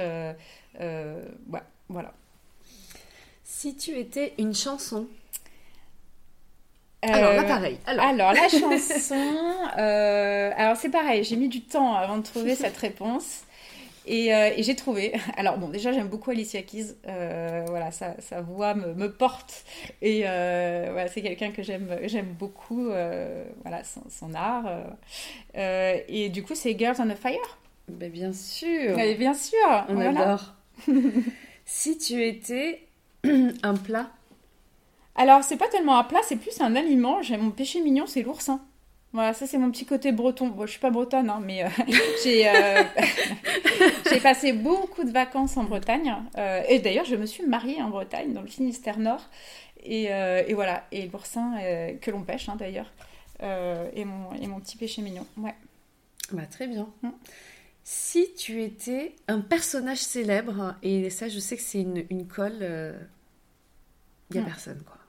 Ouais, 0.80 1.62
voilà. 1.90 2.14
Si 3.44 3.76
tu 3.76 3.92
étais 3.98 4.34
une 4.38 4.56
chanson. 4.56 5.08
Alors 7.04 7.34
là, 7.34 7.44
Euh, 7.44 7.48
pareil. 7.48 7.78
Alors, 7.86 8.06
Alors, 8.06 8.34
la 8.34 8.48
chanson, 8.50 9.16
euh, 9.78 10.52
alors 10.56 10.78
c'est 10.78 10.90
pareil, 10.90 11.24
j'ai 11.24 11.36
mis 11.36 11.50
du 11.50 11.62
temps 11.62 11.94
avant 11.96 12.18
de 12.18 12.24
trouver 12.24 12.56
cette 12.56 12.78
réponse. 12.78 13.42
Et, 14.06 14.36
euh, 14.36 14.50
et 14.58 14.64
j'ai 14.64 14.76
trouvé. 14.76 15.14
Alors 15.38 15.58
bon, 15.58 15.70
déjà 15.70 15.94
j'aime 15.94 16.08
beaucoup 16.10 16.30
Alicia 16.32 16.62
Keys. 16.62 16.96
Euh, 17.08 17.64
voilà, 17.70 17.90
sa, 17.92 18.20
sa 18.20 18.42
voix 18.42 18.74
me, 18.74 18.94
me 18.94 19.10
porte. 19.10 19.64
Et 20.02 20.24
euh, 20.26 20.90
voilà, 20.92 21.08
c'est 21.08 21.22
quelqu'un 21.22 21.52
que 21.52 21.64
j'aime, 21.64 21.88
j'aime 22.04 22.36
beaucoup. 22.38 22.88
voilà, 22.88 23.84
son, 23.86 24.02
son 24.10 24.34
art. 24.34 24.66
et 25.56 26.30
du 26.30 26.44
coup, 26.44 26.54
c'est 26.56 26.78
Girls 26.78 26.98
on 27.00 27.08
the 27.08 27.16
Fire. 27.18 27.58
ben, 27.88 28.12
bien 28.12 28.34
sûr. 28.34 28.96
Mais 28.98 29.16
bien 29.16 29.34
sûr. 29.34 29.58
On 29.88 29.94
voilà. 29.96 30.22
adore. 30.22 30.54
si 31.66 31.98
tu 31.98 32.22
étais 32.26 32.82
un 33.24 33.76
plat. 33.76 34.10
Alors, 35.16 35.44
c'est 35.44 35.58
pas 35.58 35.68
tellement 35.68 35.98
un 35.98 36.04
plat, 36.04 36.20
c'est 36.24 36.38
plus 36.38 36.60
un 36.62 36.76
aliment. 36.76 37.22
J'ai 37.22 37.38
mon 37.38 37.52
péché 37.52 37.82
mignon, 37.82 38.06
c'est 38.08 38.24
l'oursin. 38.24 38.62
Voilà, 39.12 39.34
ça 39.36 39.46
c'est 39.46 39.60
mon 39.60 39.70
petit 39.70 39.86
côté 39.86 40.12
breton. 40.12 40.48
Bon, 40.48 40.66
je 40.66 40.72
suis 40.72 40.80
pas 40.80 40.90
bretonne, 40.90 41.30
hein, 41.30 41.40
mais 41.44 41.64
euh, 41.64 41.68
j'ai 42.24 42.50
euh, 42.50 42.84
j'ai 44.12 44.20
passé 44.20 44.54
beaucoup 44.54 45.04
de 45.04 45.12
vacances 45.12 45.56
en 45.56 45.66
Bretagne. 45.66 46.16
Euh, 46.38 46.64
et 46.68 46.80
d'ailleurs, 46.80 47.06
je 47.06 47.16
me 47.16 47.28
suis 47.28 47.46
mariée 47.46 47.80
en 47.82 47.90
Bretagne, 47.90 48.34
dans 48.34 48.42
le 48.42 48.48
Finistère 48.48 48.98
Nord. 48.98 49.30
Et, 49.86 50.06
et 50.06 50.54
voilà, 50.54 50.88
et 50.94 51.08
l'oursin 51.08 51.58
que 52.02 52.10
l'on 52.10 52.22
pêche 52.24 52.48
hein, 52.48 52.56
d'ailleurs. 52.58 52.90
Et, 53.42 54.06
mon, 54.06 54.34
et 54.42 54.48
mon 54.48 54.62
petit 54.62 54.78
péché 54.78 55.02
mignon. 55.02 55.28
Ouais. 55.38 55.54
Bah, 56.32 56.46
très 56.50 56.68
bien. 56.68 56.88
Mm. 57.02 57.10
Si 57.84 58.34
tu 58.36 58.64
étais 58.64 59.14
un 59.28 59.42
personnage 59.42 59.98
célèbre, 59.98 60.76
et 60.84 61.10
ça, 61.10 61.28
je 61.28 61.38
sais 61.38 61.58
que 61.58 61.62
c'est 61.62 61.82
une, 61.82 62.06
une 62.10 62.28
colle, 62.28 62.96
il 64.30 64.38
n'y 64.38 64.40
a 64.40 64.42
Mm. 64.42 64.46
personne, 64.46 64.82
quoi. 64.86 65.03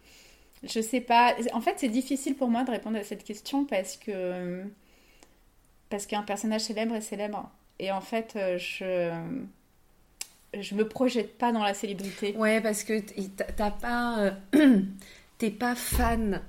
Je 0.67 0.81
sais 0.81 1.01
pas. 1.01 1.35
En 1.53 1.61
fait, 1.61 1.75
c'est 1.79 1.89
difficile 1.89 2.35
pour 2.35 2.49
moi 2.49 2.65
de 2.65 2.71
répondre 2.71 2.99
à 2.99 3.03
cette 3.03 3.25
question 3.25 3.65
parce 3.65 3.97
que 3.97 4.63
parce 5.91 6.07
qu'un 6.07 6.23
personnage 6.23 6.63
célèbre 6.63 6.95
est 6.95 7.01
célèbre. 7.01 7.51
Et 7.79 7.93
en 7.93 8.01
fait, 8.01 8.35
euh, 8.37 8.59
je 8.59 9.13
je 10.61 10.75
me 10.75 10.87
projette 10.87 11.37
pas 11.37 11.53
dans 11.53 11.63
la 11.63 11.75
célébrité. 11.75 12.35
Ouais, 12.37 12.61
parce 12.61 12.85
que 12.85 13.01
t'as 13.57 13.71
pas, 13.71 14.33
euh, 14.55 14.81
t'es 15.39 15.51
pas 15.51 15.75
fan 15.75 16.43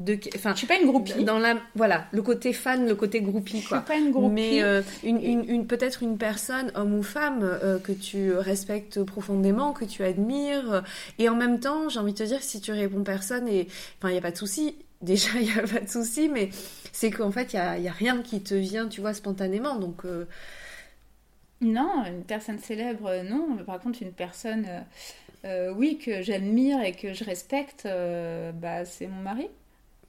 de, 0.00 0.16
enfin, 0.36 0.52
Je 0.52 0.58
suis 0.58 0.66
pas 0.66 0.78
une 0.78 0.86
groupie. 0.86 1.24
dans 1.24 1.38
la, 1.38 1.56
voilà, 1.74 2.06
le 2.12 2.22
côté 2.22 2.52
fan, 2.52 2.86
le 2.86 2.94
côté 2.94 3.20
groupie, 3.20 3.56
Je 3.56 3.66
suis 3.66 3.68
quoi. 3.68 3.80
pas 3.80 3.96
une 3.96 4.12
groupie. 4.12 4.32
Mais 4.34 4.62
euh, 4.62 4.82
une, 5.02 5.20
une, 5.22 5.48
une- 5.48 5.66
peut-être 5.66 6.02
une 6.04 6.18
personne, 6.18 6.70
homme 6.76 6.94
ou 6.94 7.02
femme, 7.02 7.40
euh, 7.42 7.78
que 7.80 7.92
tu 7.92 8.32
respectes 8.32 9.02
profondément, 9.02 9.72
que 9.72 9.84
tu 9.84 10.04
admires. 10.04 10.84
et 11.18 11.28
en 11.28 11.34
même 11.34 11.58
temps, 11.60 11.88
j'ai 11.88 11.98
envie 11.98 12.12
de 12.12 12.18
te 12.18 12.22
dire, 12.22 12.42
si 12.42 12.60
tu 12.60 12.70
réponds 12.72 13.02
personne, 13.02 13.48
et 13.48 13.66
enfin, 13.98 14.10
il 14.10 14.12
n'y 14.12 14.18
a 14.18 14.22
pas 14.22 14.30
de 14.30 14.36
souci. 14.36 14.76
Déjà, 15.02 15.30
il 15.40 15.46
n'y 15.52 15.58
a 15.58 15.62
pas 15.66 15.80
de 15.80 15.88
souci, 15.88 16.28
mais 16.28 16.50
c'est 16.92 17.10
qu'en 17.10 17.30
fait, 17.30 17.52
il 17.52 17.56
n'y 17.56 17.62
a, 17.62 17.78
il 17.78 17.84
y 17.84 17.88
a 17.88 17.92
rien 17.92 18.20
qui 18.22 18.40
te 18.40 18.54
vient, 18.54 18.88
tu 18.88 19.00
vois, 19.00 19.14
spontanément. 19.14 19.76
Donc, 19.76 20.04
euh, 20.04 20.24
Non, 21.60 22.04
une 22.06 22.24
personne 22.24 22.58
célèbre, 22.58 23.22
non. 23.24 23.58
Par 23.64 23.80
contre, 23.80 24.02
une 24.02 24.12
personne, 24.12 24.66
oui, 25.76 25.98
que 25.98 26.22
j'admire 26.22 26.82
et 26.82 26.92
que 26.92 27.12
je 27.14 27.24
respecte, 27.24 27.86
euh, 27.86 28.52
bah, 28.52 28.84
c'est 28.84 29.06
mon 29.06 29.22
mari. 29.22 29.48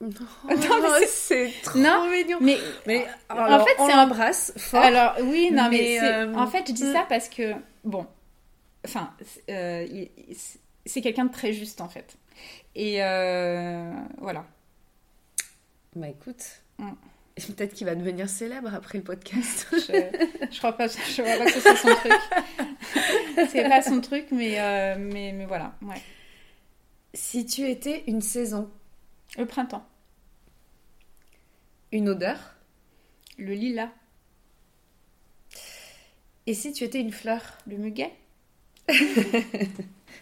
non, 0.00 0.08
mais 0.48 1.06
c'est 1.06 1.52
trop 1.62 1.78
Non, 1.78 2.08
mignon. 2.10 2.38
Mais 2.40 2.56
Mais 2.86 3.06
En 3.28 3.64
fait, 3.64 3.74
on 3.78 3.86
c'est 3.86 3.92
un- 3.92 3.96
l'embrasse 4.06 4.52
fort. 4.56 4.80
Alors 4.82 5.14
oui, 5.22 5.50
non, 5.52 5.68
mais, 5.70 5.98
Mais, 6.00 6.02
euh, 6.02 6.34
en 6.34 6.46
fait, 6.46 6.64
je 6.68 6.72
dis 6.72 6.84
hmm. 6.84 6.92
ça 6.94 7.04
parce 7.08 7.28
que 7.28 7.52
bon, 7.84 8.06
enfin, 8.86 9.12
c'est- 9.22 9.52
euh, 9.52 10.04
c'est 10.86 11.00
quelqu'un 11.02 11.26
de 11.26 11.32
très 11.32 11.52
juste 11.52 11.80
en 11.82 11.88
fait. 11.88 12.16
Et 12.74 13.02
euh, 13.04 13.92
voilà. 14.18 14.46
Bah 15.96 16.08
écoute, 16.08 16.44
Mm. 16.78 16.92
peut-être 17.56 17.74
qu'il 17.74 17.86
va 17.86 17.94
devenir 17.94 18.28
célèbre 18.30 18.74
après 18.74 18.96
le 18.98 19.04
podcast. 19.04 19.66
Je, 19.72 20.48
je 20.50 20.58
crois 20.58 20.72
pas, 20.72 20.86
je 20.88 21.22
crois 21.22 21.36
pas 21.36 21.44
que 21.44 21.52
ce 21.52 21.60
soit 21.60 21.76
son 21.76 21.94
truc. 21.94 22.12
c'est 23.50 23.68
pas 23.68 23.82
son 23.82 24.00
truc, 24.00 24.26
mais 24.32 24.58
euh, 24.58 24.96
mais 24.98 25.32
mais 25.32 25.44
voilà, 25.44 25.74
ouais. 25.82 26.00
si 27.12 27.44
tu 27.44 27.68
étais 27.68 28.04
une 28.06 28.22
saison, 28.22 28.70
Le 29.36 29.44
printemps, 29.46 29.84
une 31.92 32.08
odeur, 32.08 32.38
le 33.38 33.54
lilas, 33.54 33.90
et 36.46 36.54
si 36.54 36.72
tu 36.72 36.84
étais 36.84 37.00
une 37.00 37.12
fleur, 37.12 37.42
le 37.66 37.76
muguet, 37.76 38.12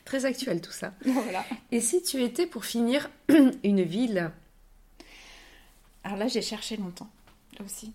très 0.05 0.25
actuel 0.25 0.61
tout 0.61 0.73
ça. 0.73 0.93
voilà. 1.05 1.45
Et 1.73 1.81
si 1.81 2.03
tu 2.03 2.23
étais 2.23 2.47
pour 2.47 2.65
finir 2.65 3.09
une 3.65 3.83
ville, 3.83 4.31
Alors 6.05 6.19
là, 6.19 6.29
j'ai 6.29 6.43
cherché 6.43 6.77
longtemps, 6.77 7.09
là 7.59 7.65
aussi. 7.65 7.93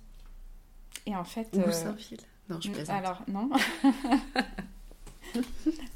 Et 1.05 1.15
en 1.15 1.25
fait, 1.25 1.47
euh, 1.55 1.63
Goussainville 1.65 2.21
Non, 2.49 2.59
je 2.61 2.71
plaisante. 2.71 2.95
alors 2.95 3.21
non. 3.27 3.49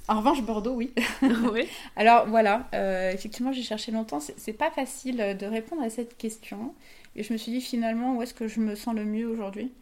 en 0.07 0.17
revanche, 0.17 0.41
Bordeaux, 0.43 0.73
oui. 0.75 0.93
oui. 1.21 1.67
Alors 1.95 2.27
voilà, 2.27 2.67
euh, 2.73 3.11
effectivement, 3.11 3.51
j'ai 3.53 3.63
cherché 3.63 3.91
longtemps. 3.91 4.19
C'est 4.19 4.53
pas 4.53 4.69
facile 4.69 5.37
de 5.39 5.45
répondre 5.45 5.81
à 5.81 5.89
cette 5.89 6.17
question. 6.17 6.75
Et 7.17 7.23
je 7.23 7.33
me 7.33 7.37
suis 7.37 7.51
dit 7.51 7.61
finalement, 7.61 8.15
où 8.15 8.21
est-ce 8.21 8.33
que 8.33 8.47
je 8.47 8.59
me 8.59 8.75
sens 8.75 8.95
le 8.95 9.03
mieux 9.03 9.27
aujourd'hui? 9.27 9.73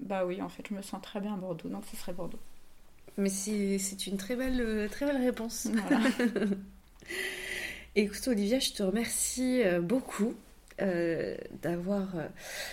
Bah 0.00 0.24
oui, 0.26 0.42
en 0.42 0.48
fait, 0.48 0.64
je 0.68 0.74
me 0.74 0.82
sens 0.82 1.00
très 1.02 1.20
bien 1.20 1.34
à 1.34 1.36
Bordeaux, 1.36 1.68
donc 1.68 1.84
ce 1.90 1.96
serait 1.96 2.12
Bordeaux. 2.12 2.38
Mais 3.16 3.28
c'est 3.28 4.06
une 4.06 4.16
très 4.16 4.36
belle, 4.36 4.60
euh, 4.60 4.88
très 4.88 5.06
belle 5.06 5.22
réponse. 5.22 5.68
Voilà. 5.72 6.00
Écoute 7.96 8.26
Olivia, 8.28 8.58
je 8.58 8.72
te 8.72 8.82
remercie 8.82 9.62
euh, 9.62 9.80
beaucoup 9.80 10.34
euh, 10.80 11.36
d'avoir 11.62 12.08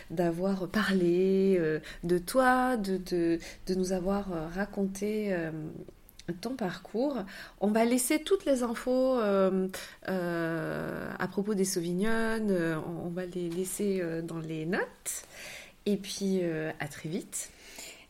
d'avoir 0.10 0.68
parlé 0.70 1.58
euh, 1.60 1.80
de 2.04 2.18
toi, 2.18 2.78
de, 2.78 2.98
de, 2.98 3.40
de 3.68 3.76
nous 3.76 3.92
avoir 3.92 4.52
raconté 4.54 5.34
euh, 5.34 5.52
ton 6.34 6.56
parcours. 6.56 7.18
On 7.62 7.68
va 7.68 7.86
laisser 7.86 8.20
toutes 8.20 8.46
les 8.46 8.64
infos 8.64 9.20
euh, 9.20 9.68
euh, 10.08 11.12
à 11.18 11.28
propos 11.28 11.54
des 11.54 11.66
Sauvignonnes, 11.66 12.52
euh, 12.52 12.78
on, 13.04 13.10
va 13.10 13.26
les 13.26 13.50
laisser 13.50 14.04
dans 14.24 14.40
les 14.40 14.66
notes. 14.66 15.24
Et 15.86 15.98
puis 15.98 16.42
à 16.80 16.88
très 16.88 17.10
vite. 17.10 17.50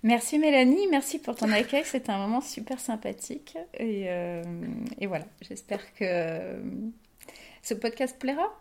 Merci 0.03 0.39
Mélanie, 0.39 0.87
merci 0.89 1.19
pour 1.19 1.35
ton 1.35 1.51
accueil. 1.51 1.83
C'était 1.85 2.11
un 2.11 2.17
moment 2.17 2.41
super 2.41 2.79
sympathique. 2.79 3.57
Et, 3.77 4.07
et 4.99 5.07
voilà, 5.07 5.25
j'espère 5.41 5.81
que 5.93 6.59
ce 7.61 7.73
podcast 7.73 8.17
plaira. 8.19 8.53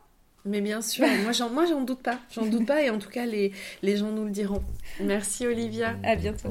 Mais 0.45 0.61
bien 0.61 0.83
sûr, 0.83 1.07
moi 1.25 1.33
j'en 1.33 1.51
moi 1.51 1.67
j'en 1.67 1.83
doute 1.83 2.03
pas, 2.03 2.21
j'en 2.31 2.47
doute 2.47 2.67
pas 2.67 2.83
et 2.83 2.91
en 2.91 2.99
tout 2.99 3.11
cas 3.11 3.27
les, 3.27 3.53
les 3.83 3.97
gens 3.97 4.11
nous 4.11 4.25
le 4.25 4.31
diront. 4.31 4.63
Merci 5.01 5.47
Olivia. 5.47 5.97
À 6.05 6.15
bientôt. 6.15 6.51